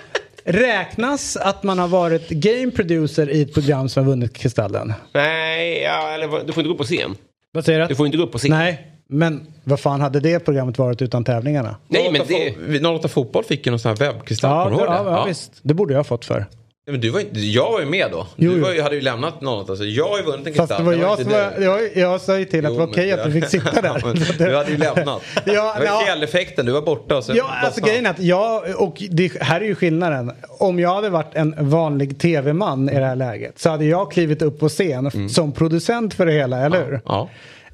räknas 0.44 1.36
att 1.36 1.62
man 1.62 1.78
har 1.78 1.88
varit 1.88 2.28
game 2.28 2.70
producer 2.70 3.30
i 3.30 3.42
ett 3.42 3.54
program 3.54 3.88
som 3.88 4.04
har 4.04 4.10
vunnit 4.10 4.36
Kristallen? 4.36 4.94
Nej, 5.14 5.82
ja, 5.82 6.10
eller, 6.10 6.26
du 6.28 6.52
får 6.52 6.60
inte 6.60 6.62
gå 6.62 6.70
upp 6.70 6.78
på 6.78 6.84
scen. 6.84 7.16
Vad 7.52 7.64
säger 7.64 7.80
du? 7.80 7.86
Du 7.86 7.94
får 7.94 8.06
inte 8.06 8.18
gå 8.18 8.24
upp 8.24 8.32
på 8.32 8.38
scen. 8.38 8.50
Nej, 8.50 8.86
men 9.08 9.46
vad 9.64 9.80
fan 9.80 10.00
hade 10.00 10.20
det 10.20 10.38
programmet 10.38 10.78
varit 10.78 11.02
utan 11.02 11.24
tävlingarna? 11.24 11.76
Nej, 11.88 12.12
men 12.12 12.20
08 12.20 12.28
det... 12.28 12.78
fo- 12.78 12.96
08 12.96 13.08
Fotboll 13.08 13.44
fick 13.44 13.66
ju 13.66 13.70
någon 13.70 13.78
sån 13.78 13.88
här 13.88 13.96
webbkristall. 13.96 14.72
Ja, 14.72 14.78
det, 14.78 14.84
ja, 14.84 15.02
det? 15.02 15.10
ja, 15.10 15.24
visst. 15.24 15.52
Det 15.62 15.74
borde 15.74 15.92
jag 15.94 15.98
ha 15.98 16.04
fått 16.04 16.24
för. 16.24 16.38
Nej, 16.38 16.46
Men 16.92 17.00
du 17.00 17.10
var 17.10 17.20
inte, 17.20 17.40
jag 17.40 17.72
var 17.72 17.80
ju 17.80 17.86
med 17.86 18.08
då. 18.12 18.26
Jo, 18.36 18.52
du 18.52 18.60
var 18.60 18.72
ju, 18.72 18.82
hade 18.82 18.94
ju 18.94 19.00
lämnat 19.00 19.34
08. 19.42 19.76
Så 19.76 19.84
jag 19.84 20.08
har 20.08 20.18
ju 20.18 20.24
vunnit 20.24 20.46
en 20.46 20.54
Fast 20.54 20.68
kristall. 20.68 20.84
det 20.84 20.96
var 20.96 21.02
jag 21.02 21.12
inte 21.12 21.22
som 21.24 21.32
var, 21.32 21.64
jag, 21.78 21.96
jag 21.96 22.20
sa 22.20 22.38
ju 22.38 22.44
till 22.44 22.66
att 22.66 22.72
det 22.72 22.78
var 22.78 22.86
okej 22.86 23.06
det- 23.06 23.12
att 23.14 23.24
du 23.24 23.32
fick 23.32 23.46
sitta 23.50 23.80
där. 23.82 24.02
Ja, 24.38 24.46
du 24.48 24.56
hade 24.56 24.70
ju 24.70 24.76
lämnat. 24.76 25.22
Ja, 25.44 25.52
det 25.52 25.56
var 25.56 25.80
ju 25.80 25.84
ja. 25.86 26.02
fjälleffekten, 26.06 26.66
du 26.66 26.72
var 26.72 26.82
borta 26.82 27.16
och 27.16 27.24
sen 27.24 27.36
Ja, 27.36 27.44
alltså 27.64 27.80
grejen 27.84 28.06
är 28.06 28.10
att 28.10 28.18
jag, 28.20 28.62
och 28.82 29.02
det 29.10 29.32
här 29.42 29.60
är 29.60 29.64
ju 29.64 29.74
skillnaden. 29.74 30.32
Om 30.48 30.78
jag 30.78 30.94
hade 30.94 31.10
varit 31.10 31.34
en 31.34 31.54
vanlig 31.58 32.18
tv-man 32.18 32.88
i 32.90 32.94
det 32.94 33.04
här 33.06 33.16
läget 33.16 33.58
så 33.58 33.70
hade 33.70 33.84
jag 33.84 34.12
klivit 34.12 34.42
upp 34.42 34.58
på 34.60 34.68
scen 34.68 35.28
som 35.30 35.52
producent 35.52 36.14
för 36.14 36.26
det 36.26 36.32
hela, 36.32 36.58
eller 36.66 36.78
hur? 36.78 36.88
Mm. 36.88 37.00
Ja. 37.04 37.28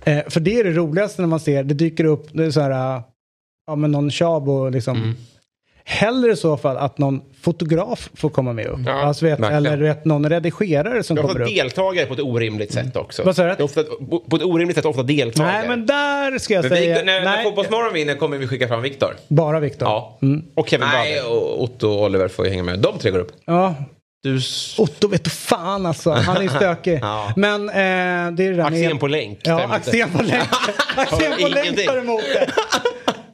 Eh, 0.05 0.18
för 0.28 0.40
det 0.40 0.60
är 0.60 0.64
det 0.64 0.72
roligaste 0.72 1.22
när 1.22 1.28
man 1.28 1.40
ser, 1.40 1.64
det 1.64 1.74
dyker 1.74 2.05
upp 2.05 2.28
det 2.32 2.44
är 2.44 2.51
så 2.51 2.60
här, 2.60 3.02
ja 3.66 3.76
men 3.76 3.93
någon 3.93 4.10
tjabo 4.10 4.68
liksom. 4.68 4.97
Mm. 4.97 5.14
Hellre 5.86 6.32
i 6.32 6.36
så 6.36 6.56
fall 6.56 6.76
att 6.76 6.98
någon 6.98 7.20
fotograf 7.40 8.10
får 8.14 8.28
komma 8.31 8.52
med 8.52 8.66
upp. 8.66 8.78
Ja, 8.86 8.93
alltså, 8.93 9.24
vet, 9.24 9.40
eller 9.40 9.76
vet, 9.76 10.05
någon 10.05 10.28
redigerare 10.28 11.02
som 11.02 11.16
kommer 11.16 11.40
upp. 11.43 11.48
deltagare 11.48 12.06
på 12.06 12.14
ett 12.14 12.20
orimligt 12.20 12.72
sätt 12.72 12.97
också. 12.97 13.22
Vad 13.24 13.36
sa 13.36 13.55
du? 13.55 13.64
Ofta, 13.64 13.82
på 14.28 14.36
ett 14.36 14.43
orimligt 14.43 14.76
sätt 14.76 14.85
ofta 14.85 15.02
deltagare. 15.02 15.52
Nej 15.52 15.68
men 15.68 15.86
där 15.86 16.39
ska 16.39 16.55
jag 16.55 16.62
Men 16.62 16.70
vi, 16.70 16.76
säga, 16.76 16.94
när, 16.97 17.05
när 17.05 17.24
nej, 17.24 17.44
Fotbollsmorgon 17.44 17.94
vinner 17.94 18.14
kommer 18.14 18.39
vi 18.39 18.47
skicka 18.47 18.68
fram 18.68 18.82
Viktor. 18.82 19.14
bara 19.28 19.60
Viktor. 19.60 19.89
Ja. 19.89 20.18
Och 20.55 20.68
Kevin 20.68 20.86
Nej, 20.93 21.20
Bader. 21.22 21.32
och 21.32 21.62
Otto 21.62 21.89
och 21.89 22.02
Oliver 22.05 22.28
får 22.28 22.44
ju 22.44 22.51
hänga 22.51 22.62
med. 22.62 22.78
De 22.78 22.98
tre 22.98 23.10
går 23.10 23.18
upp. 23.18 23.32
Ja, 23.44 23.74
Du... 24.24 24.40
Otto 24.78 25.09
vet 25.09 25.24
du 25.24 25.30
fan 25.30 25.86
alltså. 25.86 26.12
Han 26.12 26.36
är 26.36 26.48
stökig. 26.48 26.98
Ja. 27.02 27.32
Men 27.36 27.68
eh, 27.68 27.74
det 27.74 27.80
är 27.80 28.30
det 28.32 28.55
där 28.55 28.64
Axén 28.64 28.90
med... 28.90 29.01
på 29.01 29.06
länk. 29.06 29.38
Ja. 29.42 29.74
Axén 29.74 30.10
på 30.10 30.22
länk. 30.22 30.48
Axén 30.96 31.32
på 31.40 31.48
länk 31.48 31.86
tar 31.86 31.96
emot 31.96 32.24
det. 32.34 32.51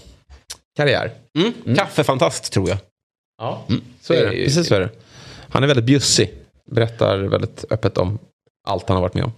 karriär. 0.76 1.12
Mm. 1.38 1.76
Kaffefantast 1.76 2.52
tror 2.52 2.68
jag. 2.68 2.78
Ja, 3.38 3.64
så 4.00 4.12
är 4.14 4.24
Det 4.24 4.30
Precis 4.30 4.68
så 4.68 4.74
är 4.74 4.80
det. 4.80 4.90
Han 5.48 5.62
är 5.62 5.66
väldigt 5.66 5.84
bjussig. 5.84 6.34
Berättar 6.70 7.18
väldigt 7.18 7.64
öppet 7.70 7.98
om 7.98 8.18
allt 8.68 8.88
han 8.88 8.96
har 8.96 9.02
varit 9.02 9.14
med 9.14 9.24
om. 9.24 9.32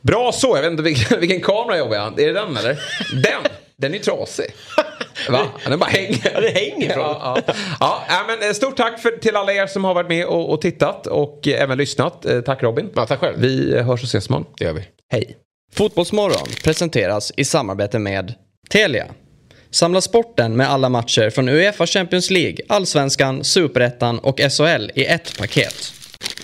Bra 0.00 0.32
så, 0.32 0.56
jag 0.56 0.62
vet 0.62 0.70
inte 0.70 0.82
vilken, 0.82 1.20
vilken 1.20 1.40
kamera 1.40 1.78
jobbar 1.78 1.96
jag 1.96 2.20
Är 2.20 2.26
det 2.26 2.32
den 2.32 2.56
eller? 2.56 2.78
Den! 3.22 3.42
Den 3.78 3.94
är 3.94 3.98
trasig. 3.98 4.46
Va? 5.28 5.46
Den 5.66 5.78
bara 5.78 5.90
hänger. 5.90 6.30
Ja, 6.34 6.40
det 6.40 6.48
hänger 6.48 6.92
från. 6.92 7.04
Ja, 7.04 7.42
ja. 7.80 8.04
ja, 8.08 8.24
men 8.26 8.48
eh, 8.48 8.54
stort 8.54 8.76
tack 8.76 9.00
för, 9.00 9.10
till 9.10 9.36
alla 9.36 9.52
er 9.52 9.66
som 9.66 9.84
har 9.84 9.94
varit 9.94 10.08
med 10.08 10.26
och, 10.26 10.52
och 10.52 10.60
tittat 10.60 11.06
och 11.06 11.48
eh, 11.48 11.62
även 11.62 11.78
lyssnat. 11.78 12.26
Eh, 12.26 12.40
Tack 12.40 12.62
Robin. 12.62 12.90
Ja, 12.94 13.06
tack 13.06 13.20
själv. 13.20 13.36
Vi 13.38 13.80
hörs 13.80 14.02
och 14.02 14.08
ses 14.08 14.28
imorgon. 14.28 14.46
Det 14.58 14.64
gör 14.64 14.72
vi. 14.72 14.82
Hej. 15.12 15.36
Fotbollsmorgon 15.74 16.48
presenteras 16.64 17.32
i 17.36 17.44
samarbete 17.44 17.98
med 17.98 18.34
Telia. 18.70 19.06
Samla 19.70 20.00
sporten 20.00 20.56
med 20.56 20.70
alla 20.70 20.88
matcher 20.88 21.30
från 21.30 21.48
Uefa 21.48 21.86
Champions 21.86 22.30
League, 22.30 22.56
Allsvenskan, 22.68 23.44
Superettan 23.44 24.18
och 24.18 24.40
SHL 24.40 24.90
i 24.94 25.04
ett 25.04 25.38
paket. 25.38 25.92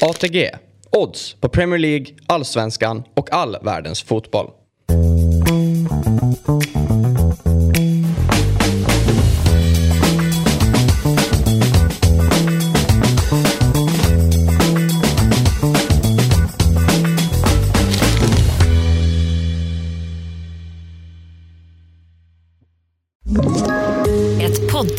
ATG. 0.01 0.51
Odds 0.97 1.35
på 1.40 1.48
Premier 1.48 1.78
League, 1.78 2.06
Allsvenskan 2.27 3.02
och 3.14 3.32
all 3.32 3.56
världens 3.62 4.02
fotboll. 4.02 4.51